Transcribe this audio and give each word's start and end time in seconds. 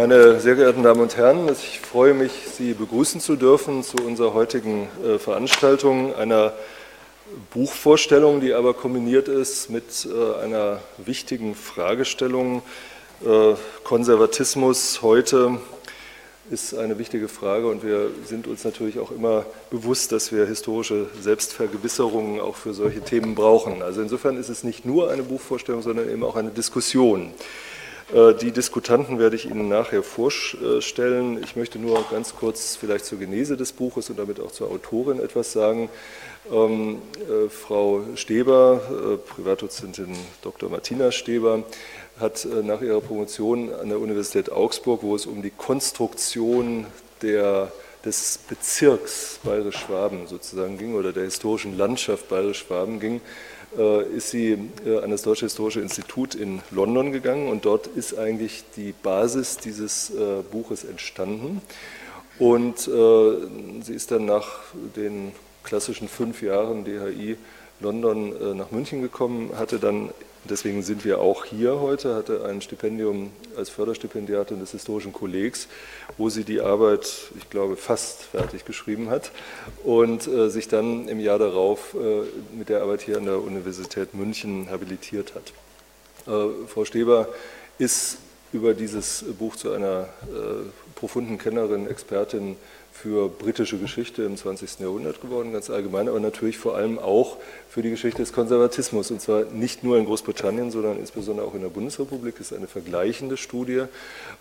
Meine 0.00 0.40
sehr 0.40 0.54
geehrten 0.54 0.82
Damen 0.82 1.02
und 1.02 1.18
Herren, 1.18 1.46
ich 1.52 1.78
freue 1.78 2.14
mich, 2.14 2.32
Sie 2.56 2.72
begrüßen 2.72 3.20
zu 3.20 3.36
dürfen 3.36 3.84
zu 3.84 3.98
unserer 3.98 4.32
heutigen 4.32 4.88
äh, 5.04 5.18
Veranstaltung, 5.18 6.14
einer 6.14 6.54
Buchvorstellung, 7.52 8.40
die 8.40 8.54
aber 8.54 8.72
kombiniert 8.72 9.28
ist 9.28 9.68
mit 9.68 10.08
äh, 10.10 10.42
einer 10.42 10.80
wichtigen 10.96 11.54
Fragestellung. 11.54 12.62
Äh, 13.22 13.56
Konservatismus 13.84 15.02
heute 15.02 15.58
ist 16.50 16.72
eine 16.72 16.98
wichtige 16.98 17.28
Frage 17.28 17.68
und 17.68 17.84
wir 17.84 18.10
sind 18.24 18.46
uns 18.46 18.64
natürlich 18.64 19.00
auch 19.00 19.10
immer 19.10 19.44
bewusst, 19.68 20.12
dass 20.12 20.32
wir 20.32 20.46
historische 20.46 21.08
Selbstvergewisserungen 21.20 22.40
auch 22.40 22.56
für 22.56 22.72
solche 22.72 23.02
Themen 23.02 23.34
brauchen. 23.34 23.82
Also 23.82 24.00
insofern 24.00 24.38
ist 24.38 24.48
es 24.48 24.64
nicht 24.64 24.86
nur 24.86 25.10
eine 25.10 25.24
Buchvorstellung, 25.24 25.82
sondern 25.82 26.08
eben 26.08 26.24
auch 26.24 26.36
eine 26.36 26.50
Diskussion. 26.52 27.34
Äh, 28.12 28.34
die 28.34 28.50
Diskutanten 28.50 29.18
werde 29.18 29.36
ich 29.36 29.46
Ihnen 29.46 29.68
nachher 29.68 30.02
vorstellen. 30.02 31.40
Ich 31.42 31.54
möchte 31.56 31.78
nur 31.78 32.04
ganz 32.10 32.34
kurz 32.34 32.76
vielleicht 32.76 33.04
zur 33.04 33.18
Genese 33.18 33.56
des 33.56 33.72
Buches 33.72 34.10
und 34.10 34.18
damit 34.18 34.40
auch 34.40 34.50
zur 34.50 34.70
Autorin 34.70 35.20
etwas 35.20 35.52
sagen. 35.52 35.88
Ähm, 36.50 37.02
äh, 37.18 37.48
Frau 37.48 38.02
Steber, 38.16 38.80
äh, 38.90 39.16
Privatdozentin 39.16 40.16
Dr. 40.42 40.70
Martina 40.70 41.12
Steber, 41.12 41.62
hat 42.18 42.44
äh, 42.44 42.62
nach 42.64 42.80
ihrer 42.80 43.00
Promotion 43.00 43.72
an 43.72 43.88
der 43.88 44.00
Universität 44.00 44.50
Augsburg, 44.50 45.02
wo 45.02 45.14
es 45.14 45.26
um 45.26 45.42
die 45.42 45.50
Konstruktion 45.50 46.86
der, 47.22 47.70
des 48.04 48.40
Bezirks 48.48 49.38
Bayerisch-Schwaben 49.44 50.26
sozusagen 50.26 50.78
ging 50.78 50.94
oder 50.94 51.12
der 51.12 51.24
historischen 51.24 51.76
Landschaft 51.78 52.28
Bayerisch-Schwaben 52.28 52.98
ging, 52.98 53.20
ist 54.16 54.30
sie 54.30 54.58
äh, 54.84 54.98
an 54.98 55.10
das 55.10 55.22
Deutsche 55.22 55.46
Historische 55.46 55.80
Institut 55.80 56.34
in 56.34 56.60
London 56.70 57.12
gegangen 57.12 57.48
und 57.48 57.64
dort 57.64 57.86
ist 57.86 58.18
eigentlich 58.18 58.64
die 58.76 58.92
Basis 59.02 59.58
dieses 59.58 60.10
äh, 60.10 60.42
Buches 60.50 60.84
entstanden. 60.84 61.62
Und 62.38 62.78
sie 62.78 63.92
ist 63.92 64.10
dann 64.12 64.24
nach 64.24 64.48
den 64.96 65.32
klassischen 65.62 66.08
fünf 66.08 66.40
Jahren 66.40 66.86
DHI 66.86 67.36
London 67.80 68.56
nach 68.56 68.70
München 68.70 69.02
gekommen, 69.02 69.50
hatte 69.58 69.78
dann 69.78 70.08
Deswegen 70.44 70.82
sind 70.82 71.04
wir 71.04 71.20
auch 71.20 71.44
hier 71.44 71.80
heute, 71.80 72.14
hatte 72.14 72.46
ein 72.46 72.62
Stipendium 72.62 73.30
als 73.56 73.68
Förderstipendiatin 73.68 74.58
des 74.58 74.70
Historischen 74.70 75.12
Kollegs, 75.12 75.68
wo 76.18 76.28
sie 76.28 76.44
die 76.44 76.60
Arbeit, 76.60 77.30
ich 77.38 77.50
glaube, 77.50 77.76
fast 77.76 78.22
fertig 78.22 78.64
geschrieben 78.64 79.10
hat 79.10 79.30
und 79.84 80.26
äh, 80.26 80.50
sich 80.50 80.68
dann 80.68 81.08
im 81.08 81.20
Jahr 81.20 81.38
darauf 81.38 81.94
äh, 81.94 82.22
mit 82.56 82.68
der 82.68 82.82
Arbeit 82.82 83.02
hier 83.02 83.16
an 83.16 83.24
der 83.24 83.42
Universität 83.42 84.14
München 84.14 84.68
habilitiert 84.70 85.34
hat. 85.34 85.52
Äh, 86.26 86.66
Frau 86.66 86.84
Steber 86.84 87.28
ist 87.78 88.18
über 88.52 88.74
dieses 88.74 89.24
Buch 89.38 89.56
zu 89.56 89.72
einer 89.72 90.08
äh, 90.22 90.68
profunden 90.94 91.38
Kennerin, 91.38 91.88
Expertin 91.88 92.56
für 93.00 93.30
britische 93.30 93.78
Geschichte 93.78 94.24
im 94.24 94.36
20. 94.36 94.80
Jahrhundert 94.80 95.22
geworden, 95.22 95.54
ganz 95.54 95.70
allgemein, 95.70 96.06
aber 96.06 96.20
natürlich 96.20 96.58
vor 96.58 96.76
allem 96.76 96.98
auch 96.98 97.38
für 97.70 97.80
die 97.80 97.88
Geschichte 97.88 98.20
des 98.20 98.34
Konservatismus. 98.34 99.10
Und 99.10 99.22
zwar 99.22 99.44
nicht 99.44 99.82
nur 99.82 99.96
in 99.96 100.04
Großbritannien, 100.04 100.70
sondern 100.70 100.98
insbesondere 100.98 101.46
auch 101.46 101.54
in 101.54 101.62
der 101.62 101.70
Bundesrepublik. 101.70 102.36
Das 102.36 102.50
ist 102.50 102.56
eine 102.56 102.66
vergleichende 102.66 103.38
Studie 103.38 103.84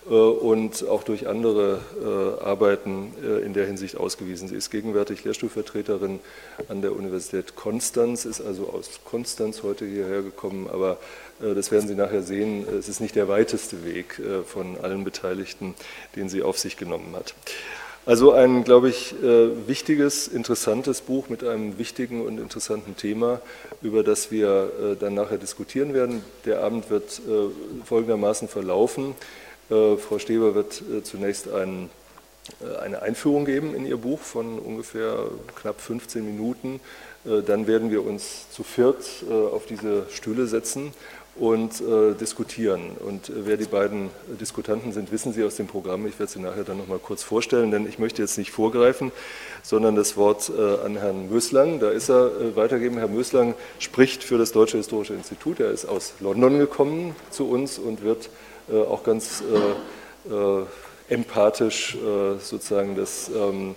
äh, 0.09 0.14
und 0.14 0.86
auch 0.90 1.03
durch 1.03 1.28
andere 1.28 1.80
äh, 2.02 2.44
Arbeiten 2.44 3.14
äh, 3.24 3.46
in 3.46 3.53
der 3.53 3.66
Hinsicht 3.66 3.96
ausgewiesen. 3.96 4.50
Sie 4.50 4.56
ist 4.56 4.72
gegenwärtig 4.72 5.24
Lehrstuhlvertreterin 5.24 6.19
an 6.68 6.81
der 6.81 6.94
Universität 6.94 7.56
Konstanz, 7.56 8.25
ist 8.25 8.42
also 8.42 8.69
aus 8.69 9.00
Konstanz 9.06 9.64
heute 9.64 9.86
hierher 9.86 10.22
gekommen, 10.22 10.68
aber 10.69 10.98
das 11.40 11.72
werden 11.72 11.88
Sie 11.88 11.96
nachher 11.96 12.22
sehen, 12.22 12.68
es 12.68 12.90
ist 12.90 13.00
nicht 13.00 13.16
der 13.16 13.30
weiteste 13.30 13.86
Weg 13.86 14.22
von 14.46 14.78
allen 14.81 15.06
Beteiligten, 15.06 15.74
den 16.18 16.28
sie 16.28 16.44
auf 16.44 16.59
sich 16.59 16.75
genommen 16.75 17.16
hat. 17.16 17.34
Also 18.09 18.31
ein, 18.31 18.64
glaube 18.64 18.90
ich, 18.90 19.14
äh, 19.22 19.68
wichtiges, 19.68 20.28
interessantes 20.28 21.02
Buch 21.02 21.30
mit 21.30 21.44
einem 21.44 21.78
wichtigen 21.78 22.25
und 22.25 22.40
interessanten 22.40 22.97
Thema, 22.97 23.40
über 23.84 24.02
das 24.02 24.31
wir 24.31 24.72
äh, 24.81 24.96
dann 24.96 25.14
nachher 25.14 25.38
diskutieren 25.38 25.94
werden. 25.94 26.24
Der 26.44 26.64
Abend 26.64 26.90
wird 26.90 27.19
äh, 27.19 27.86
folgendermaßen 27.86 28.48
verlaufen. 28.48 29.14
Frau 29.69 30.18
Steber 30.18 30.56
wird 30.56 30.81
zunächst 31.03 31.48
ein, 31.48 31.92
eine 32.81 33.03
Einführung 33.03 33.46
geben 33.46 33.75
in 33.75 33.86
ihr 33.86 33.98
Buch 33.98 34.19
von 34.19 34.58
ungefähr 34.58 35.25
knapp 35.62 35.80
15 35.80 36.25
Minuten. 36.25 36.80
Dann 37.24 37.68
werden 37.68 37.92
wir 37.92 38.03
uns 38.03 38.50
zu 38.50 38.64
viert 38.64 39.06
auf 39.30 39.68
diese 39.68 40.08
Stühle 40.09 40.48
setzen 40.48 40.92
und 41.36 41.82
äh, 41.82 42.14
diskutieren. 42.16 42.92
Und 43.00 43.30
äh, 43.30 43.46
wer 43.46 43.58
die 43.58 43.66
beiden 43.66 44.10
Diskutanten 44.40 44.92
sind, 44.92 45.12
wissen 45.12 45.34
Sie 45.34 45.44
aus 45.44 45.56
dem 45.56 45.68
Programm. 45.68 46.06
Ich 46.06 46.20
werde 46.20 46.32
sie 46.32 46.40
nachher 46.40 46.64
dann 46.64 46.78
noch 46.78 46.88
mal 46.88 47.00
kurz 47.00 47.24
vorstellen, 47.24 47.72
denn 47.72 47.88
ich 47.88 47.98
möchte 47.98 48.22
jetzt 48.22 48.38
nicht 48.38 48.52
vorgreifen, 48.52 49.12
sondern 49.64 49.96
das 49.96 50.18
Wort 50.18 50.52
äh, 50.56 50.86
an 50.86 50.98
Herrn 50.98 51.30
Möslang, 51.30 51.80
da 51.80 51.90
ist 51.90 52.10
er, 52.10 52.28
äh, 52.28 52.56
weitergeben. 52.56 52.98
Herr 52.98 53.08
Möslang 53.08 53.56
spricht 53.80 54.24
für 54.24 54.38
das 54.38 54.52
Deutsche 54.52 54.78
Historische 54.78 55.14
Institut. 55.14 55.60
Er 55.60 55.72
ist 55.72 55.86
aus 55.86 56.14
London 56.20 56.60
gekommen 56.60 57.16
zu 57.30 57.50
uns 57.50 57.80
und 57.80 58.04
wird 58.04 58.30
äh, 58.70 58.78
auch 58.78 59.04
ganz 59.04 59.44
empathisch 61.08 61.98
sozusagen 62.40 62.96
das 62.96 63.32
ähm, 63.34 63.74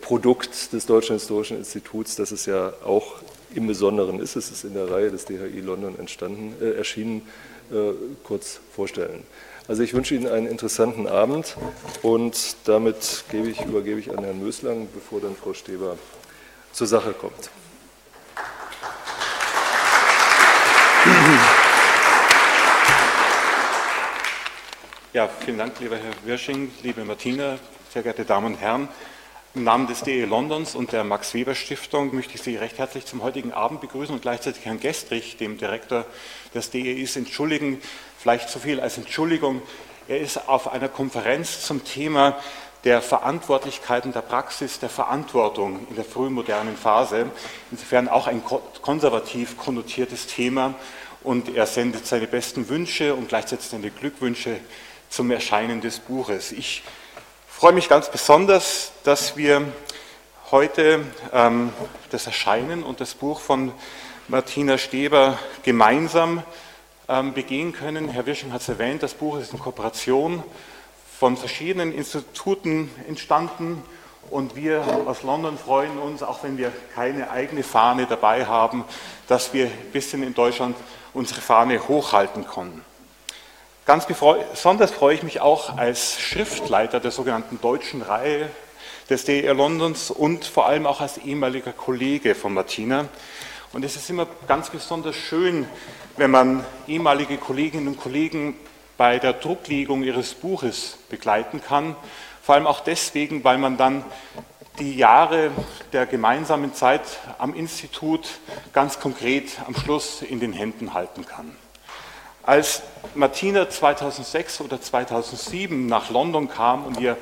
Produkt 0.00 0.72
des 0.72 0.86
Deutschen 0.86 1.16
Historischen 1.16 1.58
Instituts, 1.58 2.16
das 2.16 2.30
es 2.30 2.46
ja 2.46 2.72
auch 2.84 3.16
im 3.54 3.66
Besonderen 3.66 4.20
ist. 4.20 4.36
Es 4.36 4.50
ist 4.50 4.64
in 4.64 4.74
der 4.74 4.90
Reihe 4.90 5.10
des 5.10 5.24
DHI 5.24 5.60
London 5.60 5.96
äh, 5.98 6.70
erschienen, 6.72 7.22
äh, 7.70 7.92
kurz 8.24 8.60
vorstellen. 8.74 9.22
Also 9.68 9.82
ich 9.82 9.92
wünsche 9.92 10.14
Ihnen 10.14 10.26
einen 10.26 10.46
interessanten 10.46 11.06
Abend 11.06 11.56
und 12.02 12.56
damit 12.64 13.24
ich, 13.32 13.60
übergebe 13.66 14.00
ich 14.00 14.10
an 14.10 14.24
Herrn 14.24 14.42
Möslang, 14.42 14.88
bevor 14.94 15.20
dann 15.20 15.36
Frau 15.36 15.52
Steber 15.52 15.98
zur 16.72 16.86
Sache 16.86 17.12
kommt. 17.12 17.50
Ja, 25.12 25.28
vielen 25.44 25.58
Dank, 25.58 25.78
lieber 25.80 25.96
Herr 25.96 26.12
Wirsching, 26.24 26.70
liebe 26.82 27.04
Martina, 27.04 27.58
sehr 27.92 28.02
geehrte 28.02 28.24
Damen 28.24 28.54
und 28.54 28.60
Herren. 28.60 28.88
Im 29.58 29.64
Namen 29.64 29.88
des 29.88 30.02
DE 30.02 30.24
Londons 30.24 30.76
und 30.76 30.92
der 30.92 31.02
Max 31.02 31.34
Weber 31.34 31.56
Stiftung 31.56 32.14
möchte 32.14 32.36
ich 32.36 32.42
Sie 32.42 32.54
recht 32.54 32.78
herzlich 32.78 33.06
zum 33.06 33.24
heutigen 33.24 33.52
Abend 33.52 33.80
begrüßen 33.80 34.14
und 34.14 34.22
gleichzeitig 34.22 34.64
Herrn 34.64 34.78
Gestrich, 34.78 35.36
dem 35.36 35.58
Direktor 35.58 36.06
des 36.54 36.70
DEIs, 36.70 37.16
entschuldigen. 37.16 37.80
Vielleicht 38.18 38.50
so 38.50 38.60
viel 38.60 38.78
als 38.78 38.98
Entschuldigung. 38.98 39.60
Er 40.06 40.20
ist 40.20 40.48
auf 40.48 40.70
einer 40.70 40.88
Konferenz 40.88 41.62
zum 41.62 41.84
Thema 41.84 42.36
der 42.84 43.02
Verantwortlichkeiten 43.02 44.12
der 44.12 44.20
Praxis, 44.20 44.78
der 44.78 44.90
Verantwortung 44.90 45.88
in 45.90 45.96
der 45.96 46.04
frühen 46.04 46.34
modernen 46.34 46.76
Phase. 46.76 47.28
Insofern 47.72 48.06
auch 48.06 48.28
ein 48.28 48.44
konservativ 48.80 49.56
konnotiertes 49.56 50.28
Thema. 50.28 50.76
Und 51.24 51.56
er 51.56 51.66
sendet 51.66 52.06
seine 52.06 52.28
besten 52.28 52.68
Wünsche 52.68 53.12
und 53.12 53.28
gleichzeitig 53.28 53.66
seine 53.66 53.90
Glückwünsche 53.90 54.60
zum 55.08 55.32
Erscheinen 55.32 55.80
des 55.80 55.98
Buches. 55.98 56.52
Ich 56.52 56.84
freue 57.58 57.72
mich 57.72 57.88
ganz 57.88 58.08
besonders, 58.08 58.92
dass 59.02 59.36
wir 59.36 59.66
heute 60.52 61.04
ähm, 61.32 61.72
das 62.10 62.26
Erscheinen 62.26 62.84
und 62.84 63.00
das 63.00 63.14
Buch 63.14 63.40
von 63.40 63.72
Martina 64.28 64.78
Steber 64.78 65.40
gemeinsam 65.64 66.44
ähm, 67.08 67.34
begehen 67.34 67.72
können. 67.72 68.10
Herr 68.10 68.26
Wirsching 68.26 68.52
hat 68.52 68.60
es 68.60 68.68
erwähnt, 68.68 69.02
das 69.02 69.14
Buch 69.14 69.40
ist 69.40 69.52
in 69.52 69.58
Kooperation 69.58 70.44
von 71.18 71.36
verschiedenen 71.36 71.92
Instituten 71.92 72.92
entstanden 73.08 73.82
und 74.30 74.54
wir 74.54 74.84
aus 75.08 75.24
London 75.24 75.58
freuen 75.58 75.98
uns, 75.98 76.22
auch 76.22 76.44
wenn 76.44 76.58
wir 76.58 76.70
keine 76.94 77.28
eigene 77.32 77.64
Fahne 77.64 78.06
dabei 78.06 78.46
haben, 78.46 78.84
dass 79.26 79.52
wir 79.52 79.66
ein 79.66 79.90
bisschen 79.92 80.22
in 80.22 80.32
Deutschland 80.32 80.76
unsere 81.12 81.40
Fahne 81.40 81.88
hochhalten 81.88 82.46
können. 82.46 82.84
Ganz 83.88 84.04
besonders 84.04 84.90
freue 84.90 85.14
ich 85.14 85.22
mich 85.22 85.40
auch 85.40 85.78
als 85.78 86.20
Schriftleiter 86.20 87.00
der 87.00 87.10
sogenannten 87.10 87.58
deutschen 87.58 88.02
Reihe 88.02 88.50
des 89.08 89.24
DER 89.24 89.54
Londons 89.54 90.10
und 90.10 90.44
vor 90.44 90.66
allem 90.66 90.86
auch 90.86 91.00
als 91.00 91.16
ehemaliger 91.16 91.72
Kollege 91.72 92.34
von 92.34 92.52
Martina. 92.52 93.08
Und 93.72 93.86
es 93.86 93.96
ist 93.96 94.10
immer 94.10 94.26
ganz 94.46 94.68
besonders 94.68 95.16
schön, 95.16 95.66
wenn 96.18 96.30
man 96.30 96.66
ehemalige 96.86 97.38
Kolleginnen 97.38 97.88
und 97.88 97.98
Kollegen 97.98 98.56
bei 98.98 99.18
der 99.18 99.32
Drucklegung 99.32 100.02
ihres 100.02 100.34
Buches 100.34 100.98
begleiten 101.08 101.62
kann. 101.62 101.96
Vor 102.42 102.56
allem 102.56 102.66
auch 102.66 102.80
deswegen, 102.80 103.42
weil 103.42 103.56
man 103.56 103.78
dann 103.78 104.04
die 104.78 104.98
Jahre 104.98 105.50
der 105.94 106.04
gemeinsamen 106.04 106.74
Zeit 106.74 107.00
am 107.38 107.54
Institut 107.54 108.28
ganz 108.74 109.00
konkret 109.00 109.48
am 109.66 109.74
Schluss 109.74 110.20
in 110.20 110.40
den 110.40 110.52
Händen 110.52 110.92
halten 110.92 111.24
kann. 111.24 111.56
Als 112.48 112.80
Martina 113.14 113.68
2006 113.68 114.62
oder 114.62 114.80
2007 114.80 115.84
nach 115.84 116.08
London 116.08 116.48
kam 116.48 116.86
und 116.86 116.98
ihr 116.98 117.18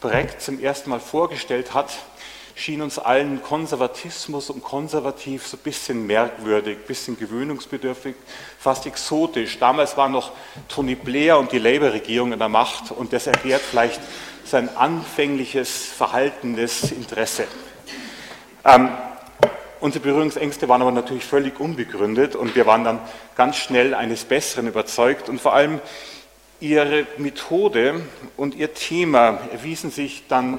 Projekt 0.00 0.40
zum 0.40 0.58
ersten 0.58 0.88
Mal 0.88 1.00
vorgestellt 1.00 1.74
hat, 1.74 1.90
schien 2.54 2.80
uns 2.80 2.98
allen 2.98 3.42
Konservatismus 3.42 4.48
und 4.48 4.64
konservativ 4.64 5.46
so 5.46 5.58
ein 5.58 5.62
bisschen 5.64 6.06
merkwürdig, 6.06 6.78
ein 6.78 6.86
bisschen 6.86 7.18
gewöhnungsbedürftig, 7.18 8.14
fast 8.58 8.86
exotisch. 8.86 9.58
Damals 9.58 9.98
war 9.98 10.08
noch 10.08 10.32
Tony 10.66 10.94
Blair 10.94 11.38
und 11.38 11.52
die 11.52 11.58
Labour-Regierung 11.58 12.32
in 12.32 12.38
der 12.38 12.48
Macht 12.48 12.90
und 12.90 13.12
das 13.12 13.26
erklärt 13.26 13.60
vielleicht 13.60 14.00
sein 14.46 14.74
anfängliches 14.78 15.88
verhaltenes 15.88 16.90
Interesse. 16.90 17.46
Ähm, 18.64 18.88
unsere 19.80 20.02
Berührungsängste 20.04 20.68
waren 20.68 20.82
aber 20.82 20.92
natürlich 20.92 21.24
völlig 21.24 21.58
unbegründet 21.60 22.36
und 22.36 22.54
wir 22.54 22.66
waren 22.66 22.84
dann 22.84 23.00
ganz 23.36 23.56
schnell 23.56 23.94
eines 23.94 24.24
Besseren 24.24 24.68
überzeugt. 24.68 25.28
Und 25.28 25.40
vor 25.40 25.54
allem 25.54 25.80
ihre 26.60 27.06
Methode 27.16 28.02
und 28.36 28.54
ihr 28.54 28.74
Thema 28.74 29.38
erwiesen 29.52 29.90
sich 29.90 30.24
dann 30.28 30.58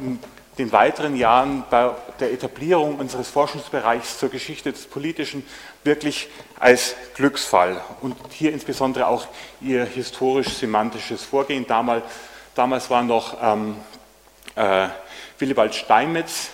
in 0.00 0.18
den 0.58 0.72
weiteren 0.72 1.16
Jahren 1.16 1.64
bei 1.70 1.90
der 2.18 2.32
Etablierung 2.32 2.98
unseres 2.98 3.28
Forschungsbereichs 3.28 4.18
zur 4.18 4.30
Geschichte 4.30 4.72
des 4.72 4.86
Politischen 4.86 5.44
wirklich 5.84 6.28
als 6.58 6.96
Glücksfall 7.14 7.80
und 8.00 8.16
hier 8.30 8.52
insbesondere 8.52 9.06
auch 9.06 9.26
ihr 9.60 9.84
historisch-semantisches 9.84 11.22
Vorgehen. 11.22 11.66
Damals 11.66 12.04
Damals 12.56 12.88
war 12.88 13.02
noch 13.02 13.36
ähm, 13.42 13.76
äh, 14.54 14.88
Willibald 15.38 15.74
Steinmetz 15.74 16.48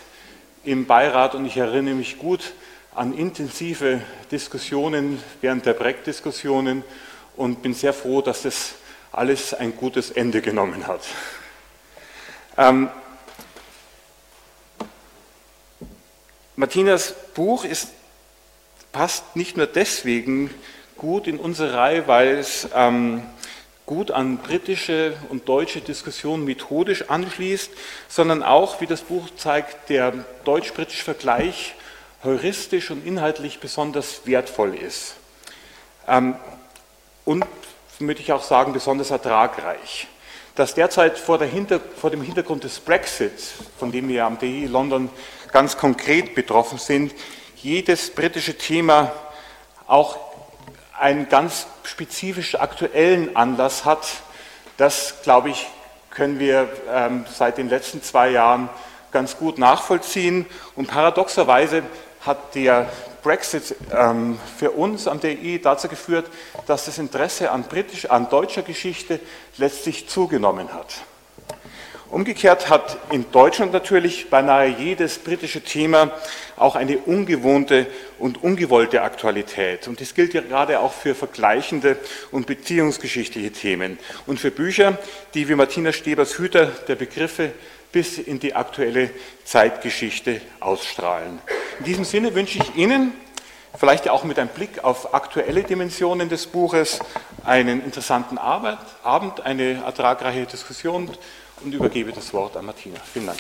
im 0.65 0.87
Beirat 0.87 1.35
und 1.35 1.45
ich 1.47 1.57
erinnere 1.57 1.95
mich 1.95 2.19
gut 2.19 2.53
an 2.95 3.15
intensive 3.15 4.01
Diskussionen 4.31 5.23
während 5.41 5.67
der 5.67 5.73
Breck-Diskussionen 5.73 6.85
und 7.37 7.63
bin 7.63 7.75
sehr 7.75 7.93
froh, 7.93 8.23
dass 8.23 8.43
das 8.43 8.75
alles 9.11 9.55
ein 9.55 9.77
gutes 9.77 10.11
Ende 10.11 10.41
genommen 10.41 10.87
hat. 10.87 11.01
Ähm, 12.57 12.91
Martinas 16.55 17.15
Buch 17.35 17.65
ist, 17.65 17.89
passt 18.93 19.37
nicht 19.37 19.57
nur 19.57 19.67
deswegen 19.67 20.51
gut 20.97 21.27
in 21.27 21.39
unsere 21.39 21.75
Reihe, 21.75 22.07
weil 22.07 22.39
es 22.39 22.69
ähm, 22.75 23.23
gut 23.93 24.11
an 24.11 24.39
britische 24.39 25.13
und 25.29 25.47
deutsche 25.51 25.83
Diskussionen 25.83 26.47
methodisch 26.47 27.11
anschließt, 27.11 27.71
sondern 28.09 28.43
auch, 28.43 28.81
wie 28.81 28.87
das 28.87 29.03
Buch 29.03 29.29
zeigt, 29.37 29.91
der 29.91 30.15
deutsch-britische 30.45 31.05
Vergleich 31.05 31.75
heuristisch 32.25 32.91
und 32.91 33.07
inhaltlich 33.07 33.61
besonders 33.61 34.23
wertvoll 34.25 34.77
ist. 34.77 35.17
Ähm, 36.09 36.37
und, 37.27 37.45
würde 37.99 38.23
ich 38.23 38.33
auch 38.33 38.43
sagen, 38.43 38.73
besonders 38.73 39.11
ertragreich. 39.11 40.09
Dass 40.55 40.73
derzeit 40.73 41.19
vor, 41.19 41.39
Hinter-, 41.45 41.81
vor, 41.81 42.09
dem 42.09 42.23
Hintergrund 42.23 42.65
des 42.65 42.81
Brexit, 42.81 43.43
von 43.79 43.93
dem 43.93 44.09
wir 44.09 44.25
am 44.25 44.39
DI 44.39 44.69
London 44.69 45.11
ganz 45.53 45.77
konkret 45.77 46.35
betroffen 46.35 46.79
sind, 46.79 47.13
jedes 47.57 48.11
britische 48.11 48.57
Thema 48.57 49.13
auch 49.87 50.32
einen 51.03 51.29
ganz 51.29 51.67
spezifisch 51.83 52.55
aktuellen 52.55 53.35
Anlass 53.37 53.85
hat, 53.85 54.07
das, 54.77 55.17
glaube 55.23 55.51
ich, 55.51 55.69
können 56.11 56.39
wir 56.39 56.69
ähm, 56.91 57.25
seit 57.29 57.59
den 57.59 57.69
letzten 57.69 58.03
zwei 58.03 58.31
Jahren 58.31 58.69
ganz 59.11 59.37
gut 59.37 59.59
nachvollziehen. 59.59 60.47
Und 60.77 60.87
paradoxerweise 60.87 61.83
hat 62.25 62.55
der 62.55 62.89
Brexit 63.23 63.75
ähm, 63.93 64.39
für 64.59 64.71
uns 64.71 65.09
am 65.09 65.21
DI 65.21 65.61
dazu 65.61 65.89
geführt, 65.89 66.27
dass 66.67 66.85
das 66.85 66.99
Interesse 66.99 67.51
an, 67.51 67.65
britisch, 67.65 68.07
an 68.07 68.29
deutscher 68.31 68.63
Geschichte 68.63 69.21
letztlich 69.59 70.09
zugenommen 70.09 70.73
hat. 70.73 71.03
Umgekehrt 72.13 72.69
hat 72.69 72.99
in 73.11 73.25
Deutschland 73.33 73.73
natürlich 73.73 74.29
beinahe 74.29 74.67
jedes 74.67 75.19
britische 75.19 75.63
Thema 75.63 76.11
auch 76.59 76.77
eine 76.77 76.99
ungewohnte 76.99 77.87
und 78.19 78.45
ungewollte 78.45 79.01
Aktualität. 79.01 79.89
Und 79.89 79.99
das 79.99 80.13
gilt 80.13 80.35
ja 80.35 80.43
gerade 80.43 80.81
auch 80.81 80.93
für 80.93 81.15
vergleichende 81.15 81.97
und 82.31 82.47
beziehungsgeschichtliche 82.47 83.51
Themen 83.51 83.99
und 84.27 84.39
für 84.39 84.51
Bücher, 84.51 84.99
die 85.33 85.49
wie 85.49 85.55
Martina 85.55 85.91
Stebers 85.91 86.37
Hüter 86.37 86.67
der 86.67 86.97
Begriffe 86.97 87.53
bis 87.93 88.19
in 88.19 88.39
die 88.39 88.55
aktuelle 88.55 89.09
Zeitgeschichte 89.45 90.43
ausstrahlen. 90.61 91.39
In 91.79 91.87
diesem 91.87 92.05
Sinne 92.05 92.35
wünsche 92.35 92.59
ich 92.59 92.77
Ihnen, 92.77 93.15
vielleicht 93.75 94.11
auch 94.11 94.25
mit 94.25 94.39
einem 94.39 94.51
Blick 94.51 94.85
auf 94.85 95.15
aktuelle 95.15 95.63
Dimensionen 95.63 96.29
des 96.29 96.47
Buches, 96.47 97.01
einen 97.43 97.83
interessanten 97.83 98.37
Abend, 98.37 99.41
eine 99.47 99.83
ertragreiche 99.83 100.45
Diskussion 100.45 101.11
und 101.65 101.73
übergebe 101.73 102.13
das 102.13 102.33
Wort 102.33 102.57
an 102.57 102.67
Martina. 102.67 102.99
Vielen 103.13 103.27
Dank. 103.27 103.39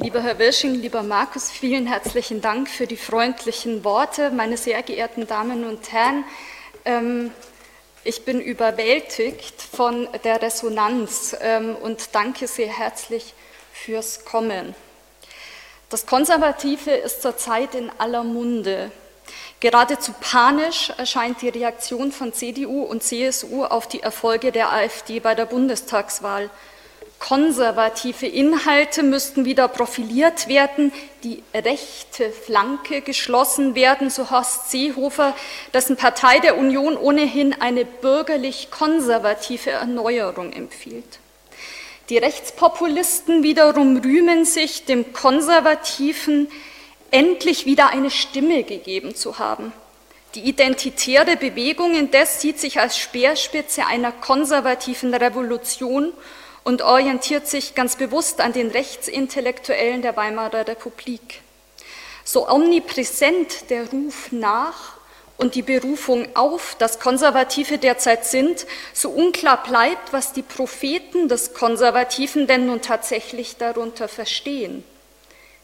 Lieber 0.00 0.22
Herr 0.22 0.38
Wirsching, 0.38 0.74
lieber 0.74 1.02
Markus, 1.02 1.50
vielen 1.50 1.86
herzlichen 1.86 2.40
Dank 2.40 2.68
für 2.68 2.86
die 2.86 2.96
freundlichen 2.96 3.84
Worte. 3.84 4.30
Meine 4.30 4.56
sehr 4.56 4.82
geehrten 4.82 5.26
Damen 5.26 5.64
und 5.64 5.92
Herren, 5.92 6.24
ähm, 6.84 7.32
ich 8.04 8.24
bin 8.24 8.40
überwältigt 8.40 9.60
von 9.60 10.08
der 10.24 10.40
Resonanz 10.40 11.36
ähm, 11.40 11.76
und 11.76 12.14
danke 12.14 12.46
sehr 12.46 12.68
herzlich 12.68 13.34
fürs 13.72 14.24
Kommen. 14.24 14.74
Das 15.90 16.06
Konservative 16.06 16.92
ist 16.92 17.20
zurzeit 17.20 17.74
in 17.74 17.90
aller 17.98 18.22
Munde. 18.22 18.90
Geradezu 19.60 20.14
panisch 20.20 20.92
erscheint 20.98 21.42
die 21.42 21.48
Reaktion 21.48 22.12
von 22.12 22.32
CDU 22.32 22.82
und 22.82 23.02
CSU 23.02 23.64
auf 23.64 23.88
die 23.88 24.00
Erfolge 24.00 24.52
der 24.52 24.72
AfD 24.72 25.18
bei 25.18 25.34
der 25.34 25.46
Bundestagswahl. 25.46 26.48
Konservative 27.18 28.26
Inhalte 28.26 29.02
müssten 29.02 29.44
wieder 29.44 29.66
profiliert 29.66 30.46
werden, 30.46 30.92
die 31.24 31.42
rechte 31.52 32.30
Flanke 32.30 33.00
geschlossen 33.00 33.74
werden, 33.74 34.10
so 34.10 34.30
Horst 34.30 34.70
Seehofer, 34.70 35.34
dessen 35.74 35.96
Partei 35.96 36.38
der 36.38 36.56
Union 36.56 36.96
ohnehin 36.96 37.60
eine 37.60 37.84
bürgerlich-konservative 37.84 39.70
Erneuerung 39.70 40.52
empfiehlt. 40.52 41.18
Die 42.08 42.18
Rechtspopulisten 42.18 43.42
wiederum 43.42 43.96
rühmen 43.96 44.44
sich 44.44 44.84
dem 44.84 45.12
konservativen, 45.12 46.48
endlich 47.10 47.66
wieder 47.66 47.90
eine 47.90 48.10
Stimme 48.10 48.64
gegeben 48.64 49.14
zu 49.14 49.38
haben. 49.38 49.72
Die 50.34 50.42
identitäre 50.42 51.36
Bewegung 51.36 51.94
indes 51.94 52.40
sieht 52.40 52.60
sich 52.60 52.80
als 52.80 52.98
Speerspitze 52.98 53.86
einer 53.86 54.12
konservativen 54.12 55.14
Revolution 55.14 56.12
und 56.64 56.82
orientiert 56.82 57.48
sich 57.48 57.74
ganz 57.74 57.96
bewusst 57.96 58.42
an 58.42 58.52
den 58.52 58.70
Rechtsintellektuellen 58.70 60.02
der 60.02 60.16
Weimarer 60.16 60.68
Republik. 60.68 61.40
So 62.24 62.46
omnipräsent 62.46 63.70
der 63.70 63.88
Ruf 63.88 64.30
nach 64.32 64.98
und 65.38 65.54
die 65.54 65.62
Berufung 65.62 66.28
auf, 66.36 66.76
das 66.78 67.00
Konservative 67.00 67.78
derzeit 67.78 68.26
sind, 68.26 68.66
so 68.92 69.08
unklar 69.08 69.62
bleibt, 69.62 70.12
was 70.12 70.34
die 70.34 70.42
Propheten 70.42 71.28
des 71.28 71.54
Konservativen 71.54 72.46
denn 72.46 72.66
nun 72.66 72.82
tatsächlich 72.82 73.56
darunter 73.56 74.08
verstehen. 74.08 74.84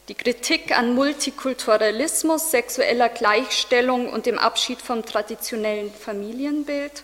Die 0.07 0.13
Kritik 0.13 0.77
an 0.77 0.93
Multikulturalismus, 0.93 2.51
sexueller 2.51 3.09
Gleichstellung 3.09 4.13
und 4.13 4.27
dem 4.27 4.37
Abschied 4.37 4.79
vom 4.79 5.03
traditionellen 5.03 5.91
Familienbild, 5.91 7.03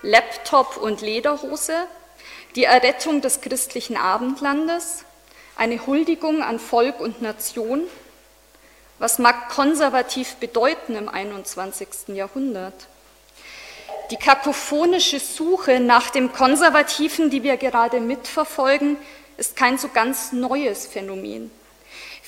Laptop 0.00 0.78
und 0.78 1.02
Lederhose, 1.02 1.74
die 2.56 2.64
Errettung 2.64 3.20
des 3.20 3.42
christlichen 3.42 3.98
Abendlandes, 3.98 5.04
eine 5.54 5.86
Huldigung 5.86 6.42
an 6.42 6.58
Volk 6.58 6.98
und 7.00 7.20
Nation. 7.20 7.82
Was 8.98 9.18
mag 9.18 9.50
konservativ 9.50 10.36
bedeuten 10.36 10.94
im 10.94 11.10
21. 11.10 11.88
Jahrhundert? 12.14 12.88
Die 14.10 14.16
kakophonische 14.16 15.20
Suche 15.20 15.78
nach 15.78 16.08
dem 16.08 16.32
Konservativen, 16.32 17.28
die 17.28 17.42
wir 17.42 17.58
gerade 17.58 18.00
mitverfolgen, 18.00 18.96
ist 19.36 19.56
kein 19.56 19.76
so 19.76 19.88
ganz 19.88 20.32
neues 20.32 20.86
Phänomen. 20.86 21.50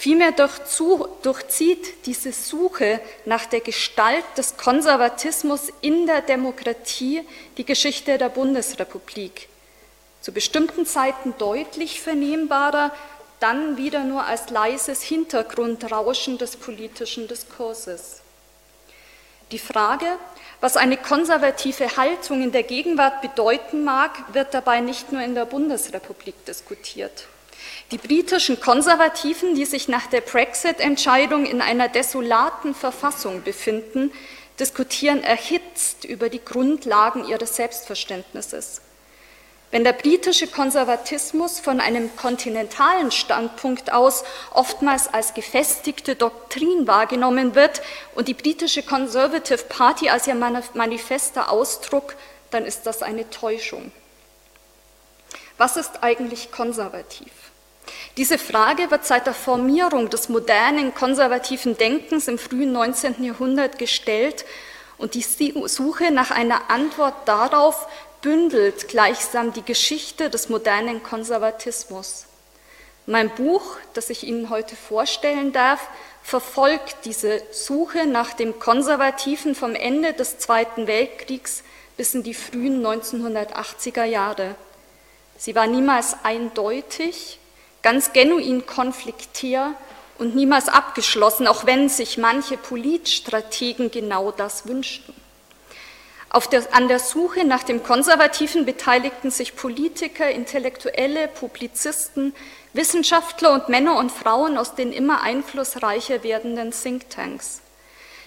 Vielmehr 0.03 0.33
durchzieht 0.33 2.07
diese 2.07 2.33
Suche 2.33 3.01
nach 3.25 3.47
der 3.47 3.61
Gestalt 3.61 4.25
des 4.37 4.57
Konservatismus 4.57 5.69
in 5.81 6.09
der 6.09 6.23
Demokratie 6.23 7.23
die 7.57 7.65
Geschichte 7.65 8.19
der 8.19 8.29
Bundesrepublik. 8.29 9.49
Zu 10.21 10.33
bestimmten 10.33 10.87
Zeiten 10.87 11.35
deutlich 11.39 12.01
vernehmbarer, 12.01 12.93
dann 13.39 13.77
wieder 13.77 14.03
nur 14.03 14.25
als 14.25 14.51
leises 14.51 15.03
Hintergrundrauschen 15.03 16.37
des 16.37 16.57
politischen 16.57 17.29
Diskurses. 17.29 18.23
Die 19.53 19.61
Frage, 19.61 20.19
Was 20.63 20.77
eine 20.77 20.97
konservative 20.97 21.97
Haltung 21.97 22.41
in 22.41 22.53
der 22.53 22.63
Gegenwart 22.63 23.21
bedeuten 23.21 23.83
mag, 23.83 24.33
wird 24.33 24.55
dabei 24.55 24.79
nicht 24.79 25.11
nur 25.11 25.21
in 25.21 25.35
der 25.35 25.45
Bundesrepublik 25.45 26.45
diskutiert. 26.45 27.27
Die 27.93 27.99
britischen 27.99 28.59
Konservativen, 28.59 29.55
die 29.55 29.67
sich 29.67 29.87
nach 29.87 30.07
der 30.07 30.23
Brexit-Entscheidung 30.23 31.45
in 31.45 31.61
einer 31.61 31.91
desolaten 31.91 32.75
Verfassung 32.75 33.43
befinden, 33.43 34.11
diskutieren 34.59 35.23
erhitzt 35.23 36.07
über 36.07 36.31
die 36.31 36.43
Grundlagen 36.43 37.29
ihres 37.29 37.57
Selbstverständnisses. 37.57 38.81
Wenn 39.71 39.85
der 39.85 39.93
britische 39.93 40.47
Konservatismus 40.47 41.61
von 41.61 41.81
einem 41.81 42.17
kontinentalen 42.17 43.11
Standpunkt 43.11 43.93
aus 43.93 44.25
oftmals 44.55 45.13
als 45.13 45.35
gefestigte 45.35 46.17
Doktrin 46.17 46.87
wahrgenommen 46.87 47.55
wird 47.55 47.83
und 48.15 48.27
die 48.27 48.35
britische 48.35 48.83
Conservative 48.83 49.65
Party 49.65 50.09
als 50.09 50.27
ihr 50.27 50.35
manifester 50.35 51.51
Ausdruck, 51.51 52.15
dann 52.51 52.65
ist 52.65 52.87
das 52.87 53.03
eine 53.03 53.29
Täuschung. 53.29 53.93
Was 55.59 55.77
ist 55.77 56.03
eigentlich 56.03 56.51
konservativ? 56.53 57.42
Diese 58.17 58.39
Frage 58.39 58.91
wird 58.91 59.07
seit 59.07 59.27
der 59.27 59.35
Formierung 59.35 60.11
des 60.11 60.29
modernen 60.29 60.95
konservativen 60.95 61.77
Denkens 61.77 62.29
im 62.29 62.39
frühen 62.39 62.73
19. 62.73 63.25
Jahrhundert 63.25 63.79
gestellt 63.79 64.45
und 64.99 65.15
die 65.15 65.23
Suche 65.23 66.11
nach 66.11 66.31
einer 66.31 66.71
Antwort 66.71 67.15
darauf 67.27 67.89
bündelt 68.21 68.89
gleichsam 68.89 69.53
die 69.53 69.65
Geschichte 69.65 70.31
des 70.31 70.49
modernen 70.49 71.03
Konservatismus. 71.03 72.27
Mein 73.07 73.31
Buch, 73.31 73.79
das 73.95 74.11
ich 74.11 74.25
Ihnen 74.25 74.49
heute 74.49 74.77
vorstellen 74.77 75.53
darf, 75.53 75.89
verfolgt 76.23 76.99
diese 77.05 77.43
Suche 77.51 78.07
nach 78.07 78.33
dem 78.33 78.61
Konservativen 78.61 79.57
vom 79.57 79.75
Ende 79.75 80.13
des 80.13 80.39
Zweiten 80.39 80.87
Weltkriegs 80.87 81.65
bis 81.97 82.15
in 82.15 82.23
die 82.23 82.35
frühen 82.35 82.85
1980er 82.87 84.05
Jahre. 84.05 84.55
Sie 85.37 85.57
war 85.57 85.67
niemals 85.67 86.17
eindeutig, 86.23 87.41
ganz 87.83 88.13
genuin 88.13 88.67
konfliktär 88.67 89.75
und 90.19 90.35
niemals 90.35 90.69
abgeschlossen, 90.69 91.47
auch 91.47 91.67
wenn 91.67 91.89
sich 91.89 92.19
manche 92.19 92.57
Politstrategen 92.57 93.91
genau 93.91 94.31
das 94.31 94.67
wünschten. 94.67 95.15
Der, 96.51 96.63
an 96.75 96.89
der 96.89 96.99
Suche 96.99 97.45
nach 97.45 97.63
dem 97.63 97.83
Konservativen 97.83 98.65
beteiligten 98.65 99.31
sich 99.31 99.55
Politiker, 99.55 100.31
Intellektuelle, 100.31 101.29
Publizisten, 101.29 102.35
Wissenschaftler 102.73 103.53
und 103.53 103.69
Männer 103.69 103.99
und 103.99 104.11
Frauen 104.11 104.57
aus 104.57 104.75
den 104.75 104.93
immer 104.93 105.21
einflussreicher 105.23 106.23
werdenden 106.23 106.71
Thinktanks. 106.71 107.61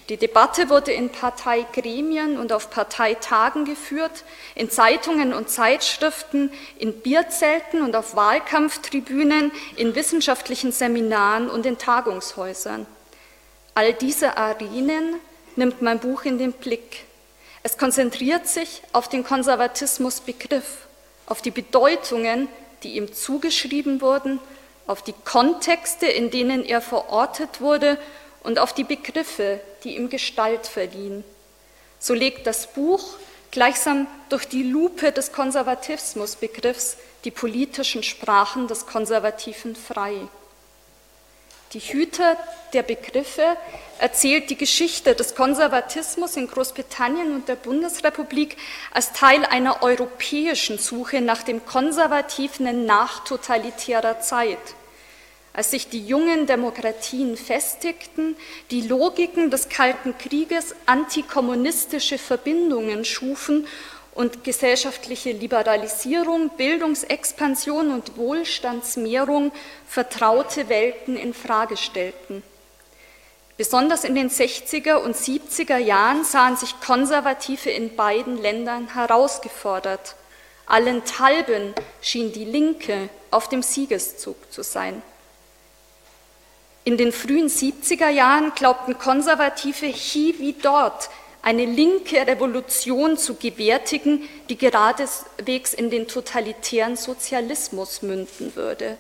Die 0.10 0.18
Debatte 0.18 0.70
wurde 0.70 0.92
in 0.92 1.10
Parteigremien 1.10 2.38
und 2.38 2.54
auf 2.54 2.70
Parteitagen 2.70 3.66
geführt, 3.66 4.24
in 4.54 4.70
Zeitungen 4.70 5.34
und 5.34 5.50
Zeitschriften, 5.50 6.52
in 6.78 6.94
Bierzelten 7.02 7.82
und 7.82 7.96
auf 7.96 8.16
Wahlkampftribünen, 8.16 9.52
in 9.78 9.96
wissenschaftlichen 9.96 10.72
Seminaren 10.72 11.50
und 11.50 11.66
in 11.66 11.80
Tagungshäusern. 11.80 12.86
All 13.74 13.94
diese 13.94 14.38
Arenen 14.38 15.16
nimmt 15.56 15.82
mein 15.82 16.00
Buch 16.00 16.24
in 16.24 16.38
den 16.38 16.54
Blick. 16.54 17.06
Es 17.64 17.80
konzentriert 17.80 18.48
sich 18.48 18.84
auf 18.94 19.10
den 19.10 19.24
Konservatismusbegriff, 19.24 20.86
auf 21.26 21.42
die 21.42 21.50
Bedeutungen, 21.50 22.48
die 22.84 22.96
ihm 22.96 23.12
zugeschrieben 23.12 24.02
wurden, 24.02 24.40
auf 24.86 25.02
die 25.02 25.16
Kontexte, 25.26 26.06
in 26.06 26.30
denen 26.30 26.64
er 26.64 26.80
verortet 26.80 27.60
wurde 27.60 27.98
und 28.46 28.60
auf 28.60 28.74
die 28.74 28.84
Begriffe, 28.84 29.60
die 29.84 29.98
ihm 29.98 30.10
Gestalt 30.10 30.68
verliehen. 30.68 31.24
So 32.00 32.14
legt 32.14 32.48
das 32.48 32.68
Buch 32.68 33.18
gleichsam 33.52 34.08
durch 34.30 34.48
die 34.48 34.64
Lupe 34.64 35.12
des 35.12 35.32
Konservatismusbegriffs 35.32 36.98
die 37.24 37.32
politischen 37.32 38.04
Sprachen 38.04 38.68
des 38.68 38.86
Konservativen 38.86 39.76
frei. 39.76 40.14
Die 41.74 41.80
Hüter 41.80 42.38
der 42.74 42.84
Begriffe 42.84 43.58
erzählt 43.98 44.50
die 44.50 44.58
Geschichte 44.58 45.16
des 45.16 45.36
Konservatismus 45.36 46.38
in 46.38 46.48
Großbritannien 46.48 47.34
und 47.34 47.48
der 47.48 47.56
Bundesrepublik 47.56 48.56
als 48.94 49.14
Teil 49.14 49.44
einer 49.46 49.82
europäischen 49.82 50.78
Suche 50.78 51.22
nach 51.22 51.44
dem 51.44 51.66
Konservativen 51.66 52.86
nach 52.86 53.24
totalitärer 53.24 54.20
Zeit 54.20 54.60
als 55.56 55.72
sich 55.72 55.88
die 55.88 56.06
jungen 56.06 56.48
Demokratien 56.48 57.38
festigten, 57.38 58.36
die 58.72 58.82
Logiken 58.82 59.50
des 59.50 59.70
Kalten 59.70 60.18
Krieges 60.18 60.76
antikommunistische 60.86 62.18
Verbindungen 62.18 63.06
schufen 63.06 63.66
und 64.14 64.44
gesellschaftliche 64.44 65.32
Liberalisierung, 65.32 66.50
Bildungsexpansion 66.58 67.92
und 67.92 68.18
Wohlstandsmehrung 68.18 69.54
vertraute 69.88 70.68
Welten 70.68 71.16
in 71.16 71.34
Frage 71.34 71.78
stellten. 71.78 72.44
Besonders 73.56 74.04
in 74.04 74.16
den 74.16 74.30
60er 74.30 74.96
und 74.96 75.16
70er 75.16 75.78
Jahren 75.78 76.26
sahen 76.26 76.58
sich 76.58 76.82
Konservative 76.82 77.70
in 77.70 77.96
beiden 77.96 78.42
Ländern 78.42 78.94
herausgefordert. 78.94 80.16
Allenthalben 80.66 81.74
schien 82.02 82.34
die 82.34 82.44
Linke 82.44 83.08
auf 83.32 83.48
dem 83.48 83.64
Siegeszug 83.64 84.52
zu 84.52 84.62
sein. 84.62 85.02
In 86.88 86.98
den 86.98 87.12
frühen 87.12 87.48
70er 87.48 88.10
Jahren 88.10 88.54
glaubten 88.54 89.00
Konservative 89.00 89.88
hier 89.88 90.38
wie 90.38 90.54
dort 90.54 91.10
eine 91.42 91.66
linke 91.66 92.28
Revolution 92.28 93.18
zu 93.18 93.34
gewärtigen, 93.38 94.30
die 94.50 94.56
geradewegs 94.56 95.74
in 95.74 95.90
den 95.90 96.08
totalitären 96.08 96.96
Sozialismus 96.96 98.04
münden 98.04 98.56
würde. 98.56 98.98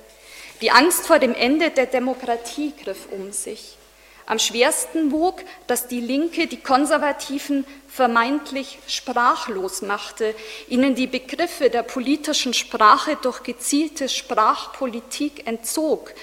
Die 0.61 0.71
Angst 0.71 1.05
vor 1.05 1.19
dem 1.19 1.35
Ende 1.35 1.69
der 1.69 1.85
Demokratie 1.85 2.73
griff 2.83 3.07
um 3.11 3.31
sich. 3.31 3.77
Am 4.25 4.39
schwersten 4.39 5.11
wog, 5.11 5.43
dass 5.67 5.87
die 5.87 6.01
Linke 6.01 6.47
die 6.47 6.59
Konservativen 6.59 7.67
vermeintlich 7.87 8.79
sprachlos 8.87 9.83
machte, 9.83 10.33
ihnen 10.67 10.95
die 10.95 11.05
Begriffe 11.05 11.69
der 11.69 11.83
politischen 11.83 12.55
Sprache 12.55 13.15
durch 13.21 13.43
gezielte 13.43 14.09
Sprachpolitik 14.09 15.45
entzog, 15.45 16.15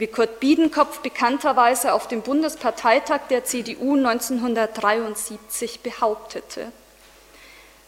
wie 0.00 0.06
Kurt 0.06 0.40
Biedenkopf 0.40 1.00
bekannterweise 1.00 1.92
auf 1.92 2.08
dem 2.08 2.22
Bundesparteitag 2.22 3.20
der 3.28 3.44
CDU 3.44 3.96
1973 3.96 5.80
behauptete. 5.80 6.72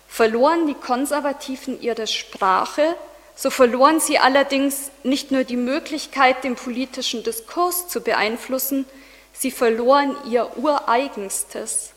Verloren 0.09 0.67
die 0.67 0.75
Konservativen 0.75 1.81
ihre 1.81 2.07
Sprache, 2.07 2.97
so 3.35 3.49
verloren 3.49 3.99
sie 3.99 4.19
allerdings 4.19 4.91
nicht 5.05 5.31
nur 5.31 5.45
die 5.45 5.57
Möglichkeit, 5.57 6.45
den 6.45 6.55
politischen 6.55 7.23
Diskurs 7.23 7.89
zu 7.89 8.03
beeinflussen, 8.03 8.85
sie 9.33 9.51
verloren 9.51 10.15
ihr 10.29 10.51
Ureigenstes. 10.59 11.93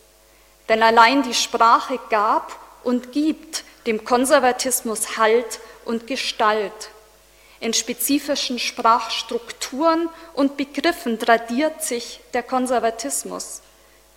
Denn 0.69 0.81
allein 0.81 1.24
die 1.24 1.34
Sprache 1.34 2.00
gab 2.10 2.57
und 2.86 3.12
gibt 3.12 3.65
dem 3.86 4.05
Konservatismus 4.05 5.17
Halt 5.17 5.60
und 5.84 6.07
Gestalt. 6.07 6.89
In 7.59 7.74
spezifischen 7.74 8.59
Sprachstrukturen 8.59 10.09
und 10.33 10.57
Begriffen 10.57 11.17
tradiert 11.19 11.83
sich 11.83 12.19
der 12.33 12.43
Konservatismus. 12.43 13.62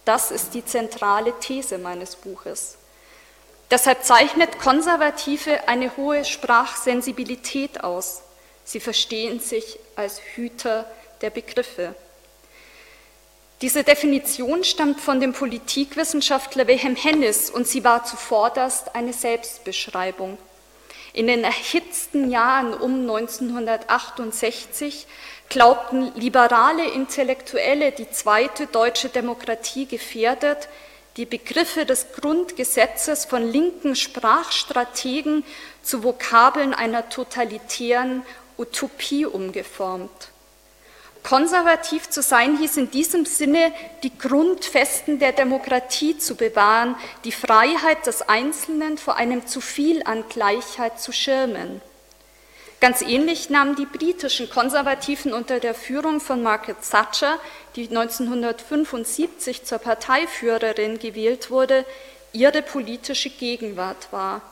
Das 0.05 0.31
ist 0.31 0.55
die 0.55 0.65
zentrale 0.65 1.39
These 1.39 1.79
meines 1.79 2.17
Buches. 2.17 2.79
Deshalb 3.71 4.05
zeichnet 4.05 4.59
Konservative 4.59 5.69
eine 5.69 5.97
hohe 5.97 6.25
Sprachsensibilität 6.25 7.85
aus. 7.85 8.23
Sie 8.65 8.81
verstehen 8.81 9.41
sich 9.41 9.79
als 9.97 10.21
Hüter 10.35 10.91
der 11.21 11.31
Begriffe. 11.31 11.95
Diese 13.61 13.83
Definition 13.83 14.63
stammt 14.65 15.01
von 15.01 15.21
dem 15.21 15.33
Politikwissenschaftler 15.33 16.67
Wilhelm 16.69 16.97
Hennis 16.97 17.51
und 17.51 17.67
sie 17.67 17.83
war 17.85 18.05
zuvorderst 18.05 18.95
eine 18.95 19.13
Selbstbeschreibung. 19.13 20.39
In 21.13 21.27
den 21.27 21.45
erhitzten 21.45 22.31
Jahren 22.31 22.75
um 22.75 23.01
1968 23.01 25.07
glaubten 25.49 26.13
liberale 26.15 26.89
Intellektuelle, 26.91 27.93
die 27.93 28.11
zweite 28.11 28.67
deutsche 28.67 29.09
Demokratie 29.09 29.87
gefährdet, 29.87 30.69
die 31.17 31.27
Begriffe 31.27 31.85
des 31.85 32.13
Grundgesetzes 32.13 33.25
von 33.25 33.51
linken 33.51 33.97
Sprachstrategen 33.97 35.45
zu 35.83 36.05
Vokabeln 36.05 36.75
einer 36.75 37.09
totalitären 37.09 38.23
Utopie 38.57 39.27
umgeformt. 39.27 40.31
Konservativ 41.23 42.09
zu 42.09 42.23
sein 42.23 42.59
hieß 42.59 42.77
in 42.79 42.91
diesem 42.91 43.27
Sinne, 43.27 43.73
die 44.03 44.17
Grundfesten 44.17 45.19
der 45.19 45.33
Demokratie 45.33 46.17
zu 46.19 46.37
bewahren, 46.37 46.97
die 47.25 47.33
Freiheit 47.33 48.07
des 48.07 48.23
Einzelnen 48.29 48.99
vor 48.99 49.17
einem 49.17 49.47
zu 49.47 49.61
viel 49.61 50.03
an 50.05 50.25
Gleichheit 50.29 51.01
zu 51.01 51.13
schirmen. 51.13 51.81
Ganz 52.81 53.03
ähnlich 53.03 53.51
nahmen 53.51 53.75
die 53.75 53.87
britischen 53.87 54.49
Konservativen 54.49 55.33
unter 55.33 55.59
der 55.59 55.75
Führung 55.75 56.21
von 56.21 56.43
Margaret 56.43 56.77
Thatcher, 56.89 57.39
die 57.75 57.89
1975 57.89 59.65
zur 59.65 59.79
Parteiführerin 59.79 61.01
gewählt 61.01 61.51
wurde, 61.51 61.85
ihre 62.33 62.63
politische 62.63 63.31
Gegenwart 63.31 64.13
war. 64.13 64.43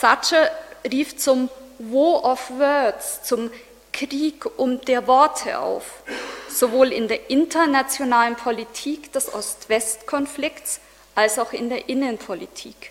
Thatcher 0.00 0.48
rief 0.90 1.16
zum 1.16 1.48
War 1.78 2.24
of 2.24 2.50
Words, 2.50 3.24
zum 3.24 3.50
Krieg 3.92 4.46
um 4.58 4.80
der 4.82 5.06
Worte 5.06 5.58
auf, 5.58 5.84
sowohl 6.48 6.92
in 6.92 7.08
der 7.08 7.30
internationalen 7.30 8.36
Politik 8.36 9.12
des 9.12 9.32
Ost-West-Konflikts 9.32 10.80
als 11.14 11.38
auch 11.38 11.52
in 11.52 11.68
der 11.68 11.88
Innenpolitik. 11.88 12.90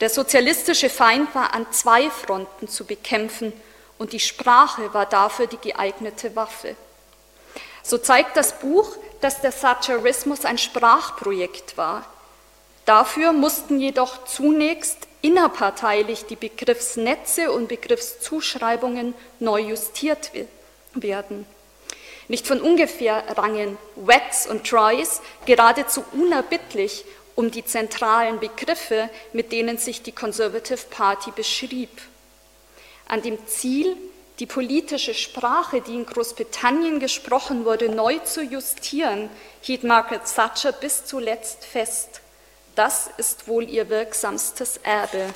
Der 0.00 0.10
sozialistische 0.10 0.90
Feind 0.90 1.34
war 1.34 1.54
an 1.54 1.66
zwei 1.72 2.10
Fronten 2.10 2.68
zu 2.68 2.84
bekämpfen 2.84 3.52
und 3.98 4.12
die 4.12 4.20
Sprache 4.20 4.92
war 4.92 5.06
dafür 5.06 5.46
die 5.46 5.56
geeignete 5.56 6.36
Waffe. 6.36 6.76
So 7.82 7.98
zeigt 7.98 8.36
das 8.36 8.58
Buch, 8.58 8.96
dass 9.20 9.40
der 9.40 9.58
Thatcherismus 9.58 10.44
ein 10.44 10.58
Sprachprojekt 10.58 11.78
war. 11.78 12.04
Dafür 12.84 13.32
mussten 13.32 13.80
jedoch 13.80 14.24
zunächst 14.26 15.05
innerparteilich 15.26 16.26
die 16.26 16.36
Begriffsnetze 16.36 17.50
und 17.50 17.66
Begriffszuschreibungen 17.66 19.12
neu 19.40 19.60
justiert 19.60 20.30
werden. 20.94 21.46
Nicht 22.28 22.46
von 22.46 22.60
ungefähr 22.60 23.24
rangen 23.36 23.76
Wets 23.96 24.46
und 24.46 24.68
Tries 24.68 25.20
geradezu 25.44 26.04
unerbittlich 26.12 27.04
um 27.34 27.50
die 27.50 27.64
zentralen 27.64 28.38
Begriffe, 28.38 29.10
mit 29.32 29.50
denen 29.50 29.78
sich 29.78 30.02
die 30.02 30.12
Conservative 30.12 30.86
Party 30.90 31.32
beschrieb. 31.32 31.90
An 33.08 33.22
dem 33.22 33.44
Ziel, 33.48 33.96
die 34.38 34.46
politische 34.46 35.14
Sprache, 35.14 35.80
die 35.80 35.94
in 35.94 36.06
Großbritannien 36.06 37.00
gesprochen 37.00 37.64
wurde, 37.64 37.88
neu 37.88 38.18
zu 38.20 38.42
justieren, 38.42 39.28
hielt 39.60 39.82
Margaret 39.82 40.22
Thatcher 40.24 40.72
bis 40.72 41.04
zuletzt 41.04 41.64
fest. 41.64 42.20
Das 42.76 43.08
ist 43.16 43.48
wohl 43.48 43.68
ihr 43.68 43.88
wirksamstes 43.88 44.76
Erbe. 44.82 45.32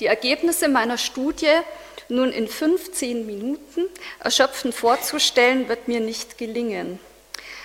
Die 0.00 0.06
Ergebnisse 0.06 0.68
meiner 0.68 0.98
Studie 0.98 1.60
nun 2.08 2.30
in 2.30 2.46
15 2.46 3.26
Minuten 3.26 3.86
erschöpfend 4.20 4.74
vorzustellen, 4.74 5.68
wird 5.68 5.88
mir 5.88 6.00
nicht 6.00 6.36
gelingen. 6.36 7.00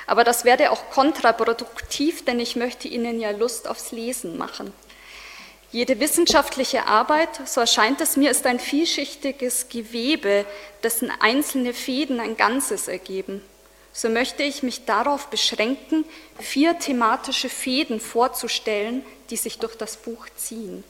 Aber 0.08 0.24
das 0.24 0.46
wäre 0.46 0.72
auch 0.72 0.90
kontraproduktiv, 0.90 2.24
denn 2.24 2.40
ich 2.40 2.56
möchte 2.56 2.88
Ihnen 2.88 3.20
ja 3.20 3.32
Lust 3.32 3.68
aufs 3.68 3.92
Lesen 3.92 4.38
machen. 4.38 4.74
Jede 5.72 6.00
wissenschaftliche 6.00 6.88
Arbeit, 6.88 7.30
so 7.46 7.62
erscheint 7.62 8.00
es 8.02 8.18
mir, 8.18 8.32
ist 8.32 8.46
ein 8.46 8.60
vielschichtiges 8.60 9.68
Gewebe, 9.70 10.46
dessen 10.82 11.12
einzelne 11.20 11.74
Fäden 11.74 12.20
ein 12.22 12.36
Ganzes 12.36 12.88
ergeben. 12.88 13.42
So 13.94 14.10
möchte 14.10 14.44
ich 14.44 14.64
mich 14.64 14.86
darauf 14.86 15.28
beschränken, 15.28 16.06
vier 16.40 16.80
thematische 16.80 17.50
Fäden 17.50 18.00
vorzustellen, 18.00 19.06
die 19.30 19.38
sich 19.38 19.60
durch 19.60 19.76
das 19.76 19.98
Buch 19.98 20.28
ziehen. 20.36 20.84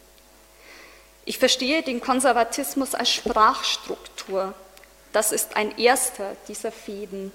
Ich 1.25 1.37
verstehe 1.37 1.83
den 1.83 2.01
Konservatismus 2.01 2.95
als 2.95 3.09
Sprachstruktur. 3.09 4.53
Das 5.13 5.31
ist 5.31 5.55
ein 5.55 5.77
erster 5.77 6.35
dieser 6.47 6.71
Fäden. 6.71 7.31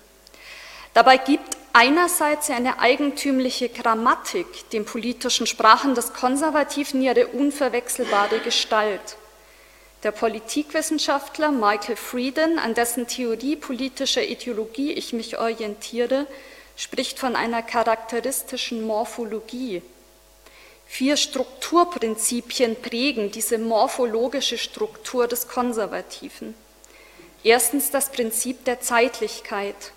Dabei 0.95 1.19
gibt 1.19 1.57
einerseits 1.73 2.49
eine 2.49 2.79
eigentümliche 2.79 3.69
Grammatik 3.69 4.71
den 4.71 4.87
politischen 4.87 5.47
Sprachen 5.47 5.95
des 5.95 6.15
Konservativen 6.15 7.03
ihre 7.03 7.27
unverwechselbare 7.27 8.41
Gestalt. 8.41 9.17
Der 10.07 10.13
Politikwissenschaftler 10.13 11.51
Michael 11.51 11.97
Frieden, 11.97 12.61
an 12.61 12.75
dessen 12.75 13.09
Theorie 13.09 13.57
politischer 13.57 14.23
Ideologie 14.23 14.93
ich 14.93 15.13
mich 15.13 15.37
orientiere, 15.37 16.29
spricht 16.77 17.19
von 17.19 17.35
einer 17.35 17.61
charakteristischen 17.61 18.87
Morphologie. 18.87 19.83
Vier 20.87 21.17
Strukturprinzipien 21.17 22.81
prägen 22.81 23.33
diese 23.33 23.59
morphologische 23.59 24.59
Struktur 24.59 25.27
des 25.27 25.49
Konservativen. 25.49 26.55
Erstens 27.43 27.91
das 27.91 28.13
Prinzip 28.13 28.65
der 28.65 28.81
Zeitlichkeit. 28.81 29.91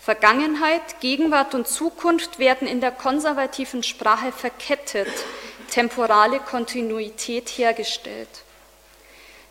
Vergangenheit, 0.00 0.98
Gegenwart 0.98 1.54
und 1.54 1.68
Zukunft 1.68 2.40
werden 2.40 2.66
in 2.66 2.80
der 2.80 2.90
konservativen 2.90 3.84
Sprache 3.84 4.32
verkettet, 4.32 5.06
temporale 5.70 6.40
Kontinuität 6.40 7.48
hergestellt. 7.50 8.41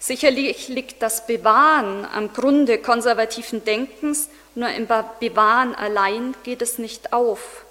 Sicherlich 0.02 0.68
liegt 0.68 1.04
das 1.04 1.28
Bewahren 1.28 2.06
am 2.06 2.34
Grunde 2.34 2.80
konservativen 2.80 3.64
Denkens, 3.64 4.30
nur 4.56 4.70
im 4.70 4.88
Bewahren 4.88 5.76
allein 5.76 6.34
geht 6.42 6.64
es 6.64 6.80
nicht 6.80 7.14
auf. 7.14 7.66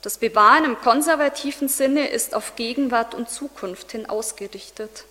Das 0.00 0.16
Bewahren 0.16 0.64
im 0.64 0.80
konservativen 0.80 1.66
Sinne 1.66 2.06
ist 2.06 2.36
auf 2.36 2.54
Gegenwart 2.54 3.16
und 3.16 3.28
Zukunft 3.28 3.90
hin 3.90 4.08
ausgerichtet. 4.08 5.06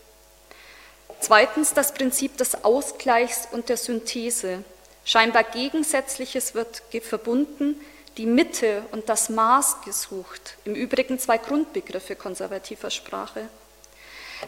Zweitens 1.19 1.73
das 1.73 1.93
Prinzip 1.93 2.37
des 2.37 2.63
Ausgleichs 2.63 3.49
und 3.51 3.67
der 3.67 3.75
Synthese. 3.75 4.63
Scheinbar 5.03 5.43
Gegensätzliches 5.43 6.55
wird 6.55 6.83
verbunden, 7.01 7.81
die 8.15 8.25
Mitte 8.25 8.83
und 8.93 9.09
das 9.09 9.27
Maß 9.27 9.81
gesucht. 9.81 10.55
Im 10.63 10.73
Übrigen 10.73 11.19
zwei 11.19 11.37
Grundbegriffe 11.37 12.15
konservativer 12.15 12.91
Sprache. 12.91 13.49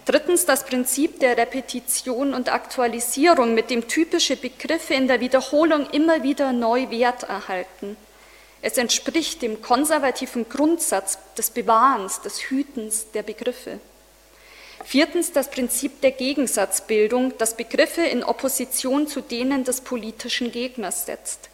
Drittens 0.06 0.46
das 0.46 0.66
Prinzip 0.66 1.20
der 1.20 1.38
Repetition 1.38 2.34
und 2.34 2.52
Aktualisierung, 2.52 3.54
mit 3.54 3.70
dem 3.70 3.88
typische 3.88 4.36
Begriffe 4.36 4.94
in 4.94 5.08
der 5.08 5.20
Wiederholung 5.20 5.90
immer 5.92 6.24
wieder 6.24 6.54
neu 6.54 6.90
Wert 6.90 7.24
erhalten. 7.24 7.98
Es 8.62 8.78
entspricht 8.78 9.42
dem 9.42 9.62
konservativen 9.62 10.50
Grundsatz 10.50 11.18
des 11.38 11.52
Bewahrens, 11.52 12.22
des 12.22 12.50
Hütens 12.50 13.12
der 13.12 13.24
Begriffe. 13.24 13.80
Viertens 14.84 15.32
das 15.32 15.52
Prinzip 15.52 16.02
der 16.02 16.12
Gegensatzbildung, 16.12 17.38
das 17.38 17.58
Begriffe 17.58 18.04
in 18.04 18.24
Opposition 18.24 19.08
zu 19.08 19.22
denen 19.22 19.64
des 19.64 19.82
politischen 19.82 20.52
Gegners 20.52 21.06
setzt. 21.06 21.50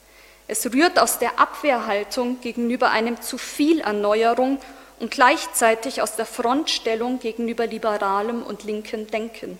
Es 0.47 0.71
rührt 0.71 0.99
aus 0.99 1.19
der 1.19 1.39
Abwehrhaltung 1.39 2.41
gegenüber 2.41 2.91
einem 2.91 3.21
zu 3.21 3.37
viel 3.37 3.79
Erneuerung 3.79 4.59
und 4.99 5.11
gleichzeitig 5.11 6.01
aus 6.01 6.15
der 6.15 6.25
Frontstellung 6.25 7.19
gegenüber 7.19 7.67
liberalem 7.67 8.43
und 8.43 8.63
linkem 8.63 9.07
Denken. 9.07 9.59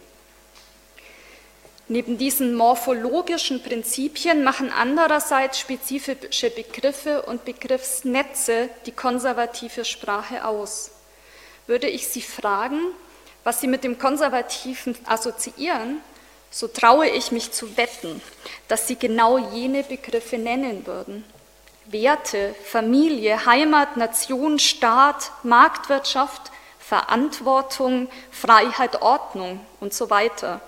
Neben 1.90 2.18
diesen 2.18 2.56
morphologischen 2.56 3.62
Prinzipien 3.62 4.44
machen 4.44 4.72
andererseits 4.72 5.60
spezifische 5.60 6.50
Begriffe 6.50 7.24
und 7.24 7.44
Begriffsnetze 7.44 8.70
die 8.86 8.94
konservative 8.94 9.84
Sprache 9.84 10.46
aus. 10.46 10.92
Würde 11.68 11.88
ich 11.88 12.08
Sie 12.08 12.22
fragen, 12.22 12.80
was 13.44 13.60
Sie 13.60 13.68
mit 13.68 13.84
dem 13.84 14.00
Konservativen 14.00 14.98
assoziieren, 15.06 16.02
so 16.50 16.68
traue 16.68 17.10
ich 17.10 17.32
mich 17.32 17.52
zu 17.52 17.76
wetten, 17.76 18.22
dass 18.68 18.88
Sie 18.88 18.96
genau 18.96 19.38
jene 19.38 19.84
Begriffe 19.84 20.38
nennen 20.38 20.86
würden. 20.86 21.26
Werte, 21.86 22.56
Familie, 22.64 23.46
Heimat, 23.46 23.98
Nation, 23.98 24.60
Staat, 24.60 25.32
Marktwirtschaft, 25.44 26.52
Verantwortung, 26.80 28.10
Freiheit, 28.32 29.02
Ordnung 29.02 29.60
und 29.80 29.94
so 29.94 30.10
weiter. 30.10 30.62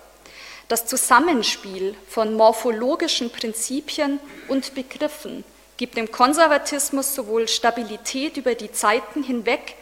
Das 0.67 0.88
Zusammenspiel 0.88 1.95
von 2.10 2.34
morphologischen 2.36 3.32
Prinzipien 3.32 4.19
und 4.47 4.73
Begriffen 4.73 5.43
gibt 5.78 5.97
dem 5.97 6.12
Konservatismus 6.12 7.13
sowohl 7.13 7.47
Stabilität 7.47 8.38
über 8.38 8.56
die 8.56 8.71
Zeiten 8.71 9.23
hinweg 9.23 9.75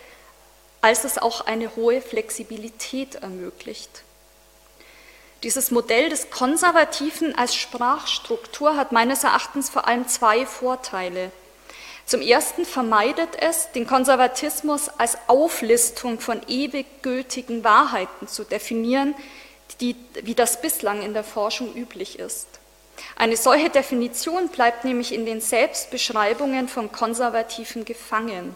als 0.83 1.05
es 1.05 1.17
auch 1.17 1.47
eine 1.47 1.77
hohe 1.77 2.01
Flexibilität 2.01 3.15
ermöglicht. 3.15 4.03
Dieses 5.43 5.71
Modell 5.71 6.09
des 6.09 6.29
Konservativen 6.29 7.37
als 7.37 7.53
Sprachstruktur 7.53 8.77
hat 8.77 8.93
meines 8.93 9.25
Erachtens 9.25 9.69
vor 9.69 9.87
allem 9.87 10.07
zwei 10.07 10.45
Vorteile. 10.45 11.31
Zum 12.05 12.21
Ersten 12.21 12.65
vermeidet 12.65 13.29
es, 13.39 13.71
den 13.73 13.85
Konservatismus 13.85 14.87
als 14.97 15.17
Auflistung 15.27 16.19
von 16.19 16.41
ewig 16.47 16.85
gültigen 17.01 17.63
Wahrheiten 17.63 18.27
zu 18.27 18.45
definieren, 18.45 19.15
die, 19.81 19.95
wie 20.21 20.35
das 20.35 20.61
bislang 20.61 21.01
in 21.01 21.13
der 21.13 21.23
Forschung 21.25 21.73
üblich 21.75 22.19
ist. 22.19 22.47
Eine 23.17 23.35
solche 23.35 23.69
Definition 23.69 24.47
bleibt 24.47 24.85
nämlich 24.85 25.13
in 25.13 25.25
den 25.25 25.41
Selbstbeschreibungen 25.41 26.69
von 26.69 26.91
Konservativen 26.91 27.83
gefangen. 27.83 28.55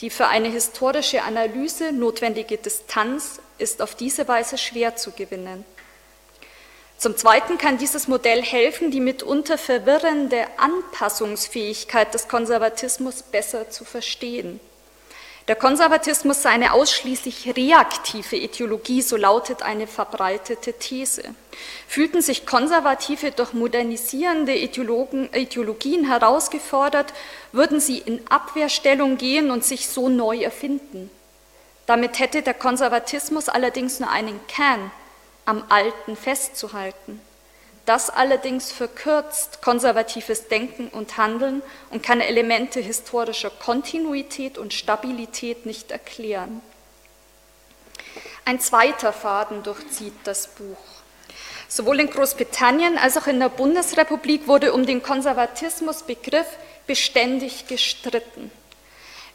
Die 0.00 0.10
für 0.10 0.28
eine 0.28 0.48
historische 0.48 1.22
Analyse 1.22 1.90
notwendige 1.92 2.58
Distanz 2.58 3.40
ist 3.58 3.80
auf 3.82 3.94
diese 3.94 4.28
Weise 4.28 4.58
schwer 4.58 4.94
zu 4.96 5.12
gewinnen. 5.12 5.64
Zum 6.98 7.16
Zweiten 7.16 7.58
kann 7.58 7.76
dieses 7.76 8.08
Modell 8.08 8.42
helfen, 8.42 8.90
die 8.90 9.00
mitunter 9.00 9.58
verwirrende 9.58 10.46
Anpassungsfähigkeit 10.56 12.14
des 12.14 12.26
Konservatismus 12.26 13.22
besser 13.22 13.70
zu 13.70 13.84
verstehen. 13.84 14.60
Der 15.46 15.54
Konservatismus 15.54 16.42
sei 16.42 16.50
eine 16.50 16.72
ausschließlich 16.72 17.54
reaktive 17.54 18.34
Ideologie, 18.34 19.00
so 19.00 19.16
lautet 19.16 19.62
eine 19.62 19.86
verbreitete 19.86 20.72
These. 20.72 21.22
Fühlten 21.86 22.20
sich 22.20 22.46
Konservative 22.46 23.30
durch 23.30 23.52
modernisierende 23.52 24.56
Ideologen, 24.56 25.32
Ideologien 25.32 26.08
herausgefordert, 26.08 27.12
würden 27.52 27.78
sie 27.78 27.98
in 27.98 28.20
Abwehrstellung 28.28 29.18
gehen 29.18 29.52
und 29.52 29.64
sich 29.64 29.86
so 29.86 30.08
neu 30.08 30.38
erfinden. 30.38 31.10
Damit 31.86 32.18
hätte 32.18 32.42
der 32.42 32.54
Konservatismus 32.54 33.48
allerdings 33.48 34.00
nur 34.00 34.10
einen 34.10 34.40
Kern, 34.48 34.90
am 35.46 35.64
Alten 35.68 36.16
festzuhalten. 36.16 37.20
Das 37.86 38.10
allerdings 38.10 38.72
verkürzt 38.72 39.62
konservatives 39.62 40.48
Denken 40.48 40.88
und 40.88 41.16
Handeln 41.16 41.62
und 41.90 42.02
kann 42.02 42.20
Elemente 42.20 42.80
historischer 42.80 43.50
Kontinuität 43.50 44.58
und 44.58 44.74
Stabilität 44.74 45.66
nicht 45.66 45.92
erklären. 45.92 46.60
Ein 48.44 48.60
zweiter 48.60 49.12
Faden 49.12 49.62
durchzieht 49.62 50.14
das 50.24 50.48
Buch. 50.48 50.76
Sowohl 51.68 52.00
in 52.00 52.10
Großbritannien 52.10 52.98
als 52.98 53.16
auch 53.16 53.26
in 53.26 53.40
der 53.40 53.48
Bundesrepublik 53.48 54.46
wurde 54.46 54.72
um 54.72 54.84
den 54.84 55.02
Konservatismusbegriff 55.02 56.46
beständig 56.86 57.66
gestritten. 57.66 58.50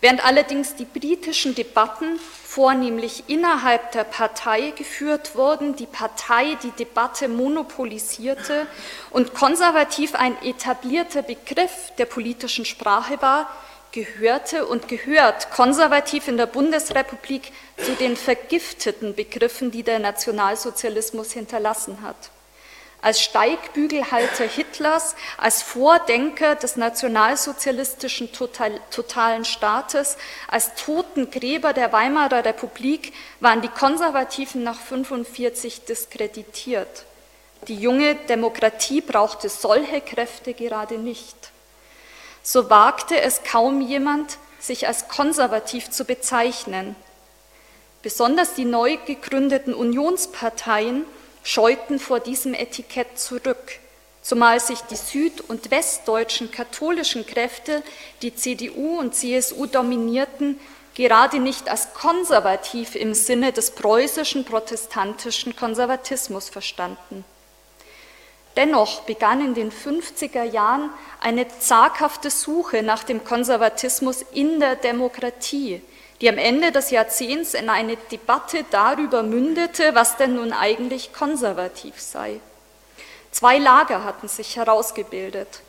Während 0.01 0.25
allerdings 0.25 0.75
die 0.75 0.85
britischen 0.85 1.53
Debatten 1.53 2.19
vornehmlich 2.43 3.25
innerhalb 3.27 3.91
der 3.91 4.03
Partei 4.03 4.71
geführt 4.71 5.35
wurden, 5.35 5.75
die 5.75 5.85
Partei 5.85 6.57
die 6.63 6.71
Debatte 6.71 7.27
monopolisierte 7.27 8.65
und 9.11 9.35
konservativ 9.35 10.15
ein 10.15 10.35
etablierter 10.41 11.21
Begriff 11.21 11.93
der 11.99 12.05
politischen 12.07 12.65
Sprache 12.65 13.21
war, 13.21 13.47
gehörte 13.91 14.65
und 14.65 14.87
gehört 14.87 15.51
konservativ 15.51 16.27
in 16.27 16.37
der 16.37 16.47
Bundesrepublik 16.47 17.51
zu 17.77 17.91
den 17.93 18.17
vergifteten 18.17 19.13
Begriffen, 19.13 19.69
die 19.69 19.83
der 19.83 19.99
Nationalsozialismus 19.99 21.31
hinterlassen 21.31 22.01
hat 22.01 22.31
als 23.01 23.21
Steigbügelhalter 23.21 24.45
Hitlers, 24.45 25.15
als 25.37 25.63
Vordenker 25.63 26.55
des 26.55 26.75
nationalsozialistischen 26.75 28.31
total, 28.31 28.79
totalen 28.91 29.43
Staates, 29.43 30.17
als 30.47 30.75
Totengräber 30.75 31.73
der 31.73 31.91
Weimarer 31.91 32.45
Republik 32.45 33.13
waren 33.39 33.61
die 33.61 33.69
Konservativen 33.69 34.63
nach 34.63 34.79
1945 34.79 35.85
diskreditiert. 35.85 37.05
Die 37.67 37.75
junge 37.75 38.15
Demokratie 38.15 39.01
brauchte 39.01 39.49
solche 39.49 40.01
Kräfte 40.01 40.53
gerade 40.53 40.97
nicht. 40.97 41.35
So 42.43 42.69
wagte 42.69 43.19
es 43.21 43.43
kaum 43.43 43.81
jemand, 43.81 44.37
sich 44.59 44.87
als 44.87 45.07
konservativ 45.07 45.89
zu 45.89 46.05
bezeichnen. 46.05 46.95
Besonders 48.01 48.55
die 48.55 48.65
neu 48.65 48.97
gegründeten 49.05 49.73
Unionsparteien 49.73 51.05
scheuten 51.43 51.99
vor 51.99 52.19
diesem 52.19 52.53
Etikett 52.53 53.17
zurück, 53.19 53.79
zumal 54.21 54.59
sich 54.59 54.81
die 54.81 54.95
süd- 54.95 55.41
und 55.41 55.71
westdeutschen 55.71 56.51
katholischen 56.51 57.25
Kräfte, 57.25 57.83
die 58.21 58.35
CDU 58.35 58.99
und 58.99 59.15
CSU 59.15 59.65
dominierten, 59.65 60.59
gerade 60.93 61.39
nicht 61.39 61.69
als 61.69 61.93
konservativ 61.93 62.95
im 62.95 63.13
Sinne 63.13 63.51
des 63.51 63.71
preußischen 63.71 64.45
protestantischen 64.45 65.55
Konservatismus 65.55 66.49
verstanden. 66.49 67.25
Dennoch 68.57 69.01
begann 69.01 69.39
in 69.43 69.53
den 69.53 69.71
50er 69.71 70.43
Jahren 70.43 70.89
eine 71.21 71.47
zaghafte 71.59 72.29
Suche 72.29 72.83
nach 72.83 73.03
dem 73.03 73.23
Konservatismus 73.23 74.25
in 74.33 74.59
der 74.59 74.75
Demokratie, 74.75 75.81
die 76.21 76.29
am 76.29 76.37
Ende 76.37 76.71
des 76.71 76.91
Jahrzehnts 76.91 77.55
in 77.55 77.69
eine 77.69 77.97
Debatte 77.97 78.63
darüber 78.69 79.23
mündete, 79.23 79.95
was 79.95 80.17
denn 80.17 80.35
nun 80.35 80.53
eigentlich 80.53 81.13
konservativ 81.13 81.99
sei. 81.99 82.39
Zwei 83.31 83.57
Lager 83.57 84.03
hatten 84.03 84.27
sich 84.27 84.55
herausgebildet. 84.55 85.61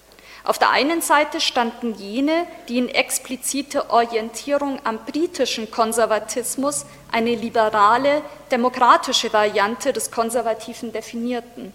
Auf 0.45 0.59
der 0.59 0.71
einen 0.71 1.01
Seite 1.01 1.41
standen 1.41 1.95
jene, 1.95 2.47
die 2.69 2.79
in 2.79 2.89
explizite 2.89 3.91
Orientierung 3.91 4.81
am 4.85 4.99
britischen 5.07 5.71
Konservatismus 5.71 6.85
eine 7.13 7.35
liberale, 7.35 8.23
demokratische 8.51 9.33
Variante 9.33 9.93
des 9.93 10.11
Konservativen 10.11 10.93
definierten. 10.93 11.73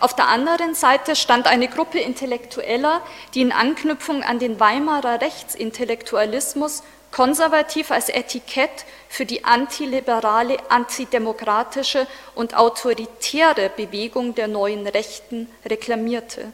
Auf 0.00 0.14
der 0.14 0.28
anderen 0.28 0.74
Seite 0.74 1.16
stand 1.16 1.46
eine 1.46 1.68
Gruppe 1.68 1.98
Intellektueller, 1.98 3.02
die 3.34 3.42
in 3.42 3.52
Anknüpfung 3.52 4.22
an 4.22 4.38
den 4.38 4.60
Weimarer 4.60 5.20
Rechtsintellektualismus 5.20 6.82
konservativ 7.12 7.90
als 7.90 8.08
Etikett 8.08 8.86
für 9.08 9.26
die 9.26 9.44
antiliberale, 9.44 10.56
antidemokratische 10.70 12.06
und 12.34 12.56
autoritäre 12.56 13.70
Bewegung 13.76 14.34
der 14.34 14.48
neuen 14.48 14.86
Rechten 14.86 15.48
reklamierte. 15.64 16.52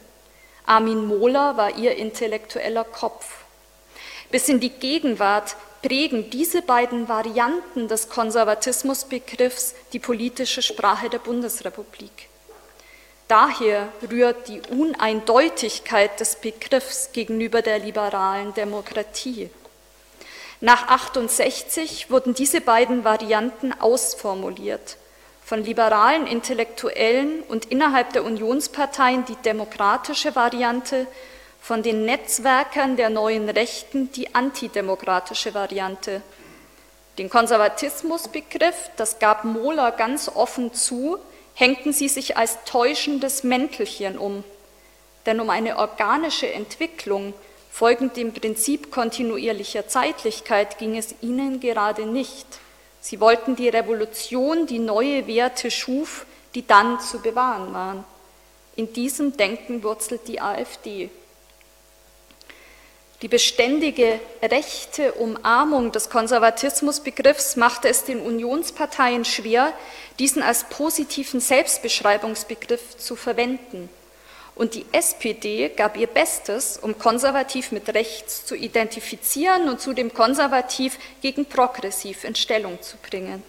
Armin 0.65 1.07
Mohler 1.07 1.57
war 1.57 1.77
ihr 1.77 1.95
intellektueller 1.95 2.83
Kopf. 2.83 3.45
Bis 4.29 4.47
in 4.49 4.59
die 4.59 4.69
Gegenwart 4.69 5.55
prägen 5.81 6.29
diese 6.29 6.61
beiden 6.61 7.07
Varianten 7.07 7.87
des 7.87 8.09
Konservatismusbegriffs 8.09 9.73
die 9.93 9.99
politische 9.99 10.61
Sprache 10.61 11.09
der 11.09 11.19
Bundesrepublik. 11.19 12.28
Daher 13.29 13.89
rührt 14.09 14.47
die 14.47 14.59
Uneindeutigkeit 14.71 16.19
des 16.19 16.37
Begriffs 16.37 17.11
gegenüber 17.13 17.61
der 17.61 17.77
liberalen 17.77 18.55
Demokratie. 18.55 19.51
Nach 20.61 20.87
68 20.87 22.09
wurden 22.09 22.33
diese 22.33 22.59
beiden 22.59 23.03
Varianten 23.03 23.71
ausformuliert. 23.71 24.97
Von 25.45 25.63
liberalen 25.63 26.25
Intellektuellen 26.25 27.43
und 27.43 27.65
innerhalb 27.65 28.13
der 28.13 28.23
Unionsparteien 28.23 29.25
die 29.25 29.35
demokratische 29.35 30.35
Variante, 30.35 31.05
von 31.61 31.83
den 31.83 32.05
Netzwerkern 32.05 32.97
der 32.97 33.11
neuen 33.11 33.47
Rechten 33.47 34.11
die 34.11 34.33
antidemokratische 34.33 35.53
Variante. 35.53 36.23
Den 37.19 37.29
Konservatismusbegriff, 37.29 38.89
das 38.97 39.19
gab 39.19 39.43
Mohler 39.43 39.91
ganz 39.91 40.31
offen 40.33 40.73
zu, 40.73 41.19
hängten 41.59 41.93
sie 41.93 42.07
sich 42.07 42.37
als 42.37 42.57
täuschendes 42.65 43.43
Mäntelchen 43.43 44.17
um. 44.17 44.43
Denn 45.25 45.39
um 45.39 45.49
eine 45.49 45.77
organische 45.77 46.51
Entwicklung 46.51 47.33
Folgend 47.71 48.17
dem 48.17 48.33
Prinzip 48.33 48.91
kontinuierlicher 48.91 49.87
Zeitlichkeit 49.87 50.79
ging 50.79 50.97
es 50.97 51.15
ihnen 51.21 51.59
gerade 51.61 52.05
nicht. 52.05 52.45
Sie 52.99 53.21
wollten 53.21 53.55
die 53.55 53.69
Revolution, 53.69 54.65
die 54.65 54.79
neue 54.79 55.27
Werte 55.27 55.71
schuf, 55.71 56.25
die 56.55 56.67
dann 56.67 56.99
zu 56.99 57.21
bewahren 57.21 57.73
waren. 57.73 58.03
In 58.75 58.91
diesem 58.91 59.37
Denken 59.37 59.83
wurzelt 59.83 60.27
die 60.27 60.41
AfD. 60.41 61.09
Die 63.21 63.27
beständige 63.27 64.21
rechte 64.41 65.11
Umarmung 65.13 65.91
des 65.91 66.09
Konservatismusbegriffs 66.09 67.57
machte 67.57 67.89
es 67.89 68.05
den 68.05 68.21
Unionsparteien 68.21 69.25
schwer, 69.25 69.73
diesen 70.19 70.41
als 70.41 70.63
positiven 70.69 71.41
Selbstbeschreibungsbegriff 71.41 72.97
zu 72.97 73.17
verwenden. 73.17 73.89
Und 74.55 74.73
die 74.73 74.85
SPD 74.93 75.69
gab 75.69 75.97
ihr 75.97 76.07
Bestes, 76.07 76.77
um 76.77 76.97
konservativ 76.97 77.71
mit 77.73 77.93
rechts 77.93 78.45
zu 78.45 78.55
identifizieren 78.55 79.67
und 79.67 79.81
zudem 79.81 80.13
konservativ 80.13 80.97
gegen 81.21 81.45
progressiv 81.45 82.23
in 82.23 82.35
Stellung 82.35 82.81
zu 82.81 82.95
bringen. 82.97 83.43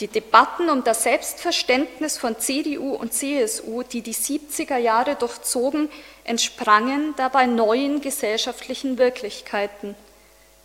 Die 0.00 0.08
Debatten 0.08 0.70
um 0.70 0.82
das 0.82 1.02
Selbstverständnis 1.02 2.16
von 2.16 2.38
CDU 2.38 2.94
und 2.94 3.12
CSU, 3.12 3.82
die 3.82 4.00
die 4.00 4.14
70er 4.14 4.78
Jahre 4.78 5.14
durchzogen, 5.14 5.90
entsprangen 6.24 7.12
dabei 7.18 7.44
neuen 7.44 8.00
gesellschaftlichen 8.00 8.96
Wirklichkeiten. 8.96 9.94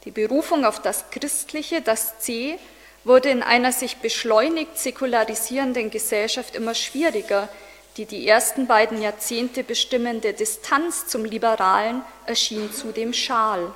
Die 0.05 0.11
Berufung 0.11 0.63
auf 0.63 0.81
das 0.81 1.09
Christliche, 1.11 1.81
das 1.81 2.19
C, 2.19 2.57
wurde 3.03 3.29
in 3.29 3.43
einer 3.43 3.73
sich 3.73 3.97
beschleunigt 3.97 4.79
säkularisierenden 4.79 5.91
Gesellschaft 5.91 6.55
immer 6.55 6.73
schwieriger, 6.73 7.49
die 7.97 8.05
die 8.05 8.27
ersten 8.27 8.67
beiden 8.67 9.01
Jahrzehnte 9.01 9.63
bestimmende 9.63 10.33
Distanz 10.33 11.07
zum 11.07 11.25
Liberalen 11.25 12.03
erschien 12.25 12.71
zudem 12.71 13.13
schal. 13.13 13.73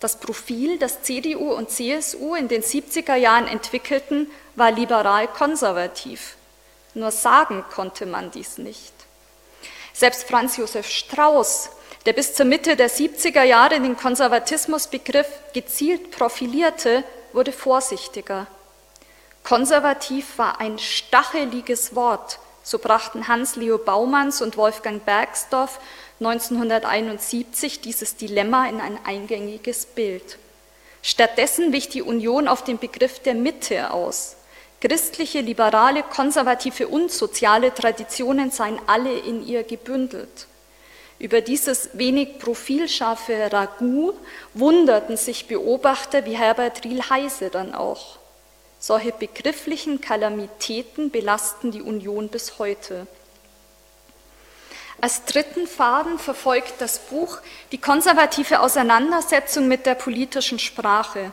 Das 0.00 0.18
Profil, 0.18 0.78
das 0.78 1.02
CDU 1.02 1.52
und 1.52 1.70
CSU 1.70 2.34
in 2.34 2.48
den 2.48 2.62
70er 2.62 3.14
Jahren 3.14 3.46
entwickelten, 3.46 4.28
war 4.56 4.70
liberal-konservativ. 4.70 6.36
Nur 6.94 7.10
sagen 7.10 7.64
konnte 7.70 8.06
man 8.06 8.30
dies 8.30 8.58
nicht. 8.58 8.92
Selbst 9.92 10.24
Franz 10.24 10.56
Josef 10.56 10.88
Strauß, 10.88 11.70
der 12.06 12.12
bis 12.12 12.34
zur 12.34 12.46
Mitte 12.46 12.76
der 12.76 12.90
70er 12.90 13.42
Jahre 13.42 13.80
den 13.80 13.96
Konservatismusbegriff 13.96 15.28
gezielt 15.52 16.10
profilierte, 16.10 17.04
wurde 17.32 17.52
vorsichtiger. 17.52 18.46
Konservativ 19.44 20.38
war 20.38 20.60
ein 20.60 20.78
stacheliges 20.78 21.94
Wort, 21.94 22.38
so 22.62 22.78
brachten 22.78 23.28
Hans-Leo 23.28 23.78
Baumanns 23.78 24.40
und 24.40 24.56
Wolfgang 24.56 25.04
Bergsdorf 25.04 25.80
1971 26.20 27.80
dieses 27.80 28.16
Dilemma 28.16 28.68
in 28.68 28.80
ein 28.80 28.98
eingängiges 29.04 29.86
Bild. 29.86 30.38
Stattdessen 31.02 31.72
wich 31.72 31.88
die 31.88 32.02
Union 32.02 32.46
auf 32.46 32.62
den 32.62 32.78
Begriff 32.78 33.18
der 33.18 33.34
Mitte 33.34 33.90
aus. 33.90 34.36
Christliche, 34.82 35.42
liberale, 35.42 36.02
konservative 36.02 36.88
und 36.88 37.12
soziale 37.12 37.72
Traditionen 37.72 38.50
seien 38.50 38.80
alle 38.88 39.16
in 39.16 39.46
ihr 39.46 39.62
gebündelt. 39.62 40.48
Über 41.20 41.40
dieses 41.40 41.90
wenig 41.92 42.40
profilscharfe 42.40 43.52
Ragout 43.52 44.14
wunderten 44.54 45.16
sich 45.16 45.46
Beobachter 45.46 46.24
wie 46.24 46.36
Herbert 46.36 46.82
Riel-Heise 46.82 47.48
dann 47.48 47.76
auch. 47.76 48.18
Solche 48.80 49.12
begrifflichen 49.12 50.00
Kalamitäten 50.00 51.12
belasten 51.12 51.70
die 51.70 51.82
Union 51.82 52.26
bis 52.26 52.58
heute. 52.58 53.06
Als 55.00 55.24
dritten 55.26 55.68
Faden 55.68 56.18
verfolgt 56.18 56.80
das 56.80 56.98
Buch 56.98 57.38
die 57.70 57.78
konservative 57.78 58.58
Auseinandersetzung 58.58 59.68
mit 59.68 59.86
der 59.86 59.94
politischen 59.94 60.58
Sprache. 60.58 61.32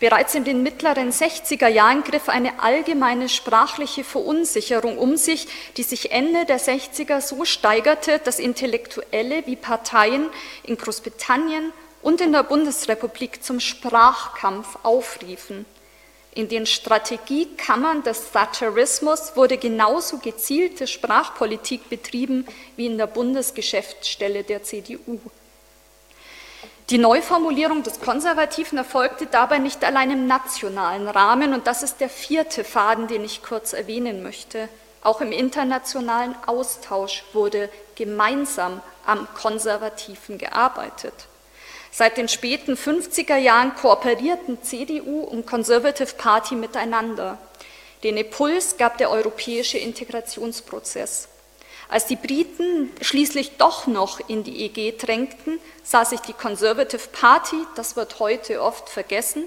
Bereits 0.00 0.34
in 0.34 0.44
den 0.44 0.62
mittleren 0.62 1.12
60er 1.12 1.68
Jahren 1.68 2.04
griff 2.04 2.28
eine 2.28 2.62
allgemeine 2.62 3.28
sprachliche 3.28 4.04
Verunsicherung 4.04 4.98
um 4.98 5.16
sich, 5.16 5.46
die 5.76 5.82
sich 5.82 6.12
Ende 6.12 6.44
der 6.44 6.60
60er 6.60 7.20
so 7.20 7.44
steigerte, 7.44 8.18
dass 8.18 8.38
Intellektuelle 8.38 9.46
wie 9.46 9.56
Parteien 9.56 10.28
in 10.62 10.76
Großbritannien 10.76 11.72
und 12.02 12.20
in 12.20 12.32
der 12.32 12.42
Bundesrepublik 12.42 13.42
zum 13.42 13.60
Sprachkampf 13.60 14.78
aufriefen. 14.82 15.64
In 16.34 16.48
den 16.48 16.66
Strategiekammern 16.66 18.02
des 18.02 18.32
Thatcherismus 18.32 19.36
wurde 19.36 19.56
genauso 19.56 20.18
gezielte 20.18 20.88
Sprachpolitik 20.88 21.88
betrieben 21.88 22.44
wie 22.76 22.86
in 22.86 22.98
der 22.98 23.06
Bundesgeschäftsstelle 23.06 24.42
der 24.42 24.64
CDU. 24.64 25.20
Die 26.90 26.98
Neuformulierung 26.98 27.82
des 27.82 28.00
Konservativen 28.00 28.76
erfolgte 28.76 29.24
dabei 29.24 29.56
nicht 29.56 29.82
allein 29.82 30.10
im 30.10 30.26
nationalen 30.26 31.08
Rahmen, 31.08 31.54
und 31.54 31.66
das 31.66 31.82
ist 31.82 31.98
der 32.00 32.10
vierte 32.10 32.62
Faden, 32.62 33.08
den 33.08 33.24
ich 33.24 33.42
kurz 33.42 33.72
erwähnen 33.72 34.22
möchte. 34.22 34.68
Auch 35.02 35.22
im 35.22 35.32
internationalen 35.32 36.34
Austausch 36.46 37.24
wurde 37.32 37.70
gemeinsam 37.94 38.82
am 39.06 39.26
Konservativen 39.34 40.36
gearbeitet. 40.36 41.14
Seit 41.90 42.18
den 42.18 42.28
späten 42.28 42.74
50er 42.74 43.36
Jahren 43.36 43.74
kooperierten 43.76 44.62
CDU 44.62 45.20
und 45.20 45.46
Conservative 45.46 46.14
Party 46.16 46.54
miteinander. 46.54 47.38
Den 48.02 48.18
Impuls 48.18 48.76
gab 48.76 48.98
der 48.98 49.10
europäische 49.10 49.78
Integrationsprozess. 49.78 51.28
Als 51.88 52.06
die 52.06 52.16
Briten 52.16 52.90
schließlich 53.00 53.56
doch 53.58 53.86
noch 53.86 54.28
in 54.28 54.42
die 54.42 54.64
EG 54.64 54.96
drängten, 54.96 55.60
sah 55.82 56.04
sich 56.04 56.20
die 56.20 56.32
Conservative 56.32 57.08
Party, 57.08 57.56
das 57.76 57.96
wird 57.96 58.18
heute 58.20 58.62
oft 58.62 58.88
vergessen, 58.88 59.44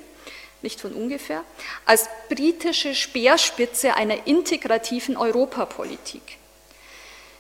nicht 0.61 0.81
von 0.81 0.93
ungefähr, 0.93 1.43
als 1.85 2.09
britische 2.29 2.95
Speerspitze 2.95 3.95
einer 3.95 4.27
integrativen 4.27 5.17
Europapolitik. 5.17 6.37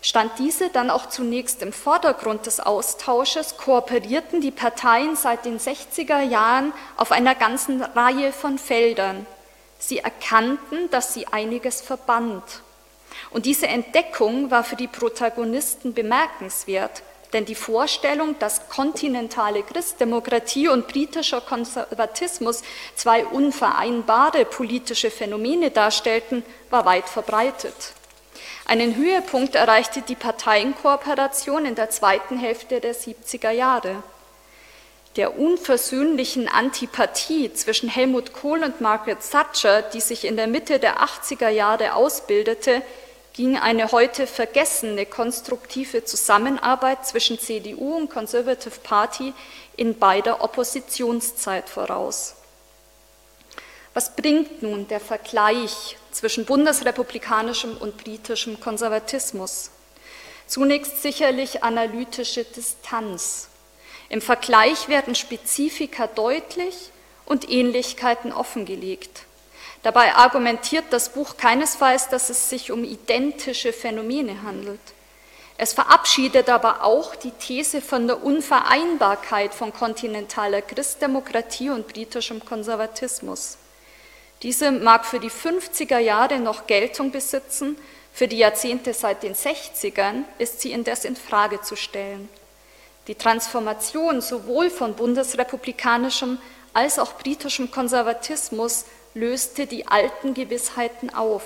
Stand 0.01 0.31
diese 0.39 0.69
dann 0.69 0.89
auch 0.89 1.09
zunächst 1.09 1.61
im 1.61 1.73
Vordergrund 1.73 2.45
des 2.45 2.59
Austausches, 2.59 3.57
kooperierten 3.57 4.41
die 4.41 4.51
Parteien 4.51 5.15
seit 5.15 5.45
den 5.45 5.59
60er 5.59 6.21
Jahren 6.21 6.71
auf 6.97 7.11
einer 7.11 7.35
ganzen 7.35 7.81
Reihe 7.81 8.31
von 8.31 8.57
Feldern. 8.57 9.25
Sie 9.79 9.99
erkannten, 9.99 10.89
dass 10.91 11.13
sie 11.13 11.27
einiges 11.27 11.81
verband 11.81 12.43
und 13.31 13.45
diese 13.45 13.67
Entdeckung 13.67 14.51
war 14.51 14.63
für 14.63 14.75
die 14.75 14.87
Protagonisten 14.87 15.93
bemerkenswert, 15.93 17.03
denn 17.33 17.45
die 17.45 17.55
Vorstellung, 17.55 18.39
dass 18.39 18.69
kontinentale 18.69 19.63
Christdemokratie 19.63 20.69
und 20.69 20.87
britischer 20.87 21.41
Konservatismus 21.41 22.63
zwei 22.95 23.25
unvereinbare 23.25 24.45
politische 24.45 25.11
Phänomene 25.11 25.71
darstellten, 25.71 26.43
war 26.69 26.85
weit 26.85 27.09
verbreitet. 27.09 27.93
Einen 28.65 28.95
Höhepunkt 28.95 29.55
erreichte 29.55 30.01
die 30.01 30.15
Parteienkooperation 30.15 31.65
in 31.65 31.75
der 31.75 31.89
zweiten 31.89 32.37
Hälfte 32.37 32.79
der 32.79 32.95
70er 32.95 33.51
Jahre. 33.51 34.03
Der 35.15 35.39
unversöhnlichen 35.39 36.47
Antipathie 36.47 37.51
zwischen 37.53 37.89
Helmut 37.89 38.33
Kohl 38.33 38.63
und 38.63 38.81
Margaret 38.81 39.19
Thatcher, 39.19 39.81
die 39.81 40.01
sich 40.01 40.25
in 40.25 40.35
der 40.35 40.47
Mitte 40.47 40.79
der 40.79 41.01
80er 41.01 41.49
Jahre 41.49 41.93
ausbildete, 41.93 42.83
ging 43.37 43.55
eine 43.55 43.91
heute 43.91 44.25
vergessene 44.25 45.05
konstruktive 45.05 46.03
Zusammenarbeit 46.03 47.05
zwischen 47.05 47.37
CDU 47.37 47.95
und 47.95 48.09
Conservative 48.09 48.79
Party 48.79 49.31
in 49.75 49.99
beider 49.99 50.43
Oppositionszeit 50.43 51.69
voraus. 51.69 52.33
Was 53.93 54.15
bringt 54.15 54.63
nun 54.63 54.87
der 54.87 54.99
Vergleich 54.99 55.97
zwischen 56.11 56.45
bundesrepublikanischem 56.45 57.77
und 57.77 57.97
britischem 57.97 58.59
Konservatismus? 58.59 59.69
Zunächst 60.47 61.03
sicherlich 61.03 61.63
analytische 61.63 62.43
Distanz. 62.43 63.49
Im 64.09 64.21
Vergleich 64.21 64.87
werden 64.87 65.13
Spezifika 65.13 66.07
deutlich 66.07 66.89
und 67.25 67.47
Ähnlichkeiten 67.51 68.33
offengelegt. 68.33 69.26
Dabei 69.83 70.15
argumentiert 70.15 70.85
das 70.89 71.09
Buch 71.09 71.37
keinesfalls, 71.37 72.09
dass 72.09 72.29
es 72.29 72.49
sich 72.49 72.71
um 72.71 72.83
identische 72.83 73.73
Phänomene 73.73 74.43
handelt. 74.43 74.79
Es 75.57 75.73
verabschiedet 75.73 76.49
aber 76.49 76.83
auch 76.83 77.15
die 77.15 77.31
These 77.31 77.81
von 77.81 78.05
der 78.05 78.23
Unvereinbarkeit 78.23 79.53
von 79.53 79.73
kontinentaler 79.73 80.61
Christdemokratie 80.61 81.71
und 81.71 81.87
britischem 81.87 82.45
Konservatismus. 82.45 83.57
Diese 84.43 84.71
mag 84.71 85.05
für 85.05 85.19
die 85.19 85.31
50er 85.31 85.97
Jahre 85.97 86.39
noch 86.39 86.67
Geltung 86.67 87.11
besitzen, 87.11 87.75
für 88.13 88.27
die 88.27 88.37
Jahrzehnte 88.37 88.93
seit 88.93 89.23
den 89.23 89.35
60ern 89.35 90.23
ist 90.37 90.61
sie 90.61 90.71
indes 90.71 91.05
in 91.05 91.15
Frage 91.15 91.61
zu 91.61 91.75
stellen. 91.75 92.29
Die 93.07 93.15
Transformation 93.15 94.21
sowohl 94.21 94.69
von 94.69 94.95
bundesrepublikanischem 94.95 96.39
als 96.73 96.99
auch 96.99 97.13
britischem 97.13 97.71
Konservatismus 97.71 98.85
löste 99.13 99.65
die 99.65 99.87
alten 99.87 100.33
Gewissheiten 100.33 101.13
auf. 101.13 101.43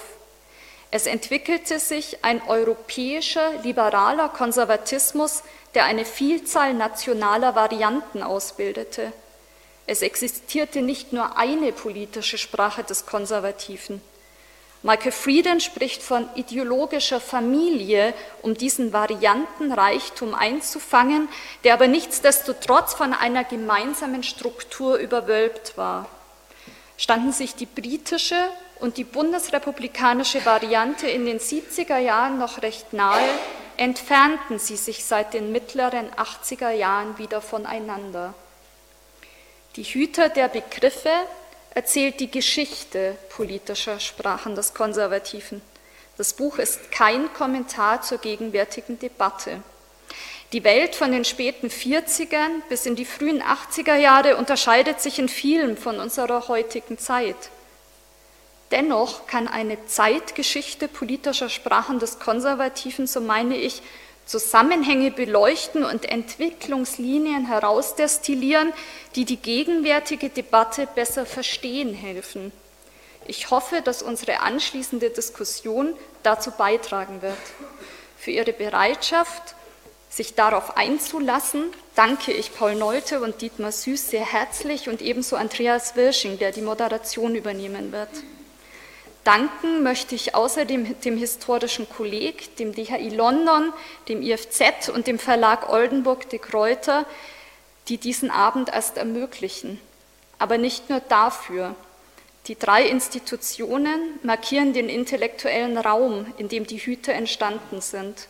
Es 0.92 1.06
entwickelte 1.06 1.80
sich 1.80 2.24
ein 2.24 2.42
europäischer 2.48 3.54
liberaler 3.64 4.28
Konservatismus, 4.28 5.42
der 5.74 5.86
eine 5.86 6.04
Vielzahl 6.04 6.74
nationaler 6.74 7.56
Varianten 7.56 8.22
ausbildete. 8.22 9.14
Es 9.88 10.02
existierte 10.02 10.82
nicht 10.82 11.14
nur 11.14 11.38
eine 11.38 11.72
politische 11.72 12.38
Sprache 12.38 12.84
des 12.84 13.06
Konservativen. 13.06 14.02
Michael 14.84 15.12
Frieden 15.12 15.62
spricht 15.62 16.02
von 16.02 16.28
ideologischer 16.36 17.22
Familie, 17.22 18.14
um 18.42 18.56
diesen 18.56 18.92
Variantenreichtum 18.92 20.34
einzufangen, 20.34 21.30
der 21.64 21.76
aber 21.76 21.88
nichtsdestotrotz 21.88 22.96
von 22.96 23.14
einer 23.14 23.44
gemeinsamen 23.44 24.24
Struktur 24.24 24.98
überwölbt 24.98 25.78
war 25.78 26.10
standen 27.02 27.32
sich 27.32 27.56
die 27.56 27.66
britische 27.66 28.38
und 28.80 28.98
die 28.98 29.04
bundesrepublikanische 29.04 30.46
Variante 30.46 31.08
in 31.08 31.26
den 31.26 31.40
70er 31.40 31.98
Jahren 31.98 32.38
noch 32.38 32.62
recht 32.62 32.94
nahe, 32.94 33.28
entfernten 33.76 34.60
sie 34.60 34.76
sich 34.76 35.04
seit 35.04 35.34
den 35.34 35.52
mittleren 35.52 36.12
80er 36.12 36.70
Jahren 36.70 37.18
wieder 37.18 37.42
voneinander. 37.42 38.36
Die 39.78 39.84
Hüter 39.84 40.30
der 40.30 40.48
Begriffe 40.48 41.10
erzählt 41.74 42.20
die 42.20 42.30
Geschichte 42.30 43.18
politischer 43.30 44.00
Sprachen 44.00 44.54
des 44.54 44.76
Konservativen. 44.76 45.64
Das 46.18 46.34
Buch 46.34 46.60
ist 46.60 46.92
kein 46.92 47.34
Kommentar 47.34 48.04
zur 48.04 48.20
gegenwärtigen 48.20 49.00
Debatte. 49.00 49.64
Die 50.54 50.66
Welt 50.66 50.96
von 50.96 51.14
den 51.14 51.24
späten 51.24 51.68
40ern 51.68 52.62
bis 52.68 52.86
in 52.86 52.98
die 52.98 53.06
frühen 53.06 53.42
80er 53.42 53.96
Jahre 53.96 54.36
unterscheidet 54.36 55.00
sich 55.00 55.18
in 55.18 55.30
vielem 55.30 55.78
von 55.78 55.98
unserer 56.00 56.50
heutigen 56.50 56.98
Zeit. 56.98 57.38
Dennoch 58.72 59.28
kann 59.28 59.48
eine 59.48 59.86
Zeitgeschichte 59.86 60.90
politischer 60.90 61.48
Sprachen 61.48 62.00
des 62.00 62.20
Konservativen, 62.20 63.08
so 63.08 63.22
meine 63.22 63.56
ich, 63.56 63.82
Zusammenhänge 64.26 65.12
beleuchten 65.12 65.84
und 65.84 66.06
Entwicklungslinien 66.06 67.48
herausdestillieren, 67.48 68.74
die 69.16 69.26
die 69.26 69.38
gegenwärtige 69.38 70.30
Debatte 70.30 70.88
besser 70.96 71.26
verstehen 71.26 71.94
helfen. 71.94 72.52
Ich 73.26 73.52
hoffe, 73.52 73.82
dass 73.82 74.02
unsere 74.02 74.42
anschließende 74.42 75.10
Diskussion 75.10 75.94
dazu 76.24 76.52
beitragen 76.52 77.22
wird. 77.22 77.38
Für 78.18 78.32
Ihre 78.32 78.54
Bereitschaft, 78.54 79.56
sich 80.12 80.36
darauf 80.36 80.76
einzulassen, 80.76 81.64
danke 81.96 82.34
ich 82.34 82.54
Paul 82.54 82.76
Neute 82.76 83.22
und 83.22 83.42
Dietmar 83.42 83.72
Süß 83.72 84.10
sehr 84.10 84.26
herzlich 84.26 84.90
und 84.90 85.02
ebenso 85.02 85.38
Andreas 85.38 85.96
Wirsching, 85.96 86.38
der 86.38 86.52
die 86.52 86.62
Moderation 86.62 87.34
übernehmen 87.34 87.94
wird. 87.94 88.10
Danken 89.24 89.84
möchte 89.84 90.16
ich 90.16 90.36
außerdem 90.36 91.00
dem 91.02 91.18
historischen 91.18 91.88
Kolleg, 91.88 92.58
dem 92.58 92.74
DHI 92.74 93.10
London, 93.10 93.72
dem 94.10 94.22
IFZ 94.22 94.90
und 94.90 95.08
dem 95.08 95.18
Verlag 95.18 95.70
Oldenburg 95.70 96.30
de 96.30 96.40
Kräuter, 96.40 97.06
die 97.88 97.98
diesen 97.98 98.32
Abend 98.32 98.70
erst 98.70 98.98
ermöglichen. 98.98 99.80
Aber 100.40 100.58
nicht 100.58 100.90
nur 100.90 101.00
dafür. 101.02 101.76
Die 102.48 102.58
drei 102.58 102.88
Institutionen 102.88 104.20
markieren 104.24 104.74
den 104.74 104.90
intellektuellen 104.90 105.78
Raum, 105.78 106.26
in 106.38 106.50
dem 106.50 106.66
die 106.66 106.80
Hüte 106.80 107.14
entstanden 107.14 107.80
sind. 107.80 108.28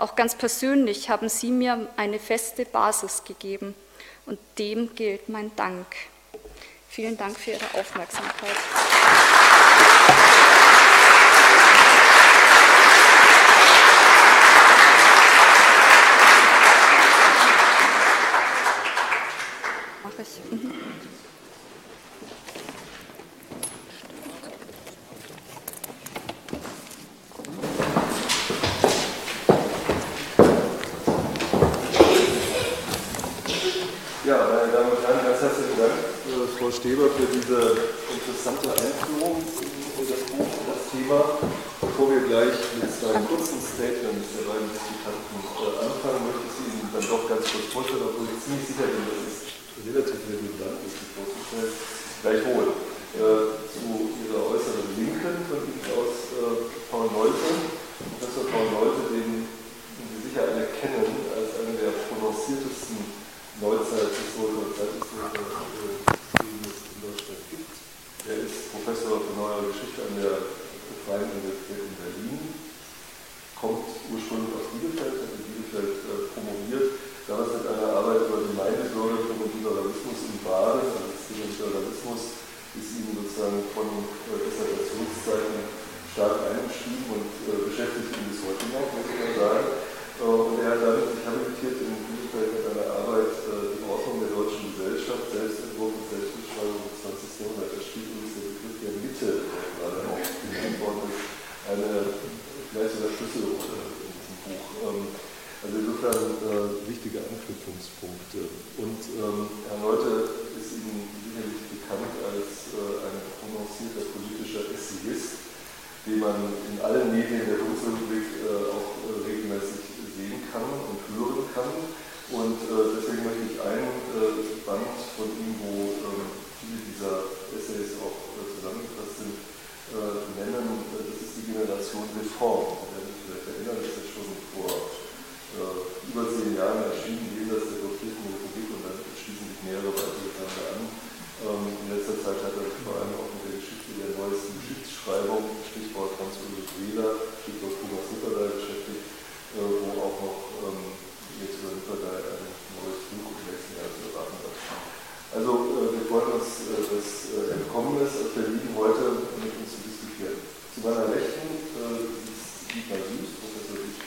Auch 0.00 0.16
ganz 0.16 0.34
persönlich 0.34 1.10
haben 1.10 1.28
Sie 1.28 1.50
mir 1.50 1.86
eine 1.98 2.18
feste 2.18 2.64
Basis 2.64 3.22
gegeben 3.22 3.74
und 4.24 4.38
dem 4.58 4.94
gilt 4.94 5.28
mein 5.28 5.54
Dank. 5.56 5.84
Vielen 6.88 7.18
Dank 7.18 7.36
für 7.38 7.50
Ihre 7.50 7.74
Aufmerksamkeit. 7.74 8.56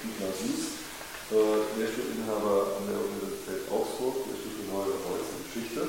Dietmar 0.04 0.36
Süß, 0.36 0.64
äh, 1.32 1.80
Lehrstuhlinhaber 1.80 2.76
an 2.76 2.92
der 2.92 3.00
Universität 3.00 3.72
Augsburg, 3.72 4.28
Lehrstuhl 4.28 4.52
für 4.52 4.68
Neue 4.68 5.00
Neueste 5.00 5.40
Geschichte. 5.48 5.82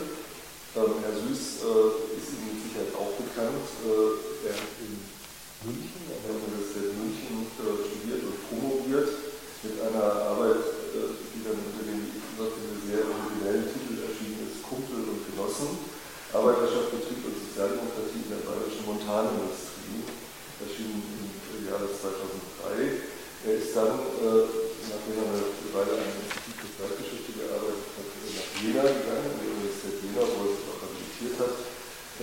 Ähm, 0.78 1.02
Herr 1.02 1.18
Süß 1.18 1.66
äh, 1.66 2.14
ist 2.14 2.30
Ihnen 2.30 2.46
mit 2.54 2.62
Sicherheit 2.62 2.94
auch 2.94 3.10
bekannt. 3.18 3.66
Äh, 3.82 4.46
er 4.46 4.54
hat 4.54 4.70
in 4.86 5.02
München, 5.66 5.98
an 6.14 6.22
der 6.30 6.38
Universität 6.38 6.94
München 6.94 7.42
äh, 7.58 7.74
studiert 7.90 8.22
und 8.22 8.38
promoviert 8.46 9.10
mit 9.66 9.82
einer 9.82 10.06
Arbeit, 10.30 10.62
äh, 10.94 11.18
die 11.34 11.42
dann 11.42 11.58
unter 11.58 11.82
dem 11.82 12.06
sehr 12.86 13.02
originellen 13.02 13.66
Titel 13.66 13.98
erschienen 13.98 14.46
ist, 14.46 14.62
Kumpel 14.62 15.10
und 15.10 15.26
Genossen, 15.26 15.74
Arbeiterschaft, 16.30 16.94
Betrieb 16.94 17.18
und 17.26 17.34
Sozialdemokratie 17.34 18.22
in 18.22 18.30
der 18.30 18.46
bayerischen 18.46 18.86
Montanindustrie, 18.86 20.06
erschienen 20.62 21.02
im 21.02 21.66
Jahre 21.66 21.90
2003. 21.90 23.13
Er 23.44 23.60
ist 23.60 23.76
dann, 23.76 24.00
äh, 24.24 24.40
nachdem 24.88 25.20
er 25.20 25.28
eine 25.36 25.44
Weile 25.76 26.00
an 26.00 26.00
einem 26.00 26.16
Institut 26.16 26.64
für 26.64 26.80
Zeitgeschichte 26.80 27.44
gearbeitet 27.44 27.92
hat, 27.92 28.08
nach 28.08 28.50
Jena 28.56 28.84
gegangen, 28.88 29.36
an 29.36 29.36
die 29.36 29.52
Universität 29.52 30.00
Jena, 30.00 30.24
wo 30.24 30.48
er 30.48 30.52
sich 30.56 30.64
auch 30.64 30.80
habilitiert 30.80 31.36
hat, 31.44 31.54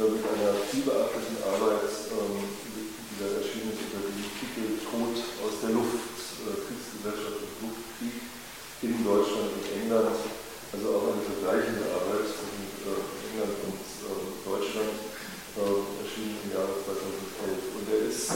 äh, 0.01 0.09
mit 0.17 0.25
einer 0.25 0.57
vielbeachteten 0.65 1.37
Arbeit, 1.45 1.93
ähm, 2.09 2.41
die 2.41 2.89
da 3.21 3.37
erschienen 3.37 3.69
ist 3.69 3.85
unter 3.85 4.01
dem 4.01 4.33
Titel 4.33 4.81
Tod 4.81 5.13
aus 5.45 5.61
der 5.61 5.77
Luft, 5.77 6.09
äh, 6.41 6.57
Kriegsgesellschaft 6.57 7.37
und 7.37 7.69
Luftkrieg 7.69 8.17
in 8.81 9.05
Deutschland 9.05 9.61
und 9.61 9.65
England, 9.77 10.17
also 10.73 10.85
auch 10.89 11.05
eine 11.05 11.21
vergleichende 11.21 11.85
Arbeit 12.01 12.33
zwischen 12.33 12.65
England 12.81 13.61
und 13.69 13.77
äh, 13.77 14.25
Deutschland, 14.41 14.93
erschienen 15.53 16.41
im 16.47 16.55
Jahre 16.55 16.81
2011. 16.81 17.77
Und 17.77 17.85
er 17.91 18.09
ist, 18.09 18.31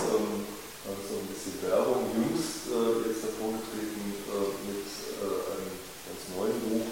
also 0.85 1.17
ein 1.17 1.29
bisschen 1.33 1.57
Werbung, 1.65 2.13
jüngst 2.13 2.69
äh, 2.69 3.09
jetzt 3.09 3.25
hervorgetreten 3.25 4.05
äh, 4.29 4.49
mit 4.69 4.85
äh, 4.85 5.25
einem 5.25 5.73
ganz 6.05 6.21
neuen 6.37 6.57
Buch 6.61 6.87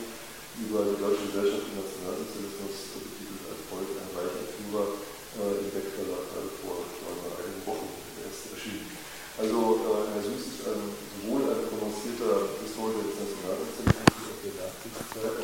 über 0.58 0.86
die 0.86 0.98
Deutsche 0.98 1.30
Gesellschaft 1.30 1.66
für 1.70 1.78
Nationalsozialismus, 1.78 2.98
betitelt 2.98 3.44
als 3.50 3.62
Volk 3.70 3.90
ein 3.94 4.10
reicher 4.14 4.46
Führer, 4.50 4.98
äh, 5.34 5.66
im 5.66 5.70
Beck-Verlag 5.74 6.26
gerade 6.30 6.52
vor 6.62 6.86
glaube, 7.02 7.38
einigen 7.42 7.66
Wochen 7.66 7.90
erst 8.22 8.54
erschienen. 8.54 8.86
Also 9.34 9.58
äh, 9.82 10.14
Herr 10.14 10.22
Süß 10.22 10.46
ist 10.46 10.62
ein, 10.70 10.94
sowohl 10.94 11.42
ein 11.50 11.66
prononcierter 11.70 12.54
Historiker 12.62 13.02
des 13.02 13.18
Nationalsozialismus 13.18 14.30
aus 14.30 14.40
der 14.46 14.54
Nachkriegszeit, 14.62 15.38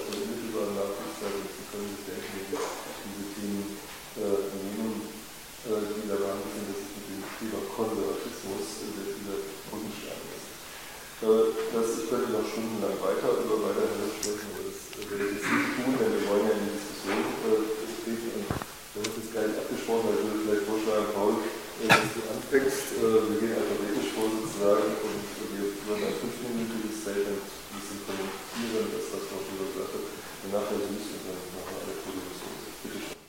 und 1.38 1.50
Sie 1.50 1.66
können 1.70 1.90
sich 1.90 2.06
denken, 2.06 2.30
wie 2.38 2.54
wir 2.54 2.62
diese 2.62 3.26
Themen 3.34 3.66
äh, 4.18 4.42
nehmen, 4.62 5.10
äh, 5.66 5.76
die 5.92 6.08
da 6.08 6.16
behandelt 6.16 6.54
sind, 6.54 6.72
das 6.72 6.80
ist 6.86 6.94
mit 6.96 7.06
dem 7.12 7.24
Thema 7.36 7.60
Konservatismus 7.68 8.64
äh, 8.80 8.94
der 8.96 9.08
viele 9.12 9.36
Brückenschlagen 9.68 10.28
ist. 10.32 10.48
Äh, 11.20 11.52
das, 11.76 12.00
ich 12.00 12.08
könnte 12.08 12.32
noch 12.32 12.48
stundenlang 12.48 12.96
weiter 13.04 13.44
über 13.44 13.60
weiterhin 13.60 14.08
sprechen, 14.08 14.56
aber 14.56 14.72
das 14.72 15.04
werde 15.04 15.24
ich 15.28 15.36
jetzt 15.36 15.52
nicht 15.52 15.72
tun, 15.76 15.92
denn 16.00 16.16
wir 16.16 16.24
wollen 16.32 16.48
ja 16.48 16.56
in 16.56 16.64
die 16.64 16.80
Diskussion 16.80 17.20
äh, 17.20 17.60
treten. 18.08 18.30
Und 18.40 18.48
wir 18.48 19.00
haben 19.04 19.20
jetzt 19.20 19.34
gar 19.36 19.44
nicht 19.44 19.60
abgesprochen, 19.60 20.04
weil 20.08 20.16
ich 20.16 20.24
würde 20.32 20.40
vielleicht 20.48 20.68
vorschlagen, 20.72 21.12
Paul, 21.12 21.34
äh, 21.44 21.92
dass 21.92 22.12
du 22.16 22.22
anfängst. 22.24 22.88
Äh, 23.04 23.20
wir 23.20 23.36
gehen 23.36 23.52
alphabetisch 23.52 24.16
vor 24.16 24.32
sozusagen 24.32 24.96
und 24.96 25.20
wir 25.52 25.64
würden 25.92 26.04
ein 26.08 26.18
fünfminütiges 26.24 27.04
Statement 27.04 27.44
ein 27.44 27.74
bisschen 27.76 28.00
kommentieren, 28.08 28.88
das 28.96 29.06
was 29.12 29.24
Frau 29.28 29.44
Schüler 29.44 29.68
gesagt 29.76 29.92
hat. 30.00 30.06
Danach 30.48 30.72
Herr 30.72 30.80
Süß 30.88 31.04
und 31.20 31.24
dann 31.28 31.40
machen 31.52 31.68
wir 31.68 31.84
eine 31.84 31.96
Diskussion. 32.00 32.56
Bitte 32.80 33.00
schön. 33.12 33.20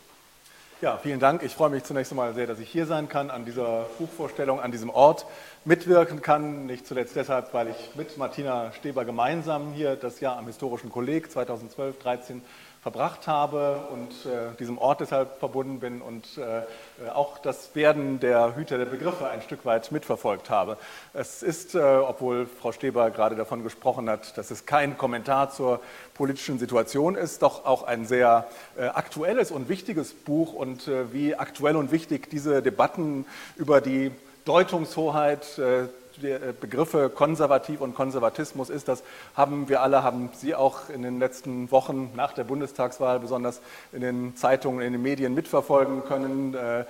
Ja, 0.81 0.97
vielen 0.97 1.19
Dank. 1.21 1.43
Ich 1.43 1.59
freue 1.59 1.69
mich 1.69 1.85
zunächst 1.85 2.15
einmal 2.15 2.35
sehr, 2.35 2.47
dass 2.47 2.59
ich 2.59 2.71
hier 2.71 2.87
sein 2.87 3.09
kann, 3.11 3.35
an 3.35 3.45
dieser 3.45 3.91
Buchvorstellung, 3.99 4.61
an 4.61 4.71
diesem 4.71 4.91
Ort 4.91 5.27
mitwirken 5.65 6.23
kann. 6.23 6.67
Nicht 6.67 6.87
zuletzt 6.87 7.17
deshalb, 7.17 7.53
weil 7.53 7.69
ich 7.69 7.95
mit 7.95 8.17
Martina 8.17 8.73
Steber 8.73 9.05
gemeinsam 9.05 9.73
hier 9.73 9.97
das 9.97 10.21
Jahr 10.21 10.39
am 10.39 10.47
historischen 10.47 10.91
Kolleg 10.91 11.29
2012-13 11.29 12.41
verbracht 12.83 13.27
habe 13.27 13.89
und 13.93 14.11
äh, 14.25 14.57
diesem 14.59 14.79
Ort 14.79 15.01
deshalb 15.01 15.39
verbunden 15.39 15.81
bin 15.81 16.01
und 16.01 16.39
äh, 16.39 17.11
auch 17.11 17.37
das 17.37 17.75
Werden 17.75 18.21
der 18.21 18.57
Hüter 18.57 18.79
der 18.79 18.87
Begriffe 18.87 19.29
ein 19.29 19.43
Stück 19.43 19.67
weit 19.67 19.93
mitverfolgt 19.93 20.49
habe. 20.49 20.79
Es 21.13 21.43
ist, 21.43 21.75
äh, 21.75 21.79
obwohl 21.79 22.47
Frau 22.47 22.73
Steber 22.73 23.11
gerade 23.11 23.37
davon 23.37 23.63
gesprochen 23.63 24.09
hat, 24.09 24.39
dass 24.39 24.51
es 24.51 24.65
kein 24.65 24.97
Kommentar 24.97 25.51
zur 25.51 25.81
politischen 26.15 26.59
Situation 26.59 27.17
ist, 27.17 27.43
doch 27.43 27.67
auch 27.67 27.83
ein 27.83 28.07
sehr 28.07 28.49
äh, 28.79 28.87
aktuelles 28.87 29.51
und 29.51 29.69
wichtiges 29.69 30.15
Buch 30.15 30.55
und 30.55 30.89
äh, 30.89 31.13
wie 31.13 31.35
aktuell 31.35 31.77
und 31.77 31.93
wichtig 31.93 32.31
diese 32.31 32.63
Debatten 32.63 33.27
über 33.57 33.83
die 33.83 34.11
Deutungshoheit 34.45 35.59
äh, 35.59 35.89
äh, 36.23 36.53
Begriffe 36.59 37.09
konservativ 37.09 37.81
und 37.81 37.95
Konservatismus 37.95 38.71
ist. 38.71 38.89
Das 38.89 39.03
haben 39.35 39.69
wir 39.69 39.83
alle, 39.83 40.03
haben 40.03 40.31
Sie 40.35 40.55
auch 40.55 40.91
in 40.91 41.03
den 41.03 41.19
letzten 41.19 41.71
Wochen 41.71 42.11
nach 42.15 42.33
der 42.33 42.45
Bundestagswahl 42.45 43.21
besonders 43.21 43.61
in 43.93 44.01
den 44.01 44.37
Zeitungen, 44.37 44.83
in 44.83 44.93
den 44.93 45.03
Medien 45.03 45.35
mitverfolgen 45.35 46.05
können. 46.05 46.55
Äh, 46.55 46.81
äh, 46.81 46.85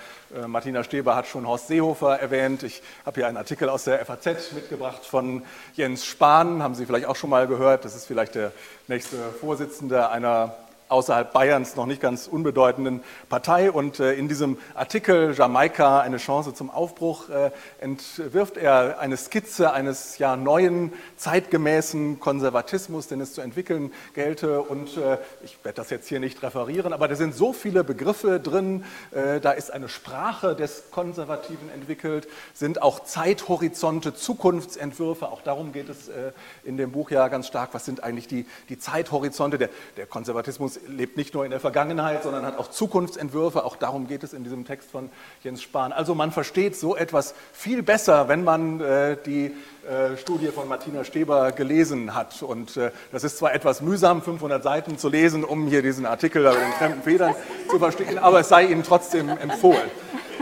Martina 0.46 0.82
Steber 0.84 1.14
hat 1.14 1.26
schon 1.26 1.46
Horst 1.46 1.68
Seehofer 1.68 2.18
erwähnt. 2.18 2.62
Ich 2.62 2.82
habe 3.07 3.20
hier 3.20 3.28
einen 3.28 3.36
Artikel 3.36 3.68
aus 3.68 3.84
der 3.84 4.05
FAZ 4.05 4.53
mitgebracht 4.53 5.05
von 5.05 5.42
Jens 5.74 6.05
Spahn, 6.05 6.62
haben 6.62 6.74
Sie 6.74 6.86
vielleicht 6.86 7.07
auch 7.07 7.16
schon 7.16 7.30
mal 7.30 7.46
gehört. 7.46 7.84
Das 7.84 7.94
ist 7.94 8.07
vielleicht 8.07 8.34
der 8.34 8.53
nächste 8.88 9.16
Vorsitzende 9.40 10.11
einer 10.11 10.55
außerhalb 10.91 11.32
Bayerns 11.32 11.76
noch 11.76 11.86
nicht 11.86 12.01
ganz 12.01 12.26
unbedeutenden 12.26 13.03
Partei. 13.28 13.70
Und 13.70 14.01
äh, 14.01 14.14
in 14.14 14.28
diesem 14.28 14.59
Artikel 14.74 15.34
Jamaika 15.34 16.01
eine 16.01 16.16
Chance 16.16 16.53
zum 16.53 16.70
Aufbruch 16.70 17.28
äh, 17.28 17.51
entwirft 17.80 18.57
er 18.57 18.99
eine 18.99 19.16
Skizze 19.16 19.72
eines 19.72 20.18
ja, 20.18 20.36
neuen, 20.36 20.93
zeitgemäßen 21.16 22.18
Konservatismus, 22.18 23.07
den 23.07 23.20
es 23.20 23.34
zu 23.34 23.41
entwickeln 23.41 23.93
gelte. 24.14 24.62
Und 24.62 24.97
äh, 24.97 25.18
ich 25.45 25.57
werde 25.62 25.76
das 25.76 25.91
jetzt 25.91 26.09
hier 26.09 26.20
nicht 26.20 26.43
referieren, 26.43 26.93
aber 26.93 27.07
da 27.07 27.14
sind 27.14 27.34
so 27.34 27.53
viele 27.53 27.84
Begriffe 27.84 28.41
drin. 28.41 28.84
Da 29.11 29.53
ist 29.53 29.72
eine 29.72 29.88
Sprache 29.88 30.55
des 30.55 30.91
Konservativen 30.91 31.70
entwickelt, 31.70 32.28
sind 32.55 32.82
auch 32.82 33.01
Zeithorizonte, 33.01 34.14
Zukunftsentwürfe. 34.14 35.28
Auch 35.28 35.43
darum 35.43 35.72
geht 35.72 35.88
es 35.88 36.11
in 36.64 36.76
dem 36.76 36.93
Buch 36.93 37.11
ja 37.11 37.28
ganz 37.28 37.47
stark. 37.47 37.70
Was 37.72 37.84
sind 37.84 38.03
eigentlich 38.03 38.26
die, 38.26 38.47
die 38.68 38.78
Zeithorizonte? 38.78 39.59
Der, 39.59 39.70
der 39.97 40.07
Konservatismus 40.07 40.80
lebt 40.87 41.16
nicht 41.16 41.35
nur 41.35 41.45
in 41.45 41.51
der 41.51 41.61
Vergangenheit, 41.61 42.22
sondern 42.22 42.45
hat 42.45 42.59
auch 42.59 42.68
Zukunftsentwürfe. 42.68 43.64
Auch 43.64 43.76
darum 43.76 44.07
geht 44.07 44.22
es 44.22 44.33
in 44.33 44.45
diesem 44.45 44.64
Text 44.64 44.91
von 44.91 45.11
Jens 45.43 45.62
Spahn. 45.62 45.93
Also 45.93 46.14
man 46.14 46.33
versteht 46.33 46.76
so 46.76 46.97
etwas 46.97 47.35
viel 47.53 47.83
besser, 47.83 48.28
wenn 48.28 48.45
man 48.45 48.81
äh, 48.81 49.16
die 49.24 49.55
äh, 49.89 50.16
Studie 50.18 50.49
von 50.49 50.68
Martina 50.68 51.05
Steber 51.05 51.53
gelesen 51.53 52.14
hat. 52.14 52.43
Und 52.43 52.76
äh, 52.76 52.91
das 53.12 53.24
ist 53.24 53.39
zwar 53.39 53.55
etwas 53.55 53.81
mühsam, 53.81 54.20
500 54.20 54.62
Seiten 54.62 54.99
zu 54.99 55.09
lesen, 55.09 55.43
um 55.43 55.68
hier 55.68 55.81
diesen 55.81 56.05
Artikel 56.05 56.43
über 56.43 56.53
den 56.53 56.72
fremden 56.72 57.03
Federn 57.03 57.35
zu 57.68 57.78
verstehen, 57.78 58.18
aber 58.18 58.41
es 58.41 58.49
sei 58.49 58.66
Ihnen 58.66 58.83
trotzdem 58.83 59.28
empfohlen. 59.28 59.91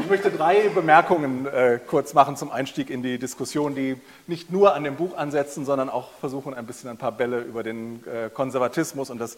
Ich 0.01 0.09
möchte 0.09 0.30
drei 0.30 0.68
Bemerkungen 0.68 1.47
äh, 1.47 1.78
kurz 1.84 2.14
machen 2.14 2.36
zum 2.36 2.51
Einstieg 2.51 2.91
in 2.91 3.03
die 3.03 3.18
Diskussion, 3.18 3.74
die 3.74 3.97
nicht 4.26 4.51
nur 4.51 4.74
an 4.74 4.84
dem 4.84 4.97
Buch 4.97 5.16
ansetzen, 5.16 5.64
sondern 5.64 5.89
auch 5.89 6.11
versuchen, 6.20 6.55
ein 6.55 6.66
bisschen 6.66 6.91
ein 6.91 6.97
paar 6.97 7.12
Bälle 7.12 7.41
über 7.41 7.62
den 7.62 8.03
Konservatismus 8.32 9.11
und 9.11 9.18
das 9.18 9.36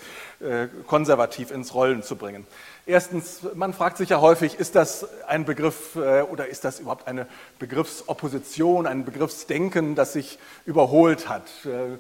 Konservativ 0.87 1.51
ins 1.51 1.75
Rollen 1.75 2.03
zu 2.03 2.15
bringen. 2.17 2.47
Erstens, 2.91 3.43
man 3.55 3.73
fragt 3.73 3.99
sich 3.99 4.09
ja 4.09 4.21
häufig, 4.21 4.59
ist 4.59 4.75
das 4.75 5.07
ein 5.29 5.45
Begriff 5.45 5.95
äh, 5.95 6.23
oder 6.23 6.49
ist 6.49 6.65
das 6.65 6.81
überhaupt 6.81 7.07
eine 7.07 7.29
Begriffsopposition, 7.61 8.85
ein 8.89 9.05
Begriffsdenken, 9.05 9.95
das 9.95 10.15
sich 10.15 10.41
überholt 10.67 11.29
hat? 11.29 11.45
Äh, 11.65 11.93
äh, 11.93 11.99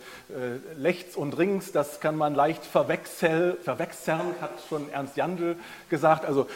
Lechts 0.77 1.15
und 1.15 1.39
Rings, 1.39 1.71
das 1.71 2.01
kann 2.01 2.17
man 2.17 2.35
leicht 2.35 2.65
verwechseln 2.65 3.55
hat 4.41 4.51
schon 4.69 4.91
Ernst 4.91 5.17
Jandl 5.17 5.55
gesagt. 5.91 6.25
Also 6.25 6.49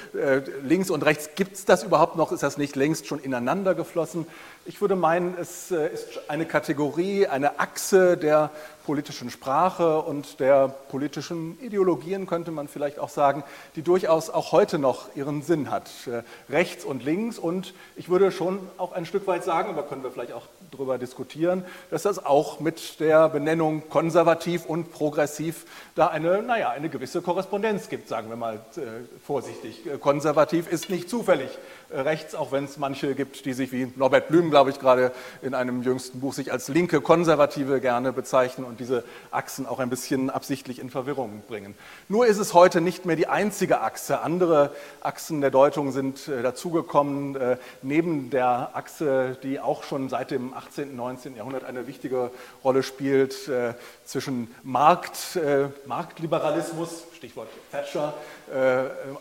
links 0.64 0.90
und 0.90 1.04
rechts, 1.04 1.30
gibt 1.36 1.54
es 1.54 1.64
das 1.64 1.84
überhaupt 1.84 2.16
noch? 2.16 2.32
Ist 2.32 2.42
das 2.42 2.58
nicht 2.58 2.74
längst 2.74 3.06
schon 3.06 3.20
ineinander 3.20 3.74
geflossen? 3.76 4.26
Ich 4.66 4.80
würde 4.80 4.96
meinen, 4.96 5.36
es 5.38 5.70
ist 5.70 6.20
eine 6.28 6.46
Kategorie, 6.46 7.26
eine 7.26 7.58
Achse 7.58 8.16
der 8.16 8.50
politischen 8.86 9.30
Sprache 9.30 10.00
und 10.00 10.40
der 10.40 10.68
politischen 10.68 11.58
Ideologien, 11.60 12.26
könnte 12.26 12.50
man 12.50 12.68
vielleicht 12.68 12.98
auch 12.98 13.10
sagen, 13.10 13.44
die 13.76 13.82
durchaus 13.82 14.30
auch 14.30 14.52
heute 14.52 14.78
noch 14.78 15.14
ihren 15.14 15.42
Sinn 15.42 15.70
hat. 15.70 15.90
Äh, 16.06 16.22
rechts 16.50 16.84
und 16.84 17.04
links 17.04 17.38
und 17.38 17.74
ich 17.96 18.08
würde 18.08 18.32
schon 18.32 18.58
auch 18.78 18.92
ein 18.92 19.04
Stück 19.04 19.26
weit 19.26 19.44
sagen, 19.44 19.68
aber 19.68 19.82
können 19.82 20.02
wir 20.02 20.10
vielleicht 20.10 20.32
auch 20.32 20.46
darüber 20.70 20.96
diskutieren, 20.96 21.64
dass 21.90 22.02
das 22.02 22.24
auch 22.24 22.60
mit 22.60 23.00
der 23.00 23.28
Benennung 23.28 23.88
konservativ 23.88 24.64
und 24.64 24.92
progressiv 24.92 25.66
da 25.94 26.08
eine, 26.08 26.42
naja, 26.42 26.70
eine 26.70 26.88
gewisse 26.88 27.22
Korrespondenz 27.22 27.88
gibt, 27.88 28.08
sagen 28.08 28.28
wir 28.28 28.36
mal 28.36 28.54
äh, 28.76 28.80
vorsichtig. 29.26 29.86
Äh, 29.86 29.98
konservativ 29.98 30.70
ist 30.70 30.88
nicht 30.88 31.10
zufällig 31.10 31.50
rechts, 31.90 32.34
auch 32.34 32.52
wenn 32.52 32.64
es 32.64 32.76
manche 32.76 33.14
gibt, 33.14 33.44
die 33.44 33.52
sich 33.52 33.72
wie 33.72 33.92
Norbert 33.96 34.28
Blüm, 34.28 34.50
glaube 34.50 34.70
ich, 34.70 34.78
gerade 34.78 35.12
in 35.42 35.54
einem 35.54 35.82
jüngsten 35.82 36.20
Buch 36.20 36.34
sich 36.34 36.52
als 36.52 36.68
linke 36.68 37.00
Konservative 37.00 37.80
gerne 37.80 38.12
bezeichnen 38.12 38.64
und 38.64 38.80
diese 38.80 39.04
Achsen 39.30 39.66
auch 39.66 39.78
ein 39.78 39.90
bisschen 39.90 40.30
absichtlich 40.30 40.78
in 40.78 40.90
Verwirrung 40.90 41.42
bringen. 41.48 41.74
Nur 42.08 42.26
ist 42.26 42.38
es 42.38 42.54
heute 42.54 42.80
nicht 42.80 43.06
mehr 43.06 43.16
die 43.16 43.26
einzige 43.26 43.80
Achse. 43.80 44.20
Andere 44.20 44.70
Achsen 45.00 45.40
der 45.40 45.50
Deutung 45.50 45.92
sind 45.92 46.28
äh, 46.28 46.42
dazugekommen, 46.42 47.36
äh, 47.36 47.56
neben 47.82 48.30
der 48.30 48.70
Achse, 48.74 49.36
die 49.42 49.60
auch 49.60 49.82
schon 49.82 50.08
seit 50.08 50.30
dem 50.30 50.54
18. 50.54 50.90
und 50.90 50.96
19. 50.96 51.36
Jahrhundert 51.36 51.64
eine 51.64 51.86
wichtige 51.86 52.30
Rolle 52.62 52.82
spielt, 52.82 53.48
äh, 53.48 53.74
zwischen 54.04 54.54
Markt, 54.62 55.38
Marktliberalismus, 55.86 57.04
Stichwort 57.24 57.48
Thatcher, 57.72 58.12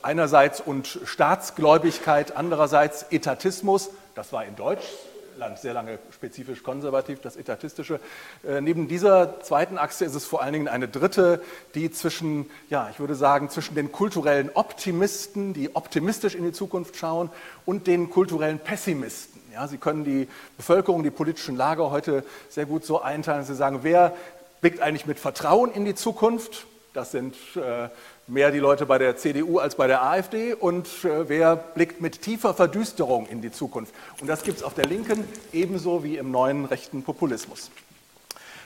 einerseits 0.01 0.59
und 0.59 0.99
Staatsgläubigkeit 1.05 2.35
andererseits, 2.35 3.03
Etatismus, 3.11 3.91
das 4.13 4.33
war 4.33 4.43
in 4.43 4.57
Deutsch 4.57 4.83
Land 5.37 5.57
sehr 5.57 5.73
lange 5.73 5.99
spezifisch 6.11 6.63
konservativ, 6.63 7.21
das 7.21 7.37
Etatistische. 7.37 7.99
Äh, 8.47 8.61
neben 8.61 8.87
dieser 8.87 9.41
zweiten 9.41 9.79
Achse 9.79 10.05
ist 10.05 10.13
es 10.13 10.25
vor 10.25 10.43
allen 10.43 10.53
Dingen 10.53 10.67
eine 10.67 10.87
dritte, 10.87 11.41
die 11.73 11.91
zwischen, 11.91 12.51
ja, 12.69 12.89
ich 12.91 12.99
würde 12.99 13.15
sagen, 13.15 13.49
zwischen 13.49 13.73
den 13.73 13.91
kulturellen 13.91 14.51
Optimisten, 14.53 15.53
die 15.53 15.75
optimistisch 15.75 16.35
in 16.35 16.43
die 16.43 16.51
Zukunft 16.51 16.97
schauen, 16.97 17.31
und 17.65 17.87
den 17.87 18.11
kulturellen 18.11 18.59
Pessimisten. 18.59 19.41
Ja, 19.51 19.67
Sie 19.67 19.77
können 19.77 20.03
die 20.03 20.27
Bevölkerung, 20.55 21.01
die 21.01 21.09
politischen 21.09 21.55
Lager 21.55 21.89
heute 21.89 22.23
sehr 22.49 22.67
gut 22.67 22.85
so 22.85 23.01
einteilen, 23.01 23.39
dass 23.39 23.47
Sie 23.47 23.55
sagen, 23.55 23.79
wer 23.81 24.13
blickt 24.61 24.81
eigentlich 24.81 25.07
mit 25.07 25.17
Vertrauen 25.17 25.71
in 25.71 25.83
die 25.83 25.95
Zukunft? 25.95 26.67
Das 26.93 27.09
sind 27.09 27.35
äh, 27.55 27.89
mehr 28.27 28.51
die 28.51 28.59
Leute 28.59 28.85
bei 28.85 28.99
der 28.99 29.17
CDU 29.17 29.57
als 29.57 29.73
bei 29.73 29.87
der 29.87 30.03
AfD 30.03 30.53
und 30.53 30.87
äh, 31.03 31.27
wer 31.27 31.55
blickt 31.55 32.01
mit 32.01 32.21
tiefer 32.21 32.53
Verdüsterung 32.53 33.25
in 33.25 33.41
die 33.41 33.51
Zukunft. 33.51 33.95
Und 34.21 34.27
das 34.27 34.43
gibt 34.43 34.59
es 34.59 34.63
auf 34.63 34.75
der 34.75 34.85
Linken 34.85 35.27
ebenso 35.53 36.03
wie 36.03 36.17
im 36.17 36.29
neuen 36.29 36.65
rechten 36.65 37.01
Populismus. 37.01 37.71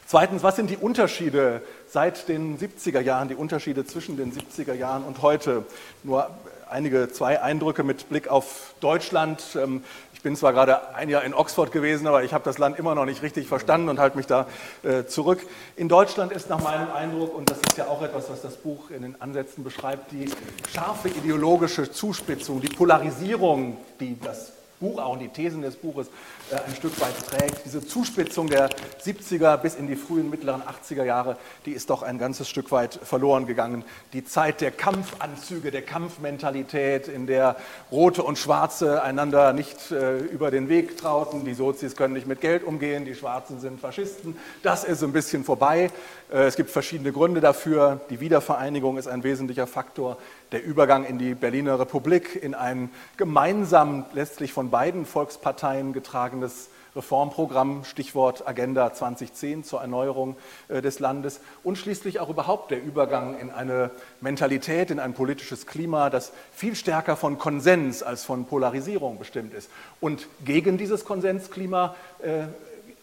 Zweitens, 0.05 0.43
was 0.43 0.57
sind 0.57 0.69
die 0.69 0.75
Unterschiede 0.75 1.61
seit 1.87 2.27
den 2.27 2.57
70er 2.57 2.99
Jahren, 2.99 3.29
die 3.29 3.35
Unterschiede 3.35 3.85
zwischen 3.85 4.17
den 4.17 4.33
70er 4.33 4.73
Jahren 4.73 5.03
und 5.03 5.21
heute? 5.21 5.65
Nur 6.03 6.29
einige, 6.69 7.09
zwei 7.09 7.41
Eindrücke 7.41 7.83
mit 7.83 8.09
Blick 8.09 8.27
auf 8.27 8.73
Deutschland. 8.81 9.41
Ähm, 9.55 9.83
ich 10.17 10.23
bin 10.23 10.35
zwar 10.35 10.51
gerade 10.51 10.95
ein 10.95 11.09
Jahr 11.09 11.23
in 11.23 11.35
Oxford 11.35 11.71
gewesen, 11.71 12.07
aber 12.07 12.23
ich 12.23 12.33
habe 12.33 12.43
das 12.43 12.57
Land 12.57 12.79
immer 12.79 12.95
noch 12.95 13.05
nicht 13.05 13.21
richtig 13.21 13.47
verstanden 13.47 13.87
und 13.87 13.99
halte 13.99 14.17
mich 14.17 14.25
da 14.25 14.47
äh, 14.81 15.05
zurück. 15.05 15.39
In 15.75 15.89
Deutschland 15.89 16.31
ist 16.31 16.49
nach 16.49 16.59
meinem 16.59 16.91
Eindruck, 16.91 17.35
und 17.35 17.51
das 17.51 17.59
ist 17.59 17.77
ja 17.77 17.85
auch 17.85 18.01
etwas, 18.01 18.27
was 18.31 18.41
das 18.41 18.55
Buch 18.55 18.89
in 18.89 19.03
den 19.03 19.21
Ansätzen 19.21 19.63
beschreibt, 19.63 20.11
die 20.11 20.25
scharfe 20.73 21.09
ideologische 21.09 21.91
Zuspitzung, 21.91 22.61
die 22.61 22.67
Polarisierung, 22.67 23.77
die 23.99 24.19
das 24.19 24.53
Buch, 24.79 24.99
auch 24.99 25.19
die 25.19 25.29
Thesen 25.29 25.61
des 25.61 25.75
Buches 25.75 26.07
ein 26.51 26.75
Stück 26.75 26.99
weit 27.01 27.15
trägt. 27.29 27.65
Diese 27.65 27.85
Zuspitzung 27.85 28.47
der 28.47 28.69
70er 29.03 29.57
bis 29.57 29.75
in 29.75 29.87
die 29.87 29.95
frühen 29.95 30.29
mittleren 30.29 30.61
80er 30.61 31.03
Jahre, 31.03 31.37
die 31.65 31.71
ist 31.71 31.89
doch 31.89 32.03
ein 32.03 32.17
ganzes 32.17 32.47
Stück 32.47 32.71
weit 32.71 32.99
verloren 33.03 33.45
gegangen. 33.45 33.83
Die 34.13 34.23
Zeit 34.23 34.61
der 34.61 34.71
Kampfanzüge, 34.71 35.71
der 35.71 35.81
Kampfmentalität, 35.81 37.07
in 37.07 37.27
der 37.27 37.57
Rote 37.91 38.23
und 38.23 38.37
Schwarze 38.37 39.03
einander 39.03 39.51
nicht 39.53 39.91
äh, 39.91 40.19
über 40.19 40.51
den 40.51 40.69
Weg 40.69 40.97
trauten. 40.97 41.43
Die 41.43 41.53
Sozis 41.53 41.95
können 41.95 42.13
nicht 42.13 42.27
mit 42.27 42.39
Geld 42.39 42.63
umgehen, 42.63 43.03
die 43.05 43.15
Schwarzen 43.15 43.59
sind 43.59 43.79
Faschisten. 43.79 44.37
Das 44.63 44.83
ist 44.83 45.03
ein 45.03 45.11
bisschen 45.11 45.43
vorbei. 45.43 45.91
Äh, 46.31 46.45
es 46.45 46.55
gibt 46.55 46.69
verschiedene 46.69 47.11
Gründe 47.11 47.41
dafür. 47.41 47.99
Die 48.09 48.19
Wiedervereinigung 48.19 48.97
ist 48.97 49.07
ein 49.07 49.23
wesentlicher 49.23 49.67
Faktor 49.67 50.17
der 50.51 50.63
Übergang 50.63 51.03
in 51.03 51.17
die 51.17 51.35
Berliner 51.35 51.79
Republik, 51.79 52.41
in 52.41 52.55
ein 52.55 52.89
gemeinsam 53.17 54.05
letztlich 54.13 54.53
von 54.53 54.69
beiden 54.69 55.05
Volksparteien 55.05 55.91
getragenes 56.39 56.69
Reformprogramm, 56.95 57.83
Stichwort 57.83 58.47
Agenda 58.47 58.91
2010 58.91 59.63
zur 59.63 59.81
Erneuerung 59.81 60.35
äh, 60.67 60.81
des 60.81 60.99
Landes 60.99 61.41
und 61.63 61.77
schließlich 61.77 62.19
auch 62.19 62.29
überhaupt 62.29 62.71
der 62.71 62.81
Übergang 62.81 63.37
in 63.39 63.51
eine 63.51 63.91
Mentalität, 64.19 64.89
in 64.89 64.99
ein 64.99 65.13
politisches 65.13 65.67
Klima, 65.67 66.09
das 66.09 66.31
viel 66.51 66.75
stärker 66.75 67.15
von 67.15 67.37
Konsens 67.37 68.01
als 68.01 68.23
von 68.23 68.45
Polarisierung 68.45 69.19
bestimmt 69.19 69.53
ist. 69.53 69.69
Und 69.99 70.27
gegen 70.43 70.79
dieses 70.79 71.05
Konsensklima 71.05 71.95
äh, 72.19 72.45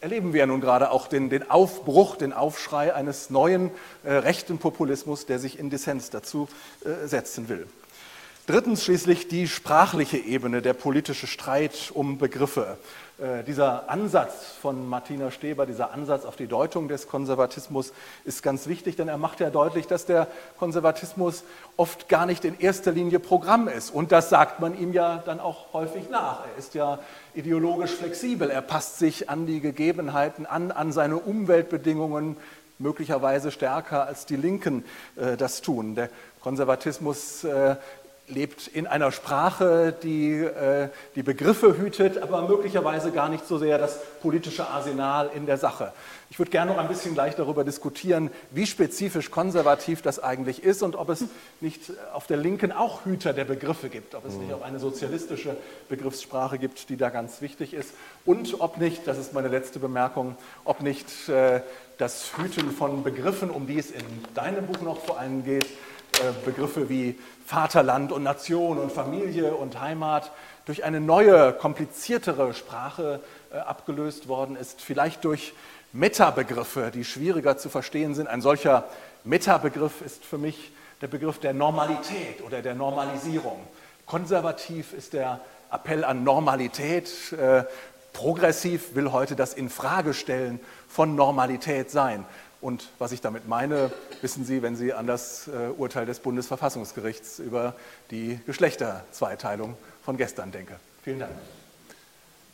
erleben 0.00 0.32
wir 0.32 0.46
nun 0.46 0.60
gerade 0.60 0.90
auch 0.90 1.06
den, 1.06 1.30
den 1.30 1.48
Aufbruch, 1.48 2.16
den 2.16 2.32
Aufschrei 2.32 2.94
eines 2.94 3.30
neuen 3.30 3.70
äh, 4.02 4.12
rechten 4.12 4.58
Populismus, 4.58 5.26
der 5.26 5.38
sich 5.38 5.58
in 5.58 5.70
Dissens 5.70 6.10
dazu 6.10 6.48
äh, 6.84 7.06
setzen 7.06 7.48
will. 7.48 7.68
Drittens 8.46 8.84
schließlich 8.84 9.26
die 9.28 9.48
sprachliche 9.48 10.18
Ebene, 10.18 10.60
der 10.60 10.74
politische 10.74 11.26
Streit 11.26 11.90
um 11.94 12.18
Begriffe. 12.18 12.76
Äh, 13.16 13.44
dieser 13.44 13.88
Ansatz 13.88 14.54
von 14.60 14.88
Martina 14.88 15.30
Steber, 15.30 15.66
dieser 15.66 15.92
Ansatz 15.92 16.24
auf 16.24 16.34
die 16.34 16.48
Deutung 16.48 16.88
des 16.88 17.06
Konservatismus 17.06 17.92
ist 18.24 18.42
ganz 18.42 18.66
wichtig, 18.66 18.96
denn 18.96 19.06
er 19.06 19.18
macht 19.18 19.38
ja 19.38 19.50
deutlich, 19.50 19.86
dass 19.86 20.04
der 20.04 20.26
Konservatismus 20.58 21.44
oft 21.76 22.08
gar 22.08 22.26
nicht 22.26 22.44
in 22.44 22.58
erster 22.58 22.90
Linie 22.90 23.20
Programm 23.20 23.68
ist. 23.68 23.94
Und 23.94 24.10
das 24.10 24.30
sagt 24.30 24.58
man 24.58 24.76
ihm 24.76 24.92
ja 24.92 25.22
dann 25.24 25.38
auch 25.38 25.72
häufig 25.72 26.10
nach. 26.10 26.40
Er 26.44 26.58
ist 26.58 26.74
ja 26.74 26.98
ideologisch 27.34 27.92
flexibel, 27.92 28.50
er 28.50 28.62
passt 28.62 28.98
sich 28.98 29.30
an 29.30 29.46
die 29.46 29.60
Gegebenheiten 29.60 30.44
an, 30.44 30.72
an 30.72 30.90
seine 30.90 31.16
Umweltbedingungen, 31.18 32.36
möglicherweise 32.80 33.52
stärker 33.52 34.08
als 34.08 34.26
die 34.26 34.34
Linken 34.34 34.84
äh, 35.14 35.36
das 35.36 35.60
tun. 35.60 35.94
Der 35.94 36.10
Konservatismus 36.40 37.44
äh, 37.44 37.76
lebt 38.26 38.68
in 38.68 38.86
einer 38.86 39.12
Sprache, 39.12 39.94
die 40.02 40.38
äh, 40.38 40.88
die 41.14 41.22
Begriffe 41.22 41.76
hütet, 41.76 42.18
aber 42.18 42.48
möglicherweise 42.48 43.10
gar 43.10 43.28
nicht 43.28 43.46
so 43.46 43.58
sehr 43.58 43.76
das 43.78 44.00
politische 44.22 44.66
Arsenal 44.66 45.30
in 45.34 45.46
der 45.46 45.58
Sache. 45.58 45.92
Ich 46.30 46.38
würde 46.38 46.50
gerne 46.50 46.72
noch 46.72 46.78
ein 46.78 46.88
bisschen 46.88 47.14
gleich 47.14 47.36
darüber 47.36 47.64
diskutieren, 47.64 48.30
wie 48.50 48.66
spezifisch 48.66 49.30
konservativ 49.30 50.02
das 50.02 50.18
eigentlich 50.18 50.64
ist 50.64 50.82
und 50.82 50.96
ob 50.96 51.10
es 51.10 51.26
nicht 51.60 51.92
auf 52.12 52.26
der 52.26 52.38
Linken 52.38 52.72
auch 52.72 53.04
Hüter 53.04 53.34
der 53.34 53.44
Begriffe 53.44 53.88
gibt, 53.88 54.14
ob 54.14 54.24
es 54.26 54.34
nicht 54.34 54.52
auch 54.52 54.62
eine 54.62 54.78
sozialistische 54.78 55.56
Begriffssprache 55.88 56.58
gibt, 56.58 56.88
die 56.88 56.96
da 56.96 57.10
ganz 57.10 57.42
wichtig 57.42 57.74
ist 57.74 57.94
und 58.24 58.60
ob 58.60 58.78
nicht, 58.78 59.06
das 59.06 59.18
ist 59.18 59.34
meine 59.34 59.48
letzte 59.48 59.78
Bemerkung, 59.78 60.36
ob 60.64 60.80
nicht 60.80 61.28
äh, 61.28 61.60
das 61.98 62.36
Hüten 62.36 62.70
von 62.70 63.02
Begriffen, 63.04 63.50
um 63.50 63.66
die 63.66 63.78
es 63.78 63.90
in 63.90 64.04
deinem 64.34 64.66
Buch 64.66 64.80
noch 64.80 65.00
vor 65.04 65.20
allem 65.20 65.44
geht, 65.44 65.66
äh, 65.66 66.32
Begriffe 66.44 66.88
wie 66.88 67.18
Vaterland 67.44 68.10
und 68.10 68.22
Nation 68.22 68.78
und 68.78 68.90
Familie 68.90 69.54
und 69.54 69.80
Heimat 69.80 70.30
durch 70.64 70.84
eine 70.84 71.00
neue, 71.00 71.52
kompliziertere 71.52 72.54
Sprache 72.54 73.20
äh, 73.52 73.58
abgelöst 73.58 74.28
worden 74.28 74.56
ist, 74.56 74.80
vielleicht 74.80 75.24
durch 75.24 75.52
Metabegriffe, 75.92 76.90
die 76.92 77.04
schwieriger 77.04 77.56
zu 77.56 77.68
verstehen 77.68 78.14
sind. 78.14 78.26
Ein 78.26 78.40
solcher 78.40 78.84
Metabegriff 79.24 80.00
ist 80.00 80.24
für 80.24 80.38
mich 80.38 80.72
der 81.00 81.08
Begriff 81.08 81.38
der 81.38 81.52
Normalität 81.52 82.42
oder 82.44 82.62
der 82.62 82.74
Normalisierung. 82.74 83.60
Konservativ 84.06 84.92
ist 84.92 85.12
der 85.12 85.40
Appell 85.70 86.04
an 86.04 86.24
Normalität. 86.24 87.32
Äh, 87.32 87.64
progressiv 88.12 88.94
will 88.94 89.12
heute 89.12 89.36
das 89.36 89.54
Infragestellen 89.54 90.60
von 90.88 91.14
Normalität 91.14 91.90
sein. 91.90 92.24
Und 92.64 92.88
was 92.98 93.12
ich 93.12 93.20
damit 93.20 93.46
meine, 93.46 93.92
wissen 94.22 94.46
Sie, 94.46 94.62
wenn 94.62 94.74
Sie 94.74 94.94
an 94.94 95.06
das 95.06 95.48
äh, 95.48 95.68
Urteil 95.76 96.06
des 96.06 96.20
Bundesverfassungsgerichts 96.20 97.38
über 97.38 97.74
die 98.10 98.40
Geschlechterzweiteilung 98.46 99.76
von 100.02 100.16
gestern 100.16 100.50
denken. 100.50 100.76
Vielen 101.02 101.18
Dank. 101.18 101.32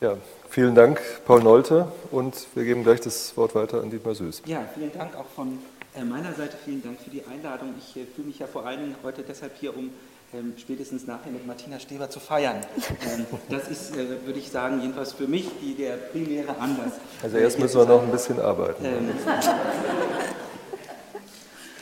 Ja, 0.00 0.16
vielen 0.48 0.74
Dank, 0.74 1.00
Paul 1.26 1.44
Nolte. 1.44 1.92
Und 2.11 2.48
wir 2.56 2.64
geben 2.64 2.82
gleich 2.82 3.00
das 3.00 3.36
Wort 3.36 3.54
weiter 3.54 3.82
an 3.82 3.90
Dietmar 3.90 4.16
Süß. 4.16 4.42
Ja, 4.46 4.68
vielen 4.74 4.92
Dank 4.92 5.14
auch 5.14 5.28
von 5.36 5.61
äh, 5.94 6.02
meiner 6.02 6.32
Seite. 6.32 6.56
Vielen 6.64 6.82
Dank 6.82 7.00
für 7.00 7.11
die 7.11 7.22
Einladung. 7.26 7.72
Ich 7.78 7.96
äh, 7.96 8.04
fühle 8.04 8.26
mich 8.26 8.40
ja 8.40 8.48
vor 8.48 8.66
allen 8.66 8.80
Dingen 8.80 8.96
heute 9.04 9.22
deshalb 9.22 9.56
hier, 9.61 9.76
um 9.76 9.90
ähm, 10.32 10.54
spätestens 10.56 11.06
nachher 11.06 11.32
mit 11.32 11.46
Martina 11.46 11.80
Steber 11.80 12.08
zu 12.08 12.20
feiern. 12.20 12.60
Ähm, 13.02 13.26
das 13.48 13.68
ist, 13.68 13.96
äh, 13.96 14.24
würde 14.24 14.38
ich 14.38 14.50
sagen, 14.50 14.80
jedenfalls 14.80 15.12
für 15.12 15.26
mich 15.26 15.48
die, 15.60 15.74
der 15.74 15.96
primäre 15.96 16.56
Anlass. 16.58 16.92
Also 17.22 17.36
erst 17.36 17.58
müssen 17.58 17.78
wir 17.78 17.86
noch 17.86 18.02
ein 18.02 18.12
bisschen 18.12 18.38
arbeiten. 18.38 18.84
Ähm, 18.84 19.10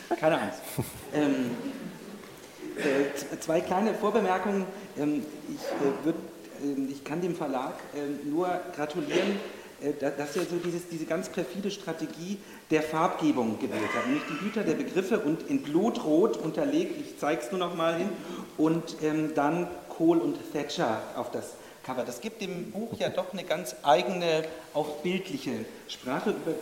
keine 0.18 0.40
Angst. 0.40 0.61
Ähm, 1.12 1.51
äh, 2.76 3.38
zwei 3.38 3.61
kleine 3.61 3.92
Vorbemerkungen. 3.94 4.64
Ähm, 4.96 5.24
ich, 5.49 5.61
äh, 5.61 6.05
würd, 6.05 6.16
ähm, 6.62 6.88
ich, 6.90 7.05
kann 7.05 7.20
dem 7.20 7.34
Verlag 7.34 7.74
nur 8.24 8.49
gratulieren 8.74 9.38
äh, 9.80 9.92
dass 9.92 10.36
er 10.36 10.44
so 10.44 10.57
dieses, 10.57 10.88
diese 10.88 11.05
ganz 11.05 11.28
perfide 11.28 11.70
Strategie 11.70 12.38
der 12.71 12.83
Farbgebung 12.83 13.59
gewählt 13.59 13.95
hat, 13.95 14.07
nämlich 14.07 14.25
die 14.29 14.45
Hüter 14.45 14.62
der 14.62 14.75
Begriffe 14.75 15.21
und 15.21 15.49
in 15.49 15.62
Blutrot 15.62 16.37
unterlegt, 16.37 17.01
ich 17.01 17.19
zeige 17.19 17.41
es 17.41 17.51
nur 17.51 17.61
noch 17.61 17.75
mal 17.75 17.97
hin, 17.97 18.09
und 18.59 18.97
ähm, 19.03 19.33
dann 19.35 19.69
Kohl 19.89 20.19
und 20.19 20.37
Thatcher 20.53 21.01
auf 21.16 21.31
das 21.31 21.55
Cover. 21.83 22.05
Das 22.05 22.21
gibt 22.21 22.43
dem 22.43 22.71
Buch 22.71 22.93
ja 22.99 23.09
doch 23.09 23.33
eine 23.33 23.45
ganz 23.45 23.75
eigene, 23.83 24.45
auch 24.75 24.97
bildliche 24.97 25.64
Sprache, 25.89 26.31
über 26.31 26.55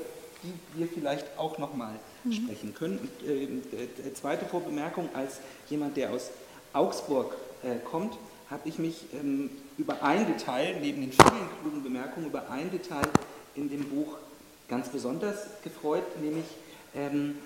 die 0.42 0.78
wir 0.78 0.88
vielleicht 0.88 1.26
auch 1.36 1.58
noch 1.58 1.74
mal 1.74 1.94
mhm. 2.22 2.32
sprechen 2.32 2.74
können. 2.74 2.98
Und, 2.98 3.28
äh, 3.28 4.14
zweite 4.14 4.46
Vorbemerkung, 4.46 5.08
als 5.14 5.40
jemand, 5.68 5.96
der 5.96 6.12
aus 6.12 6.30
Augsburg 6.72 7.36
äh, 7.64 7.76
kommt, 7.84 8.16
habe 8.48 8.68
ich 8.68 8.78
mich 8.78 9.06
ähm, 9.14 9.50
über 9.76 10.02
ein 10.02 10.26
Detail, 10.26 10.76
neben 10.80 11.00
den 11.00 11.12
vielen 11.12 11.48
klugen 11.60 11.82
Bemerkungen, 11.82 12.26
über 12.26 12.48
ein 12.50 12.70
Detail 12.70 13.08
in 13.56 13.68
dem 13.68 13.88
Buch 13.88 14.18
ganz 14.68 14.88
besonders 14.88 15.46
gefreut, 15.62 16.04
nämlich 16.20 16.46
ähm, 16.94 17.36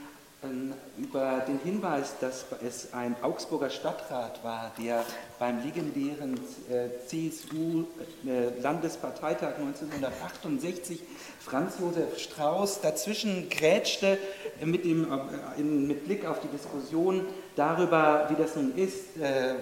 ähm, 0.43 0.73
über 0.97 1.45
den 1.47 1.59
Hinweis, 1.59 2.15
dass 2.19 2.47
es 2.67 2.95
ein 2.95 3.15
Augsburger 3.21 3.69
Stadtrat 3.69 4.43
war, 4.43 4.73
der 4.83 5.05
beim 5.39 5.63
legendären 5.63 6.41
äh, 6.71 6.89
CSU-Landesparteitag 7.07 9.59
äh, 9.59 9.63
1968 9.63 11.03
Franz 11.41 11.75
Josef 11.79 12.19
Strauß 12.19 12.81
dazwischen 12.81 13.51
grätschte 13.51 14.17
mit, 14.65 14.87
dem, 14.87 15.13
äh, 15.13 15.63
mit 15.63 16.07
Blick 16.07 16.25
auf 16.25 16.41
die 16.41 16.49
Diskussion 16.49 17.27
darüber, 17.55 18.31
wie 18.31 18.37
das 18.41 18.57
nun 18.57 18.75
ist, 18.77 19.09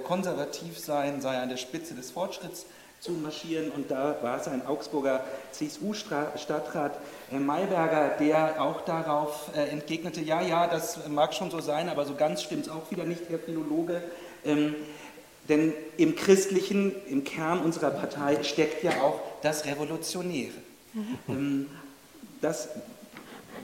konservativ 0.04 0.78
sein 0.78 1.20
sei 1.20 1.38
an 1.38 1.48
der 1.48 1.56
Spitze 1.56 1.94
des 1.94 2.12
Fortschritts 2.12 2.66
zu 3.01 3.12
marschieren. 3.12 3.70
Und 3.70 3.90
da 3.90 4.16
war 4.22 4.40
es 4.40 4.49
ein 4.49 4.66
Augsburger 4.66 5.24
CSU-Stadtrat, 5.53 6.99
Herr 7.30 7.40
Mayberger, 7.40 8.16
der 8.18 8.62
auch 8.62 8.82
darauf 8.82 9.51
entgegnete, 9.55 10.20
ja, 10.20 10.42
ja, 10.42 10.66
das 10.66 11.07
mag 11.09 11.34
schon 11.34 11.51
so 11.51 11.61
sein, 11.61 11.88
aber 11.88 12.05
so 12.05 12.14
ganz 12.14 12.42
stimmt 12.42 12.66
es 12.66 12.72
auch 12.72 12.90
wieder 12.90 13.05
nicht, 13.05 13.22
Herr 13.28 13.38
Philologe. 13.38 14.03
Ähm, 14.44 14.74
denn 15.49 15.72
im 15.96 16.14
Christlichen, 16.14 16.92
im 17.07 17.24
Kern 17.24 17.61
unserer 17.61 17.90
Partei 17.90 18.42
steckt 18.44 18.82
ja 18.84 19.01
auch 19.01 19.20
das 19.42 19.64
Revolutionäre. 19.64 20.53
Mhm. 21.26 21.66
Das 22.40 22.68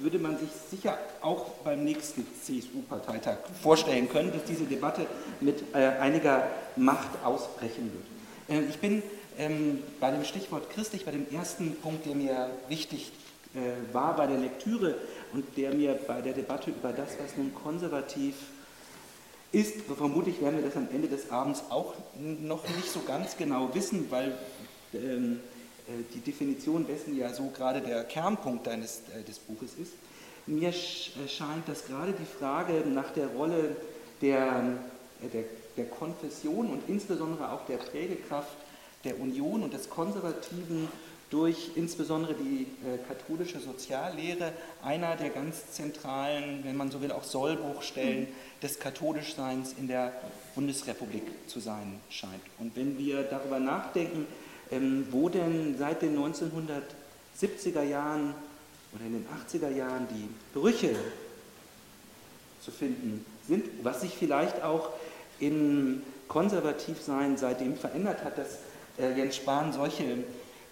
würde 0.01 0.18
man 0.18 0.39
sich 0.39 0.49
sicher 0.70 0.99
auch 1.20 1.51
beim 1.62 1.85
nächsten 1.85 2.26
CSU-Parteitag 2.43 3.37
vorstellen 3.62 4.09
können, 4.09 4.32
dass 4.32 4.45
diese 4.45 4.64
Debatte 4.64 5.07
mit 5.41 5.62
äh, 5.74 5.89
einiger 6.01 6.47
Macht 6.76 7.11
ausbrechen 7.24 7.93
wird. 7.93 8.64
Äh, 8.64 8.68
ich 8.68 8.78
bin 8.78 9.03
ähm, 9.39 9.82
bei 10.01 10.11
dem 10.11 10.24
Stichwort 10.24 10.70
christlich, 10.70 11.05
bei 11.05 11.12
dem 11.12 11.26
ersten 11.32 11.76
Punkt, 11.76 12.07
der 12.07 12.14
mir 12.14 12.51
wichtig 12.68 13.12
äh, 13.55 13.95
war 13.95 14.16
bei 14.16 14.26
der 14.26 14.39
Lektüre 14.39 14.97
und 15.32 15.45
der 15.57 15.74
mir 15.74 15.95
bei 15.95 16.20
der 16.20 16.32
Debatte 16.32 16.70
über 16.70 16.93
das, 16.93 17.16
was 17.22 17.37
nun 17.37 17.55
konservativ 17.55 18.35
ist, 19.53 19.82
vermutlich 19.82 20.41
werden 20.41 20.57
wir 20.57 20.64
das 20.64 20.76
am 20.76 20.89
Ende 20.93 21.09
des 21.09 21.30
Abends 21.30 21.62
auch 21.70 21.95
noch 22.18 22.68
nicht 22.68 22.91
so 22.91 23.01
ganz 23.07 23.37
genau 23.37 23.72
wissen, 23.74 24.11
weil 24.11 24.35
ähm, 24.93 25.41
äh, 25.87 25.93
die 26.14 26.20
Definition 26.20 26.87
dessen 26.87 27.16
ja 27.16 27.32
so 27.32 27.51
gerade 27.55 27.80
der 27.80 28.05
Kernpunkt 28.05 28.66
deines, 28.66 29.03
äh, 29.16 29.22
des 29.22 29.39
Buches 29.39 29.74
ist. 29.74 29.93
Mir 30.47 30.70
äh, 30.70 30.72
scheint, 31.28 31.68
dass 31.68 31.87
gerade 31.87 32.12
die 32.12 32.39
Frage 32.39 32.85
nach 32.89 33.11
der 33.12 33.28
Rolle 33.28 33.76
der, 34.20 34.64
der, 35.32 35.45
der 35.76 35.85
Konfession 35.87 36.70
und 36.70 36.82
insbesondere 36.89 37.53
auch 37.53 37.64
der 37.66 37.76
Prägekraft 37.76 38.57
der 39.05 39.20
Union 39.20 39.62
und 39.62 39.74
des 39.74 39.90
Konservativen 39.90 40.88
durch 41.30 41.72
insbesondere 41.74 42.34
die 42.34 42.62
äh, 42.86 42.98
katholische 43.09 43.59
Soziallehre 43.59 44.52
einer 44.82 45.16
der 45.16 45.30
ganz 45.30 45.72
zentralen, 45.72 46.61
wenn 46.62 46.76
man 46.76 46.90
so 46.90 47.00
will, 47.00 47.11
auch 47.12 47.24
Sollbruchstellen 47.24 48.28
des 48.62 48.78
Katholischseins 48.78 49.74
in 49.78 49.88
der 49.88 50.12
Bundesrepublik 50.55 51.24
zu 51.48 51.61
sein 51.61 51.98
scheint. 52.09 52.42
Und 52.59 52.76
wenn 52.76 52.98
wir 52.98 53.24
darüber 53.24 53.59
nachdenken, 53.59 54.26
ähm, 54.70 55.09
wo 55.11 55.28
denn 55.28 55.76
seit 55.78 56.02
den 56.02 56.16
1970er 56.16 57.82
Jahren 57.82 58.34
oder 58.94 59.05
in 59.05 59.14
den 59.14 59.26
80er 59.26 59.70
Jahren 59.74 60.07
die 60.09 60.28
Brüche 60.57 60.94
zu 62.61 62.70
finden 62.70 63.24
sind, 63.46 63.64
was 63.82 64.02
sich 64.02 64.14
vielleicht 64.14 64.62
auch 64.62 64.90
im 65.40 66.02
Konservativsein 66.28 67.36
seitdem 67.36 67.76
verändert 67.76 68.24
hat, 68.24 68.38
dass 68.38 68.59
Jens 68.99 69.36
Spahn 69.36 69.72
solche, 69.72 70.05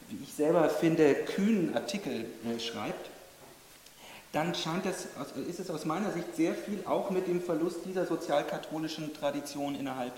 wie 0.09 0.23
ich 0.23 0.33
selber 0.33 0.68
finde, 0.68 1.14
kühnen 1.14 1.75
Artikel 1.75 2.27
äh, 2.45 2.61
schreibt, 2.61 3.11
dann 4.33 4.55
scheint 4.55 4.87
das, 4.87 5.09
ist 5.49 5.61
es 5.61 5.70
aus 5.70 5.85
meiner 5.85 6.11
Sicht 6.11 6.35
sehr 6.37 6.55
viel 6.55 6.83
auch 6.87 7.11
mit 7.11 7.29
dem 7.29 7.43
Verlust 7.43 7.81
dieser 7.85 8.07
sozialkatholischen 8.07 9.12
Tradition 9.12 9.75
innerhalb 9.75 10.12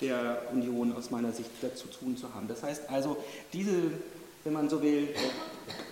der 0.00 0.42
Union 0.52 0.94
aus 0.96 1.10
meiner 1.10 1.32
Sicht 1.32 1.50
dazu 1.60 1.88
tun 1.88 2.16
zu 2.16 2.32
haben. 2.34 2.48
Das 2.48 2.62
heißt 2.62 2.88
also, 2.88 3.18
diese, 3.52 3.74
wenn 4.44 4.52
man 4.54 4.70
so 4.70 4.82
will, 4.82 5.08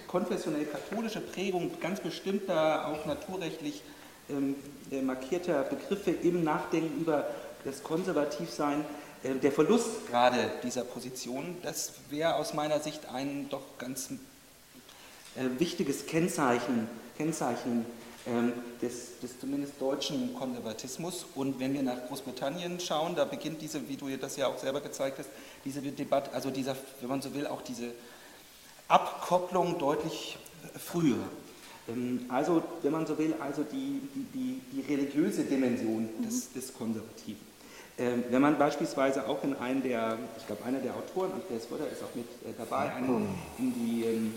konfessionell-katholische 0.07 1.21
Prägung 1.21 1.71
ganz 1.81 2.01
bestimmter, 2.01 2.87
auch 2.87 3.05
naturrechtlich 3.05 3.83
ähm, 4.31 4.55
äh, 4.91 5.03
markierter 5.03 5.65
Begriffe 5.65 6.13
im 6.13 6.45
Nachdenken 6.45 7.01
über 7.01 7.27
das 7.65 7.83
Konservativsein, 7.83 8.81
äh, 8.81 8.85
der 9.23 9.53
Verlust 9.53 10.07
gerade 10.09 10.51
dieser 10.63 10.85
Position, 10.85 11.57
das 11.63 11.93
wäre 12.11 12.37
aus 12.37 12.55
meiner 12.55 12.81
Sicht 12.81 13.07
ein 13.13 13.49
doch 13.51 13.63
ganz 13.79 14.11
äh, 15.37 15.59
wichtiges 15.59 16.07
Kennzeichen, 16.07 16.89
Kennzeichen 17.17 17.85
ähm, 18.27 18.53
des, 18.81 19.21
des, 19.21 19.39
zumindest 19.39 19.75
deutschen 19.81 20.35
Konservatismus. 20.35 21.27
Und 21.35 21.61
wenn 21.61 21.75
wir 21.75 21.83
nach 21.83 22.07
Großbritannien 22.09 22.81
schauen, 22.81 23.15
da 23.15 23.25
beginnt 23.25 23.61
diese, 23.61 23.89
wie 23.89 23.97
du 23.97 24.09
das 24.17 24.37
ja 24.37 24.49
auch 24.49 24.59
selber 24.59 24.81
gezeigt 24.81 25.19
hast, 25.19 25.29
diese 25.65 25.81
Debatte, 25.83 26.33
also 26.33 26.51
dieser, 26.51 26.77
wenn 27.01 27.09
man 27.09 27.23
so 27.23 27.35
will, 27.35 27.47
auch 27.47 27.63
diese 27.63 27.93
Abkopplung 28.89 29.79
deutlich 29.79 30.39
früher. 30.79 31.19
Ähm, 31.89 32.25
also, 32.29 32.63
wenn 32.83 32.93
man 32.93 33.07
so 33.07 33.19
will, 33.19 33.35
also 33.41 33.63
die, 33.63 34.01
die, 34.15 34.27
die, 34.33 34.61
die 34.73 34.93
religiöse 34.93 35.45
Dimension 35.45 36.09
des, 36.25 36.53
des 36.53 36.73
Konservativen. 36.75 37.56
Ähm, 37.99 38.25
wenn 38.29 38.43
man 38.43 38.59
beispielsweise 38.59 39.27
auch 39.27 39.43
in 39.43 39.57
einen 39.57 39.83
der, 39.83 40.19
ich 40.37 40.47
glaube, 40.47 40.65
einer 40.67 40.81
der 40.81 40.95
Autoren, 40.95 41.33
Andreas 41.33 41.67
Röder 41.71 41.91
ist 41.91 42.03
auch 42.03 42.15
mit 42.15 42.27
äh, 42.45 42.53
dabei, 42.59 42.93
einen, 42.93 43.27
in, 43.59 43.73
die, 43.73 44.05
ähm, 44.05 44.35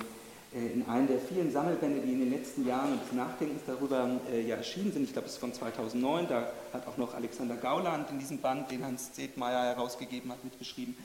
äh, 0.55 0.74
in 0.74 0.88
einen 0.88 1.07
der 1.07 1.20
vielen 1.20 1.51
Sammelbände, 1.51 1.99
die 1.99 2.14
in 2.14 2.20
den 2.20 2.32
letzten 2.32 2.66
Jahren 2.66 2.93
und 2.93 3.01
des 3.03 3.12
Nachdenkens 3.12 3.64
darüber 3.68 4.12
äh, 4.32 4.47
ja 4.47 4.55
erschienen 4.55 4.93
sind, 4.93 5.03
ich 5.03 5.12
glaube, 5.12 5.28
es 5.28 5.34
ist 5.34 5.39
von 5.39 5.53
2009, 5.53 6.28
da 6.30 6.47
hat 6.72 6.88
auch 6.88 6.95
noch 6.95 7.14
Alexander 7.16 7.57
Gauland 7.57 8.10
in 8.12 8.20
diesem 8.20 8.38
Band, 8.38 8.72
den 8.72 8.86
Hans 8.86 9.12
Zedmeier 9.12 9.76
herausgegeben 9.76 10.32
hat, 10.32 10.41
mitbeschrieben, 10.43 10.95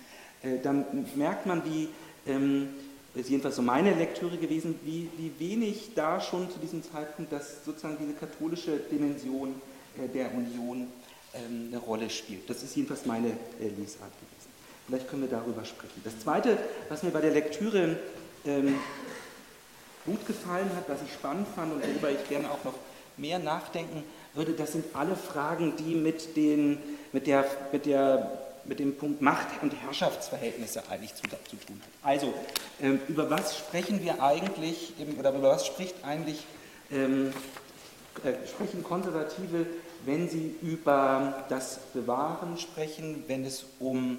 dann 0.63 0.85
merkt 1.15 1.47
man, 1.47 1.63
wie 1.65 1.89
ist 3.15 3.31
jedenfalls 3.31 3.57
so 3.57 3.63
meine 3.63 3.95
Lektüre 3.95 4.37
gewesen, 4.37 4.79
wie, 4.85 5.09
wie 5.17 5.33
wenig 5.39 5.93
da 5.95 6.21
schon 6.21 6.51
zu 6.51 6.59
diesem 6.59 6.83
Zeitpunkt 6.83 7.33
dass 7.33 7.65
sozusagen 7.65 7.97
diese 7.99 8.13
katholische 8.13 8.77
Dimension 8.77 9.55
der 10.13 10.35
Union 10.35 10.81
ähm, 10.83 10.89
eine 11.35 11.79
Rolle 11.79 12.11
spielt. 12.11 12.49
Das 12.49 12.63
ist 12.63 12.77
jedenfalls 12.77 13.07
meine 13.07 13.29
äh, 13.29 13.69
Lesart 13.69 14.13
gewesen. 14.13 14.51
Vielleicht 14.87 15.09
können 15.09 15.23
wir 15.23 15.31
darüber 15.31 15.65
sprechen. 15.65 16.01
Das 16.05 16.19
Zweite, 16.21 16.59
was 16.89 17.03
mir 17.03 17.11
bei 17.11 17.21
der 17.21 17.31
Lektüre 17.31 17.97
ähm, 18.45 18.79
gut 20.05 20.27
gefallen 20.27 20.71
hat, 20.77 20.89
was 20.89 20.99
ich 21.03 21.13
spannend 21.13 21.47
fand 21.55 21.73
und 21.73 21.83
worüber 21.83 22.11
ich 22.11 22.29
gerne 22.29 22.51
auch 22.51 22.63
noch 22.65 22.75
mehr 23.17 23.39
nachdenken 23.39 24.05
würde, 24.35 24.53
das 24.53 24.73
sind 24.73 24.85
alle 24.95 25.17
Fragen, 25.17 25.75
die 25.77 25.95
mit, 25.95 26.37
den, 26.37 26.79
mit, 27.13 27.27
der, 27.27 27.47
mit 27.73 27.87
der 27.87 28.41
mit 28.67 28.79
dem 28.79 28.97
Punkt 28.97 29.21
Macht- 29.21 29.63
und 29.63 29.75
Herrschaftsverhältnisse 29.75 30.83
eigentlich 30.89 31.15
zu, 31.15 31.23
zu 31.23 31.57
tun 31.57 31.81
hat. 31.83 31.91
Also, 32.03 32.33
ähm, 32.81 33.01
über 33.09 33.29
was 33.31 33.59
sprechen 33.59 34.03
wir 34.03 34.23
eigentlich, 34.23 34.95
oder 35.19 35.35
über 35.35 35.51
was 35.51 35.67
spricht 35.67 35.95
eigentlich, 36.03 36.45
ähm, 36.91 37.33
äh, 38.25 38.33
sprechen 38.49 38.83
Konservative, 38.83 39.67
wenn 40.07 40.29
sie 40.29 40.55
über 40.63 41.45
das 41.49 41.79
Bewahren 41.93 42.59
sprechen, 42.59 43.25
wenn 43.27 43.45
es 43.45 43.65
um 43.79 44.19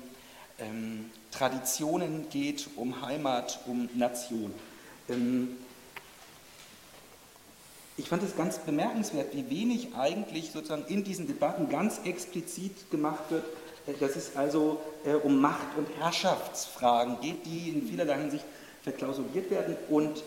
ähm, 0.60 1.12
Traditionen 1.32 2.30
geht, 2.30 2.68
um 2.76 3.02
Heimat, 3.02 3.60
um 3.66 3.90
Nation. 3.96 4.54
Ähm, 5.10 5.58
ich 7.98 8.10
fand 8.10 8.24
es 8.24 8.36
ganz 8.36 8.60
bemerkenswert, 8.60 9.34
wie 9.34 9.50
wenig 9.50 9.96
eigentlich 9.96 10.52
sozusagen 10.52 10.86
in 10.88 11.04
diesen 11.04 11.28
Debatten 11.28 11.70
ganz 11.70 12.02
explizit 12.04 12.92
gemacht 12.92 13.24
wird, 13.30 13.46
dass 14.02 14.16
es 14.16 14.36
also 14.36 14.82
äh, 15.06 15.14
um 15.14 15.40
Macht- 15.40 15.78
und 15.78 15.88
Herrschaftsfragen 16.00 17.22
geht, 17.22 17.46
die 17.46 17.70
in 17.70 17.88
vielerlei 17.88 18.18
Hinsicht 18.18 18.46
verklausuliert 18.84 19.50
werden 19.50 19.78
und 19.90 20.24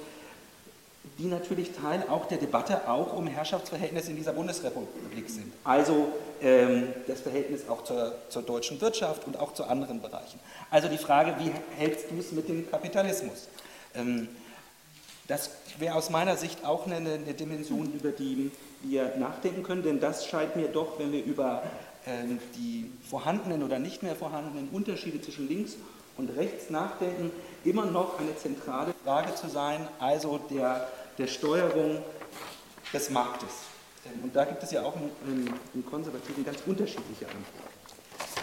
die 1.19 1.27
natürlich 1.27 1.73
Teil 1.73 2.05
auch 2.09 2.27
der 2.27 2.39
Debatte 2.39 2.89
auch 2.89 3.17
um 3.17 3.27
Herrschaftsverhältnisse 3.27 4.11
in 4.11 4.17
dieser 4.17 4.33
Bundesrepublik 4.33 5.29
sind. 5.29 5.53
Also 5.65 6.13
ähm, 6.43 6.89
das 7.07 7.21
Verhältnis 7.21 7.69
auch 7.69 7.85
zur, 7.85 8.15
zur, 8.29 8.43
deutschen 8.43 8.81
Wirtschaft 8.81 9.27
und 9.27 9.39
auch 9.39 9.55
zu 9.55 9.65
anderen 9.65 10.01
Bereichen. 10.01 10.39
Also 10.71 10.89
die 10.89 10.99
Frage, 10.99 11.35
wie 11.39 11.53
hältst 11.77 12.11
du 12.11 12.19
es 12.19 12.33
mit 12.33 12.49
dem 12.49 12.71
Kapitalismus? 12.71 13.49
Ähm, 13.95 14.29
das 15.27 15.51
wäre 15.79 15.95
aus 15.95 16.11
meiner 16.11 16.37
Sicht 16.37 16.65
auch 16.65 16.87
eine, 16.87 16.97
eine, 16.97 17.35
Dimension, 17.35 17.93
über 17.93 18.11
die 18.11 18.51
wir 18.83 19.17
nachdenken 19.17 19.63
können, 19.63 19.83
denn 19.83 20.01
das 20.01 20.27
scheint 20.27 20.57
mir 20.57 20.69
doch, 20.69 20.99
wenn 20.99 21.13
wir 21.13 21.23
über 21.25 21.63
ähm, 22.07 22.39
die 22.57 22.91
vorhandenen 23.09 23.63
oder 23.63 23.79
nicht 23.79 24.03
mehr 24.03 24.17
vorhandenen 24.17 24.69
Unterschiede 24.71 25.21
zwischen 25.21 25.49
links 25.49 25.77
und 26.17 26.31
rechts 26.37 26.71
nachdenken, 26.71 27.31
immer 27.65 27.87
noch 27.87 28.19
eine 28.19 28.37
zentrale 28.37 28.95
Frage 29.05 29.35
zu 29.35 29.49
sein, 29.49 29.87
also 29.99 30.39
der, 30.51 30.89
der 31.19 31.27
Steuerung 31.27 32.03
des 32.93 33.11
Marktes. 33.11 33.51
Ähm, 34.07 34.25
und 34.25 34.37
da 34.37 34.45
gibt 34.45 34.63
es 34.63 34.71
ja 34.71 34.83
auch 34.83 34.95
im, 35.27 35.53
im 35.75 35.87
Konservativen 35.87 36.45
ganz 36.45 36.59
unterschiedliche 36.67 37.27
Antworten. 37.27 37.69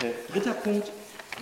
Äh, 0.03 0.31
dritter 0.31 0.53
Punkt, 0.53 0.91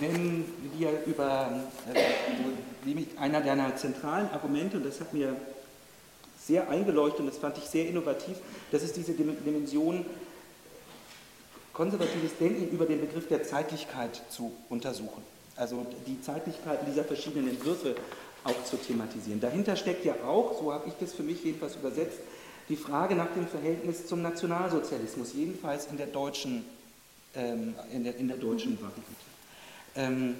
wenn 0.00 0.44
wir 0.76 1.04
über 1.06 1.60
äh, 1.92 3.18
einer 3.18 3.40
deiner 3.40 3.76
zentralen 3.76 4.30
Argumente, 4.30 4.76
und 4.76 4.86
das 4.86 5.00
hat 5.00 5.12
mir 5.12 5.36
sehr 6.38 6.68
eingeleuchtet 6.68 7.20
und 7.20 7.26
das 7.26 7.38
fand 7.38 7.58
ich 7.58 7.64
sehr 7.64 7.88
innovativ, 7.88 8.36
das 8.70 8.82
ist 8.82 8.96
diese 8.96 9.12
Dimension 9.12 10.04
konservatives 11.72 12.36
Denken 12.38 12.68
über 12.68 12.86
den 12.86 13.00
Begriff 13.00 13.26
der 13.28 13.42
Zeitlichkeit 13.42 14.22
zu 14.30 14.52
untersuchen. 14.68 15.22
Also 15.56 15.86
die 16.06 16.20
Zeitlichkeiten 16.20 16.86
dieser 16.86 17.04
verschiedenen 17.04 17.48
Entwürfe 17.48 17.94
auch 18.44 18.64
zu 18.64 18.76
thematisieren. 18.76 19.40
Dahinter 19.40 19.76
steckt 19.76 20.04
ja 20.04 20.14
auch, 20.26 20.58
so 20.58 20.72
habe 20.72 20.88
ich 20.88 20.94
das 21.00 21.14
für 21.14 21.22
mich 21.22 21.42
jedenfalls 21.42 21.76
übersetzt, 21.76 22.18
die 22.68 22.76
Frage 22.76 23.14
nach 23.14 23.32
dem 23.34 23.46
Verhältnis 23.46 24.06
zum 24.06 24.22
Nationalsozialismus, 24.22 25.32
jedenfalls 25.34 25.86
in 25.86 25.96
der 25.96 26.06
deutschen, 26.06 26.64
ähm, 27.34 27.74
in 27.92 28.04
der, 28.04 28.16
in 28.16 28.28
der 28.28 28.36
deutschen 28.36 28.78
Variante. 28.80 29.02
Ähm, 29.96 30.36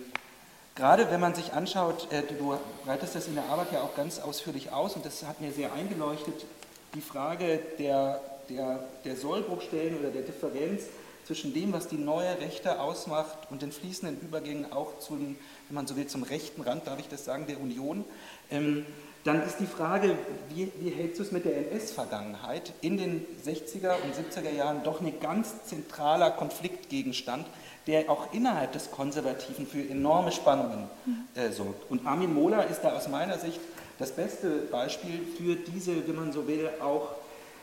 gerade 0.74 1.10
wenn 1.10 1.20
man 1.20 1.34
sich 1.34 1.52
anschaut, 1.52 2.10
äh, 2.10 2.22
du 2.22 2.58
breitest 2.84 3.14
das 3.14 3.26
in 3.26 3.34
der 3.34 3.44
Arbeit 3.46 3.72
ja 3.72 3.82
auch 3.82 3.94
ganz 3.94 4.18
ausführlich 4.18 4.72
aus 4.72 4.96
und 4.96 5.04
das 5.04 5.24
hat 5.24 5.40
mir 5.40 5.52
sehr 5.52 5.72
eingeleuchtet, 5.72 6.46
die 6.94 7.00
Frage 7.00 7.60
der, 7.78 8.20
der, 8.48 8.84
der 9.04 9.16
Sollbruchstellen 9.16 9.98
oder 9.98 10.10
der 10.10 10.22
Differenz 10.22 10.84
zwischen 11.26 11.54
dem, 11.54 11.72
was 11.72 11.88
die 11.88 11.96
neue 11.96 12.38
Rechte 12.38 12.80
ausmacht 12.80 13.38
und 13.50 13.62
den 13.62 13.72
fließenden 13.72 14.20
Übergängen 14.20 14.72
auch 14.72 14.98
zum, 14.98 15.36
wenn 15.74 15.82
man 15.82 15.86
so 15.88 15.96
will, 15.96 16.06
zum 16.06 16.22
rechten 16.22 16.62
Rand, 16.62 16.86
darf 16.86 17.00
ich 17.00 17.08
das 17.08 17.24
sagen, 17.24 17.48
der 17.48 17.60
Union, 17.60 18.04
ähm, 18.48 18.86
dann 19.24 19.42
ist 19.42 19.56
die 19.58 19.66
Frage, 19.66 20.16
wie, 20.50 20.70
wie 20.78 20.90
hältst 20.90 21.18
du 21.18 21.24
es 21.24 21.32
mit 21.32 21.44
der 21.44 21.56
NS-Vergangenheit? 21.72 22.72
In 22.80 22.96
den 22.96 23.26
60er 23.44 23.94
und 24.04 24.14
70er 24.14 24.54
Jahren 24.56 24.84
doch 24.84 25.00
ein 25.00 25.18
ganz 25.18 25.64
zentraler 25.64 26.30
Konfliktgegenstand, 26.30 27.44
der 27.88 28.08
auch 28.08 28.32
innerhalb 28.32 28.70
des 28.70 28.92
Konservativen 28.92 29.66
für 29.66 29.80
enorme 29.80 30.30
Spannungen 30.30 30.88
äh, 31.34 31.50
sorgt. 31.50 31.90
Und 31.90 32.06
Armin 32.06 32.32
Mohler 32.32 32.68
ist 32.68 32.82
da 32.82 32.92
aus 32.92 33.08
meiner 33.08 33.38
Sicht 33.38 33.58
das 33.98 34.12
beste 34.12 34.50
Beispiel 34.70 35.26
für 35.36 35.56
diese, 35.56 36.06
wenn 36.06 36.14
man 36.14 36.32
so 36.32 36.46
will, 36.46 36.70
auch 36.80 37.16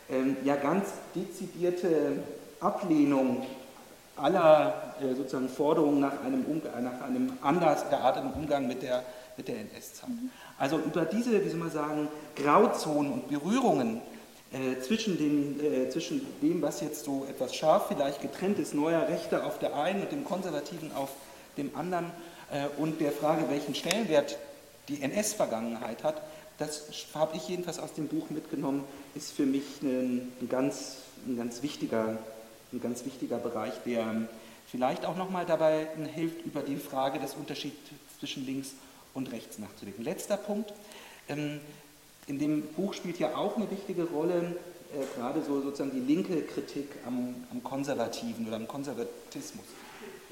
ähm, 0.09 0.35
ja 0.43 0.57
ganz 0.57 0.89
dezidierte 1.15 2.23
Ablehnung 2.59 3.45
aller 4.21 4.95
äh, 5.01 5.13
sozusagen 5.15 5.49
Forderungen 5.49 5.99
nach 5.99 6.23
einem, 6.23 6.45
Umgang, 6.45 6.83
nach 6.83 7.01
einem 7.01 7.33
anders 7.41 7.89
gearteten 7.89 8.31
Umgang 8.33 8.67
mit 8.67 8.81
der, 8.81 9.03
mit 9.37 9.47
der 9.47 9.59
NS-Zeit. 9.59 10.09
Mhm. 10.09 10.29
Also 10.57 10.77
über 10.77 11.05
diese, 11.05 11.43
wie 11.43 11.49
soll 11.49 11.59
man 11.59 11.71
sagen, 11.71 12.07
Grauzonen 12.35 13.11
und 13.11 13.27
Berührungen 13.27 14.01
äh, 14.51 14.81
zwischen, 14.81 15.17
den, 15.17 15.59
äh, 15.59 15.89
zwischen 15.89 16.25
dem, 16.41 16.61
was 16.61 16.81
jetzt 16.81 17.05
so 17.05 17.25
etwas 17.29 17.55
scharf 17.55 17.87
vielleicht 17.87 18.21
getrennt 18.21 18.59
ist, 18.59 18.73
neuer 18.73 19.07
Rechte 19.07 19.43
auf 19.43 19.59
der 19.59 19.75
einen 19.75 20.01
und 20.01 20.11
dem 20.11 20.25
Konservativen 20.25 20.91
auf 20.93 21.09
dem 21.57 21.75
anderen 21.75 22.11
äh, 22.51 22.67
und 22.81 22.99
der 23.01 23.11
Frage, 23.11 23.49
welchen 23.49 23.75
Stellenwert 23.75 24.37
die 24.87 25.01
NS-Vergangenheit 25.01 26.03
hat, 26.03 26.21
das 26.57 26.83
habe 27.15 27.37
ich 27.37 27.47
jedenfalls 27.47 27.79
aus 27.79 27.93
dem 27.93 28.07
Buch 28.07 28.29
mitgenommen, 28.29 28.83
ist 29.15 29.31
für 29.31 29.45
mich 29.45 29.81
ein, 29.81 30.31
ein, 30.41 30.49
ganz, 30.49 30.97
ein 31.25 31.37
ganz 31.37 31.63
wichtiger 31.63 32.17
ein 32.73 32.81
ganz 32.81 33.05
wichtiger 33.05 33.37
Bereich, 33.37 33.73
der 33.85 34.27
vielleicht 34.69 35.05
auch 35.05 35.17
nochmal 35.17 35.45
dabei 35.45 35.87
hilft, 36.13 36.45
über 36.45 36.61
die 36.61 36.77
Frage 36.77 37.19
des 37.19 37.33
Unterschieds 37.33 37.77
zwischen 38.19 38.45
links 38.45 38.73
und 39.13 39.31
rechts 39.31 39.59
nachzudenken. 39.59 40.03
Letzter 40.03 40.37
Punkt. 40.37 40.73
Ähm, 41.27 41.59
in 42.27 42.39
dem 42.39 42.61
Buch 42.61 42.93
spielt 42.93 43.19
ja 43.19 43.35
auch 43.35 43.57
eine 43.57 43.69
wichtige 43.69 44.03
Rolle, 44.05 44.55
äh, 44.93 45.19
gerade 45.19 45.41
so 45.41 45.61
sozusagen 45.61 45.91
die 45.91 46.13
linke 46.13 46.41
Kritik 46.43 46.87
am, 47.05 47.35
am 47.51 47.63
Konservativen 47.63 48.47
oder 48.47 48.55
am 48.55 48.67
Konservatismus. 48.67 49.65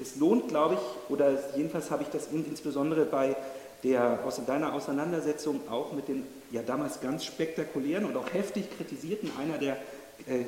Es 0.00 0.16
lohnt, 0.16 0.48
glaube 0.48 0.74
ich, 0.74 1.10
oder 1.12 1.38
jedenfalls 1.56 1.90
habe 1.90 2.04
ich 2.04 2.08
das 2.08 2.28
insbesondere 2.32 3.04
bei 3.04 3.36
der, 3.82 4.20
aus 4.24 4.40
deiner 4.46 4.72
Auseinandersetzung 4.72 5.60
auch 5.70 5.92
mit 5.92 6.08
den 6.08 6.24
ja 6.50 6.62
damals 6.62 7.00
ganz 7.00 7.24
spektakulären 7.24 8.04
und 8.04 8.16
auch 8.16 8.32
heftig 8.32 8.64
kritisierten, 8.76 9.30
einer 9.38 9.58
der 9.58 9.76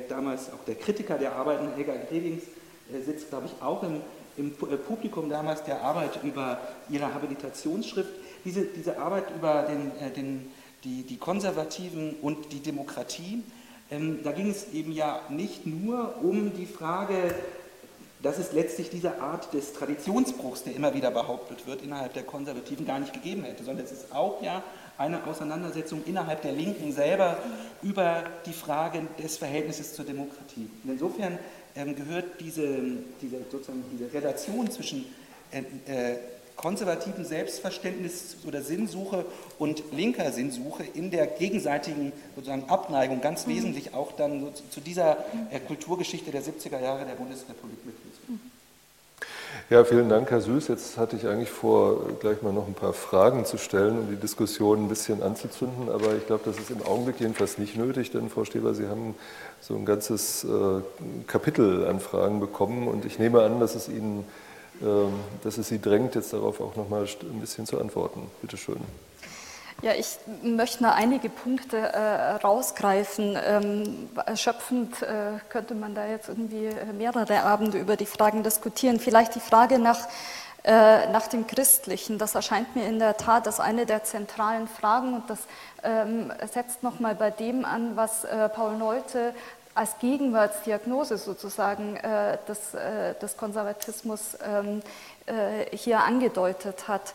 damals 0.07 0.51
auch 0.51 0.63
der 0.65 0.75
Kritiker 0.75 1.17
der 1.17 1.35
Arbeiten, 1.35 1.73
Helga 1.75 1.93
Grevings, 2.09 2.43
äh, 2.91 3.01
sitzt, 3.01 3.29
glaube 3.29 3.47
ich, 3.47 3.61
auch 3.61 3.83
im, 3.83 4.01
im, 4.37 4.51
äh, 4.51 4.77
Publikum 4.77 5.29
damals 5.29 5.63
der 5.63 5.81
Arbeit 5.81 6.19
über 6.23 6.59
ihre 6.89 7.13
Habilitationsschrift. 7.13 8.09
Diese, 8.45 8.65
diese 8.65 8.97
Arbeit 8.97 9.25
über 9.35 9.63
den, 9.63 9.91
den 10.13 10.51
die, 10.83 11.03
die 11.03 11.17
Konservativen 11.17 12.15
und 12.21 12.51
die 12.51 12.59
Demokratie. 12.59 13.43
Ähm, 13.89 14.19
da 14.23 14.31
ging 14.31 14.49
es 14.49 14.73
eben 14.73 14.91
ja 14.91 15.21
nicht 15.29 15.65
nur 15.65 16.15
um 16.21 16.53
die 16.53 16.65
Frage, 16.65 17.33
dass 18.21 18.37
es 18.37 18.53
letztlich 18.53 18.89
diese 18.89 19.21
Art 19.21 19.53
des 19.53 19.73
Traditionsbruchs, 19.73 20.63
der 20.63 20.75
immer 20.75 20.93
wieder 20.93 21.11
behauptet 21.11 21.67
wird, 21.67 21.81
innerhalb 21.81 22.13
der 22.13 22.23
Konservativen 22.23 22.85
gar 22.85 22.99
nicht 22.99 23.13
gegeben 23.13 23.43
hätte, 23.43 23.63
sondern 23.63 23.85
es 23.85 23.91
ist 23.91 24.13
auch 24.13 24.41
ja 24.41 24.63
eine 24.97 25.25
Auseinandersetzung 25.25 26.03
innerhalb 26.05 26.41
der 26.41 26.51
Linken 26.51 26.91
selber 26.91 27.37
über 27.81 28.23
die 28.45 28.53
Frage 28.53 29.01
des 29.21 29.37
Verhältnisses 29.37 29.93
zur 29.93 30.05
Demokratie. 30.05 30.69
Und 30.83 30.91
insofern 30.91 31.39
ähm, 31.75 31.95
gehört 31.95 32.39
diese, 32.39 32.67
diese, 33.21 33.37
sozusagen 33.49 33.83
diese 33.91 34.13
Relation 34.13 34.69
zwischen 34.69 35.05
äh, 35.51 35.59
äh, 35.91 36.17
konservativen 36.55 37.25
Selbstverständnis 37.25 38.37
oder 38.45 38.61
Sinnsuche 38.61 39.25
und 39.57 39.83
linker 39.91 40.31
Sinnsuche 40.31 40.83
in 40.93 41.09
der 41.09 41.25
gegenseitigen 41.25 42.11
sozusagen 42.35 42.69
Abneigung 42.69 43.21
ganz 43.21 43.47
mhm. 43.47 43.55
wesentlich 43.55 43.93
auch 43.93 44.11
dann 44.11 44.51
zu 44.69 44.79
dieser 44.79 45.25
äh, 45.49 45.59
Kulturgeschichte 45.59 46.31
der 46.31 46.43
70er 46.43 46.79
Jahre 46.79 47.05
der 47.05 47.15
Bundesrepublik 47.15 47.85
mit 47.85 47.95
ja, 49.69 49.83
vielen 49.83 50.09
Dank, 50.09 50.29
Herr 50.31 50.41
Süß. 50.41 50.67
Jetzt 50.67 50.97
hatte 50.97 51.15
ich 51.15 51.27
eigentlich 51.27 51.49
vor, 51.49 51.99
gleich 52.19 52.41
mal 52.41 52.53
noch 52.53 52.67
ein 52.67 52.73
paar 52.73 52.93
Fragen 52.93 53.45
zu 53.45 53.57
stellen, 53.57 53.99
um 53.99 54.09
die 54.09 54.15
Diskussion 54.15 54.85
ein 54.85 54.89
bisschen 54.89 55.23
anzuzünden. 55.23 55.89
Aber 55.89 56.15
ich 56.15 56.25
glaube, 56.27 56.43
das 56.45 56.57
ist 56.57 56.69
im 56.69 56.81
Augenblick 56.83 57.19
jedenfalls 57.19 57.57
nicht 57.57 57.75
nötig, 57.75 58.11
denn 58.11 58.29
Frau 58.29 58.45
Steber, 58.45 58.73
Sie 58.73 58.87
haben 58.87 59.15
so 59.61 59.75
ein 59.75 59.85
ganzes 59.85 60.43
äh, 60.43 60.47
Kapitel 61.27 61.87
an 61.87 61.99
Fragen 61.99 62.39
bekommen. 62.39 62.87
Und 62.87 63.05
ich 63.05 63.19
nehme 63.19 63.41
an, 63.41 63.59
dass 63.59 63.75
es 63.75 63.89
Ihnen, 63.89 64.25
äh, 64.81 64.85
dass 65.43 65.57
es 65.57 65.69
Sie 65.69 65.79
drängt, 65.79 66.15
jetzt 66.15 66.33
darauf 66.33 66.59
auch 66.59 66.75
noch 66.75 66.89
mal 66.89 67.05
ein 67.05 67.39
bisschen 67.39 67.65
zu 67.65 67.79
antworten. 67.79 68.29
Bitte 68.41 68.57
schön. 68.57 68.81
Ja, 69.83 69.91
ich 69.91 70.17
möchte 70.41 70.81
mal 70.81 70.93
einige 70.93 71.27
Punkte 71.27 71.77
äh, 71.77 72.35
rausgreifen. 72.35 73.37
Ähm, 73.45 74.09
erschöpfend 74.25 75.01
äh, 75.01 75.39
könnte 75.49 75.75
man 75.75 75.93
da 75.93 76.07
jetzt 76.07 76.29
irgendwie 76.29 76.69
mehrere 76.97 77.43
Abende 77.43 77.79
über 77.79 77.97
die 77.97 78.05
Fragen 78.05 78.43
diskutieren. 78.43 78.97
Vielleicht 79.01 79.35
die 79.35 79.41
Frage 79.41 79.79
nach, 79.79 80.07
äh, 80.63 81.09
nach 81.11 81.27
dem 81.27 81.47
Christlichen. 81.47 82.17
Das 82.17 82.33
erscheint 82.33 82.77
mir 82.77 82.87
in 82.87 82.97
der 82.97 83.17
Tat 83.17 83.45
als 83.45 83.59
eine 83.59 83.85
der 83.85 84.05
zentralen 84.05 84.69
Fragen 84.69 85.15
und 85.15 85.29
das 85.29 85.39
ähm, 85.83 86.31
setzt 86.49 86.81
nochmal 86.81 87.15
bei 87.15 87.29
dem 87.29 87.65
an, 87.65 87.97
was 87.97 88.23
äh, 88.23 88.47
Paul 88.47 88.77
Neute 88.77 89.33
als 89.75 89.97
Gegenwartsdiagnose 89.99 91.17
sozusagen 91.17 91.95
äh, 91.97 92.37
des, 92.47 92.73
äh, 92.73 93.15
des 93.15 93.35
Konservatismus 93.37 94.37
ähm, 94.45 94.79
äh, 94.79 94.83
hier 95.71 95.99
angedeutet 96.01 96.87
hat. 96.87 97.13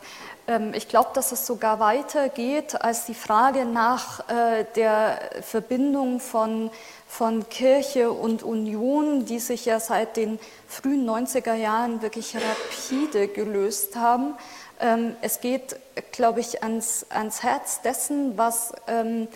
Ähm, 0.49 0.73
ich 0.73 0.87
glaube, 0.87 1.11
dass 1.13 1.31
es 1.31 1.45
sogar 1.45 1.79
weitergeht 1.79 2.81
als 2.81 3.05
die 3.05 3.13
Frage 3.13 3.65
nach 3.65 4.27
äh, 4.29 4.65
der 4.75 5.19
Verbindung 5.41 6.19
von, 6.19 6.71
von 7.07 7.47
Kirche 7.49 8.11
und 8.11 8.41
Union, 8.41 9.25
die 9.25 9.39
sich 9.39 9.65
ja 9.65 9.79
seit 9.79 10.17
den 10.17 10.39
frühen 10.67 11.07
90er 11.07 11.53
Jahren 11.53 12.01
wirklich 12.01 12.35
rapide 12.35 13.27
gelöst 13.27 13.95
haben. 13.95 14.33
Ähm, 14.79 15.15
es 15.21 15.39
geht, 15.39 15.75
glaube 16.11 16.39
ich, 16.39 16.63
ans, 16.63 17.05
ans 17.09 17.43
Herz 17.43 17.81
dessen, 17.81 18.37
was 18.37 18.71
ähm, 18.87 19.27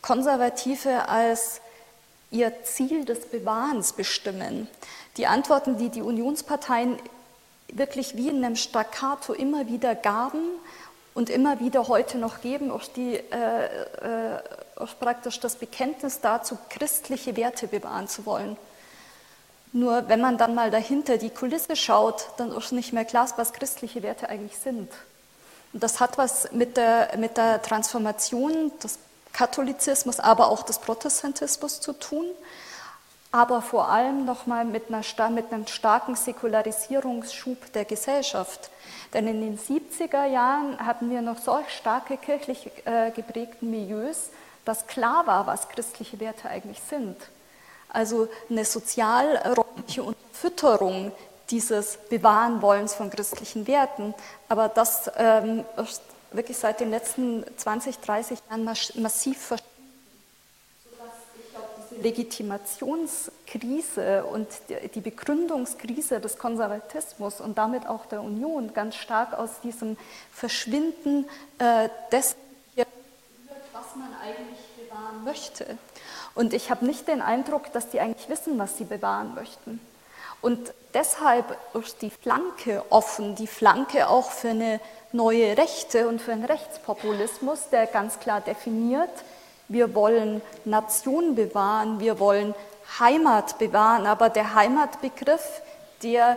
Konservative 0.00 1.08
als 1.08 1.60
ihr 2.30 2.52
Ziel 2.62 3.04
des 3.04 3.26
Bewahrens 3.26 3.92
bestimmen. 3.92 4.68
Die 5.16 5.26
Antworten, 5.26 5.76
die 5.76 5.88
die 5.90 6.02
Unionsparteien 6.02 6.98
wirklich 7.72 8.16
wie 8.16 8.28
in 8.28 8.44
einem 8.44 8.56
Staccato 8.56 9.32
immer 9.32 9.66
wieder 9.66 9.94
gaben 9.94 10.42
und 11.14 11.30
immer 11.30 11.60
wieder 11.60 11.88
heute 11.88 12.18
noch 12.18 12.40
geben, 12.40 12.70
auch, 12.70 12.84
die, 12.84 13.16
äh, 13.16 13.64
äh, 13.64 14.38
auch 14.76 14.98
praktisch 14.98 15.40
das 15.40 15.56
Bekenntnis 15.56 16.20
dazu, 16.20 16.58
christliche 16.70 17.36
Werte 17.36 17.68
bewahren 17.68 18.08
zu 18.08 18.24
wollen. 18.24 18.56
Nur 19.72 20.08
wenn 20.08 20.20
man 20.20 20.36
dann 20.36 20.54
mal 20.54 20.70
dahinter 20.70 21.16
die 21.16 21.30
Kulisse 21.30 21.76
schaut, 21.76 22.28
dann 22.36 22.52
ist 22.52 22.72
nicht 22.72 22.92
mehr 22.92 23.06
klar, 23.06 23.28
was 23.36 23.52
christliche 23.52 24.02
Werte 24.02 24.28
eigentlich 24.28 24.58
sind. 24.58 24.90
Und 25.72 25.82
das 25.82 26.00
hat 26.00 26.18
was 26.18 26.52
mit 26.52 26.76
der, 26.76 27.16
mit 27.16 27.38
der 27.38 27.62
Transformation 27.62 28.70
des 28.82 28.98
Katholizismus, 29.32 30.20
aber 30.20 30.48
auch 30.48 30.62
des 30.62 30.78
Protestantismus 30.78 31.80
zu 31.80 31.94
tun 31.94 32.26
aber 33.32 33.62
vor 33.62 33.88
allem 33.88 34.26
nochmal 34.26 34.66
mit, 34.66 34.90
mit 34.90 35.52
einem 35.52 35.66
starken 35.66 36.14
Säkularisierungsschub 36.14 37.72
der 37.72 37.86
Gesellschaft. 37.86 38.70
Denn 39.14 39.26
in 39.26 39.40
den 39.40 39.58
70er 39.58 40.26
Jahren 40.26 40.78
hatten 40.78 41.10
wir 41.10 41.22
noch 41.22 41.38
solch 41.38 41.70
starke 41.70 42.18
kirchlich 42.18 42.70
äh, 42.84 43.10
geprägten 43.10 43.70
Milieus, 43.70 44.28
dass 44.66 44.86
klar 44.86 45.26
war, 45.26 45.46
was 45.46 45.68
christliche 45.70 46.20
Werte 46.20 46.48
eigentlich 46.48 46.80
sind. 46.88 47.16
Also 47.88 48.28
eine 48.48 48.64
sozialräumliche 48.64 50.02
Unterfütterung 50.02 51.12
dieses 51.50 51.98
Bewahrenwollens 52.08 52.94
von 52.94 53.10
christlichen 53.10 53.66
Werten. 53.66 54.14
Aber 54.48 54.68
das 54.68 55.10
ähm, 55.16 55.64
wirklich 56.30 56.56
seit 56.56 56.80
den 56.80 56.90
letzten 56.90 57.44
20, 57.56 57.98
30 57.98 58.38
Jahren 58.48 58.64
massiv 58.64 59.38
verschwunden 59.38 59.71
Legitimationskrise 62.02 64.24
und 64.24 64.48
die 64.94 65.00
Begründungskrise 65.00 66.20
des 66.20 66.38
Konservatismus 66.38 67.40
und 67.40 67.58
damit 67.58 67.86
auch 67.86 68.06
der 68.06 68.22
Union 68.22 68.72
ganz 68.74 68.96
stark 68.96 69.34
aus 69.34 69.60
diesem 69.62 69.96
Verschwinden 70.32 71.28
äh, 71.58 71.88
dessen, 72.10 72.36
was 73.72 73.96
man 73.96 74.08
eigentlich 74.22 74.60
bewahren 74.76 75.24
möchte. 75.24 75.78
Und 76.34 76.52
ich 76.52 76.70
habe 76.70 76.86
nicht 76.86 77.08
den 77.08 77.22
Eindruck, 77.22 77.72
dass 77.72 77.90
die 77.90 78.00
eigentlich 78.00 78.28
wissen, 78.28 78.58
was 78.58 78.76
sie 78.76 78.84
bewahren 78.84 79.34
möchten. 79.34 79.80
Und 80.40 80.72
deshalb 80.92 81.56
ist 81.74 82.02
die 82.02 82.10
Flanke 82.10 82.84
offen, 82.90 83.36
die 83.36 83.46
Flanke 83.46 84.08
auch 84.08 84.30
für 84.30 84.50
eine 84.50 84.80
neue 85.12 85.56
Rechte 85.56 86.08
und 86.08 86.20
für 86.20 86.32
einen 86.32 86.44
Rechtspopulismus, 86.44 87.68
der 87.70 87.86
ganz 87.86 88.18
klar 88.18 88.40
definiert, 88.40 89.10
wir 89.72 89.94
wollen 89.94 90.42
Nation 90.64 91.34
bewahren, 91.34 92.00
wir 92.00 92.18
wollen 92.18 92.54
Heimat 92.98 93.58
bewahren, 93.58 94.06
aber 94.06 94.28
der 94.28 94.54
Heimatbegriff, 94.54 95.62
der 96.02 96.36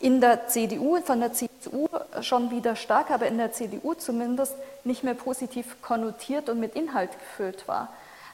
in 0.00 0.20
der 0.20 0.48
CDU, 0.48 1.00
von 1.02 1.20
der 1.20 1.32
CSU 1.32 1.88
schon 2.22 2.50
wieder 2.50 2.74
stark, 2.74 3.10
aber 3.10 3.26
in 3.26 3.38
der 3.38 3.52
CDU 3.52 3.94
zumindest 3.94 4.54
nicht 4.84 5.04
mehr 5.04 5.14
positiv 5.14 5.80
konnotiert 5.80 6.48
und 6.48 6.58
mit 6.58 6.74
Inhalt 6.74 7.10
gefüllt 7.18 7.68
war. 7.68 7.88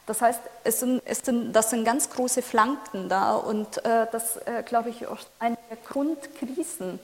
Das 0.07 0.21
heißt, 0.23 0.41
es 0.63 0.79
sind, 0.79 1.03
es 1.05 1.19
sind, 1.19 1.53
das 1.53 1.69
sind 1.69 1.85
ganz 1.85 2.09
große 2.09 2.41
Flanken 2.41 3.09
da 3.09 3.35
und 3.35 3.85
äh, 3.85 4.07
das, 4.11 4.37
äh, 4.37 4.63
glaube 4.65 4.89
ich, 4.89 5.03
ist 5.03 5.27
eine 5.37 5.57
der 5.69 5.77
Grundkrisen 5.87 6.99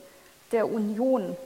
der 0.50 0.68
Union. 0.68 1.36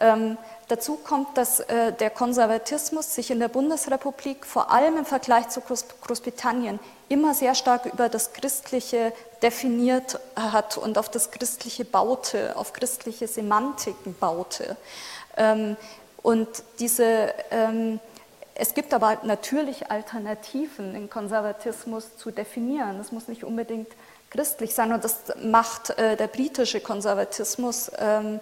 Ähm, 0.00 0.36
dazu 0.68 0.96
kommt, 0.96 1.36
dass 1.36 1.60
äh, 1.60 1.92
der 1.92 2.10
Konservatismus 2.10 3.14
sich 3.14 3.30
in 3.30 3.38
der 3.38 3.48
Bundesrepublik 3.48 4.44
vor 4.44 4.70
allem 4.70 4.96
im 4.98 5.04
Vergleich 5.04 5.48
zu 5.48 5.60
Groß 5.60 5.86
Großbritannien 6.02 6.80
immer 7.08 7.34
sehr 7.34 7.54
stark 7.54 7.86
über 7.86 8.08
das 8.08 8.32
Christliche 8.32 9.12
definiert 9.42 10.18
hat 10.34 10.76
und 10.76 10.98
auf 10.98 11.08
das 11.08 11.30
Christliche 11.30 11.84
baute, 11.84 12.56
auf 12.56 12.72
christliche 12.72 13.28
Semantiken 13.28 14.14
baute. 14.18 14.76
Ähm, 15.36 15.76
und 16.22 16.48
diese, 16.78 17.34
ähm, 17.50 18.00
es 18.54 18.74
gibt 18.74 18.94
aber 18.94 19.18
natürlich 19.24 19.90
Alternativen, 19.90 20.94
den 20.94 21.10
Konservatismus 21.10 22.16
zu 22.16 22.30
definieren. 22.30 22.98
Es 22.98 23.12
muss 23.12 23.28
nicht 23.28 23.44
unbedingt 23.44 23.88
christlich 24.30 24.74
sein 24.74 24.92
und 24.92 25.04
das 25.04 25.18
macht 25.42 25.90
äh, 25.90 26.16
der 26.16 26.26
britische 26.26 26.80
Konservatismus 26.80 27.90
ähm, 27.98 28.36
äh, 28.36 28.40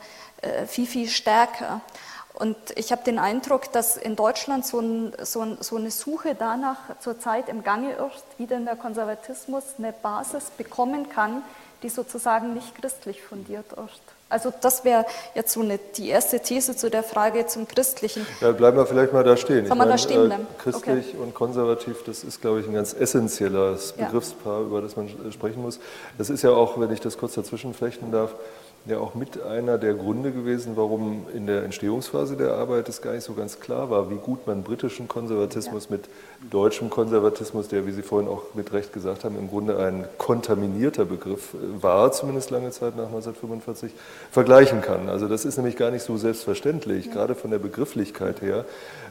viel, 0.67 0.87
viel 0.87 1.09
stärker. 1.09 1.81
Und 2.35 2.57
ich 2.77 2.93
habe 2.93 3.05
den 3.05 3.19
Eindruck, 3.19 3.73
dass 3.73 3.97
in 3.97 4.17
Deutschland 4.17 4.67
so, 4.67 4.81
ein, 4.81 5.13
so, 5.23 5.43
ein, 5.43 5.59
so, 5.61 5.77
eine 5.77 5.91
Suche 5.91 6.35
danach 6.37 6.79
zurzeit 7.01 7.49
im 7.49 7.63
Gange 7.63 7.93
ist, 7.93 8.25
wie 8.39 8.47
denn 8.47 8.65
der 8.65 8.77
Konservatismus 8.77 9.65
eine 9.79 9.93
Basis 9.93 10.51
bekommen 10.51 11.09
kann, 11.09 11.43
die 11.83 11.89
sozusagen 11.89 12.55
nicht 12.55 12.75
christlich 12.81 13.23
fundiert 13.23 13.67
ist. 13.73 14.01
Also 14.29 14.51
das 14.63 14.83
wäre 14.83 15.05
jetzt 15.35 15.53
so 15.53 15.61
eine, 15.61 15.79
die 15.97 16.09
erste 16.09 16.41
These 16.41 16.75
zu 16.75 16.89
der 16.89 17.03
Frage 17.03 17.45
zum 17.47 17.69
Christlichen. 17.69 18.27
Ja, 18.41 18.53
bleiben 18.53 18.79
wir 18.79 18.87
vielleicht 18.87 19.13
mal 19.13 19.23
da 19.23 19.37
stehen. 19.37 19.67
Soll 19.67 19.77
man 19.77 19.89
da 19.89 19.99
stehen 19.99 20.25
bleiben? 20.25 20.47
Äh, 20.59 20.63
christlich 20.63 21.09
okay. 21.09 21.23
und 21.23 21.35
konservativ, 21.35 22.03
das 22.07 22.25
ist, 22.25 22.41
glaube 22.41 22.61
ich, 22.61 22.67
ein 22.67 22.73
ganz 22.73 22.95
essentielles 22.95 23.93
Begriffspaar, 23.93 24.61
ja. 24.61 24.67
über 24.67 24.81
das 24.81 24.97
man 24.97 25.11
sprechen 25.33 25.61
muss. 25.61 25.79
Das 26.17 26.31
ist 26.31 26.43
ja 26.43 26.51
auch, 26.51 26.81
wenn 26.81 26.91
ich 26.91 27.01
das 27.01 27.19
kurz 27.19 27.35
dazwischen 27.35 27.75
flechten 27.75 28.11
darf, 28.11 28.35
ja 28.85 28.99
auch 28.99 29.15
mit 29.15 29.41
einer 29.43 29.79
der 29.79 29.95
Gründe 29.95 30.33
gewesen, 30.33 30.73
warum 30.77 31.27
in 31.35 31.47
der 31.47 31.63
Entstehungsphase 31.63 32.37
der 32.37 32.55
Arbeit 32.55 32.89
es 32.89 33.01
gar 33.01 33.13
nicht 33.13 33.25
so 33.25 33.35
ganz 33.35 33.61
klar 33.61 33.91
war, 33.91 34.11
wie 34.11 34.17
gut 34.17 34.47
man 34.47 34.63
britischen 34.63 35.09
Konservatismus 35.09 35.85
ja. 35.89 35.97
mit 35.97 36.09
deutschem 36.51 36.91
Konservatismus, 36.91 37.69
der, 37.69 37.87
wie 37.87 37.93
Sie 37.93 38.03
vorhin 38.03 38.29
auch 38.29 38.55
mit 38.55 38.73
Recht 38.73 38.93
gesagt 38.93 39.25
haben, 39.25 39.39
im 39.39 39.49
Grunde 39.49 39.79
ein 39.79 40.07
kontaminierter 40.19 41.05
Begriff 41.05 41.55
äh, 41.55 41.83
war, 41.83 42.13
zumindest 42.13 42.51
lange 42.51 42.71
Zeit 42.71 42.97
nach 42.97 43.07
1945, 43.07 43.93
vergleichen 44.31 44.81
kann. 44.81 45.09
Also 45.09 45.29
das 45.29 45.45
ist 45.45 45.57
nämlich 45.57 45.77
gar 45.77 45.91
nicht 45.91 46.03
so 46.03 46.17
selbstverständlich, 46.17 47.07
ja. 47.07 47.13
gerade 47.13 47.35
von 47.35 47.51
der 47.51 47.59
Begrifflichkeit 47.59 48.43
her, 48.43 48.65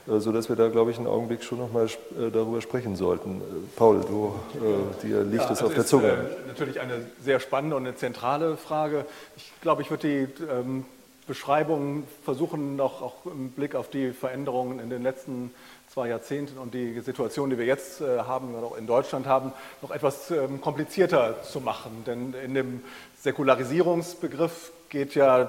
äh, 0.07 0.19
sodass 0.19 0.49
wir 0.49 0.55
da, 0.55 0.67
glaube 0.67 0.91
ich, 0.91 0.97
einen 0.97 1.07
Augenblick 1.07 1.43
schon 1.43 1.59
nochmal 1.59 1.85
äh, 1.85 2.29
darüber 2.31 2.61
sprechen 2.61 2.95
sollten. 2.95 3.41
Paul, 3.75 4.01
du, 4.01 4.35
dir 5.03 5.23
liegt 5.23 5.43
ja, 5.43 5.51
es 5.51 5.63
auf 5.63 5.73
der 5.73 5.85
Zunge. 5.85 6.09
Ist 6.09 6.47
natürlich 6.47 6.79
eine 6.79 7.05
sehr 7.23 7.39
spannende 7.39 7.75
und 7.75 7.85
eine 7.85 7.95
zentrale 7.95 8.57
Frage. 8.57 9.05
Ich 9.37 9.51
glaube, 9.61 9.81
ich 9.81 9.89
würde 9.89 10.07
die 10.07 10.43
ähm, 10.43 10.85
Beschreibung 11.27 12.03
versuchen, 12.25 12.75
noch 12.75 13.01
auch 13.01 13.25
im 13.25 13.51
Blick 13.51 13.75
auf 13.75 13.89
die 13.89 14.11
Veränderungen 14.11 14.79
in 14.79 14.89
den 14.89 15.03
letzten 15.03 15.51
zwei 15.91 16.07
Jahrzehnten 16.07 16.57
und 16.57 16.73
die 16.73 17.01
Situation, 17.01 17.49
die 17.49 17.57
wir 17.57 17.65
jetzt 17.65 17.99
äh, 17.99 18.19
haben, 18.19 18.55
auch 18.55 18.77
in 18.77 18.87
Deutschland 18.87 19.25
haben, 19.25 19.51
noch 19.81 19.91
etwas 19.91 20.31
ähm, 20.31 20.61
komplizierter 20.61 21.43
zu 21.43 21.59
machen. 21.59 22.03
Denn 22.05 22.33
in 22.33 22.53
dem 22.53 22.81
Säkularisierungsbegriff 23.19 24.71
geht 24.87 25.15
ja 25.15 25.41
äh, 25.41 25.47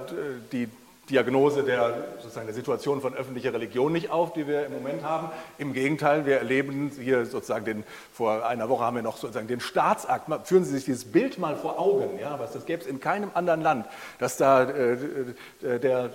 die 0.51 0.69
Diagnose 1.11 1.65
der, 1.65 2.05
sozusagen 2.21 2.47
der 2.47 2.55
Situation 2.55 3.01
von 3.01 3.15
öffentlicher 3.15 3.53
Religion 3.53 3.93
nicht 3.93 4.11
auf, 4.11 4.33
die 4.33 4.47
wir 4.47 4.67
im 4.67 4.73
Moment 4.73 5.03
haben. 5.03 5.31
Im 5.59 5.73
Gegenteil, 5.73 6.27
wir 6.27 6.37
erleben 6.37 6.93
hier 6.97 7.27
sozusagen 7.27 7.65
den, 7.65 7.85
vor 8.13 8.47
einer 8.47 8.69
Woche 8.69 8.85
haben 8.85 8.95
wir 8.95 9.03
noch 9.03 9.17
sozusagen 9.17 9.49
den 9.49 9.59
Staatsakt. 9.59 10.29
Führen 10.47 10.65
Sie 10.65 10.73
sich 10.73 10.85
dieses 10.85 11.05
Bild 11.05 11.39
mal 11.39 11.57
vor 11.57 11.81
Augen, 11.81 12.21
ja, 12.21 12.39
was 12.39 12.53
das 12.53 12.67
gäbe 12.67 12.83
es 12.83 12.87
in 12.87 13.01
keinem 13.01 13.33
anderen 13.35 13.63
Land, 13.63 13.87
dass 14.21 14.37
da 14.37 14.63
äh, 14.63 14.93
äh 14.93 15.79
der 15.81 16.05
äh, 16.05 16.09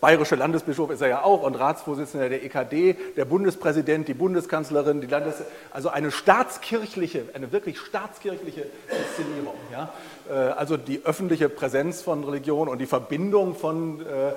bayerische 0.00 0.34
Landesbischof 0.34 0.90
ist 0.90 1.02
er 1.02 1.08
ja 1.08 1.22
auch 1.22 1.42
und 1.44 1.54
Ratsvorsitzender 1.54 2.28
der 2.28 2.44
EKD, 2.44 2.96
der 3.16 3.24
Bundespräsident, 3.24 4.08
die 4.08 4.14
Bundeskanzlerin, 4.14 5.00
die 5.00 5.06
Landes, 5.06 5.36
also 5.70 5.88
eine 5.88 6.10
staatskirchliche, 6.10 7.26
eine 7.34 7.52
wirklich 7.52 7.78
staatskirchliche 7.78 8.66
Inszenierung. 8.88 9.54
Ja. 9.70 9.92
Äh, 10.28 10.34
also 10.34 10.76
die 10.76 11.04
öffentliche 11.04 11.48
Präsenz 11.48 12.02
von 12.02 12.24
Religion 12.24 12.68
und 12.68 12.78
die 12.78 12.86
Verbindung 12.86 13.54
von 13.54 14.00
äh, 14.00 14.32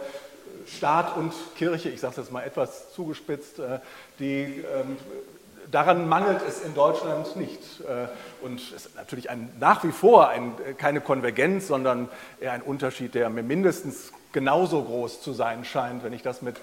Staat 0.68 1.16
und 1.18 1.34
Kirche, 1.58 1.90
ich 1.90 2.00
sage 2.00 2.16
das 2.18 2.32
mal 2.32 2.42
etwas 2.42 2.92
zugespitzt, 2.94 3.60
äh, 3.60 3.80
die, 4.20 4.64
ähm, 4.76 4.98
daran 5.70 6.08
mangelt 6.08 6.42
es 6.48 6.62
in 6.64 6.74
Deutschland 6.74 7.36
nicht. 7.36 7.60
Und 8.42 8.60
es 8.60 8.72
ist 8.72 8.96
natürlich 8.96 9.30
ein, 9.30 9.50
nach 9.60 9.84
wie 9.84 9.92
vor 9.92 10.30
ein, 10.30 10.54
keine 10.78 11.02
Konvergenz, 11.02 11.68
sondern 11.68 12.08
eher 12.40 12.52
ein 12.52 12.62
Unterschied, 12.62 13.16
der 13.16 13.30
mir 13.30 13.42
mindestens 13.42 14.12
genauso 14.32 14.84
groß 14.84 15.22
zu 15.22 15.34
sein 15.34 15.66
scheint, 15.66 16.04
wenn 16.04 16.14
ich 16.14 16.22
das 16.22 16.42
mit 16.42 16.56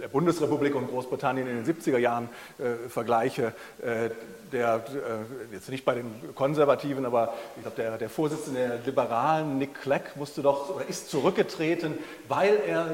der 0.00 0.08
Bundesrepublik 0.08 0.74
und 0.74 0.88
Großbritannien 0.88 1.46
in 1.48 1.64
den 1.64 1.76
70er 1.76 1.98
Jahren 1.98 2.28
äh, 2.58 2.88
vergleiche, 2.88 3.52
äh, 3.82 4.10
der, 4.52 4.84
äh, 5.50 5.54
jetzt 5.54 5.68
nicht 5.68 5.84
bei 5.84 5.94
den 5.94 6.34
Konservativen, 6.34 7.04
aber 7.04 7.34
ich 7.56 7.62
glaube, 7.62 7.76
der, 7.76 7.98
der 7.98 8.10
Vorsitzende 8.10 8.68
der 8.68 8.78
Liberalen, 8.84 9.58
Nick 9.58 9.80
Clegg, 9.82 10.04
musste 10.16 10.42
doch 10.42 10.74
oder 10.74 10.86
ist 10.88 11.10
zurückgetreten, 11.10 11.98
weil 12.28 12.60
er 12.66 12.86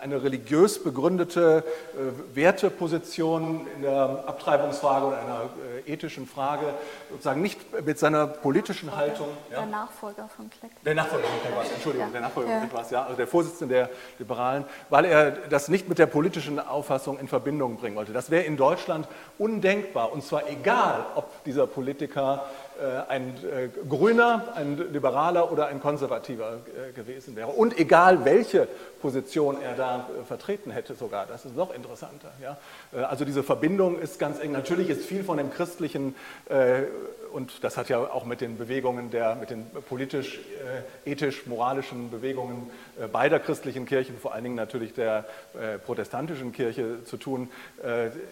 eine 0.00 0.22
religiös 0.22 0.82
begründete 0.82 1.64
äh, 1.94 2.36
Werteposition 2.36 3.66
in 3.76 3.82
der 3.82 4.24
Abtreibungsfrage 4.26 5.06
oder 5.06 5.18
einer 5.18 5.50
äh, 5.86 5.92
ethischen 5.92 6.26
Frage 6.26 6.74
sozusagen 7.10 7.42
nicht 7.42 7.58
mit 7.84 7.98
seiner 7.98 8.26
politischen 8.26 8.94
Haltung. 8.94 9.28
Der 9.50 9.60
ja, 9.60 9.66
Nachfolger 9.66 10.28
von 10.36 10.50
Clegg. 10.50 10.72
Der 10.84 10.94
Nachfolger 10.94 11.26
von 11.26 11.40
Clegg 11.40 11.56
war 11.56 11.64
es, 11.64 11.72
Entschuldigung, 11.72 12.08
ja. 12.08 12.12
der 12.12 12.20
Nachfolger 12.22 12.48
von 12.50 12.58
Clegg 12.60 12.74
war 12.74 12.82
es, 12.82 12.90
ja, 12.90 13.02
also 13.04 13.16
der 13.16 13.26
Vorsitzende 13.26 13.74
der 13.74 13.90
Liberalen, 14.18 14.64
weil 14.88 15.04
er 15.04 15.30
das 15.30 15.68
nicht 15.68 15.88
mit 15.88 15.98
der 15.98 16.06
politischen 16.06 16.58
Auffassung 16.58 17.18
in 17.18 17.28
Verbindung 17.28 17.76
bringen 17.76 17.96
wollte. 17.96 18.12
Das 18.12 18.30
wäre 18.30 18.44
in 18.44 18.56
Deutschland 18.56 19.08
undenkbar, 19.38 20.12
und 20.12 20.22
zwar 20.22 20.48
egal, 20.48 20.87
ob 21.14 21.44
dieser 21.44 21.66
Politiker 21.66 22.44
äh, 22.80 23.10
ein 23.10 23.34
äh, 23.44 23.68
Grüner, 23.88 24.52
ein 24.54 24.92
Liberaler 24.92 25.50
oder 25.50 25.66
ein 25.66 25.80
Konservativer 25.80 26.58
äh, 26.88 26.92
gewesen 26.92 27.34
wäre. 27.36 27.48
Und 27.48 27.78
egal, 27.78 28.24
welche 28.24 28.68
Position 29.00 29.60
er 29.62 29.74
da 29.74 30.08
vertreten 30.26 30.70
hätte 30.70 30.94
sogar. 30.94 31.26
Das 31.26 31.44
ist 31.44 31.56
noch 31.56 31.74
interessanter. 31.74 32.32
Ja? 32.42 32.56
Also 33.06 33.24
diese 33.24 33.42
Verbindung 33.42 33.98
ist 33.98 34.18
ganz 34.18 34.40
eng. 34.40 34.52
Natürlich 34.52 34.90
ist 34.90 35.04
viel 35.04 35.24
von 35.24 35.38
dem 35.38 35.52
christlichen 35.52 36.14
und 37.32 37.62
das 37.62 37.76
hat 37.76 37.88
ja 37.88 37.98
auch 37.98 38.24
mit 38.24 38.40
den 38.40 38.56
Bewegungen 38.58 39.10
der, 39.10 39.34
mit 39.36 39.50
den 39.50 39.66
politisch, 39.88 40.40
ethisch, 41.04 41.46
moralischen 41.46 42.10
Bewegungen 42.10 42.70
beider 43.12 43.38
christlichen 43.38 43.86
Kirchen, 43.86 44.18
vor 44.18 44.34
allen 44.34 44.44
Dingen 44.44 44.56
natürlich 44.56 44.94
der 44.94 45.26
protestantischen 45.84 46.52
Kirche 46.52 47.04
zu 47.04 47.16
tun, 47.16 47.50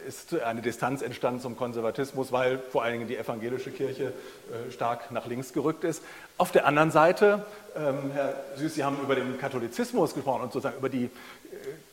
ist 0.07 0.41
eine 0.41 0.63
Distanz 0.63 1.03
entstanden 1.03 1.41
zum 1.41 1.57
Konservatismus, 1.57 2.33
weil 2.33 2.59
vor 2.59 2.83
allen 2.83 2.95
Dingen 2.95 3.09
die 3.09 3.17
evangelische 3.17 3.71
Kirche 3.71 4.05
äh, 4.05 4.71
stark 4.71 5.11
nach 5.11 5.27
links 5.27 5.53
gerückt 5.53 5.85
ist. 5.85 6.03
Auf 6.39 6.53
der 6.53 6.67
anderen 6.67 6.91
Seite, 6.91 7.45
ähm, 7.77 8.11
Herr 8.13 8.35
Süß, 8.57 8.75
Sie 8.75 8.85
haben 8.85 8.99
über 9.03 9.15
den 9.15 9.39
Katholizismus 9.39 10.15
gesprochen 10.15 10.43
und 10.43 10.53
sozusagen 10.53 10.79
über 10.79 10.89
die 10.89 11.05
äh, 11.05 11.09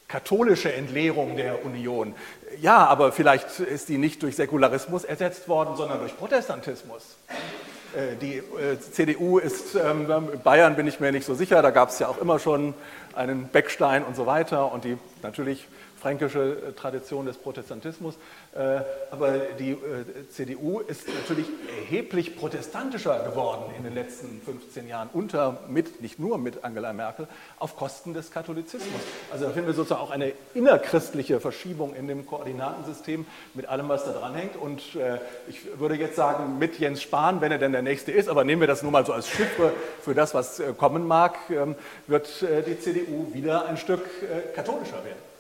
katholische 0.08 0.74
Entleerung 0.74 1.38
der 1.38 1.66
Union. 1.66 2.14
Ja, 2.62 2.86
aber 2.86 3.12
vielleicht 3.12 3.60
ist 3.60 3.90
die 3.90 3.98
nicht 3.98 4.22
durch 4.24 4.36
Säkularismus 4.36 5.04
ersetzt 5.04 5.48
worden, 5.48 5.76
sondern 5.76 6.00
durch 6.00 6.18
Protestantismus. 6.18 7.18
Äh, 7.96 8.16
die 8.22 8.42
CDU 8.92 9.40
ist, 9.40 9.76
ähm, 9.76 10.08
Bayern 10.44 10.76
bin 10.76 10.88
ich 10.88 11.00
mir 11.00 11.12
nicht 11.12 11.26
so 11.26 11.36
sicher, 11.36 11.62
da 11.62 11.72
gab 11.72 11.90
es 11.90 12.00
ja 12.00 12.08
auch 12.08 12.20
immer 12.20 12.40
schon 12.40 12.74
einen 13.16 13.48
Beckstein 13.48 14.04
und 14.04 14.16
so 14.16 14.26
weiter 14.26 14.72
und 14.72 14.84
die 14.84 14.98
natürlich 15.22 15.68
fränkische 16.04 16.58
äh, 16.70 16.72
Tradition 16.74 17.26
des 17.26 17.38
Protestantismus. 17.38 18.16
Äh, 18.54 18.82
aber 19.10 19.38
die 19.58 19.72
äh, 19.72 19.78
CDU 20.30 20.80
ist 20.80 21.08
natürlich 21.08 21.48
erheblich 21.80 22.36
protestantischer 22.36 23.20
geworden 23.24 23.74
in 23.78 23.86
den 23.86 23.96
letzten 23.96 24.42
15 24.42 24.90
Jahren, 24.90 25.10
unter, 25.14 25.62
mit, 25.70 26.02
nicht 26.02 26.20
nur 26.20 26.38
mit 26.38 26.66
Angela 26.66 26.92
Merkel, 26.92 27.28
auf 27.58 27.78
Kosten 27.78 28.14
des 28.14 28.32
Katholizismus. 28.32 29.00
Also 29.32 29.46
da 29.46 29.52
finden 29.52 29.68
wir 29.68 29.74
sozusagen 29.74 30.02
auch 30.02 30.12
eine 30.12 30.34
innerchristliche 30.54 31.40
Verschiebung 31.40 31.96
in 31.96 32.10
dem 32.10 32.26
Koordinatensystem 32.26 33.26
mit 33.54 33.68
allem, 33.70 33.88
was 33.88 34.04
da 34.04 34.12
dran 34.12 34.36
hängt. 34.36 34.58
Und 34.58 34.82
ich 35.48 35.80
würde 35.80 35.96
jetzt 35.96 36.16
sagen, 36.16 36.58
mit 36.60 36.80
Jens 36.80 37.02
Spahn, 37.02 37.40
wenn 37.40 37.52
er 37.52 37.60
denn 37.60 37.72
der 37.72 37.82
Nächste 37.82 38.12
ist, 38.12 38.28
aber 38.28 38.44
nehmen 38.44 38.62
wir 38.62 38.68
das 38.68 38.84
nur 38.84 38.92
mal 38.92 39.06
so 39.06 39.14
als 39.14 39.30
Chiffre 39.30 39.72
für 40.02 40.14
das, 40.14 40.34
was 40.34 40.62
kommen 40.78 41.08
mag, 41.08 41.38
ähm, 41.50 41.76
wird 42.08 42.44
die 42.68 42.80
CDU 42.80 43.34
wieder 43.34 43.66
ein 43.68 43.78
Stück 43.78 44.04
katholischer 44.56 45.04
werden. 45.06 45.33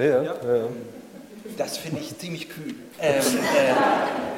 Ja, 0.00 0.22
ja. 0.22 0.56
ja. 0.56 0.68
Das 1.56 1.78
finde 1.78 2.00
ich 2.00 2.16
ziemlich 2.18 2.48
kühn. 2.48 2.76
Ähm, 3.00 3.20
äh, 3.20 3.74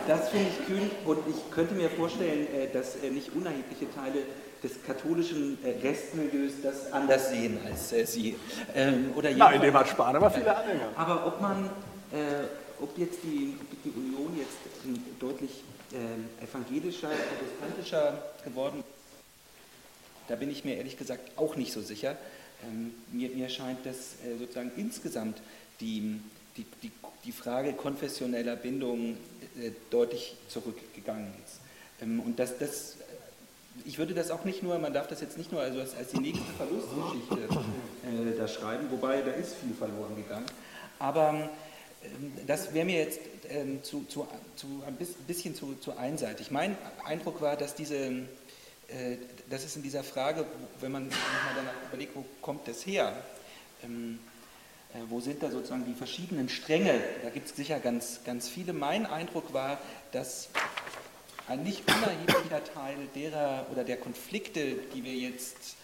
das 0.09 0.31
finde 0.31 0.49
ich 0.49 0.67
kühn 0.67 0.91
und 1.05 1.19
ich 1.29 1.51
könnte 1.55 1.75
mir 1.75 1.89
vorstellen, 1.91 2.47
äh, 2.55 2.69
dass 2.73 2.97
äh, 2.97 3.11
nicht 3.11 3.31
unerhebliche 3.35 3.93
Teile 3.95 4.23
des 4.63 4.83
katholischen 4.85 5.59
äh, 5.65 5.87
Restmilieus 5.87 6.53
das 6.63 6.93
anders 6.93 7.31
sehen 7.31 7.59
als 7.65 7.93
äh, 7.93 8.05
Sie. 8.07 8.37
Ähm, 8.75 9.13
oder 9.17 9.31
Nein, 9.31 9.61
dem 9.61 9.75
hat 9.75 9.89
Spahn 9.89 10.17
aber 10.17 10.31
viele 10.31 10.57
Anhänger. 10.57 10.89
Aber 10.97 11.27
ob 11.27 11.41
man, 11.41 11.67
äh, 12.13 12.45
ob 12.81 12.97
jetzt 12.99 13.19
die, 13.23 13.57
die 13.85 13.91
Union 13.91 14.37
jetzt 14.39 14.57
deutlich 15.21 15.63
ähm, 15.93 16.29
evangelischer, 16.41 17.09
protestantischer 17.09 18.23
geworden 18.45 18.81
ist, 18.81 20.29
da 20.29 20.37
bin 20.37 20.51
ich 20.51 20.65
mir 20.65 20.77
ehrlich 20.77 20.97
gesagt 20.97 21.37
auch 21.37 21.57
nicht 21.57 21.73
so 21.73 21.81
sicher. 21.81 22.17
Ähm, 22.65 22.93
mir, 23.11 23.31
mir, 23.31 23.49
scheint, 23.49 23.85
dass 23.85 24.15
äh, 24.25 24.39
sozusagen 24.39 24.73
insgesamt 24.77 25.39
die, 25.81 26.21
die, 26.57 26.65
die, 26.83 26.93
die 27.25 27.33
Frage 27.33 27.73
konfessioneller 27.73 28.57
Bindung 28.57 29.17
äh, 29.61 29.71
deutlich 29.91 30.37
zurückgegangen 30.49 31.33
ist. 31.45 31.61
Ähm, 32.03 32.21
und 32.21 32.39
dass 32.39 32.59
das, 32.59 32.97
ich 33.85 33.99
würde 33.99 34.15
das 34.15 34.31
auch 34.31 34.45
nicht 34.45 34.63
nur, 34.63 34.79
man 34.79 34.93
darf 34.93 35.09
das 35.09 35.21
jetzt 35.21 35.39
nicht 35.39 35.53
nur 35.53 35.61
also 35.61 35.81
als, 35.81 35.95
als 35.95 36.11
die 36.11 36.21
nächste 36.21 36.53
Verlustgeschichte 36.57 37.37
äh, 37.45 38.39
da 38.39 38.49
schreiben, 38.49 38.87
wobei 38.91 39.23
da 39.23 39.33
ist 39.33 39.55
viel 39.55 39.75
verloren 39.75 40.17
gegangen. 40.17 40.47
Aber 40.99 41.51
ähm, 42.05 42.33
das 42.47 42.75
wäre 42.75 42.85
mir 42.85 42.99
jetzt 42.99 43.21
ähm, 43.49 43.83
zu, 43.83 44.05
zu, 44.09 44.27
zu, 44.57 44.67
ein 44.87 44.97
bisschen 45.27 45.55
zu, 45.55 45.75
zu 45.81 45.97
einseitig. 45.97 46.51
Mein 46.51 46.77
Eindruck 47.05 47.41
war, 47.41 47.57
dass 47.57 47.75
diese 47.75 47.97
äh, 47.97 49.17
das 49.53 49.65
ist 49.65 49.77
in 49.77 49.83
dieser 49.83 50.03
Frage, 50.03 50.47
wenn 50.81 50.93
man 50.93 51.09
mal 51.09 51.55
danach 51.55 51.75
überlegt, 51.89 52.17
wo 52.17 52.25
kommt 52.41 52.67
das 52.67 52.87
her? 52.87 53.15
Ähm, 53.85 54.19
äh, 54.95 54.99
wo 55.11 55.21
sind 55.21 55.43
da 55.43 55.51
sozusagen 55.51 55.85
die 55.85 55.93
verschiedenen 55.93 56.49
Stränge? 56.49 56.99
Da 57.23 57.29
gibt 57.29 57.49
es 57.49 57.55
sicher 57.55 57.79
ganz, 57.79 58.21
ganz 58.25 58.49
viele. 58.49 58.73
Mein 58.73 59.05
Eindruck 59.05 59.53
war, 59.53 59.79
dass 60.11 60.49
ein 61.49 61.63
nicht 61.65 61.83
unerheblicher 61.87 62.65
Teil 62.65 62.97
derer 63.15 63.67
oder 63.71 63.85
der 63.85 63.99
Konflikte, 63.99 64.77
die 64.95 65.05
wir 65.05 65.15
jetzt 65.15 65.77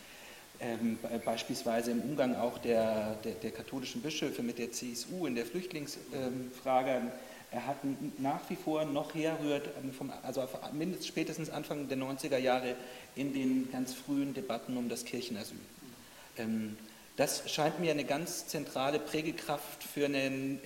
ähm, 0.60 0.98
beispielsweise 1.26 1.90
im 1.90 2.00
Umgang 2.00 2.36
auch 2.36 2.56
der, 2.56 3.16
der, 3.22 3.34
der, 3.34 3.50
katholischen 3.50 4.00
Bischöfe 4.00 4.42
mit 4.42 4.58
der 4.58 4.72
CSU 4.72 5.26
in 5.26 5.34
der 5.34 5.44
Flüchtlingsfrage 5.44 7.02
er 7.50 7.66
hat 7.66 7.76
nach 8.18 8.40
wie 8.48 8.56
vor 8.56 8.84
noch 8.84 9.14
herrührt, 9.14 9.68
ähm, 9.82 9.92
vom, 9.92 10.12
also 10.22 10.46
mindestens 10.72 11.06
spätestens 11.06 11.50
Anfang 11.50 11.88
der 11.88 11.96
90er 11.96 12.38
Jahre 12.38 12.76
in 13.16 13.32
den 13.32 13.70
ganz 13.72 13.94
frühen 13.94 14.34
Debatten 14.34 14.76
um 14.76 14.88
das 14.88 15.04
Kirchenasyl. 15.04 15.56
Ähm, 16.36 16.76
das 17.16 17.50
scheint 17.50 17.80
mir 17.80 17.90
eine 17.90 18.04
ganz 18.04 18.46
zentrale 18.46 18.98
Prägekraft 18.98 19.82
für 19.82 20.04
einen, 20.04 20.60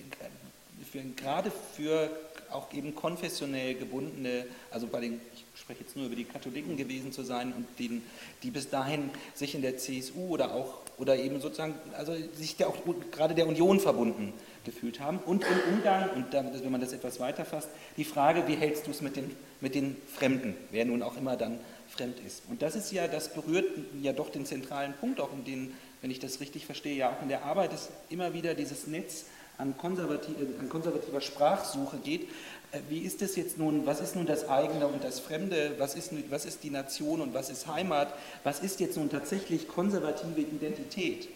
für, 0.91 1.01
gerade 1.15 1.51
für 1.75 2.11
auch 2.51 2.71
eben 2.73 2.93
konfessionell 2.93 3.73
gebundene, 3.75 4.45
also 4.69 4.85
bei 4.85 4.99
den, 4.99 5.19
ich 5.33 5.45
spreche 5.59 5.81
jetzt 5.81 5.95
nur 5.95 6.05
über 6.05 6.15
die 6.15 6.25
Katholiken 6.25 6.77
gewesen 6.77 7.11
zu 7.11 7.23
sein 7.23 7.53
und 7.53 7.65
den, 7.79 8.03
die 8.43 8.51
bis 8.51 8.69
dahin 8.69 9.09
sich 9.33 9.55
in 9.55 9.63
der 9.63 9.77
CSU 9.77 10.27
oder 10.27 10.53
auch 10.53 10.83
oder 10.97 11.17
eben 11.17 11.41
sozusagen, 11.41 11.73
also 11.97 12.15
sich 12.35 12.55
der 12.55 12.67
auch 12.67 12.77
gerade 13.11 13.33
der 13.33 13.47
Union 13.47 13.79
verbunden 13.79 14.31
gefühlt 14.63 14.99
haben. 14.99 15.19
Und 15.19 15.43
im 15.43 15.73
Umgang, 15.73 16.09
und 16.11 16.31
wenn 16.31 16.71
man 16.71 16.81
das 16.81 16.93
etwas 16.93 17.19
weiter 17.19 17.45
fasst, 17.45 17.69
die 17.97 18.03
Frage, 18.03 18.47
wie 18.47 18.55
hältst 18.55 18.87
du 18.87 18.91
es 18.91 19.01
mit 19.01 19.15
den, 19.15 19.35
mit 19.61 19.75
den 19.75 19.95
Fremden, 20.07 20.55
wer 20.71 20.85
nun 20.85 21.01
auch 21.01 21.17
immer 21.17 21.35
dann 21.35 21.59
fremd 21.89 22.17
ist. 22.25 22.43
Und 22.49 22.61
das 22.61 22.75
ist 22.75 22.91
ja, 22.91 23.07
das 23.07 23.33
berührt 23.33 23.65
ja 24.01 24.13
doch 24.13 24.29
den 24.29 24.45
zentralen 24.45 24.93
Punkt, 24.93 25.19
auch 25.19 25.31
in 25.33 25.43
den, 25.43 25.73
wenn 26.01 26.11
ich 26.11 26.19
das 26.19 26.39
richtig 26.39 26.65
verstehe, 26.65 26.95
ja 26.95 27.11
auch 27.11 27.21
in 27.21 27.29
der 27.29 27.45
Arbeit 27.45 27.73
ist 27.73 27.89
immer 28.09 28.33
wieder 28.33 28.55
dieses 28.55 28.87
Netz 28.87 29.25
an, 29.57 29.77
konservativ, 29.77 30.35
an 30.59 30.69
konservativer 30.69 31.21
Sprachsuche 31.21 31.97
geht. 31.97 32.23
Äh, 32.71 32.79
wie 32.89 32.99
ist 32.99 33.21
es 33.21 33.35
jetzt 33.35 33.57
nun, 33.57 33.85
was 33.85 34.01
ist 34.01 34.15
nun 34.15 34.25
das 34.25 34.49
eigene 34.49 34.87
und 34.87 35.03
das 35.03 35.19
Fremde, 35.19 35.75
was 35.77 35.95
ist, 35.95 36.11
was 36.29 36.45
ist 36.45 36.63
die 36.63 36.71
Nation 36.71 37.21
und 37.21 37.33
was 37.33 37.49
ist 37.49 37.67
Heimat, 37.67 38.13
was 38.43 38.59
ist 38.59 38.79
jetzt 38.79 38.97
nun 38.97 39.09
tatsächlich 39.09 39.67
konservative 39.67 40.41
Identität? 40.41 41.29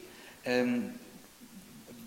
Ähm, 0.46 0.96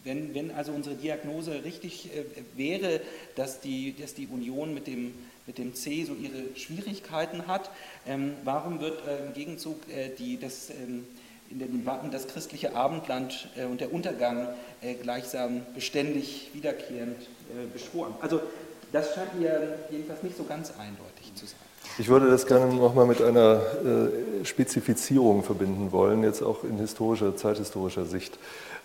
wenn, 0.04 0.34
wenn, 0.34 0.50
also 0.52 0.72
unsere 0.72 0.94
Diagnose 0.94 1.64
richtig 1.64 2.10
äh, 2.14 2.24
wäre, 2.56 3.00
dass 3.36 3.60
die, 3.60 3.94
dass 4.00 4.14
die 4.14 4.26
Union 4.26 4.74
mit 4.74 4.86
dem, 4.86 5.14
mit 5.46 5.58
dem 5.58 5.74
C 5.74 6.04
so 6.04 6.14
ihre 6.14 6.56
Schwierigkeiten 6.56 7.46
hat, 7.46 7.70
ähm, 8.06 8.34
warum 8.44 8.80
wird 8.80 9.06
äh, 9.06 9.26
im 9.26 9.34
Gegenzug 9.34 9.76
äh, 9.88 10.10
die, 10.18 10.38
das, 10.38 10.70
ähm, 10.70 11.06
in 11.50 11.58
den 11.58 11.78
Debatten 11.78 12.10
das 12.10 12.28
christliche 12.28 12.76
Abendland 12.76 13.48
und 13.68 13.80
der 13.80 13.92
Untergang 13.92 14.50
gleichsam 15.02 15.62
beständig 15.74 16.50
wiederkehrend 16.52 17.16
beschworen? 17.72 18.14
Also 18.20 18.40
das 18.92 19.16
scheint 19.16 19.36
mir 19.36 19.80
jedenfalls 19.90 20.22
nicht 20.22 20.36
so 20.36 20.44
ganz 20.44 20.70
eindeutig 20.78 21.34
zu 21.34 21.46
sein. 21.46 21.58
Ich 21.98 22.06
würde 22.06 22.30
das 22.30 22.46
gerne 22.46 22.72
nochmal 22.72 23.04
mit 23.04 23.20
einer 23.20 23.62
Spezifizierung 24.44 25.42
verbinden 25.42 25.90
wollen, 25.90 26.22
jetzt 26.22 26.40
auch 26.40 26.62
in 26.62 26.78
historischer, 26.78 27.34
zeithistorischer 27.36 28.04
Sicht. 28.04 28.38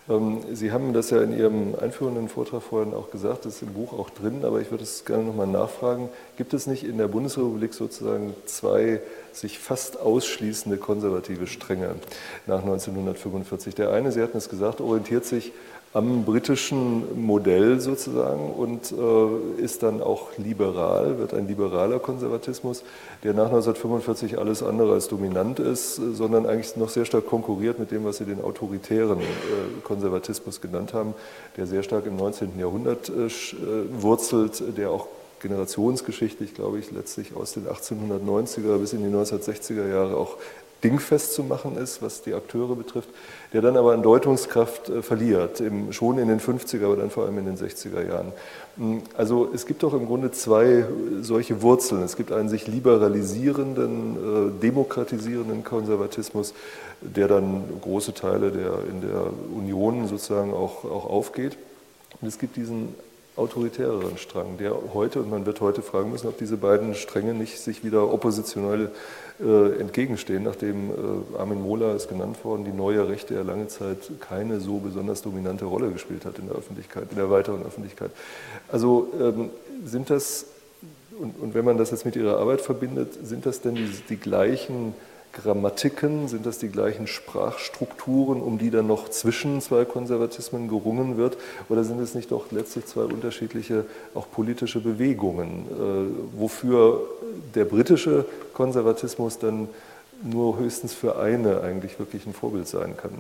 Ähm, 0.10 0.42
Sie 0.54 0.72
haben 0.72 0.94
das 0.94 1.10
ja 1.10 1.22
in 1.22 1.38
Ihrem 1.38 1.76
einführenden 1.76 2.30
Vortrag 2.30 2.62
vorhin 2.62 2.94
auch 2.94 3.10
gesagt, 3.10 3.46
das 3.46 3.56
ist 3.56 3.62
im 3.64 3.74
Buch 3.74 3.94
auch 3.94 4.10
drin, 4.10 4.44
aber 4.44 4.62
ich 4.62 4.72
würde 4.72 4.84
es 4.84 5.06
gerne 5.06 5.24
nochmal 5.24 5.48
nachfragen. 5.48 6.10
Gibt 6.38 6.54
es 6.54 6.68
nicht 6.68 6.84
in 6.84 6.98
der 6.98 7.08
Bundesrepublik 7.08 7.74
sozusagen 7.74 8.36
zwei 8.46 9.02
sich 9.32 9.60
fast 9.60 10.00
ausschließende 10.00 10.78
konservative 10.78 11.48
Stränge 11.48 11.96
nach 12.46 12.62
1945? 12.62 13.76
Der 13.76 13.92
eine, 13.92 14.12
Sie 14.12 14.22
hatten 14.22 14.38
es 14.38 14.50
gesagt, 14.50 14.82
orientiert 14.82 15.26
sich 15.26 15.52
am 15.96 16.26
britischen 16.26 17.26
Modell 17.26 17.80
sozusagen 17.80 18.52
und 18.52 18.92
äh, 18.92 19.62
ist 19.64 19.82
dann 19.82 20.02
auch 20.02 20.38
liberal, 20.38 21.18
wird 21.20 21.34
ein 21.34 21.48
liberaler 21.48 22.00
Konservatismus, 22.00 22.84
der 23.24 23.34
nach 23.34 23.46
1945 23.46 24.38
alles 24.38 24.62
andere 24.62 24.92
als 24.92 25.08
dominant 25.08 25.60
ist, 25.60 25.96
sondern 25.96 26.48
eigentlich 26.48 26.76
noch 26.76 26.90
sehr 26.90 27.06
stark 27.06 27.28
konkurriert 27.28 27.80
mit 27.80 27.92
dem, 27.92 28.04
was 28.04 28.18
Sie 28.18 28.26
den 28.26 28.44
autoritären 28.44 29.22
äh, 29.22 29.24
Konservatismus 29.86 30.60
genannt 30.60 30.94
haben, 30.94 31.14
der 31.56 31.66
sehr 31.66 31.82
stark 31.82 32.06
im 32.08 32.18
19. 32.18 32.60
Jahrhundert 32.60 33.08
äh, 33.08 33.28
äh, 33.28 33.30
wurzelt, 33.98 34.78
der 34.78 34.92
auch 34.92 35.08
generationsgeschichtlich, 35.42 36.56
glaube 36.56 36.80
ich, 36.80 36.92
letztlich 36.92 37.38
aus 37.38 37.54
den 37.54 37.68
1890er 37.68 38.78
bis 38.80 38.92
in 38.92 39.04
die 39.10 39.16
1960er 39.16 39.88
Jahre 39.88 40.18
auch 40.18 40.36
dingfest 40.86 41.34
zu 41.34 41.44
machen 41.44 41.78
ist, 41.78 42.04
was 42.04 42.22
die 42.22 42.36
Akteure 42.36 42.76
betrifft, 42.76 43.10
der 43.54 43.62
dann 43.62 43.76
aber 43.76 43.94
an 43.94 44.04
Deutungskraft 44.04 44.90
äh, 44.90 45.02
verliert, 45.02 45.62
schon 45.90 46.20
in 46.20 46.28
den 46.28 46.40
50er, 46.40 46.86
aber 46.86 46.98
dann 46.98 47.10
vor 47.10 47.26
allem 47.26 47.40
in 47.40 47.46
den 47.46 47.58
60er 47.58 48.08
Jahren. 48.08 48.32
Hm, 48.78 49.02
also 49.18 49.50
es 49.54 49.66
gibt 49.66 49.82
doch 49.82 49.94
im 49.94 50.06
Grunde 50.06 50.32
zwei 50.32 50.66
äh, 50.66 50.86
solche 51.22 51.64
Wurzeln. 51.64 52.04
Es 52.04 52.16
gibt 52.16 52.32
einen 52.32 52.50
sich 52.50 52.68
liberalisierenden, 52.68 54.60
äh, 54.60 54.62
demokratisierenden 54.62 55.64
Konservatismus, 55.64 56.54
der 57.02 57.28
dann 57.28 57.64
große 57.82 58.14
Teile 58.14 58.52
der, 58.52 58.80
in 58.90 59.02
der 59.02 59.24
Union 59.56 60.08
sozusagen 60.08 60.54
auch, 60.54 60.86
auch 60.86 61.10
aufgeht. 61.10 61.58
Und 62.22 62.28
es 62.28 62.38
gibt 62.38 62.58
diesen 62.58 62.96
autoritäreren 63.36 64.18
Strang, 64.18 64.58
der 64.58 64.76
heute, 64.94 65.20
und 65.20 65.30
man 65.30 65.46
wird 65.46 65.60
heute 65.62 65.82
fragen 65.82 66.12
müssen, 66.12 66.28
ob 66.28 66.38
diese 66.38 66.58
beiden 66.58 66.96
Stränge 66.96 67.34
nicht 67.34 67.60
sich 67.60 67.84
wieder 67.84 68.12
oppositionell 68.12 68.92
äh, 69.44 69.80
entgegenstehen, 69.80 70.44
nachdem 70.44 70.90
äh, 70.90 71.38
Armin 71.38 71.62
Mohler 71.62 71.96
ist 71.96 72.08
genannt 72.08 72.44
worden, 72.46 72.64
die 72.64 72.72
neue 72.72 73.10
Rechte 73.10 73.34
ja 73.34 73.42
lange 73.42 73.68
Zeit 73.68 73.98
keine 74.22 74.62
so 74.62 74.78
besonders 74.78 75.22
dominante 75.22 75.66
Rolle 75.66 75.92
gespielt 75.92 76.24
hat 76.24 76.40
in 76.40 76.48
der 76.48 76.56
Öffentlichkeit, 76.56 77.08
in 77.10 77.18
der 77.18 77.30
weiteren 77.30 77.66
Öffentlichkeit. 77.66 78.12
Also 78.70 79.10
ähm, 79.20 79.50
sind 79.84 80.10
das, 80.10 80.46
und, 81.20 81.38
und, 81.42 81.54
wenn 81.54 81.66
man 81.66 81.78
das 81.78 81.92
jetzt 81.92 82.06
mit 82.06 82.16
Ihrer 82.16 82.38
Arbeit 82.38 82.62
verbindet, 82.62 83.14
sind 83.24 83.46
das 83.46 83.60
denn 83.60 83.76
die, 83.76 83.90
die 84.08 84.18
gleichen 84.18 84.94
Grammatiken? 85.36 86.28
Sind 86.28 86.46
das 86.46 86.58
die 86.58 86.70
gleichen 86.70 87.08
Sprachstrukturen, 87.08 88.42
um 88.42 88.58
die 88.58 88.72
dann 88.72 88.88
noch 88.88 89.10
zwischen 89.10 89.62
zwei 89.62 89.86
Konservatismen 89.86 90.68
gerungen 90.68 91.18
wird? 91.18 91.38
Oder 91.70 91.84
sind 91.84 92.00
es 92.00 92.16
nicht 92.16 92.32
doch 92.32 92.52
letztlich 92.52 92.86
zwei 92.86 93.02
unterschiedliche 93.02 93.86
auch 94.14 94.30
politische 94.32 94.80
Bewegungen, 94.80 95.66
äh, 95.70 96.40
wofür 96.40 97.02
der 97.54 97.66
britische 97.66 98.26
Konservatismus 98.54 99.38
dann 99.38 99.70
nur 100.24 100.58
höchstens 100.58 100.94
für 100.94 101.20
eine 101.20 101.62
eigentlich 101.62 102.00
wirklich 102.00 102.26
ein 102.26 102.34
Vorbild 102.34 102.68
sein 102.68 102.96
kann? 102.98 103.12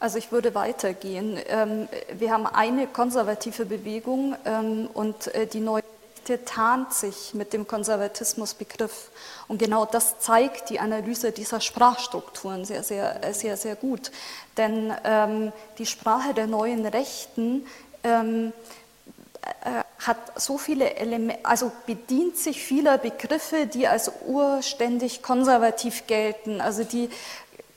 Also 0.00 0.16
ich 0.16 0.32
würde 0.32 0.54
weitergehen. 0.54 1.38
Ähm, 1.48 1.86
wir 2.18 2.32
haben 2.32 2.46
eine 2.46 2.86
konservative 2.86 3.66
Bewegung 3.66 4.34
ähm, 4.46 4.88
und 4.94 5.32
äh, 5.34 5.46
die 5.46 5.60
neue 5.60 5.82
Rechte 6.20 6.44
tarnt 6.44 6.92
sich 6.92 7.34
mit 7.34 7.52
dem 7.52 7.66
Konservatismusbegriff. 7.66 9.10
Und 9.48 9.58
genau 9.58 9.86
das 9.86 10.20
zeigt 10.20 10.70
die 10.70 10.78
Analyse 10.78 11.32
dieser 11.32 11.60
Sprachstrukturen 11.60 12.64
sehr, 12.64 12.82
sehr, 12.82 13.20
sehr, 13.32 13.56
sehr 13.56 13.74
gut. 13.74 14.10
Denn 14.56 14.92
ähm, 15.04 15.52
die 15.78 15.86
Sprache 15.86 16.34
der 16.34 16.46
neuen 16.46 16.84
Rechten 16.86 17.66
ähm, 18.04 18.52
äh, 19.42 19.82
hat 20.04 20.40
so 20.40 20.58
viele 20.58 20.94
Elemente, 20.96 21.44
also 21.44 21.72
bedient 21.86 22.36
sich 22.36 22.62
vieler 22.62 22.98
Begriffe, 22.98 23.66
die 23.66 23.88
als 23.88 24.12
urständig 24.26 25.22
konservativ 25.22 26.06
gelten, 26.06 26.60
also 26.60 26.84
die 26.84 27.08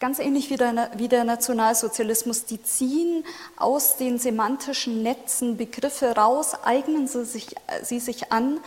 ganz 0.03 0.19
ähnlich 0.19 0.49
wie 0.49 0.57
der, 0.57 0.89
wie 0.97 1.07
der 1.07 1.23
Nationalsozialismus, 1.23 2.43
die 2.43 2.61
ziehen 2.61 3.23
aus 3.55 3.95
den 3.95 4.19
semantischen 4.19 5.01
Netzen 5.01 5.55
Begriffe 5.55 6.13
raus, 6.13 6.55
eignen 6.61 7.07
sie 7.07 7.23
sich, 7.23 7.55
sie 7.83 8.01
sich 8.01 8.29
an 8.29 8.59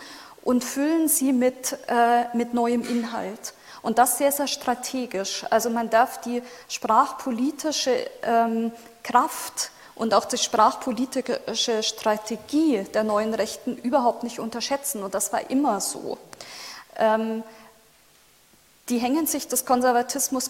und 0.43 0.63
füllen 0.63 1.07
sie 1.07 1.33
mit, 1.33 1.77
äh, 1.89 2.35
mit 2.35 2.55
neuem 2.55 2.81
Inhalt. 2.81 3.53
Und 3.83 3.99
das 3.99 4.17
sehr, 4.17 4.31
sehr 4.31 4.47
strategisch. 4.47 5.45
Also 5.51 5.69
man 5.69 5.91
darf 5.91 6.21
die 6.21 6.41
sprachpolitische 6.69 7.91
ähm, 8.23 8.71
Kraft 9.03 9.69
und 9.93 10.15
auch 10.15 10.25
die 10.25 10.39
sprachpolitische 10.39 11.83
Strategie 11.83 12.83
der 12.95 13.03
neuen 13.03 13.35
Rechten 13.35 13.77
überhaupt 13.77 14.23
nicht 14.23 14.39
unterschätzen. 14.39 15.03
Und 15.03 15.13
das 15.13 15.31
war 15.31 15.51
immer 15.51 15.81
so. 15.81 16.17
Ähm, 16.95 17.43
die 18.89 18.97
hängen 18.97 19.27
sich 19.27 19.47
des 19.47 19.65
Konservatismus 19.67 20.49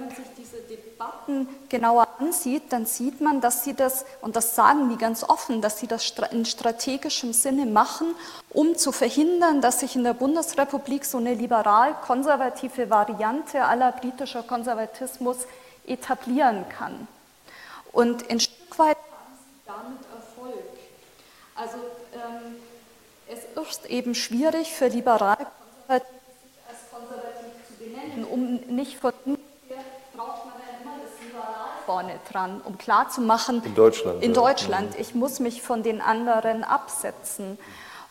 wenn 0.00 0.08
man 0.08 0.16
sich 0.16 0.26
diese 0.36 0.62
Debatten 0.62 1.48
genauer 1.68 2.08
ansieht, 2.18 2.72
dann 2.72 2.86
sieht 2.86 3.20
man, 3.20 3.40
dass 3.40 3.64
sie 3.64 3.74
das, 3.74 4.06
und 4.22 4.34
das 4.34 4.54
sagen 4.54 4.88
die 4.88 4.96
ganz 4.96 5.22
offen, 5.22 5.60
dass 5.60 5.78
sie 5.78 5.86
das 5.86 6.14
in 6.30 6.44
strategischem 6.46 7.32
Sinne 7.32 7.66
machen, 7.66 8.14
um 8.50 8.76
zu 8.76 8.92
verhindern, 8.92 9.60
dass 9.60 9.80
sich 9.80 9.96
in 9.96 10.04
der 10.04 10.14
Bundesrepublik 10.14 11.04
so 11.04 11.18
eine 11.18 11.34
liberal-konservative 11.34 12.88
Variante 12.88 13.64
aller 13.64 13.92
britischer 13.92 14.42
Konservatismus 14.42 15.38
etablieren 15.86 16.64
kann. 16.68 17.06
Und 17.92 18.30
ein 18.30 18.40
Stück 18.40 18.78
weit 18.78 18.96
haben 18.96 19.36
sie 19.38 19.66
damit 19.66 19.98
Erfolg. 20.14 20.64
Also 21.54 21.76
ähm, 22.14 22.56
es 23.28 23.68
ist 23.68 23.86
eben 23.86 24.14
schwierig 24.14 24.72
für 24.72 24.88
liberal-konservative 24.88 25.50
sich 28.90 29.04
als 29.04 29.49
konservativ 30.20 30.42
zu 30.42 30.48
benennen, 30.48 30.86
um 30.86 30.98
nicht 30.98 31.32
von 31.32 31.84
vorne 31.86 32.20
dran, 32.30 32.60
um 32.64 32.78
klarzumachen, 32.78 33.62
in 33.64 33.74
Deutschland, 33.74 34.22
in 34.22 34.34
Deutschland 34.34 34.94
ja. 34.94 35.00
ich 35.00 35.14
muss 35.14 35.40
mich 35.40 35.62
von 35.62 35.82
den 35.82 36.00
anderen 36.00 36.64
absetzen. 36.64 37.58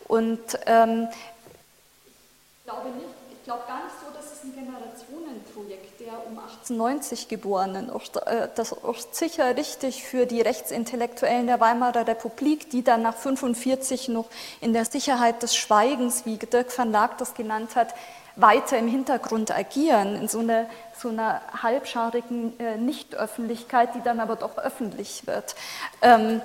Und 0.08 0.40
ähm, 0.66 1.08
ich 1.12 2.66
glaube 2.66 2.90
nicht, 2.90 3.08
ich 3.32 3.44
glaube 3.44 3.64
gar 3.68 3.84
nicht 3.84 3.96
so, 4.04 4.12
dass 4.14 4.32
es 4.32 4.44
ein 4.44 4.56
Generationenprojekt 4.56 6.00
der 6.00 6.14
um 6.26 6.38
1890 6.40 7.28
Geborenen 7.28 7.90
ist. 7.90 8.18
Äh, 8.18 8.50
das 8.56 8.72
ist 8.72 9.16
sicher 9.16 9.56
richtig 9.56 10.04
für 10.04 10.26
die 10.26 10.42
Rechtsintellektuellen 10.42 11.48
der 11.48 11.60
Weimarer 11.60 12.08
Republik, 12.08 12.70
die 12.72 12.84
dann 12.84 13.02
nach 13.04 13.16
1945 13.16 14.10
noch 14.10 14.26
in 14.62 14.74
der 14.74 14.86
Sicherheit 14.86 15.44
des 15.44 15.56
Schweigens, 15.56 16.26
wie 16.26 16.38
Dirk 16.38 16.76
van 16.76 16.92
Laak 16.92 17.18
das 17.18 17.34
genannt 17.34 17.76
hat, 17.76 17.94
weiter 18.42 18.78
im 18.78 18.88
Hintergrund 18.88 19.52
agieren, 19.52 20.16
in 20.16 20.28
so 20.28 20.40
einer, 20.40 20.66
so 20.98 21.10
einer 21.10 21.42
halbscharigen 21.62 22.60
äh, 22.60 22.78
Nichtöffentlichkeit, 22.78 23.96
die 23.96 24.02
dann 24.02 24.20
aber 24.20 24.36
doch 24.36 24.58
öffentlich 24.58 25.26
wird. 25.28 25.56
Ähm, 26.02 26.42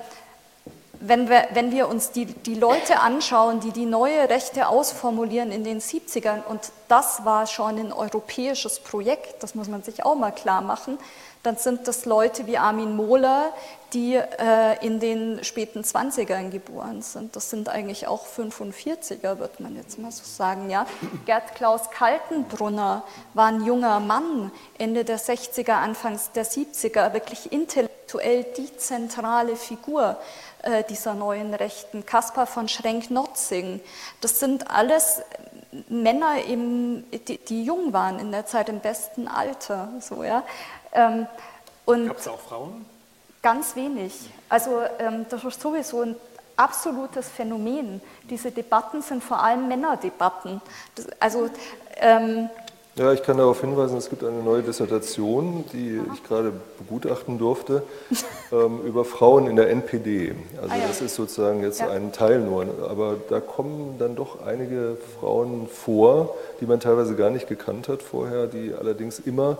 wenn 0.99 1.29
wir, 1.29 1.47
wenn 1.53 1.71
wir 1.71 1.87
uns 1.87 2.11
die, 2.11 2.25
die 2.25 2.55
Leute 2.55 2.99
anschauen, 2.99 3.59
die 3.59 3.71
die 3.71 3.85
neue 3.85 4.29
Rechte 4.29 4.67
ausformulieren 4.67 5.51
in 5.51 5.63
den 5.63 5.79
70ern, 5.79 6.43
und 6.45 6.71
das 6.87 7.25
war 7.25 7.47
schon 7.47 7.77
ein 7.77 7.91
europäisches 7.91 8.79
Projekt, 8.79 9.43
das 9.43 9.55
muss 9.55 9.67
man 9.67 9.83
sich 9.83 10.05
auch 10.05 10.15
mal 10.15 10.31
klar 10.31 10.61
machen, 10.61 10.97
dann 11.45 11.57
sind 11.57 11.87
das 11.87 12.05
Leute 12.05 12.47
wie 12.47 12.57
Armin 12.57 12.95
Mohler, 12.95 13.53
die 13.93 14.15
äh, 14.15 14.85
in 14.85 14.99
den 14.99 15.43
späten 15.43 15.81
20ern 15.81 16.49
geboren 16.49 17.01
sind. 17.01 17.35
Das 17.35 17.49
sind 17.49 17.69
eigentlich 17.69 18.07
auch 18.07 18.25
45er, 18.25 19.39
wird 19.39 19.59
man 19.59 19.75
jetzt 19.75 19.99
mal 19.99 20.11
so 20.11 20.23
sagen. 20.25 20.69
Ja? 20.69 20.85
Gerd 21.25 21.55
Klaus 21.55 21.89
Kaltenbrunner 21.91 23.03
war 23.33 23.47
ein 23.47 23.63
junger 23.63 23.99
Mann, 23.99 24.51
Ende 24.77 25.05
der 25.05 25.19
60er, 25.19 25.73
Anfangs 25.73 26.31
der 26.31 26.45
70er, 26.45 27.13
wirklich 27.13 27.51
intellektuell 27.51 28.43
die 28.57 28.75
zentrale 28.75 29.55
Figur 29.55 30.17
äh, 30.63 30.83
dieser 30.83 31.13
neuen 31.13 31.53
Rechten. 31.53 32.05
Kaspar 32.05 32.47
von 32.47 32.67
Schrenk-Notzing, 32.67 33.79
das 34.19 34.39
sind 34.39 34.69
alles 34.69 35.21
Männer, 35.89 36.43
im, 36.47 37.03
die, 37.27 37.37
die, 37.37 37.63
jung 37.63 37.93
waren 37.93 38.19
in 38.19 38.31
der 38.31 38.45
Zeit 38.45 38.69
im 38.69 38.79
besten 38.79 39.27
Alter. 39.27 39.89
So, 39.99 40.23
ja? 40.23 40.43
Ähm, 40.95 41.27
Gab 41.85 42.17
es 42.17 42.27
auch 42.27 42.39
Frauen? 42.39 42.85
Ganz 43.41 43.75
wenig. 43.75 44.29
Also 44.49 44.81
ähm, 44.97 45.25
das 45.29 45.43
ist 45.43 45.61
sowieso 45.61 46.01
ein 46.01 46.15
absolutes 46.55 47.29
Phänomen. 47.29 48.01
Diese 48.29 48.51
Debatten 48.51 49.01
sind 49.01 49.23
vor 49.23 49.43
allem 49.43 49.67
Männerdebatten. 49.67 50.61
Das, 50.95 51.07
also 51.19 51.49
ähm, 51.97 52.49
ja, 52.97 53.11
ich 53.11 53.23
kann 53.23 53.37
darauf 53.37 53.59
hinweisen, 53.59 53.97
es 53.97 54.09
gibt 54.09 54.23
eine 54.23 54.41
neue 54.41 54.63
Dissertation, 54.63 55.65
die 55.73 55.99
ich 56.13 56.23
gerade 56.23 56.53
begutachten 56.77 57.37
durfte, 57.37 57.83
ähm, 58.53 58.79
über 58.85 59.03
Frauen 59.03 59.47
in 59.47 59.57
der 59.57 59.69
NPD. 59.69 60.33
Also 60.61 60.73
ah, 60.73 60.77
ja. 60.77 60.87
das 60.87 61.01
ist 61.01 61.15
sozusagen 61.15 61.61
jetzt 61.61 61.81
ja. 61.81 61.89
ein 61.89 62.13
Teil 62.13 62.39
nur, 62.39 62.65
aber 62.89 63.17
da 63.29 63.41
kommen 63.41 63.97
dann 63.99 64.15
doch 64.15 64.45
einige 64.45 64.97
Frauen 65.19 65.67
vor, 65.67 66.37
die 66.61 66.65
man 66.65 66.79
teilweise 66.79 67.17
gar 67.17 67.29
nicht 67.29 67.49
gekannt 67.49 67.89
hat 67.89 68.01
vorher, 68.01 68.47
die 68.47 68.73
allerdings 68.73 69.19
immer 69.19 69.57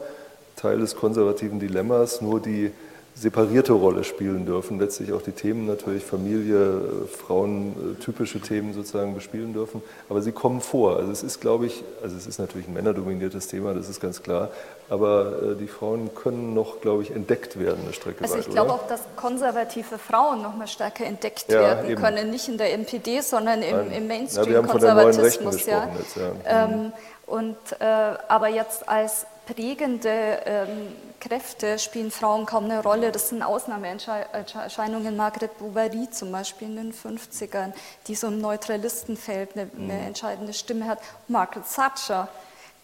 Teil 0.65 0.79
des 0.79 0.95
konservativen 0.95 1.59
Dilemmas, 1.59 2.21
nur 2.21 2.39
die 2.39 2.71
separierte 3.13 3.71
Rolle 3.71 4.03
spielen 4.03 4.45
dürfen, 4.45 4.77
letztlich 4.77 5.13
auch 5.13 5.21
die 5.21 5.31
Themen 5.31 5.67
natürlich 5.67 6.03
Familie, 6.03 6.57
äh, 6.57 7.07
Frauen, 7.07 7.97
äh, 7.97 8.03
typische 8.03 8.41
Themen 8.41 8.73
sozusagen 8.73 9.13
bespielen 9.13 9.53
dürfen, 9.53 9.81
aber 10.09 10.21
sie 10.21 10.33
kommen 10.33 10.59
vor. 10.59 10.97
Also 10.97 11.11
es 11.11 11.23
ist, 11.23 11.39
glaube 11.39 11.67
ich, 11.67 11.83
also 12.03 12.17
es 12.17 12.27
ist 12.27 12.39
natürlich 12.39 12.67
ein 12.67 12.73
männerdominiertes 12.73 13.47
Thema, 13.47 13.73
das 13.73 13.87
ist 13.87 14.01
ganz 14.01 14.21
klar, 14.21 14.49
aber 14.89 15.53
äh, 15.53 15.55
die 15.55 15.67
Frauen 15.67 16.13
können 16.13 16.53
noch, 16.53 16.81
glaube 16.81 17.03
ich, 17.03 17.11
entdeckt 17.11 17.57
werden 17.57 17.79
eine 17.85 17.93
Strecke 17.93 18.21
Also 18.23 18.37
ich 18.37 18.49
glaube 18.49 18.73
auch, 18.73 18.87
dass 18.87 19.01
konservative 19.15 19.97
Frauen 19.97 20.41
noch 20.41 20.57
mal 20.57 20.67
stärker 20.67 21.05
entdeckt 21.05 21.45
ja, 21.47 21.61
werden 21.61 21.89
eben. 21.91 22.01
können, 22.01 22.29
nicht 22.31 22.49
in 22.49 22.57
der 22.57 22.73
NPD, 22.73 23.21
sondern 23.21 23.61
im, 23.61 23.91
im 23.93 24.07
Mainstream-Konservatismus. 24.07 25.65
Ja, 25.67 25.89
jetzt, 25.97 26.17
ja. 26.17 26.31
Ähm, 26.45 26.91
und, 27.25 27.57
äh, 27.79 27.85
aber 27.85 28.49
jetzt 28.49 28.87
als 28.87 29.25
prägende 29.45 30.41
ähm, 30.45 30.95
Kräfte 31.19 31.79
spielen 31.79 32.11
Frauen 32.11 32.45
kaum 32.45 32.65
eine 32.65 32.81
Rolle. 32.81 33.11
Das 33.11 33.29
sind 33.29 33.41
Ausnahmeerscheinungen. 33.41 35.15
Margret 35.15 35.57
Bovary 35.57 36.09
zum 36.09 36.31
Beispiel 36.31 36.67
in 36.67 36.75
den 36.75 36.93
50ern, 36.93 37.73
die 38.07 38.15
so 38.15 38.27
im 38.27 38.39
Neutralistenfeld 38.41 39.53
eine, 39.53 39.69
eine 39.75 39.93
mhm. 39.93 40.07
entscheidende 40.07 40.53
Stimme 40.53 40.85
hat. 40.85 40.99
Margaret 41.27 41.65
Thatcher, 41.73 42.27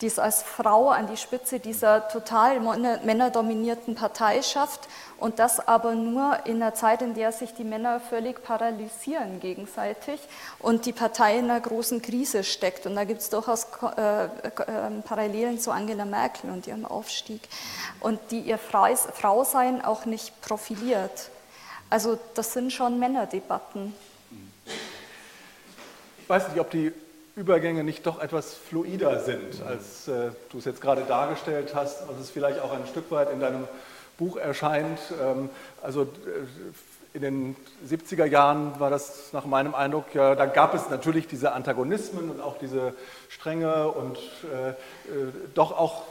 die 0.01 0.07
es 0.07 0.17
als 0.17 0.41
Frau 0.41 0.89
an 0.89 1.07
die 1.07 1.17
Spitze 1.17 1.59
dieser 1.59 2.07
total 2.07 2.59
männerdominierten 2.59 3.95
Partei 3.95 4.41
schafft 4.41 4.87
und 5.17 5.37
das 5.37 5.65
aber 5.67 5.93
nur 5.93 6.39
in 6.45 6.55
einer 6.61 6.73
Zeit, 6.73 7.03
in 7.03 7.13
der 7.13 7.31
sich 7.31 7.53
die 7.53 7.63
Männer 7.63 7.99
völlig 7.99 8.43
paralysieren 8.43 9.39
gegenseitig 9.39 10.19
und 10.59 10.87
die 10.87 10.93
Partei 10.93 11.37
in 11.37 11.49
einer 11.49 11.59
großen 11.59 12.01
Krise 12.01 12.43
steckt. 12.43 12.87
Und 12.87 12.95
da 12.95 13.03
gibt 13.03 13.21
es 13.21 13.29
durchaus 13.29 13.67
äh, 13.95 14.25
äh, 14.25 14.29
Parallelen 15.05 15.59
zu 15.59 15.71
Angela 15.71 16.05
Merkel 16.05 16.49
und 16.49 16.65
ihrem 16.65 16.85
Aufstieg 16.85 17.41
und 17.99 18.19
die 18.31 18.39
ihr 18.39 18.57
Frausein 18.57 19.85
auch 19.85 20.05
nicht 20.05 20.41
profiliert. 20.41 21.29
Also 21.91 22.17
das 22.33 22.53
sind 22.53 22.73
schon 22.73 22.97
Männerdebatten. 22.97 23.93
Ich 26.23 26.29
weiß 26.29 26.47
nicht, 26.47 26.59
ob 26.59 26.71
die 26.71 26.91
Übergänge 27.35 27.83
nicht 27.83 28.05
doch 28.05 28.21
etwas 28.21 28.53
fluider 28.53 29.19
sind, 29.19 29.61
als 29.65 30.07
äh, 30.07 30.31
du 30.49 30.57
es 30.57 30.65
jetzt 30.65 30.81
gerade 30.81 31.03
dargestellt 31.03 31.73
hast, 31.73 32.01
als 32.01 32.19
es 32.19 32.29
vielleicht 32.29 32.59
auch 32.59 32.73
ein 32.73 32.85
Stück 32.87 33.09
weit 33.09 33.31
in 33.31 33.39
deinem 33.39 33.67
Buch 34.17 34.35
erscheint. 34.35 34.99
Ähm, 35.21 35.49
also 35.81 36.03
äh, 36.03 36.07
in 37.13 37.21
den 37.21 37.55
70er 37.89 38.25
Jahren 38.25 38.79
war 38.79 38.89
das 38.89 39.33
nach 39.33 39.45
meinem 39.45 39.75
Eindruck, 39.75 40.13
ja, 40.13 40.35
da 40.35 40.45
gab 40.45 40.73
es 40.73 40.89
natürlich 40.89 41.27
diese 41.27 41.51
Antagonismen 41.51 42.29
und 42.29 42.41
auch 42.41 42.57
diese 42.57 42.93
Strenge 43.27 43.89
und 43.89 44.17
äh, 44.17 44.69
äh 44.69 44.73
doch 45.53 45.71
auch 45.77 46.03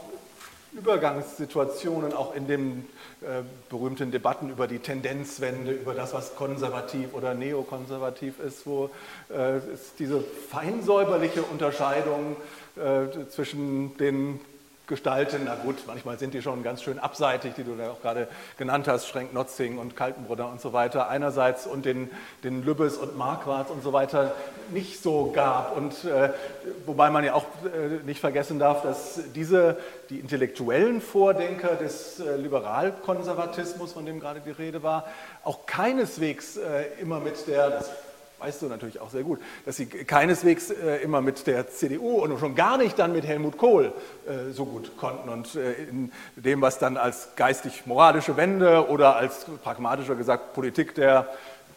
Übergangssituationen, 0.73 2.13
auch 2.13 2.33
in 2.33 2.47
den 2.47 2.87
äh, 3.21 3.43
berühmten 3.69 4.11
Debatten 4.11 4.49
über 4.49 4.67
die 4.67 4.79
Tendenzwende, 4.79 5.71
über 5.71 5.93
das, 5.93 6.13
was 6.13 6.35
konservativ 6.35 7.13
oder 7.13 7.33
neokonservativ 7.33 8.39
ist, 8.39 8.65
wo 8.65 8.89
äh, 9.29 9.57
es 9.57 9.95
diese 9.99 10.21
feinsäuberliche 10.21 11.43
Unterscheidung 11.43 12.37
äh, 12.77 13.27
zwischen 13.29 13.97
den 13.97 14.39
gestalten. 14.91 15.43
Na 15.45 15.55
gut, 15.55 15.77
manchmal 15.87 16.19
sind 16.19 16.33
die 16.35 16.41
schon 16.41 16.61
ganz 16.61 16.83
schön 16.83 16.99
abseitig, 16.99 17.53
die 17.55 17.63
du 17.63 17.75
da 17.75 17.89
auch 17.89 18.01
gerade 18.01 18.27
genannt 18.57 18.87
hast, 18.87 19.07
Schrenk-Notzing 19.07 19.77
und 19.77 19.95
Kaltenbrunner 19.95 20.49
und 20.49 20.61
so 20.61 20.73
weiter 20.73 21.09
einerseits 21.09 21.65
und 21.65 21.85
den, 21.85 22.11
den 22.43 22.63
Lübbes 22.63 22.97
und 22.97 23.17
Marquardt 23.17 23.71
und 23.71 23.81
so 23.81 23.93
weiter 23.93 24.35
nicht 24.69 25.01
so 25.01 25.31
gab. 25.31 25.75
Und 25.77 26.03
äh, 26.03 26.33
wobei 26.85 27.09
man 27.09 27.23
ja 27.23 27.33
auch 27.33 27.45
äh, 27.63 28.05
nicht 28.05 28.19
vergessen 28.19 28.59
darf, 28.59 28.83
dass 28.83 29.21
diese, 29.33 29.77
die 30.09 30.19
intellektuellen 30.19 31.01
Vordenker 31.01 31.75
des 31.75 32.19
äh, 32.19 32.35
Liberalkonservatismus, 32.35 33.93
von 33.93 34.05
dem 34.05 34.19
gerade 34.19 34.41
die 34.41 34.51
Rede 34.51 34.83
war, 34.83 35.07
auch 35.45 35.65
keineswegs 35.65 36.57
äh, 36.57 37.01
immer 37.01 37.21
mit 37.21 37.47
der, 37.47 37.69
das 37.69 37.89
weißt 38.41 38.61
du 38.63 38.65
natürlich 38.67 38.99
auch 38.99 39.09
sehr 39.09 39.23
gut, 39.23 39.39
dass 39.65 39.77
sie 39.77 39.85
keineswegs 39.85 40.71
äh, 40.71 40.97
immer 41.03 41.21
mit 41.21 41.45
der 41.45 41.69
CDU 41.69 42.21
und 42.21 42.39
schon 42.39 42.55
gar 42.55 42.77
nicht 42.77 42.97
dann 42.97 43.13
mit 43.13 43.25
Helmut 43.25 43.57
Kohl 43.57 43.93
äh, 44.27 44.51
so 44.51 44.65
gut 44.65 44.97
konnten. 44.97 45.29
Und 45.29 45.55
äh, 45.55 45.73
in 45.73 46.11
dem, 46.35 46.61
was 46.61 46.79
dann 46.79 46.97
als 46.97 47.29
geistig-moralische 47.35 48.37
Wende 48.37 48.89
oder 48.89 49.15
als 49.15 49.45
pragmatischer 49.63 50.15
gesagt 50.15 50.53
Politik 50.53 50.95
der 50.95 51.29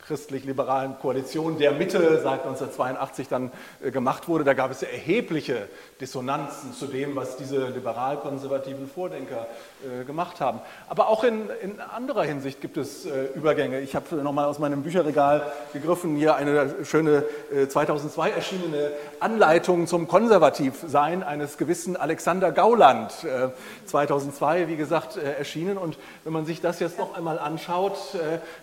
christlich-liberalen 0.07 0.99
Koalition 0.99 1.59
der 1.59 1.73
Mitte 1.73 2.21
seit 2.23 2.45
1982 2.45 3.29
dann 3.29 3.51
äh, 3.83 3.91
gemacht 3.91 4.29
wurde. 4.29 4.45
Da 4.45 4.53
gab 4.53 4.71
es 4.71 4.83
ja 4.83 4.89
erhebliche 4.89 5.69
Dissonanzen 6.01 6.75
zu 6.75 6.87
dem, 6.87 7.17
was 7.17 7.37
diese 7.37 7.69
liberal-konservativen 7.69 8.89
Vordenker 8.89 9.47
äh, 9.83 10.05
gemacht 10.05 10.41
haben. 10.41 10.61
Aber 10.89 11.09
auch 11.09 11.25
in, 11.25 11.49
in 11.63 11.81
anderer 11.81 12.25
Hinsicht 12.25 12.61
gibt 12.61 12.77
es 12.77 13.07
äh, 13.07 13.29
Übergänge. 13.35 13.81
Ich 13.81 13.97
habe 13.97 14.17
nochmal 14.17 14.45
aus 14.45 14.59
meinem 14.59 14.83
Bücherregal 14.83 15.51
gegriffen, 15.73 16.17
hier 16.17 16.37
eine 16.37 16.85
schöne 16.85 17.25
2002 17.69 18.31
erschienene 18.31 18.91
Anleitung 19.21 19.87
zum 19.87 20.09
Konservativsein 20.09 21.23
eines 21.23 21.57
gewissen 21.57 21.97
Alexander 21.97 22.53
Gauland. 22.53 23.13
2002, 23.87 24.69
wie 24.69 24.77
gesagt, 24.77 25.17
erschienen. 25.17 25.79
Und 25.79 25.99
wenn 26.25 26.33
man 26.33 26.47
sich 26.47 26.61
das 26.61 26.81
jetzt 26.81 26.99
noch 26.99 27.17
einmal 27.17 27.39
anschaut, 27.39 27.99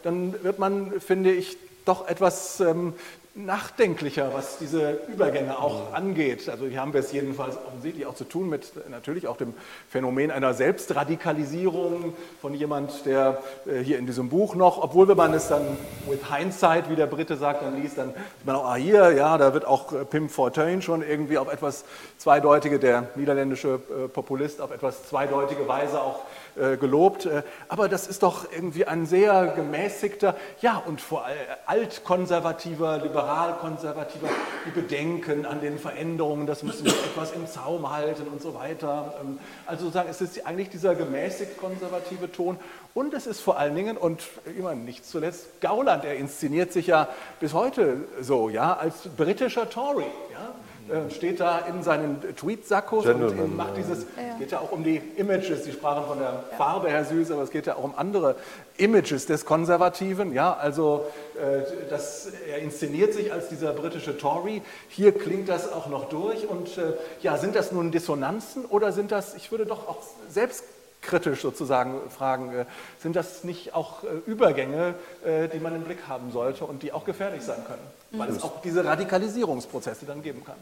dann 0.03 0.43
wird 0.43 0.59
man, 0.59 0.99
finde 0.99 1.30
finde 1.31 1.39
ich, 1.39 1.57
doch 1.85 2.07
etwas 2.07 2.59
ähm, 2.59 2.93
nachdenklicher, 3.33 4.31
was 4.33 4.57
diese 4.57 4.99
Übergänge 5.07 5.57
auch 5.57 5.93
angeht. 5.93 6.49
Also 6.49 6.65
hier 6.65 6.81
haben 6.81 6.93
wir 6.93 6.99
es 6.99 7.13
jedenfalls 7.13 7.57
offensichtlich 7.65 8.05
auch 8.05 8.13
zu 8.13 8.25
tun 8.25 8.49
mit 8.49 8.73
natürlich 8.89 9.25
auch 9.25 9.37
dem 9.37 9.53
Phänomen 9.89 10.31
einer 10.31 10.53
Selbstradikalisierung 10.53 12.13
von 12.41 12.53
jemand, 12.53 13.05
der 13.05 13.41
äh, 13.65 13.79
hier 13.79 13.97
in 13.97 14.05
diesem 14.05 14.29
Buch 14.29 14.53
noch, 14.55 14.83
obwohl 14.83 15.07
wenn 15.07 15.15
man 15.15 15.33
es 15.33 15.47
dann 15.47 15.65
with 16.07 16.19
hindsight, 16.29 16.89
wie 16.89 16.95
der 16.95 17.07
Brite 17.07 17.37
sagt, 17.37 17.61
dann 17.63 17.81
liest, 17.81 17.97
dann 17.97 18.09
sieht 18.09 18.45
man 18.45 18.57
auch, 18.57 18.65
ah 18.65 18.75
hier, 18.75 19.11
ja, 19.11 19.37
da 19.37 19.53
wird 19.53 19.65
auch 19.65 19.93
äh, 19.93 20.03
Pim 20.03 20.29
Fortuyn 20.29 20.81
schon 20.81 21.01
irgendwie 21.01 21.37
auf 21.37 21.51
etwas 21.51 21.85
zweideutige, 22.17 22.79
der 22.79 23.07
niederländische 23.15 23.79
äh, 23.89 24.07
Populist, 24.09 24.59
auf 24.59 24.71
etwas 24.71 25.07
zweideutige 25.07 25.67
Weise 25.67 26.01
auch 26.01 26.19
äh, 26.19 26.40
gelobt. 26.55 27.25
Äh, 27.25 27.43
aber 27.67 27.87
das 27.89 28.07
ist 28.07 28.23
doch 28.23 28.45
irgendwie 28.51 28.85
ein 28.85 29.05
sehr 29.05 29.47
gemäßigter, 29.47 30.35
ja, 30.61 30.81
und 30.85 31.01
vor 31.01 31.25
allem 31.25 31.37
altkonservativer, 31.65 32.99
liberal-konservativer, 32.99 34.27
die 34.65 34.71
Bedenken 34.71 35.45
an 35.45 35.61
den 35.61 35.79
Veränderungen, 35.79 36.47
das 36.47 36.63
müssen 36.63 36.85
wir 36.85 36.91
etwas 36.91 37.31
im 37.31 37.47
Zaum 37.47 37.89
halten 37.89 38.27
und 38.27 38.41
so 38.41 38.53
weiter. 38.53 39.15
Ähm, 39.21 39.39
also 39.65 39.85
sozusagen, 39.85 40.09
es 40.09 40.21
ist 40.21 40.45
eigentlich 40.45 40.69
dieser 40.69 40.95
gemäßigt 40.95 41.57
konservative 41.57 42.31
Ton. 42.31 42.57
Und 42.93 43.13
es 43.13 43.25
ist 43.27 43.39
vor 43.39 43.57
allen 43.57 43.75
Dingen, 43.75 43.97
und 43.97 44.21
immer 44.57 44.75
nicht 44.75 45.05
zuletzt, 45.05 45.61
Gauland, 45.61 46.03
er 46.03 46.15
inszeniert 46.15 46.73
sich 46.73 46.87
ja 46.87 47.07
bis 47.39 47.53
heute 47.53 47.97
so, 48.19 48.49
ja, 48.49 48.73
als 48.73 49.07
britischer 49.15 49.69
Tory. 49.69 50.05
Ja? 50.31 50.53
Äh, 50.89 51.09
steht 51.11 51.39
da 51.39 51.59
in 51.59 51.83
seinen 51.83 52.21
Tweetsackos 52.35 53.05
und 53.05 53.55
macht 53.55 53.77
dieses, 53.77 53.99
es 53.99 54.39
geht 54.39 54.51
ja 54.51 54.59
auch 54.59 54.71
um 54.71 54.83
die 54.83 55.01
Images, 55.15 55.63
Sie 55.63 55.71
sprachen 55.71 56.05
von 56.05 56.19
der 56.19 56.43
Farbe, 56.57 56.89
Herr 56.89 57.05
Süß, 57.05 57.31
aber 57.31 57.43
es 57.43 57.51
geht 57.51 57.67
ja 57.67 57.75
auch 57.75 57.83
um 57.83 57.93
andere 57.95 58.35
Images 58.77 59.25
des 59.25 59.45
Konservativen, 59.45 60.33
ja, 60.33 60.53
also 60.53 61.05
äh, 61.35 61.61
das, 61.89 62.31
er 62.49 62.59
inszeniert 62.59 63.13
sich 63.13 63.31
als 63.31 63.47
dieser 63.47 63.73
britische 63.73 64.17
Tory, 64.17 64.61
hier 64.89 65.13
klingt 65.13 65.49
das 65.49 65.71
auch 65.71 65.87
noch 65.87 66.09
durch 66.09 66.47
und 66.49 66.77
äh, 66.77 66.93
ja, 67.21 67.37
sind 67.37 67.55
das 67.55 67.71
nun 67.71 67.91
Dissonanzen 67.91 68.65
oder 68.65 68.91
sind 68.91 69.11
das, 69.11 69.35
ich 69.35 69.51
würde 69.51 69.65
doch 69.65 69.87
auch 69.87 69.99
selbst 70.29 70.63
kritisch 71.01 71.41
sozusagen 71.41 72.09
fragen, 72.09 72.65
sind 72.99 73.15
das 73.15 73.43
nicht 73.43 73.73
auch 73.73 74.03
Übergänge, 74.27 74.95
die 75.25 75.59
man 75.59 75.75
im 75.75 75.83
Blick 75.83 76.07
haben 76.07 76.31
sollte 76.31 76.65
und 76.65 76.83
die 76.83 76.93
auch 76.93 77.05
gefährlich 77.05 77.41
sein 77.41 77.63
können, 77.65 77.81
weil 78.11 78.29
es 78.29 78.43
auch 78.43 78.61
diese 78.61 78.85
Radikalisierungsprozesse 78.85 80.05
dann 80.05 80.21
geben 80.21 80.43
kann? 80.45 80.57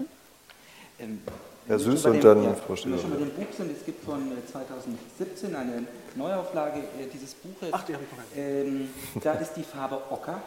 Ähm, 1.00 1.22
Herr 1.68 1.80
Süß 1.80 2.06
und 2.06 2.24
dann 2.24 2.44
ja, 2.44 2.54
Frau 2.56 2.76
Stiller. 2.76 2.98
schon 2.98 3.12
bei 3.12 3.18
dem 3.18 3.30
Buch 3.30 3.46
sind, 3.56 3.72
es 3.78 3.86
gibt 3.86 4.04
von 4.04 4.32
2017 4.52 5.54
äh, 5.54 5.58
eine 5.58 5.84
Neuauflage 6.16 6.80
äh, 6.80 7.06
dieses 7.14 7.36
Buches. 7.36 7.70
Ach, 7.72 7.84
die 7.84 7.94
habe 7.94 8.04
ich 8.04 8.38
ähm, 8.38 8.90
Da 9.22 9.34
ist 9.34 9.54
die 9.54 9.64
Farbe 9.64 10.02
Ocker. 10.10 10.42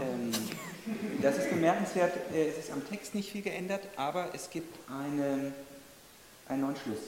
Ähm, 0.00 0.32
das 1.20 1.36
ist 1.36 1.50
bemerkenswert, 1.50 2.14
äh, 2.32 2.48
es 2.48 2.58
ist 2.58 2.72
am 2.72 2.88
Text 2.88 3.14
nicht 3.14 3.30
viel 3.30 3.42
geändert, 3.42 3.82
aber 3.96 4.30
es 4.32 4.48
gibt 4.48 4.74
eine, 4.88 5.52
einen 6.48 6.60
neuen 6.62 6.76
Schluss. 6.76 7.00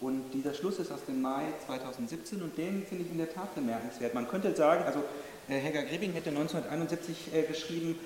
Und 0.00 0.30
dieser 0.32 0.52
Schluss 0.52 0.78
ist 0.78 0.92
aus 0.92 1.04
dem 1.06 1.22
Mai 1.22 1.44
2017 1.66 2.42
und 2.42 2.56
den 2.58 2.84
finde 2.86 3.04
ich 3.04 3.10
in 3.10 3.18
der 3.18 3.32
Tat 3.32 3.54
bemerkenswert. 3.54 4.14
Man 4.14 4.28
könnte 4.28 4.54
sagen, 4.54 4.84
also 4.84 5.02
äh, 5.48 5.58
Helga 5.58 5.82
Grebing 5.82 6.12
hätte 6.12 6.30
1971 6.30 7.32
äh, 7.32 7.42
geschrieben, 7.42 7.98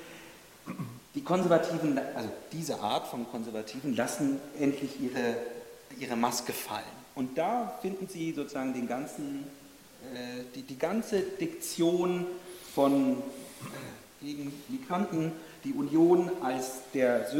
die 1.15 1.23
Konservativen, 1.23 1.99
also 2.15 2.29
diese 2.53 2.79
Art 2.81 3.09
von 3.09 3.29
Konservativen, 3.29 3.97
lassen 3.97 4.41
endlich 4.59 5.01
ihre, 5.01 5.37
ihre 5.99 6.17
Maske 6.17 6.53
fallen. 6.53 6.85
Und 7.17 7.37
da 7.37 7.77
finden 7.83 8.07
Sie 8.07 8.33
sozusagen 8.33 8.73
den 8.73 8.87
ganzen, 8.87 9.45
äh, 10.15 10.45
die, 10.55 10.63
die 10.63 10.79
ganze 10.79 11.21
Diktion 11.21 12.27
von 12.73 13.15
äh, 13.19 14.25
gegen 14.25 14.53
Migranten, 14.69 15.33
die 15.65 15.73
Union 15.73 16.31
als 16.43 16.83
der 16.95 17.31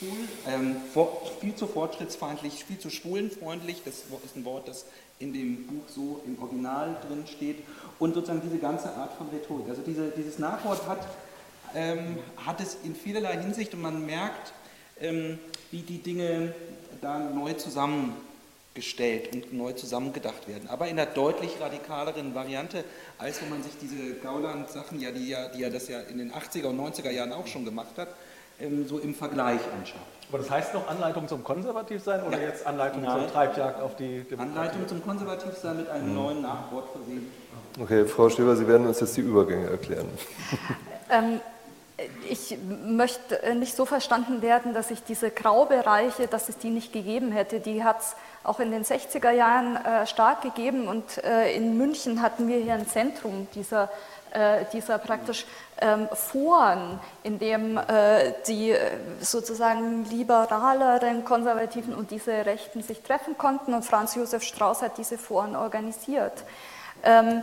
Sündenpool, 0.00 0.28
ähm, 0.48 0.76
vor, 0.92 1.22
viel 1.40 1.54
zu 1.54 1.66
fortschrittsfeindlich, 1.66 2.64
viel 2.64 2.78
zu 2.78 2.90
schwulenfreundlich, 2.90 3.82
das 3.84 4.04
ist 4.24 4.36
ein 4.36 4.44
Wort, 4.44 4.68
das 4.68 4.86
in 5.18 5.32
dem 5.32 5.66
Buch 5.66 5.84
so 5.88 6.20
im 6.26 6.40
Original 6.42 6.96
drin 7.06 7.24
steht, 7.26 7.58
und 7.98 8.14
sozusagen 8.14 8.42
diese 8.42 8.58
ganze 8.58 8.92
Art 8.94 9.14
von 9.16 9.28
Rhetorik. 9.28 9.68
Also 9.68 9.82
diese, 9.82 10.10
dieses 10.10 10.38
Nachwort 10.38 10.86
hat 10.86 11.06
ähm, 11.76 12.18
hat 12.44 12.60
es 12.60 12.78
in 12.84 12.94
vielerlei 12.94 13.38
Hinsicht 13.38 13.74
und 13.74 13.82
man 13.82 14.04
merkt, 14.04 14.52
ähm, 15.00 15.38
wie 15.70 15.82
die 15.82 15.98
Dinge 15.98 16.54
da 17.00 17.18
neu 17.18 17.52
zusammengestellt 17.52 19.32
und 19.32 19.52
neu 19.52 19.72
zusammengedacht 19.72 20.48
werden. 20.48 20.68
Aber 20.68 20.88
in 20.88 20.98
einer 20.98 21.10
deutlich 21.10 21.60
radikaleren 21.60 22.34
Variante, 22.34 22.84
als 23.18 23.42
wenn 23.42 23.50
man 23.50 23.62
sich 23.62 23.72
diese 23.80 24.14
Gauland-Sachen, 24.14 25.00
ja, 25.00 25.10
die, 25.10 25.28
ja, 25.28 25.48
die 25.48 25.60
ja 25.60 25.70
das 25.70 25.88
ja 25.88 26.00
in 26.00 26.18
den 26.18 26.32
80er 26.32 26.66
und 26.66 26.80
90er 26.80 27.10
Jahren 27.10 27.32
auch 27.32 27.46
schon 27.46 27.64
gemacht 27.64 27.98
hat, 27.98 28.08
so 28.86 28.98
im 28.98 29.14
Vergleich 29.14 29.60
anschaut. 29.78 30.00
Aber 30.28 30.38
das 30.38 30.50
heißt 30.50 30.74
noch 30.74 30.88
Anleitung 30.88 31.28
zum 31.28 31.44
Konservativsein 31.44 32.22
oder 32.24 32.38
ja. 32.38 32.48
jetzt 32.48 32.66
Anleitung 32.66 33.02
Nein. 33.02 33.20
zur 33.20 33.32
Treibjagd 33.32 33.80
auf 33.80 33.96
die 33.96 34.24
Demokratie? 34.24 34.58
Anleitung 34.58 34.88
zum 34.88 35.02
Konservativsein 35.04 35.76
mit 35.76 35.88
einem 35.88 36.08
mhm. 36.08 36.14
neuen 36.14 36.42
Nachwort 36.42 36.90
versehen. 36.90 37.30
Okay, 37.80 38.06
Frau 38.06 38.28
Stöber, 38.28 38.56
Sie 38.56 38.66
werden 38.66 38.86
uns 38.86 39.00
jetzt 39.00 39.16
die 39.16 39.20
Übergänge 39.20 39.70
erklären. 39.70 40.08
ähm, 41.10 41.40
ich 42.28 42.58
möchte 42.84 43.54
nicht 43.54 43.74
so 43.74 43.86
verstanden 43.86 44.42
werden, 44.42 44.74
dass 44.74 44.90
ich 44.90 45.02
diese 45.02 45.30
Graubereiche, 45.30 46.26
dass 46.26 46.48
es 46.48 46.58
die 46.58 46.70
nicht 46.70 46.92
gegeben 46.92 47.32
hätte. 47.32 47.60
Die 47.60 47.84
hat 47.84 48.00
es 48.00 48.16
auch 48.42 48.60
in 48.60 48.70
den 48.70 48.84
60er 48.84 49.30
Jahren 49.30 49.76
äh, 49.76 50.06
stark 50.06 50.42
gegeben 50.42 50.88
und 50.88 51.22
äh, 51.24 51.54
in 51.54 51.78
München 51.78 52.20
hatten 52.20 52.48
wir 52.48 52.58
hier 52.58 52.74
ein 52.74 52.86
Zentrum 52.86 53.48
dieser, 53.54 53.84
äh, 53.84 53.88
dieser 54.72 54.98
praktisch 54.98 55.46
ähm, 55.80 56.08
Foren, 56.12 56.98
in 57.22 57.38
dem 57.38 57.76
äh, 57.76 58.32
die 58.46 58.70
äh, 58.70 58.78
sozusagen 59.20 60.04
liberaleren 60.10 61.24
Konservativen 61.24 61.94
und 61.94 62.10
diese 62.10 62.46
Rechten 62.46 62.82
sich 62.82 63.02
treffen 63.02 63.36
konnten 63.36 63.74
und 63.74 63.84
Franz 63.84 64.14
Josef 64.14 64.42
Strauß 64.42 64.82
hat 64.82 64.98
diese 64.98 65.18
Foren 65.18 65.56
organisiert. 65.56 66.44
Ähm, 67.02 67.42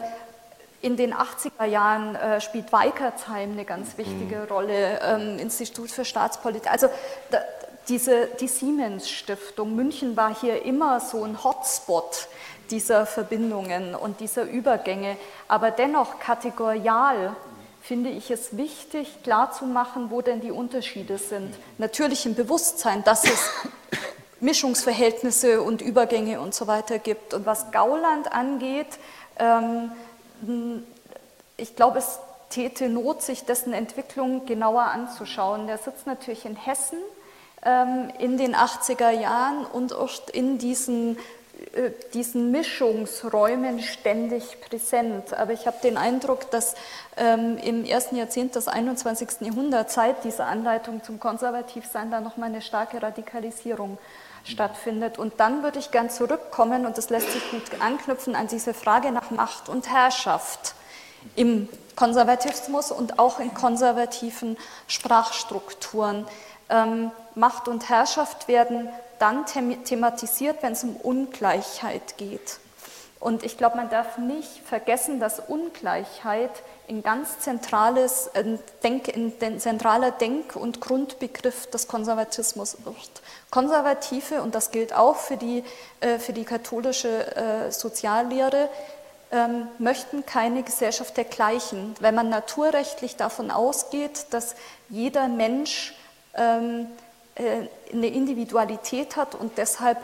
in 0.81 0.97
den 0.97 1.13
80er 1.13 1.65
Jahren 1.65 2.15
äh, 2.15 2.41
spielt 2.41 2.71
Weikertsheim 2.73 3.51
eine 3.53 3.65
ganz 3.65 3.97
wichtige 3.97 4.37
mhm. 4.37 4.47
Rolle, 4.49 4.99
ähm, 5.01 5.39
Institut 5.39 5.89
für 5.91 6.03
Staatspolitik. 6.03 6.69
Also 6.69 6.89
da, 7.31 7.39
diese, 7.87 8.27
die 8.39 8.47
Siemens 8.47 9.09
Stiftung 9.09 9.75
München 9.75 10.15
war 10.17 10.35
hier 10.35 10.63
immer 10.63 10.99
so 10.99 11.23
ein 11.23 11.43
Hotspot 11.43 12.27
dieser 12.71 13.05
Verbindungen 13.05 13.95
und 13.95 14.19
dieser 14.19 14.43
Übergänge, 14.43 15.17
aber 15.47 15.71
dennoch 15.71 16.19
kategorial 16.19 17.35
finde 17.81 18.09
ich 18.09 18.31
es 18.31 18.55
wichtig, 18.55 19.23
klarzumachen, 19.23 20.09
wo 20.09 20.21
denn 20.21 20.39
die 20.39 20.51
Unterschiede 20.51 21.17
sind. 21.17 21.53
Natürlich 21.77 22.25
im 22.25 22.33
Bewusstsein, 22.33 23.03
dass 23.03 23.25
es 23.25 23.49
Mischungsverhältnisse 24.39 25.61
und 25.61 25.81
Übergänge 25.81 26.39
und 26.39 26.55
so 26.55 26.67
weiter 26.67 26.97
gibt. 26.99 27.33
Und 27.33 27.45
was 27.45 27.71
Gauland 27.71 28.31
angeht, 28.31 28.87
ähm, 29.37 29.91
ich 31.57 31.75
glaube, 31.75 31.99
es 31.99 32.19
täte 32.49 32.87
Not, 32.87 33.21
sich 33.21 33.45
dessen 33.45 33.73
Entwicklung 33.73 34.45
genauer 34.45 34.83
anzuschauen. 34.83 35.67
Der 35.67 35.77
sitzt 35.77 36.07
natürlich 36.07 36.45
in 36.45 36.55
Hessen 36.55 36.99
ähm, 37.65 38.11
in 38.19 38.37
den 38.37 38.55
80er 38.55 39.09
Jahren 39.09 39.65
und 39.65 39.93
oft 39.93 40.29
in 40.29 40.57
diesen, 40.57 41.17
diesen 42.13 42.51
Mischungsräumen 42.51 43.81
ständig 43.81 44.61
präsent. 44.61 45.33
Aber 45.33 45.53
ich 45.53 45.65
habe 45.65 45.77
den 45.81 45.97
Eindruck, 45.97 46.51
dass 46.51 46.75
ähm, 47.17 47.57
im 47.57 47.85
ersten 47.85 48.15
Jahrzehnt 48.15 48.55
des 48.55 48.67
21. 48.67 49.41
Jahrhunderts 49.41 49.95
seit 49.95 50.23
dieser 50.23 50.45
Anleitung 50.45 51.03
zum 51.03 51.19
Konservativsein 51.19 52.11
da 52.11 52.21
nochmal 52.21 52.49
eine 52.49 52.61
starke 52.61 53.01
Radikalisierung 53.01 53.97
stattfindet. 54.43 55.17
Und 55.17 55.39
dann 55.39 55.63
würde 55.63 55.79
ich 55.79 55.91
gern 55.91 56.09
zurückkommen, 56.09 56.85
und 56.85 56.97
das 56.97 57.09
lässt 57.09 57.31
sich 57.31 57.49
gut 57.51 57.63
anknüpfen 57.79 58.35
an 58.35 58.47
diese 58.47 58.73
Frage 58.73 59.11
nach 59.11 59.31
Macht 59.31 59.69
und 59.69 59.89
Herrschaft 59.89 60.75
im 61.35 61.69
Konservatismus 61.95 62.91
und 62.91 63.19
auch 63.19 63.39
in 63.39 63.53
konservativen 63.53 64.57
Sprachstrukturen. 64.87 66.25
Ähm, 66.69 67.11
Macht 67.35 67.67
und 67.67 67.89
Herrschaft 67.89 68.47
werden 68.47 68.89
dann 69.23 69.45
thematisiert, 69.45 70.61
wenn 70.61 70.73
es 70.73 70.83
um 70.83 70.97
Ungleichheit 70.97 72.17
geht. 72.17 72.59
Und 73.21 73.45
ich 73.45 73.57
glaube, 73.57 73.77
man 73.77 73.89
darf 73.89 74.17
nicht 74.17 74.59
vergessen, 74.65 75.21
dass 75.21 75.39
Ungleichheit 75.39 76.51
ein 76.89 77.03
ganz 77.03 77.39
zentrales, 77.39 78.29
Denk, 78.83 79.07
ein 79.15 79.59
zentraler 79.61 80.11
Denk- 80.11 80.57
und 80.57 80.81
Grundbegriff 80.81 81.67
des 81.67 81.87
Konservatismus 81.87 82.79
wird. 82.83 83.21
Konservative, 83.49 84.41
und 84.41 84.55
das 84.55 84.71
gilt 84.71 84.93
auch 84.93 85.15
für 85.15 85.37
die, 85.37 85.63
äh, 86.01 86.19
für 86.19 86.33
die 86.33 86.43
katholische 86.43 87.33
äh, 87.37 87.71
Soziallehre, 87.71 88.67
ähm, 89.31 89.69
möchten 89.79 90.25
keine 90.25 90.63
Gesellschaft 90.63 91.15
der 91.15 91.23
Gleichen, 91.23 91.95
weil 92.01 92.11
man 92.11 92.27
naturrechtlich 92.27 93.15
davon 93.15 93.51
ausgeht, 93.51 94.25
dass 94.31 94.55
jeder 94.89 95.29
Mensch 95.29 95.95
ähm, 96.35 96.87
äh, 96.87 97.02
eine 97.35 98.07
Individualität 98.07 99.15
hat 99.15 99.33
und 99.35 99.57
deshalb 99.57 99.97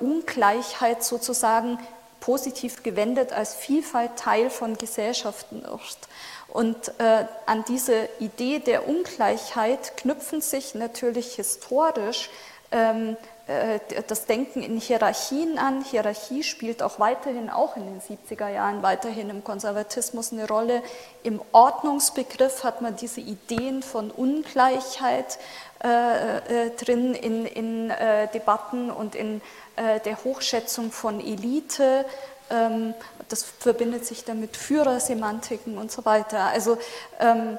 Ungleichheit 0.00 1.02
sozusagen 1.02 1.78
positiv 2.20 2.82
gewendet 2.82 3.32
als 3.32 3.54
Vielfalt 3.54 4.16
Teil 4.16 4.48
von 4.48 4.78
Gesellschaften 4.78 5.62
ist. 5.62 6.08
Und 6.48 6.98
äh, 6.98 7.26
an 7.46 7.64
diese 7.66 8.08
Idee 8.20 8.60
der 8.60 8.88
Ungleichheit 8.88 9.96
knüpfen 9.96 10.40
sich 10.40 10.74
natürlich 10.74 11.34
historisch 11.34 12.30
ähm, 12.70 13.16
äh, 13.46 13.78
das 14.06 14.24
Denken 14.24 14.62
in 14.62 14.78
Hierarchien 14.78 15.58
an. 15.58 15.84
Hierarchie 15.84 16.42
spielt 16.42 16.82
auch 16.82 16.98
weiterhin, 16.98 17.50
auch 17.50 17.76
in 17.76 17.84
den 17.84 18.00
70er 18.00 18.48
Jahren, 18.48 18.82
weiterhin 18.82 19.28
im 19.28 19.44
Konservatismus 19.44 20.32
eine 20.32 20.48
Rolle. 20.48 20.82
Im 21.24 21.42
Ordnungsbegriff 21.52 22.64
hat 22.64 22.80
man 22.80 22.96
diese 22.96 23.20
Ideen 23.20 23.82
von 23.82 24.10
Ungleichheit 24.10 25.38
äh, 25.84 26.66
äh, 26.66 26.70
drin 26.70 27.14
in, 27.14 27.44
in 27.44 27.90
äh, 27.90 28.26
Debatten 28.32 28.90
und 28.90 29.14
in 29.14 29.42
äh, 29.76 30.00
der 30.00 30.24
Hochschätzung 30.24 30.90
von 30.90 31.20
Elite. 31.20 32.06
ähm, 32.50 32.94
das 33.28 33.42
verbindet 33.42 34.06
sich 34.06 34.24
dann 34.24 34.40
mit 34.40 34.56
Führersemantiken 34.56 35.76
und 35.76 35.92
so 35.92 36.06
weiter. 36.06 36.40
Also 36.44 36.78
ähm, 37.20 37.58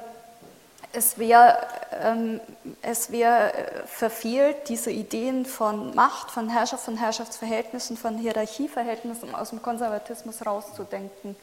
es 0.92 1.18
wäre 1.18 1.56
ähm, 2.02 2.40
wär 3.08 3.52
verfehlt, 3.86 4.68
diese 4.68 4.90
Ideen 4.90 5.46
von 5.46 5.94
Macht, 5.94 6.32
von 6.32 6.48
Herrschaft, 6.48 6.84
von 6.84 6.96
Herrschaftsverhältnissen, 6.96 7.96
von 7.96 8.18
Hierarchieverhältnissen 8.18 9.34
aus 9.36 9.50
dem 9.50 9.62
Konservatismus 9.62 10.44
rauszudenken. 10.44 11.36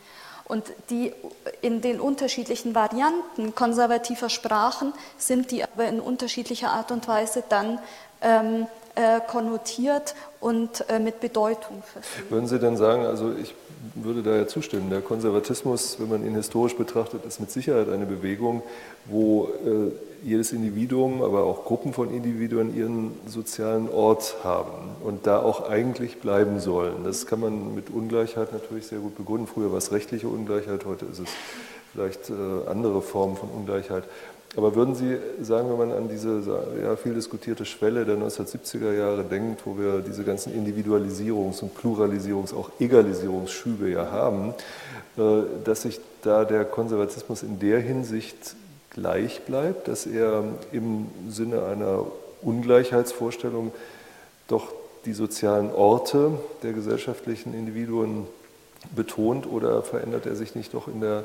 Und 0.46 0.66
die 0.90 1.14
in 1.62 1.82
den 1.82 2.00
unterschiedlichen 2.00 2.76
Varianten 2.76 3.56
konservativer 3.56 4.30
Sprachen 4.30 4.94
sind 5.18 5.52
die 5.52 5.64
aber 5.64 5.88
in 5.88 6.00
unterschiedlicher 6.00 6.70
Art 6.72 6.92
und 6.92 7.08
Weise 7.08 7.44
dann 7.48 7.80
ähm, 8.22 8.68
äh, 8.96 9.20
konnotiert 9.28 10.16
und 10.40 10.88
äh, 10.90 11.00
mit 11.00 11.20
Bedeutung 11.20 11.82
versehen. 11.82 12.30
Würden 12.30 12.48
Sie 12.48 12.60
denn 12.60 12.78
sagen, 12.78 13.06
also 13.06 13.34
ich 13.34 13.56
würde 13.96 14.22
da 14.22 14.36
ja 14.36 14.48
zustimmen, 14.48 14.90
der 14.90 15.02
Konservatismus, 15.02 16.00
wenn 16.00 16.10
man 16.10 16.26
ihn 16.26 16.36
historisch 16.36 16.76
betrachtet, 16.76 17.26
ist 17.26 17.40
mit 17.40 17.52
Sicherheit 17.52 17.90
eine 17.90 18.06
Bewegung, 18.06 18.64
wo 19.06 19.48
äh, 19.66 19.92
jedes 20.24 20.52
Individuum, 20.54 21.22
aber 21.22 21.44
auch 21.44 21.66
Gruppen 21.66 21.94
von 21.94 22.14
Individuen 22.14 22.76
ihren 22.76 23.12
sozialen 23.28 23.90
Ort 23.90 24.38
haben 24.44 24.96
und 25.04 25.28
da 25.28 25.40
auch 25.40 25.70
eigentlich 25.70 26.20
bleiben 26.20 26.60
sollen. 26.60 27.04
Das 27.04 27.28
kann 27.28 27.40
man 27.40 27.76
mit 27.76 27.90
Ungleichheit 27.90 28.54
natürlich 28.54 28.88
sehr 28.88 29.00
gut 29.00 29.16
begründen. 29.16 29.48
Früher 29.48 29.72
war 29.72 29.78
es 29.78 29.92
rechtliche 29.92 30.28
Ungleichheit, 30.28 30.86
heute 30.86 31.06
ist 31.06 31.20
es 31.20 31.30
vielleicht 31.92 32.30
äh, 32.30 32.70
andere 32.70 33.02
Formen 33.02 33.36
von 33.36 33.50
Ungleichheit. 33.50 34.04
Aber 34.56 34.76
würden 34.76 34.94
Sie 34.94 35.18
sagen, 35.42 35.70
wenn 35.70 35.78
man 35.78 35.92
an 35.92 36.10
diese 36.10 36.42
ja, 36.82 36.96
viel 36.96 37.16
diskutierte 37.16 37.66
Schwelle 37.66 38.06
der 38.06 38.18
1970er 38.18 38.94
Jahre 38.94 39.24
denkt, 39.24 39.66
wo 39.66 39.78
wir 39.78 40.02
diese 40.02 40.24
ganzen 40.24 40.54
Individualisierungs- 40.54 41.64
und 41.64 41.76
Pluralisierungs-, 41.76 42.54
auch 42.54 42.70
Egalisierungsschübe 42.80 43.90
ja 43.90 44.12
haben, 44.12 44.54
äh, 45.18 45.22
dass 45.64 45.82
sich 45.82 46.00
da 46.22 46.46
der 46.46 46.66
Konservatismus 46.66 47.42
in 47.42 47.60
der 47.60 47.80
Hinsicht 47.80 48.56
gleich 48.94 49.42
bleibt, 49.42 49.88
dass 49.88 50.06
er 50.06 50.44
im 50.72 51.08
Sinne 51.30 51.66
einer 51.66 52.06
Ungleichheitsvorstellung 52.42 53.72
doch 54.48 54.74
die 55.06 55.14
sozialen 55.14 55.72
Orte 55.72 56.32
der 56.62 56.74
gesellschaftlichen 56.74 57.54
Individuen 57.54 58.28
betont 58.96 59.46
oder 59.46 59.82
verändert 59.82 60.26
er 60.26 60.36
sich 60.36 60.56
nicht 60.56 60.74
doch 60.74 60.88
in 60.88 61.02
der 61.02 61.24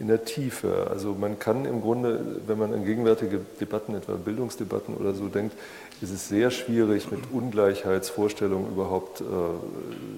in 0.00 0.08
der 0.08 0.24
Tiefe. 0.24 0.88
Also 0.90 1.14
man 1.14 1.38
kann 1.38 1.66
im 1.66 1.82
Grunde, 1.82 2.40
wenn 2.46 2.58
man 2.58 2.72
an 2.72 2.84
gegenwärtige 2.84 3.40
Debatten, 3.60 3.94
etwa 3.94 4.14
Bildungsdebatten 4.14 4.96
oder 4.96 5.14
so 5.14 5.28
denkt, 5.28 5.54
ist 6.02 6.12
es 6.12 6.28
sehr 6.28 6.50
schwierig, 6.50 7.10
mit 7.10 7.20
Ungleichheitsvorstellungen 7.32 8.72
überhaupt 8.72 9.20
äh, 9.20 9.24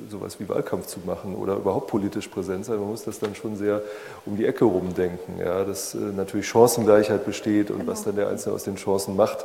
sowas 0.08 0.38
wie 0.38 0.48
Wahlkampf 0.48 0.86
zu 0.86 1.00
machen 1.04 1.34
oder 1.34 1.56
überhaupt 1.56 1.88
politisch 1.88 2.28
präsent 2.28 2.64
sein. 2.64 2.78
Man 2.78 2.88
muss 2.88 3.04
das 3.04 3.18
dann 3.18 3.34
schon 3.34 3.56
sehr 3.56 3.82
um 4.24 4.36
die 4.36 4.46
Ecke 4.46 4.64
rumdenken, 4.64 5.38
ja, 5.38 5.64
dass 5.64 5.94
äh, 5.94 5.98
natürlich 5.98 6.46
Chancengleichheit 6.46 7.24
besteht 7.24 7.70
und 7.70 7.80
genau. 7.80 7.92
was 7.92 8.04
dann 8.04 8.16
der 8.16 8.28
Einzelne 8.28 8.54
aus 8.54 8.64
den 8.64 8.76
Chancen 8.76 9.16
macht, 9.16 9.44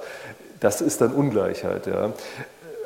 das 0.59 0.81
ist 0.81 1.01
dann 1.01 1.11
Ungleichheit. 1.13 1.87
Ja 1.87 2.13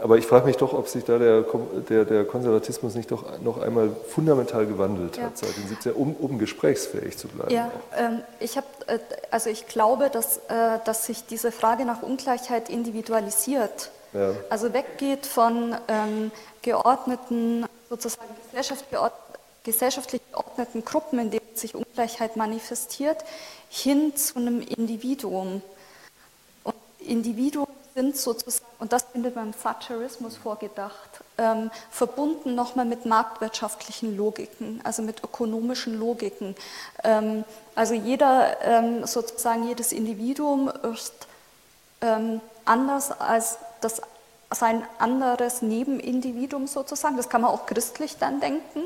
aber 0.02 0.18
ich 0.18 0.26
frage 0.26 0.46
mich 0.46 0.58
doch, 0.58 0.74
ob 0.74 0.88
sich 0.88 1.04
da 1.04 1.18
der, 1.18 1.46
der, 1.90 2.06
der, 2.06 2.26
Konservatismus 2.26 2.96
nicht 2.96 3.12
doch 3.12 3.40
noch 3.40 3.62
einmal 3.62 3.92
fundamental 4.08 4.66
gewandelt 4.66 5.18
ja. 5.18 5.26
hat 5.26 5.38
seit 5.38 5.56
den 5.56 5.76
70er, 5.76 5.94
um, 5.94 6.16
um 6.16 6.40
gesprächsfähig 6.40 7.18
zu 7.18 7.28
bleiben. 7.28 7.54
Ja, 7.54 7.72
ähm, 7.96 8.22
ich, 8.40 8.58
hab, 8.58 8.66
äh, 8.88 9.00
also 9.30 9.50
ich 9.50 9.68
glaube, 9.68 10.10
dass, 10.10 10.38
äh, 10.48 10.80
dass 10.86 11.06
sich 11.06 11.26
diese 11.26 11.52
Frage 11.52 11.86
nach 11.86 12.02
Ungleichheit 12.02 12.70
individualisiert. 12.70 13.92
Ja. 14.14 14.32
Also 14.50 14.74
weggeht 14.74 15.26
von 15.26 15.76
ähm, 15.88 16.32
geordneten, 16.62 17.66
sozusagen 17.90 18.30
gesellschaftlich 19.64 20.22
geordneten 20.32 20.84
Gruppen, 20.84 21.20
in 21.20 21.32
denen 21.32 21.56
sich 21.56 21.76
Ungleichheit 21.76 22.36
manifestiert, 22.36 23.18
hin 23.70 24.16
zu 24.16 24.38
einem 24.38 24.62
Individuum. 24.62 25.62
Und 26.64 26.76
Individuum 27.00 27.68
sind 27.94 28.18
sozusagen, 28.18 28.66
und 28.80 28.94
das 28.94 29.04
findet 29.12 29.36
man 29.36 29.48
im 29.48 29.60
Thatcherismus 29.60 30.38
vorgedacht, 30.38 31.22
ähm, 31.38 31.72
verbunden 31.90 32.56
nochmal 32.56 32.86
mit 32.86 33.06
marktwirtschaftlichen 33.06 34.16
Logiken, 34.16 34.82
also 34.84 35.02
mit 35.02 35.24
ökonomischen 35.24 36.00
Logiken. 36.00 36.56
Ähm, 37.04 37.44
also 37.76 37.94
jeder, 37.94 38.62
ähm, 38.64 39.06
sozusagen 39.06 39.68
jedes 39.68 39.92
Individuum 39.92 40.72
ist 40.94 41.28
ähm, 42.02 42.42
anders 42.66 43.12
als 43.12 43.58
das, 43.82 44.02
sein 44.52 44.84
anderes 45.00 45.62
Nebenindividuum 45.62 46.68
sozusagen. 46.68 47.18
Das 47.18 47.30
kann 47.30 47.42
man 47.42 47.52
auch 47.52 47.66
christlich 47.66 48.18
dann 48.18 48.40
denken. 48.40 48.82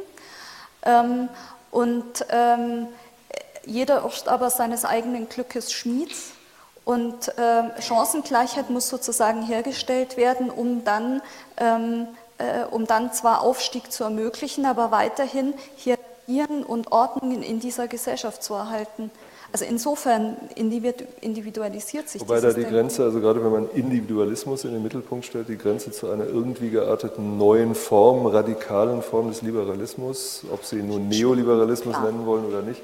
Ähm, 0.84 1.30
und 1.72 2.26
ähm, 2.30 2.88
jeder 3.66 4.06
ist 4.06 4.28
aber 4.28 4.50
seines 4.50 4.86
eigenen 4.86 5.28
Glückes 5.28 5.74
Schmieds 5.74 6.32
und 6.86 7.30
äh, 7.38 7.82
Chancengleichheit 7.82 8.70
muss 8.70 8.88
sozusagen 8.88 9.42
hergestellt 9.42 10.18
werden, 10.18 10.52
um 10.52 10.86
dann, 10.86 11.22
ähm, 11.58 12.08
äh, 12.38 12.64
um 12.70 12.86
dann 12.86 13.12
zwar 13.12 13.42
Aufstieg 13.42 13.92
zu 13.92 14.04
ermöglichen, 14.04 14.66
aber 14.66 14.92
weiterhin 14.92 15.56
Hierarchien 15.76 16.64
und 16.64 16.92
Ordnungen 16.92 17.42
in 17.42 17.60
dieser 17.60 17.88
Gesellschaft 17.88 18.44
zu 18.44 18.54
erhalten. 18.54 19.10
Also 19.52 19.66
insofern 19.66 20.36
individualisiert 20.56 22.10
sich 22.10 22.22
Wobei 22.22 22.42
da 22.42 22.52
die 22.52 22.64
Grenze, 22.64 23.04
also 23.04 23.22
gerade 23.22 23.42
wenn 23.42 23.52
man 23.52 23.70
Individualismus 23.70 24.66
in 24.66 24.74
den 24.74 24.84
Mittelpunkt 24.84 25.26
stellt, 25.26 25.48
die 25.48 25.58
Grenze 25.58 25.92
zu 25.92 26.10
einer 26.10 26.26
irgendwie 26.26 26.70
gearteten 26.72 27.38
neuen 27.38 27.74
Form, 27.74 28.26
radikalen 28.26 29.02
Form 29.02 29.30
des 29.30 29.42
Liberalismus, 29.44 30.44
ob 30.52 30.66
Sie 30.66 30.80
ihn 30.80 30.88
nun 30.88 31.08
Neoliberalismus 31.08 31.96
Klar. 31.96 32.12
nennen 32.12 32.26
wollen 32.26 32.46
oder 32.46 32.62
nicht, 32.64 32.82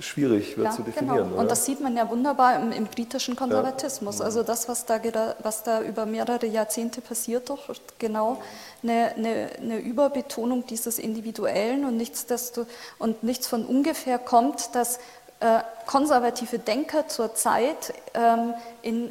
schwierig 0.00 0.56
wird 0.56 0.66
ja, 0.66 0.72
zu 0.72 0.82
definieren. 0.82 1.30
Genau. 1.30 1.40
Und 1.40 1.50
das 1.50 1.64
sieht 1.64 1.80
man 1.80 1.96
ja 1.96 2.08
wunderbar 2.08 2.56
im, 2.56 2.72
im 2.72 2.86
britischen 2.86 3.36
Konservatismus. 3.36 4.18
Ja. 4.18 4.24
Also 4.24 4.42
das, 4.42 4.68
was 4.68 4.86
da, 4.86 5.00
was 5.42 5.62
da 5.62 5.82
über 5.82 6.06
mehrere 6.06 6.46
Jahrzehnte 6.46 7.00
passiert, 7.00 7.50
doch 7.50 7.70
genau 7.98 8.42
eine, 8.82 9.12
eine, 9.16 9.50
eine 9.60 9.78
Überbetonung 9.78 10.66
dieses 10.66 10.98
Individuellen 10.98 11.84
und 11.84 11.96
nichts, 11.96 12.26
du, 12.26 12.66
und 12.98 13.22
nichts 13.22 13.46
von 13.46 13.64
ungefähr 13.64 14.18
kommt, 14.18 14.74
dass 14.74 14.98
äh, 15.40 15.60
konservative 15.86 16.58
Denker 16.58 17.08
zurzeit 17.08 17.92
ähm, 18.14 18.54
in 18.82 19.10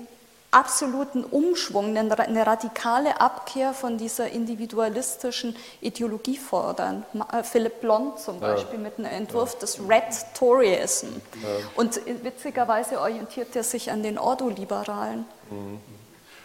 absoluten 0.56 1.26
Umschwung, 1.26 1.98
eine 1.98 2.48
radikale 2.48 3.20
Abkehr 3.20 3.74
von 3.74 3.98
dieser 3.98 4.30
individualistischen 4.30 5.56
Ideologie 5.82 6.38
fordern. 6.38 7.06
Äh, 7.32 7.44
Philipp 7.44 7.82
Blond 7.82 8.20
zum 8.20 8.40
Beispiel 8.40 8.80
ja. 8.80 8.84
mit 8.84 8.98
einem 8.98 9.08
Entwurf 9.08 9.54
ja. 9.54 9.60
des 9.60 9.80
Red 9.80 10.04
Toryism. 10.34 11.08
Ja. 11.44 11.50
Und 11.76 12.00
witzigerweise 12.24 13.02
orientiert 13.02 13.56
er 13.56 13.64
sich 13.64 13.92
an 13.92 14.02
den 14.02 14.18
Ordoliberalen. 14.18 15.26
Mhm. 15.50 15.80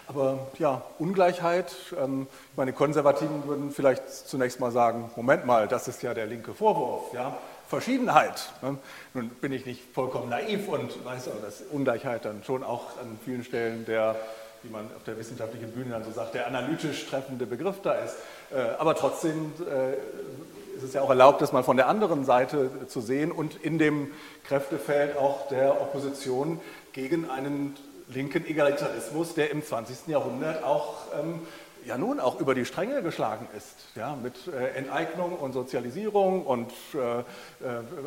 Aber 0.09 0.49
ja, 0.59 0.83
Ungleichheit, 0.99 1.73
ähm, 1.97 2.27
meine 2.57 2.73
Konservativen 2.73 3.47
würden 3.47 3.71
vielleicht 3.71 4.09
zunächst 4.09 4.59
mal 4.59 4.73
sagen, 4.73 5.09
Moment 5.15 5.47
mal, 5.47 5.69
das 5.69 5.87
ist 5.87 6.03
ja 6.03 6.15
der 6.15 6.27
linke 6.27 6.53
Vorwurf. 6.53 7.15
Ja? 7.15 7.37
Verschiedenheit. 7.71 8.53
Ne? 8.63 8.77
Nun 9.15 9.29
bin 9.29 9.53
ich 9.53 9.65
nicht 9.65 9.81
vollkommen 9.95 10.29
naiv 10.29 10.69
und 10.69 11.05
weiß 11.05 11.29
aber, 11.29 11.41
dass 11.41 11.63
Ungleichheit 11.71 12.25
dann 12.25 12.43
schon 12.45 12.65
auch 12.65 12.99
an 12.99 13.19
vielen 13.25 13.45
Stellen 13.45 13.85
der, 13.85 14.17
wie 14.65 14.71
man 14.71 14.87
auf 14.97 15.05
der 15.07 15.17
wissenschaftlichen 15.17 15.71
Bühne 15.71 15.91
dann 15.91 16.05
so 16.05 16.11
sagt, 16.11 16.35
der 16.35 16.49
analytisch 16.49 17.07
treffende 17.07 17.47
Begriff 17.47 17.77
da 17.83 17.93
ist. 17.95 18.17
Äh, 18.53 18.61
aber 18.79 18.97
trotzdem 18.97 19.53
äh, 19.61 19.93
ist 20.77 20.83
es 20.83 20.95
ja 20.95 21.01
auch 21.03 21.11
erlaubt, 21.11 21.41
das 21.43 21.53
mal 21.53 21.63
von 21.63 21.77
der 21.77 21.87
anderen 21.87 22.25
Seite 22.25 22.89
zu 22.89 23.01
sehen 23.01 23.31
und 23.31 23.55
in 23.63 23.79
dem 23.79 24.11
Kräftefeld 24.45 25.17
auch 25.17 25.47
der 25.49 25.81
Opposition 25.81 26.61
gegen 26.93 27.31
einen 27.31 27.77
linken 28.09 28.45
Egalitarismus, 28.47 29.35
der 29.35 29.53
im 29.53 29.65
20. 29.65 30.09
Jahrhundert 30.09 30.65
auch 30.65 31.03
ähm, 31.21 31.41
ja 31.87 31.99
nun 31.99 32.21
auch 32.21 32.41
über 32.41 32.55
die 32.55 32.65
Stränge 32.65 33.03
geschlagen 33.03 33.49
ist, 33.57 33.77
ja, 33.97 34.17
mit 34.17 34.35
äh, 34.49 34.77
Enteignung 34.79 35.33
und 35.33 35.53
Sozialisierung 35.53 36.45
und 36.45 36.73
äh, 36.95 37.21
äh, 37.21 37.23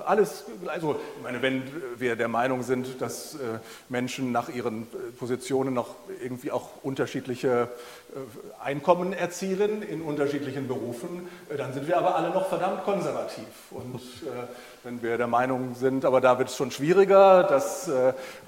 alles, 0.05 0.45
also 0.67 0.99
ich 1.17 1.23
meine, 1.23 1.41
wenn 1.41 1.63
wir 1.97 2.15
der 2.15 2.27
Meinung 2.27 2.63
sind, 2.63 3.01
dass 3.01 3.35
äh, 3.35 3.59
Menschen 3.89 4.31
nach 4.31 4.49
ihren 4.49 4.83
äh, 4.83 5.11
Positionen 5.17 5.73
noch 5.73 5.95
irgendwie 6.21 6.51
auch 6.51 6.69
unterschiedliche 6.83 7.69
äh, 8.15 8.63
Einkommen 8.63 9.13
erzielen 9.13 9.81
in 9.81 10.01
unterschiedlichen 10.01 10.67
Berufen, 10.67 11.27
dann 11.55 11.73
sind 11.73 11.87
wir 11.87 11.97
aber 11.97 12.15
alle 12.15 12.29
noch 12.29 12.47
verdammt 12.47 12.83
konservativ 12.83 13.71
und 13.71 14.01
wenn 14.83 15.01
wir 15.01 15.17
der 15.17 15.27
Meinung 15.27 15.75
sind, 15.75 16.05
aber 16.05 16.21
da 16.21 16.39
wird 16.39 16.49
es 16.49 16.57
schon 16.57 16.71
schwieriger, 16.71 17.43
dass 17.43 17.89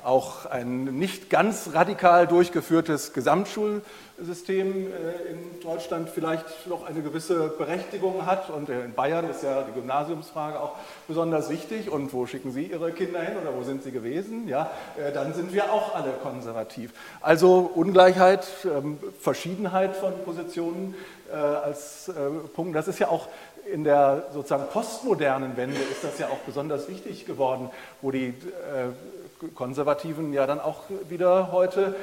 auch 0.04 0.46
ein 0.46 0.86
nicht 0.86 1.30
ganz 1.30 1.70
radikal 1.74 2.28
durchgeführtes 2.28 3.14
Gesamtschul 3.14 3.82
System 4.18 4.88
äh, 4.88 5.32
in 5.32 5.60
Deutschland 5.62 6.10
vielleicht 6.10 6.68
noch 6.68 6.88
eine 6.88 7.02
gewisse 7.02 7.50
Berechtigung 7.50 8.26
hat. 8.26 8.50
Und 8.50 8.70
in 8.70 8.94
Bayern 8.94 9.30
ist 9.30 9.44
ja 9.44 9.64
die 9.64 9.74
Gymnasiumsfrage 9.74 10.60
auch 10.60 10.76
besonders 11.08 11.50
wichtig. 11.50 11.90
Und 11.90 12.14
wo 12.14 12.26
schicken 12.26 12.52
Sie 12.52 12.64
Ihre 12.68 12.92
Kinder 12.92 13.22
hin 13.22 13.36
oder 13.42 13.56
wo 13.56 13.64
sind 13.64 13.84
sie 13.84 13.92
gewesen? 13.92 14.48
Ja, 14.48 14.72
äh, 14.98 15.12
dann 15.12 15.34
sind 15.34 15.54
wir 15.54 15.72
auch 15.72 15.96
alle 15.96 16.12
konservativ. 16.24 16.94
Also 17.22 17.70
Ungleichheit, 17.74 18.48
ähm, 18.64 19.00
verschieden 19.20 19.46
Verschiedenheit 19.46 19.96
von 19.96 20.14
Positionen 20.24 20.96
äh, 21.32 21.36
als 21.36 22.08
äh, 22.08 22.14
Punkt. 22.54 22.76
Das 22.76 22.88
ist 22.88 23.00
ja 23.00 23.10
auch 23.10 23.28
in 23.72 23.84
der 23.84 24.28
sozusagen 24.34 24.68
postmodernen 24.72 25.58
Wende 25.58 25.80
ist 25.80 26.04
das 26.04 26.20
ja 26.20 26.28
auch 26.28 26.40
besonders 26.46 26.88
wichtig 26.88 27.26
geworden, 27.26 27.70
wo 28.02 28.12
die 28.12 28.28
äh, 28.28 29.48
Konservativen 29.54 30.34
ja 30.34 30.48
dann 30.48 30.60
auch 30.60 30.84
wieder 31.10 31.52
heute 31.52 31.96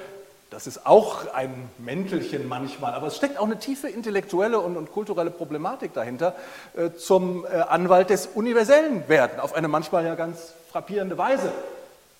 das 0.53 0.67
ist 0.67 0.85
auch 0.87 1.33
ein 1.33 1.71
Mäntelchen 1.79 2.47
manchmal, 2.47 2.93
aber 2.93 3.07
es 3.07 3.17
steckt 3.17 3.39
auch 3.39 3.47
eine 3.47 3.59
tiefe 3.59 3.89
intellektuelle 3.89 4.61
und, 4.61 4.77
und 4.77 4.93
kulturelle 4.93 5.31
Problematik 5.31 5.95
dahinter, 5.95 6.35
äh, 6.77 6.91
zum 6.91 7.47
äh, 7.47 7.61
Anwalt 7.61 8.11
des 8.11 8.27
Universellen 8.27 9.09
werden, 9.09 9.41
auf 9.41 9.55
eine 9.55 9.69
manchmal 9.69 10.05
ja 10.05 10.15
ganz 10.15 10.53
frappierende 10.71 11.17
Weise. 11.17 11.51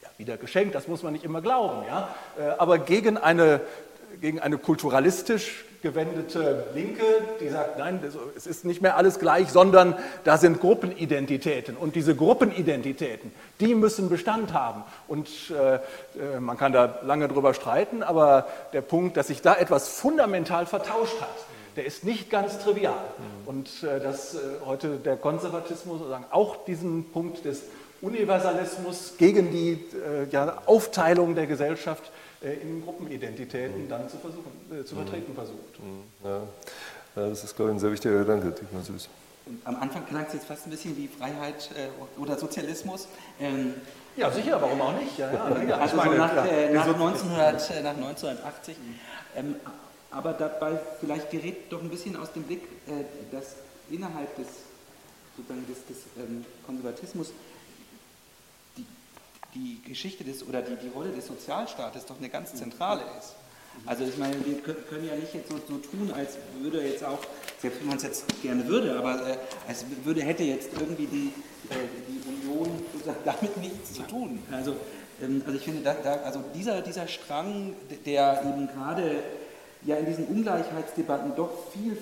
Ja, 0.03 0.09
wieder 0.17 0.39
geschenkt, 0.39 0.75
das 0.75 0.89
muss 0.89 1.03
man 1.03 1.13
nicht 1.13 1.27
immer 1.27 1.43
glauben, 1.43 1.87
ja? 1.87 2.09
Äh, 2.39 2.53
aber 2.57 2.79
gegen 2.79 3.19
eine, 3.19 3.61
gegen 4.23 4.41
eine 4.41 4.57
kulturalistisch 4.57 5.67
gewendete 5.83 6.67
Linke, 6.75 7.03
die 7.41 7.49
sagt, 7.49 7.79
nein, 7.79 8.01
es 8.37 8.47
ist 8.47 8.65
nicht 8.65 8.81
mehr 8.81 8.97
alles 8.97 9.19
gleich, 9.19 9.51
sondern 9.51 9.95
da 10.25 10.39
sind 10.39 10.61
Gruppenidentitäten. 10.61 11.77
Und 11.77 11.97
diese 11.97 12.15
Gruppenidentitäten, 12.15 13.33
die 13.61 13.75
müssen 13.75 14.09
Bestand 14.09 14.53
haben. 14.53 14.85
Und 15.09 15.29
äh, 15.51 15.75
äh, 15.75 16.41
man 16.41 16.57
kann 16.57 16.73
da 16.73 17.01
lange 17.03 17.29
drüber 17.29 17.53
streiten, 17.53 18.03
aber 18.03 18.47
der 18.73 18.81
Punkt, 18.81 19.17
dass 19.17 19.27
sich 19.27 19.43
da 19.43 19.55
etwas 19.55 19.89
fundamental 19.89 20.67
vertauscht 20.67 21.21
hat, 21.21 21.29
der 21.77 21.85
ist 21.85 22.05
nicht 22.05 22.31
ganz 22.31 22.59
trivial. 22.61 22.95
Und 23.47 23.69
äh, 23.83 23.99
dass 23.99 24.35
äh, 24.35 24.39
heute 24.65 24.97
der 24.97 25.17
Konservatismus 25.17 25.99
sozusagen 25.99 26.27
auch 26.31 26.65
diesen 26.65 27.11
Punkt 27.11 27.45
des 27.45 27.63
Universalismus 28.01 29.15
gegen 29.19 29.51
die 29.51 29.73
äh, 29.73 30.29
ja, 30.31 30.63
Aufteilung 30.67 31.35
der 31.35 31.47
Gesellschaft 31.47 32.05
äh, 32.05 32.22
in 32.43 32.83
Gruppenidentitäten 32.83 33.89
dann 33.89 34.09
zu, 34.09 34.19
versuchen, 34.19 34.51
äh, 34.71 34.85
zu 34.85 34.97
vertreten 34.97 35.35
versucht. 35.35 35.79
Mhm. 35.79 36.03
Ja. 36.25 36.43
ja. 37.17 37.29
das 37.29 37.45
ist, 37.45 37.57
glaube 37.57 37.71
ich, 37.71 37.77
ein 37.77 37.81
sehr 37.81 37.93
wichtiger 37.93 38.19
Gedanke, 38.19 38.51
Dietmar 38.51 38.83
Süß. 38.83 39.09
Am 39.65 39.77
Anfang 39.77 40.07
klang 40.07 40.25
es 40.27 40.35
jetzt 40.35 40.47
fast 40.47 40.67
ein 40.67 40.71
bisschen 40.71 40.97
wie 40.97 41.09
Freiheit 41.09 41.71
äh, 41.77 42.21
oder 42.21 42.39
Sozialismus. 42.39 43.09
Ähm, 43.41 43.75
ja, 44.17 44.31
sicher, 44.31 44.61
warum 44.61 44.81
auch 44.81 44.99
nicht? 44.99 45.19
Ja, 45.19 45.33
ja, 45.33 45.77
also 45.79 45.97
meine, 45.97 46.11
so 46.13 46.17
nach, 46.17 46.47
äh, 46.47 46.73
nach, 46.73 46.87
1900, 46.87 47.71
äh, 47.71 47.83
nach 47.83 47.97
1980. 47.97 48.77
Ähm, 49.35 49.57
aber 50.11 50.35
dabei 50.35 50.79
vielleicht 51.01 51.31
gerät 51.31 51.73
doch 51.73 51.81
ein 51.81 51.89
bisschen 51.89 52.17
aus 52.17 52.33
dem 52.33 52.43
Blick, 52.45 52.63
äh, 52.87 53.05
dass 53.35 53.57
innerhalb 53.91 54.37
des, 54.37 54.47
sozusagen 55.37 55.67
des, 55.67 55.87
des 55.87 56.05
ähm, 56.19 56.45
Konservatismus 56.67 57.33
die 59.55 59.81
Geschichte 59.87 60.25
des 60.25 60.47
oder 60.47 60.63
die, 60.63 60.77
die 60.77 60.89
Rolle 60.89 61.11
des 61.11 61.27
Sozialstaates 61.27 62.07
doch 62.07 62.19
eine 62.19 62.29
ganz 62.29 62.55
zentrale 62.55 63.03
ist. 63.19 63.35
Also 63.87 64.05
ich 64.05 64.17
meine, 64.19 64.35
wir 64.45 64.61
können 64.61 65.09
ja 65.09 65.17
nicht 65.17 65.35
jetzt 65.35 65.51
so, 65.51 65.57
so 65.57 65.79
tun, 65.79 66.13
als 66.15 66.37
würde 66.61 66.83
jetzt 66.83 67.05
auch, 67.05 67.19
selbst 67.61 67.81
wenn 67.81 67.89
man 67.89 67.97
es 67.97 68.03
jetzt 68.05 68.43
gerne 68.43 68.67
würde, 68.67 68.97
aber 68.97 69.27
äh, 69.27 69.37
als 69.67 69.85
würde, 70.05 70.23
hätte 70.23 70.45
jetzt 70.45 70.71
irgendwie 70.79 71.07
die, 71.07 71.33
äh, 71.71 71.77
die 72.09 72.51
Union 72.51 72.71
damit 73.25 73.57
nichts 73.57 73.95
zu 73.95 74.03
tun. 74.03 74.39
Also, 74.53 74.77
ähm, 75.21 75.43
also 75.45 75.59
ich 75.59 75.65
finde, 75.65 75.83
da, 75.83 75.95
da, 75.95 76.17
also 76.23 76.45
dieser, 76.55 76.81
dieser 76.83 77.09
Strang, 77.09 77.75
der 78.07 78.43
eben 78.47 78.69
gerade 78.69 79.23
ja 79.85 79.97
in 79.97 80.07
diesen 80.07 80.27
Ungleichheitsdebatten 80.27 81.35
doch 81.35 81.51
viel 81.73 81.99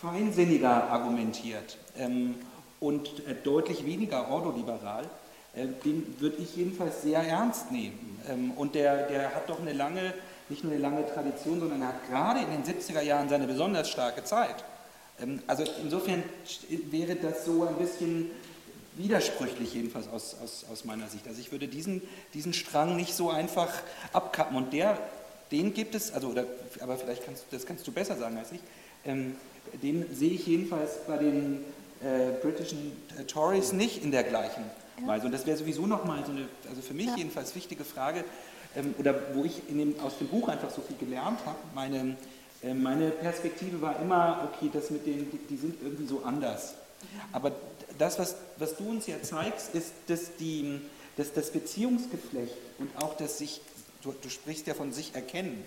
feinsinniger 0.00 0.90
argumentiert 0.90 1.76
ähm, 1.98 2.36
und 2.80 3.26
äh, 3.26 3.34
deutlich 3.42 3.84
weniger 3.84 4.30
ordoliberal, 4.30 5.04
den 5.66 6.16
würde 6.18 6.36
ich 6.38 6.56
jedenfalls 6.56 7.02
sehr 7.02 7.20
ernst 7.20 7.70
nehmen. 7.70 8.20
Ähm, 8.28 8.52
und 8.52 8.74
der, 8.74 9.08
der 9.08 9.34
hat 9.34 9.48
doch 9.48 9.60
eine 9.60 9.72
lange, 9.72 10.14
nicht 10.48 10.64
nur 10.64 10.72
eine 10.72 10.80
lange 10.80 11.06
Tradition, 11.06 11.60
sondern 11.60 11.82
er 11.82 11.88
hat 11.88 12.08
gerade 12.08 12.40
in 12.40 12.50
den 12.50 12.64
70er 12.64 13.02
Jahren 13.02 13.28
seine 13.28 13.46
besonders 13.46 13.88
starke 13.88 14.24
Zeit. 14.24 14.64
Ähm, 15.20 15.42
also 15.46 15.64
insofern 15.82 16.22
wäre 16.90 17.16
das 17.16 17.44
so 17.44 17.66
ein 17.66 17.76
bisschen 17.76 18.30
widersprüchlich, 18.96 19.74
jedenfalls 19.74 20.08
aus, 20.08 20.36
aus, 20.42 20.66
aus 20.70 20.84
meiner 20.84 21.08
Sicht. 21.08 21.26
Also 21.26 21.40
ich 21.40 21.52
würde 21.52 21.68
diesen, 21.68 22.02
diesen 22.34 22.52
Strang 22.52 22.96
nicht 22.96 23.14
so 23.14 23.30
einfach 23.30 23.72
abkappen. 24.12 24.56
Und 24.56 24.72
der, 24.72 24.98
den 25.52 25.72
gibt 25.72 25.94
es, 25.94 26.12
also, 26.12 26.28
oder, 26.28 26.44
aber 26.80 26.96
vielleicht 26.96 27.24
kannst 27.24 27.44
das 27.50 27.64
kannst 27.64 27.86
du 27.86 27.92
besser 27.92 28.16
sagen 28.16 28.36
als 28.36 28.52
ich, 28.52 28.60
ähm, 29.04 29.36
den 29.82 30.06
sehe 30.14 30.32
ich 30.32 30.46
jedenfalls 30.46 31.04
bei 31.06 31.18
den 31.18 31.64
äh, 32.00 32.32
britischen 32.42 32.92
äh, 33.18 33.24
Tories 33.24 33.72
nicht 33.72 34.02
in 34.02 34.10
der 34.10 34.24
gleichen 34.24 34.64
Weise. 35.06 35.26
Und 35.26 35.32
das 35.32 35.46
wäre 35.46 35.56
sowieso 35.56 35.86
nochmal 35.86 36.24
so 36.24 36.32
eine, 36.32 36.48
also 36.68 36.82
für 36.82 36.94
mich 36.94 37.14
jedenfalls 37.16 37.54
wichtige 37.54 37.84
Frage, 37.84 38.24
ähm, 38.76 38.94
oder 38.98 39.14
wo 39.34 39.44
ich 39.44 39.62
dem, 39.68 39.98
aus 40.00 40.18
dem 40.18 40.28
Buch 40.28 40.48
einfach 40.48 40.70
so 40.70 40.82
viel 40.82 40.96
gelernt 40.96 41.40
habe. 41.44 41.58
Meine, 41.74 42.16
äh, 42.62 42.74
meine 42.74 43.10
Perspektive 43.10 43.80
war 43.80 44.00
immer, 44.00 44.50
okay, 44.52 44.70
das 44.72 44.90
mit 44.90 45.06
denen, 45.06 45.30
die, 45.30 45.38
die, 45.38 45.56
sind 45.56 45.82
irgendwie 45.82 46.06
so 46.06 46.22
anders. 46.24 46.74
Aber 47.32 47.52
das, 47.98 48.18
was, 48.18 48.36
was 48.58 48.76
du 48.76 48.88
uns 48.88 49.06
ja 49.06 49.20
zeigst, 49.22 49.74
ist, 49.74 49.92
dass, 50.08 50.36
die, 50.36 50.80
dass 51.16 51.32
das 51.32 51.50
Beziehungsgeflecht 51.50 52.56
und 52.78 52.90
auch 52.96 53.16
das 53.16 53.38
sich, 53.38 53.60
du, 54.02 54.12
du 54.20 54.28
sprichst 54.28 54.66
ja 54.66 54.74
von 54.74 54.92
sich 54.92 55.14
erkennen, 55.14 55.64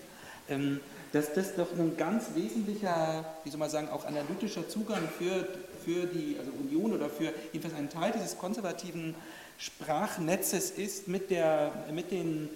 ähm, 0.48 0.80
dass 1.12 1.34
das 1.34 1.54
doch 1.54 1.70
ein 1.72 1.96
ganz 1.96 2.24
wesentlicher, 2.34 3.24
wie 3.44 3.50
soll 3.50 3.58
man 3.58 3.70
sagen, 3.70 3.88
auch 3.88 4.06
analytischer 4.06 4.68
Zugang 4.68 5.08
für, 5.18 5.46
für 5.84 6.06
die 6.06 6.36
also 6.38 6.50
Union 6.52 6.92
oder 6.92 7.08
für 7.08 7.32
jedenfalls 7.52 7.74
einen 7.74 7.90
Teil 7.90 8.12
dieses 8.12 8.38
konservativen 8.38 9.14
Sprachnetzes 9.58 10.70
ist, 10.70 11.08
mit, 11.08 11.30
der, 11.30 11.72
mit, 11.92 12.10
den, 12.10 12.48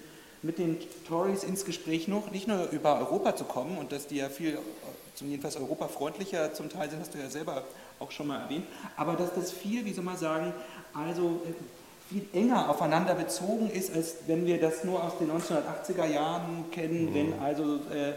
mit 0.43 0.59
den 0.59 0.78
Tories 1.07 1.44
ins 1.44 1.65
Gespräch 1.65 2.09
noch, 2.09 2.31
nicht 2.31 2.48
nur 2.48 2.70
über 2.70 2.98
Europa 2.98 3.36
zu 3.36 3.44
kommen 3.44 3.78
und 3.78 3.93
dass 3.93 4.07
die 4.07 4.16
ja 4.16 4.28
viel, 4.28 4.59
zum 5.15 5.28
jedenfalls 5.28 5.57
europafreundlicher 5.57 6.53
zum 6.53 6.69
Teil 6.69 6.90
sind, 6.90 7.01
hast 7.01 7.15
du 7.15 7.19
ja 7.19 7.31
selber 7.31 7.65
auch 7.98 8.11
schon 8.11 8.27
mal 8.27 8.43
erwähnt, 8.43 8.65
aber 8.97 9.15
dass 9.15 9.35
das 9.35 9.53
viel, 9.53 9.85
wie 9.85 9.93
soll 9.93 10.05
man 10.05 10.16
sagen, 10.16 10.53
also 10.93 11.40
äh, 11.44 11.53
viel 12.09 12.27
enger 12.32 12.70
aufeinander 12.70 13.15
bezogen 13.15 13.70
ist, 13.70 13.94
als 13.94 14.16
wenn 14.27 14.47
wir 14.47 14.61
das 14.61 14.85
nur 14.85 15.03
aus 15.03 15.19
den 15.19 15.31
1980er 15.31 16.07
Jahren 16.07 16.70
kennen, 16.70 17.07
mhm. 17.07 17.15
wenn 17.15 17.39
also 17.40 17.77
äh, 17.93 18.15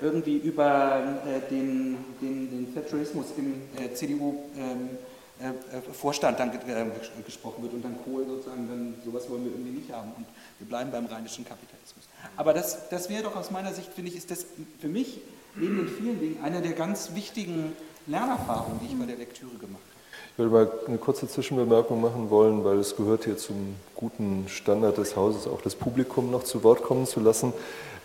irgendwie 0.00 0.36
über 0.36 1.02
äh, 1.26 1.40
den, 1.50 1.96
den, 2.20 2.48
den 2.50 2.72
Thatcherismus 2.74 3.26
im 3.36 3.62
äh, 3.78 3.92
CDU-Vorstand 3.94 6.40
ähm, 6.40 6.48
äh, 6.48 6.74
dann 6.74 6.92
gesprochen 7.24 7.62
wird 7.62 7.74
und 7.74 7.84
dann 7.84 7.96
Kohl 8.04 8.26
sozusagen, 8.26 8.68
dann 8.68 8.94
sowas 9.04 9.30
wollen 9.30 9.44
wir 9.44 9.52
irgendwie 9.52 9.78
nicht 9.80 9.92
haben 9.92 10.12
und 10.16 10.26
wir 10.58 10.68
bleiben 10.68 10.90
beim 10.90 11.06
rheinischen 11.06 11.44
Kapitalismus. 11.44 12.08
Aber 12.36 12.52
das, 12.52 12.88
das 12.90 13.08
wäre 13.08 13.22
doch 13.22 13.36
aus 13.36 13.50
meiner 13.50 13.72
Sicht, 13.72 13.90
finde 13.92 14.10
ich, 14.10 14.16
ist 14.16 14.30
das 14.30 14.44
für 14.80 14.88
mich 14.88 15.20
neben 15.54 15.78
den 15.78 15.88
vielen 15.88 16.20
Dingen 16.20 16.38
eine 16.42 16.60
der 16.60 16.72
ganz 16.72 17.14
wichtigen 17.14 17.72
Lernerfahrungen, 18.06 18.80
die 18.80 18.92
ich 18.92 18.98
bei 18.98 19.06
der 19.06 19.16
Lektüre 19.16 19.52
gemacht 19.52 19.82
habe. 19.82 19.96
Ich 20.32 20.38
würde 20.38 20.52
mal 20.52 20.70
eine 20.86 20.98
kurze 20.98 21.26
Zwischenbemerkung 21.26 21.98
machen 21.98 22.28
wollen, 22.28 22.62
weil 22.62 22.78
es 22.78 22.94
gehört 22.94 23.24
hier 23.24 23.38
zum 23.38 23.74
guten 23.94 24.44
Standard 24.48 24.98
des 24.98 25.16
Hauses, 25.16 25.46
auch 25.46 25.62
das 25.62 25.74
Publikum 25.74 26.30
noch 26.30 26.44
zu 26.44 26.62
Wort 26.62 26.82
kommen 26.82 27.06
zu 27.06 27.20
lassen. 27.20 27.54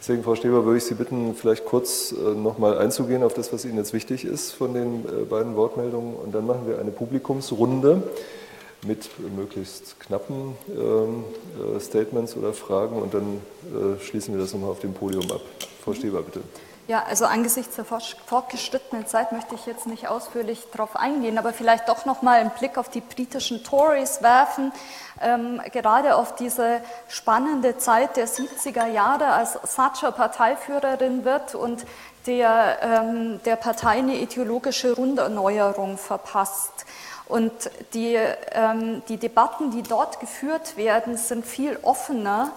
Deswegen, 0.02 0.24
Frau 0.24 0.34
Steber, 0.34 0.66
würde 0.66 0.80
ich 0.80 0.86
Sie 0.86 0.96
bitten, 0.96 1.36
vielleicht 1.36 1.64
kurz 1.64 2.12
äh, 2.12 2.16
nochmal 2.16 2.80
einzugehen 2.80 3.22
auf 3.22 3.36
das, 3.36 3.54
was 3.54 3.66
Ihnen 3.66 3.78
jetzt 3.78 3.94
wichtig 3.94 4.26
ist 4.26 4.52
von 4.52 4.74
den 4.74 5.06
äh, 5.06 5.26
beiden 5.30 5.56
Wortmeldungen. 5.56 6.16
Und 6.16 6.34
dann 6.34 6.48
machen 6.48 6.62
wir 6.66 6.80
eine 6.80 6.90
Publikumsrunde 6.90 8.02
mit 8.84 9.12
möglichst 9.38 10.00
knappen 10.00 10.56
ähm, 10.76 11.24
äh, 11.76 11.80
Statements 11.80 12.36
oder 12.36 12.52
Fragen 12.52 13.00
und 13.00 13.14
dann 13.14 13.42
schließen 14.02 14.34
wir 14.34 14.42
das 14.42 14.54
nochmal 14.54 14.72
auf 14.72 14.80
dem 14.80 14.94
Podium 14.94 15.32
ab. 15.32 15.42
Frau 15.84 15.94
Steber, 15.94 16.24
bitte. 16.24 16.40
Ja, 16.88 17.04
also 17.08 17.26
angesichts 17.26 17.76
der 17.76 17.86
fortgeschrittenen 17.86 19.06
Zeit 19.06 19.32
möchte 19.32 19.56
ich 19.56 19.66
jetzt 19.66 19.86
nicht 19.86 20.08
ausführlich 20.08 20.68
darauf 20.72 20.96
eingehen, 20.96 21.38
aber 21.38 21.54
vielleicht 21.54 21.88
doch 21.88 22.06
noch 22.06 22.22
mal 22.22 22.40
einen 22.40 22.50
Blick 22.50 22.78
auf 22.78 22.90
die 22.90 23.02
britischen 23.02 23.64
Tories 23.64 24.22
werfen, 24.22 24.72
ähm, 25.22 25.62
gerade 25.72 26.16
auf 26.16 26.36
diese 26.36 26.82
spannende 27.08 27.78
Zeit 27.78 28.18
der 28.18 28.28
70er 28.28 28.88
Jahre, 28.88 29.28
als 29.28 29.60
Thatcher 29.76 30.12
Parteiführerin 30.12 31.24
wird 31.24 31.54
und 31.54 31.86
der, 32.26 32.80
ähm, 32.82 33.40
der 33.46 33.56
Partei 33.56 34.00
eine 34.00 34.16
ideologische 34.16 34.94
Runderneuerung 34.94 35.98
verpasst. 35.98 36.86
Und 37.28 37.54
die, 37.94 38.18
ähm, 38.52 39.04
die 39.08 39.18
Debatten, 39.18 39.72
die 39.72 39.84
dort 39.84 40.20
geführt 40.20 40.76
werden, 40.76 41.16
sind 41.16 41.46
viel 41.46 41.80
offener 41.82 42.52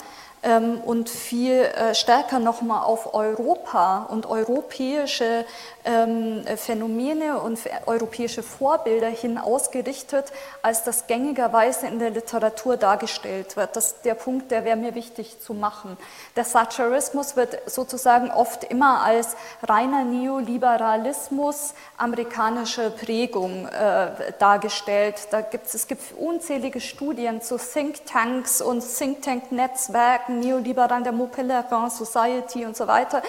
ähm, 0.45 0.81
und 0.85 1.09
viel 1.09 1.53
äh, 1.53 1.95
stärker 1.95 2.39
nochmal 2.39 2.85
auf 2.85 3.15
Europa 3.15 4.07
und 4.11 4.27
europäische 4.27 5.45
ähm, 5.85 6.45
Phänomene 6.57 7.41
und 7.41 7.59
europäische 7.87 8.43
Vorbilder 8.43 9.09
hin 9.09 9.39
ausgerichtet, 9.39 10.33
als 10.62 10.85
das 10.85 11.07
gängigerweise 11.07 11.87
in 11.87 11.99
der 11.99 12.11
Literatur 12.11 12.77
dargestellt 12.77 13.57
wird. 13.57 13.77
Das 13.77 13.87
ist 13.89 14.05
der 14.05 14.15
Punkt, 14.15 14.51
der 14.51 14.65
wäre 14.65 14.77
mir 14.77 14.95
wichtig 14.95 15.41
zu 15.41 15.55
machen. 15.55 15.97
Der 16.37 16.45
Thatcherismus 16.45 17.37
wird 17.37 17.59
sozusagen 17.66 18.31
oft 18.31 18.65
immer 18.65 19.03
als 19.03 19.37
reiner 19.62 20.05
Neoliberalismus 20.05 21.75
amerikanischer 21.97 22.91
Prägung 22.91 23.69
äh, 23.69 24.33
dargestellt. 24.39 25.29
Da 25.31 25.41
gibt's, 25.41 25.75
es 25.75 25.87
gibt 25.87 26.03
unzählige 26.16 26.81
Studien 26.81 27.41
zu 27.41 27.57
Thinktanks 27.59 28.61
und 28.61 28.83
Thinktank-Netzwerken, 28.83 30.34
Neoliberalen, 30.40 31.05
der 31.05 31.12
Mont 31.12 31.32
Pelerin 31.32 31.90
Society 31.90 32.65
und 32.65 32.77
so 32.77 32.86
weiter, 32.86 33.23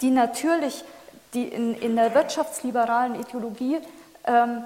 die 0.00 0.10
natürlich 0.10 0.84
die 1.34 1.48
in, 1.48 1.74
in 1.74 1.96
der 1.96 2.14
wirtschaftsliberalen 2.14 3.20
Ideologie 3.20 3.78
ähm, 4.24 4.64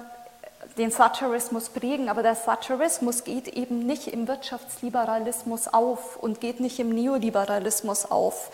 den 0.77 0.89
Thatcherismus 0.89 1.69
prägen, 1.69 2.07
aber 2.07 2.23
der 2.23 2.41
Thatcherismus 2.41 3.23
geht 3.23 3.49
eben 3.49 3.79
nicht 3.79 4.07
im 4.07 4.27
Wirtschaftsliberalismus 4.27 5.67
auf 5.67 6.17
und 6.17 6.39
geht 6.39 6.59
nicht 6.59 6.79
im 6.79 6.89
Neoliberalismus 6.89 8.09
auf. 8.09 8.51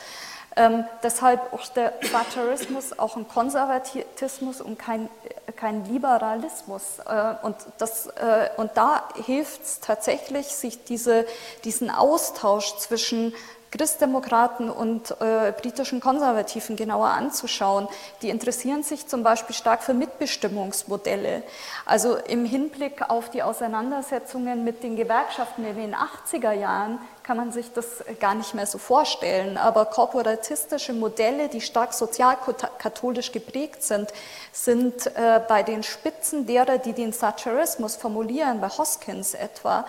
Ähm, 0.56 0.86
deshalb 1.04 1.54
auch 1.54 1.68
der 1.68 2.00
Thatcherismus 2.00 2.98
auch 2.98 3.16
ein 3.18 3.28
Konservatismus 3.28 4.62
und 4.62 4.80
kein, 4.80 5.10
kein 5.58 5.86
Liberalismus. 5.86 7.00
Äh, 7.06 7.36
und, 7.42 7.56
das, 7.78 8.08
äh, 8.08 8.50
und 8.58 8.72
da 8.76 9.10
hilft 9.26 9.64
es 9.64 9.80
tatsächlich, 9.80 10.48
sich 10.48 10.84
diese, 10.84 11.26
diesen 11.64 11.90
Austausch 11.90 12.78
zwischen 12.78 13.34
Christdemokraten 13.72 14.70
und 14.70 15.12
äh, 15.20 15.52
britischen 15.52 16.00
Konservativen 16.00 16.76
genauer 16.76 17.08
anzuschauen. 17.08 17.88
Die 18.22 18.30
interessieren 18.30 18.84
sich 18.84 19.08
zum 19.08 19.24
Beispiel 19.24 19.56
stark 19.56 19.84
für 19.84 19.94
Mitbestimmungsmodelle. 19.94 21.44
Also 21.86 22.16
im 22.16 22.46
Hinblick 22.46 23.10
auf 23.10 23.30
die 23.30 23.44
Auseinandersetzungen 23.44 24.64
mit 24.64 24.84
den 24.84 24.96
Gewerkschaften 24.96 25.66
in 25.66 25.76
den 25.76 25.96
80er 25.96 26.54
Jahren 26.54 27.00
kann 27.24 27.36
man 27.36 27.52
sich 27.52 27.74
das 27.74 28.06
gar 28.22 28.36
nicht 28.36 28.54
mehr 28.54 28.66
so 28.66 28.78
vorstellen. 28.78 29.58
Aber 29.58 29.86
korporatistische 29.86 30.94
Modelle, 30.94 31.50
die 31.50 31.60
stark 31.60 31.94
sozialkatholisch 31.94 33.34
geprägt 33.34 33.84
sind, 33.84 34.14
sind 34.54 35.08
äh, 35.08 35.42
bei 35.46 35.62
den 35.62 35.84
Spitzen 35.84 36.46
derer, 36.46 36.78
die 36.78 36.94
den 36.94 37.12
Thatcherismus 37.12 37.98
formulieren, 37.98 38.62
bei 38.62 38.70
Hoskins 38.70 39.34
etwa, 39.34 39.86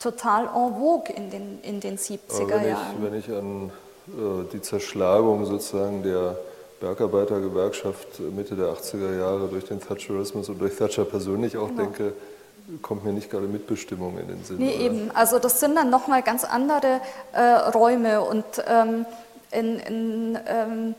total 0.00 0.46
en 0.46 0.74
vogue 0.74 1.14
in 1.14 1.30
den, 1.30 1.60
in 1.62 1.80
den 1.80 1.96
70er 1.96 2.48
wenn 2.48 2.68
Jahren. 2.68 2.96
Ich, 2.96 3.02
wenn 3.04 3.18
ich 3.18 3.30
an 3.30 3.70
äh, 4.08 4.52
die 4.52 4.60
Zerschlagung 4.60 5.46
sozusagen 5.46 6.02
der 6.02 6.36
Bergarbeitergewerkschaft 6.80 8.20
Mitte 8.20 8.56
der 8.56 8.68
80er 8.68 9.18
Jahre 9.18 9.48
durch 9.48 9.66
den 9.66 9.80
Thatcherismus 9.80 10.48
und 10.48 10.58
durch 10.60 10.76
Thatcher 10.76 11.04
persönlich 11.04 11.56
auch 11.58 11.68
genau. 11.68 11.82
denke, 11.82 12.14
kommt 12.82 13.04
mir 13.04 13.12
nicht 13.12 13.30
gerade 13.30 13.46
Mitbestimmung 13.46 14.18
in 14.18 14.28
den 14.28 14.44
Sinn. 14.44 14.56
Nee, 14.58 14.74
oder? 14.74 14.80
eben. 14.80 15.10
Also 15.12 15.38
das 15.38 15.60
sind 15.60 15.76
dann 15.76 15.90
nochmal 15.90 16.22
ganz 16.22 16.44
andere 16.44 17.00
äh, 17.32 17.42
Räume 17.42 18.22
und 18.22 18.44
ähm, 18.66 19.04
in, 19.52 19.78
in 19.80 20.38
ähm, 20.46 20.94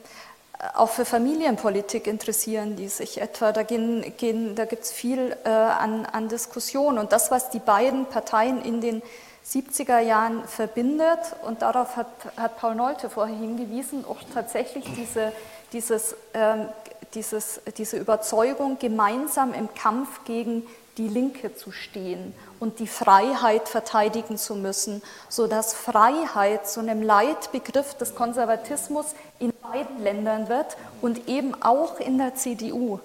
auch 0.75 0.89
für 0.89 1.05
Familienpolitik 1.05 2.07
interessieren 2.07 2.75
die 2.75 2.87
sich 2.87 3.19
etwa. 3.21 3.51
Da, 3.51 3.63
da 3.63 4.65
gibt 4.65 4.83
es 4.83 4.91
viel 4.91 5.35
äh, 5.43 5.49
an, 5.49 6.05
an 6.05 6.27
Diskussion. 6.27 6.97
Und 6.97 7.11
das, 7.11 7.31
was 7.31 7.49
die 7.49 7.59
beiden 7.59 8.05
Parteien 8.05 8.61
in 8.61 8.81
den 8.81 9.01
70er 9.45 9.99
Jahren 9.99 10.47
verbindet, 10.47 11.19
und 11.45 11.63
darauf 11.63 11.95
hat, 11.95 12.07
hat 12.37 12.57
Paul 12.57 12.75
Nolte 12.75 13.09
vorher 13.09 13.35
hingewiesen, 13.35 14.05
auch 14.05 14.19
tatsächlich 14.33 14.85
diese, 14.95 15.31
dieses, 15.73 16.15
ähm, 16.33 16.67
dieses, 17.15 17.59
diese 17.77 17.97
Überzeugung, 17.97 18.77
gemeinsam 18.77 19.53
im 19.53 19.73
Kampf 19.73 20.23
gegen 20.25 20.63
die 20.97 21.07
Linke 21.07 21.55
zu 21.55 21.71
stehen 21.71 22.35
und 22.61 22.77
die 22.77 22.87
Freiheit 22.87 23.67
verteidigen 23.67 24.37
zu 24.37 24.55
müssen, 24.55 25.01
sodass 25.27 25.73
Freiheit 25.73 26.69
zu 26.69 26.79
einem 26.79 27.01
Leitbegriff 27.01 27.95
des 27.95 28.13
Konservatismus 28.13 29.07
in 29.39 29.51
beiden 29.63 30.01
Ländern 30.03 30.47
wird 30.47 30.77
und 31.01 31.27
eben 31.27 31.61
auch 31.63 31.99
in 31.99 32.19
der 32.19 32.35
CDU. 32.35 32.99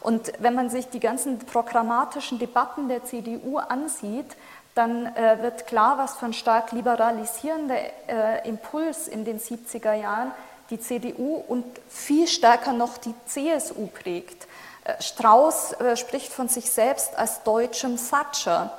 Und 0.00 0.32
wenn 0.38 0.54
man 0.54 0.70
sich 0.70 0.88
die 0.88 0.98
ganzen 0.98 1.38
programmatischen 1.38 2.38
Debatten 2.38 2.88
der 2.88 3.04
CDU 3.04 3.58
ansieht, 3.58 4.34
dann 4.74 5.14
äh, 5.14 5.42
wird 5.42 5.66
klar, 5.66 5.98
was 5.98 6.16
für 6.16 6.24
ein 6.24 6.32
stark 6.32 6.72
liberalisierender 6.72 7.76
äh, 8.08 8.48
Impuls 8.48 9.08
in 9.08 9.26
den 9.26 9.38
70er 9.38 9.92
Jahren 9.92 10.32
die 10.70 10.80
CDU 10.80 11.36
und 11.46 11.66
viel 11.90 12.26
stärker 12.26 12.72
noch 12.72 12.96
die 12.96 13.14
CSU 13.26 13.88
prägt. 13.88 14.46
Äh, 14.84 15.02
Strauß 15.02 15.74
äh, 15.74 15.96
spricht 15.98 16.32
von 16.32 16.48
sich 16.48 16.70
selbst 16.70 17.14
als 17.18 17.42
deutschem 17.42 17.98
Thatcher, 17.98 18.72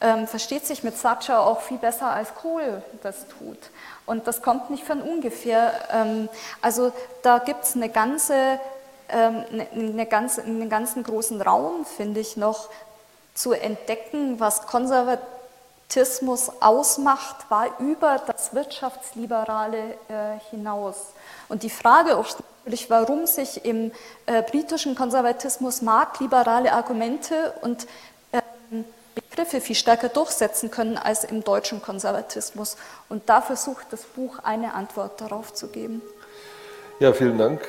ähm, 0.00 0.26
versteht 0.26 0.66
sich 0.66 0.82
mit 0.82 1.00
Thatcher 1.00 1.40
auch 1.40 1.60
viel 1.60 1.78
besser 1.78 2.10
als 2.10 2.34
Kohl 2.34 2.82
das 3.02 3.26
tut. 3.38 3.58
Und 4.06 4.26
das 4.26 4.42
kommt 4.42 4.70
nicht 4.70 4.84
von 4.84 5.00
ungefähr. 5.00 5.72
Ähm, 5.90 6.28
also 6.60 6.92
da 7.22 7.38
gibt 7.38 7.64
es 7.64 7.74
eine 7.74 7.88
ganze, 7.88 8.58
ähm, 9.08 9.44
eine, 9.52 9.68
eine 9.72 10.06
ganze, 10.06 10.42
einen 10.42 10.68
ganzen 10.68 11.02
großen 11.02 11.40
Raum, 11.40 11.84
finde 11.84 12.20
ich, 12.20 12.36
noch 12.36 12.68
zu 13.34 13.52
entdecken, 13.52 14.38
was 14.40 14.66
Konservatismus 14.66 16.50
ausmacht, 16.60 17.50
war 17.50 17.78
über 17.80 18.20
das 18.26 18.54
Wirtschaftsliberale 18.54 19.78
äh, 20.08 20.38
hinaus. 20.50 20.96
Und 21.48 21.62
die 21.62 21.70
Frage 21.70 22.16
auch 22.16 22.26
natürlich, 22.64 22.90
warum 22.90 23.26
sich 23.26 23.64
im 23.64 23.92
äh, 24.26 24.42
britischen 24.42 24.94
Konservatismus 24.94 25.82
marktliberale 25.82 26.72
Argumente 26.72 27.54
und 27.62 27.86
ähm, 28.32 28.84
Begriffe 29.34 29.60
viel 29.60 29.74
stärker 29.74 30.08
durchsetzen 30.08 30.70
können 30.70 30.96
als 30.96 31.24
im 31.24 31.42
deutschen 31.42 31.82
Konservatismus. 31.82 32.76
Und 33.08 33.28
da 33.28 33.42
versucht 33.42 33.86
das 33.90 34.04
Buch 34.04 34.38
eine 34.44 34.74
Antwort 34.74 35.20
darauf 35.20 35.52
zu 35.52 35.68
geben. 35.68 36.02
Ja, 37.00 37.12
vielen 37.12 37.36
Dank. 37.36 37.60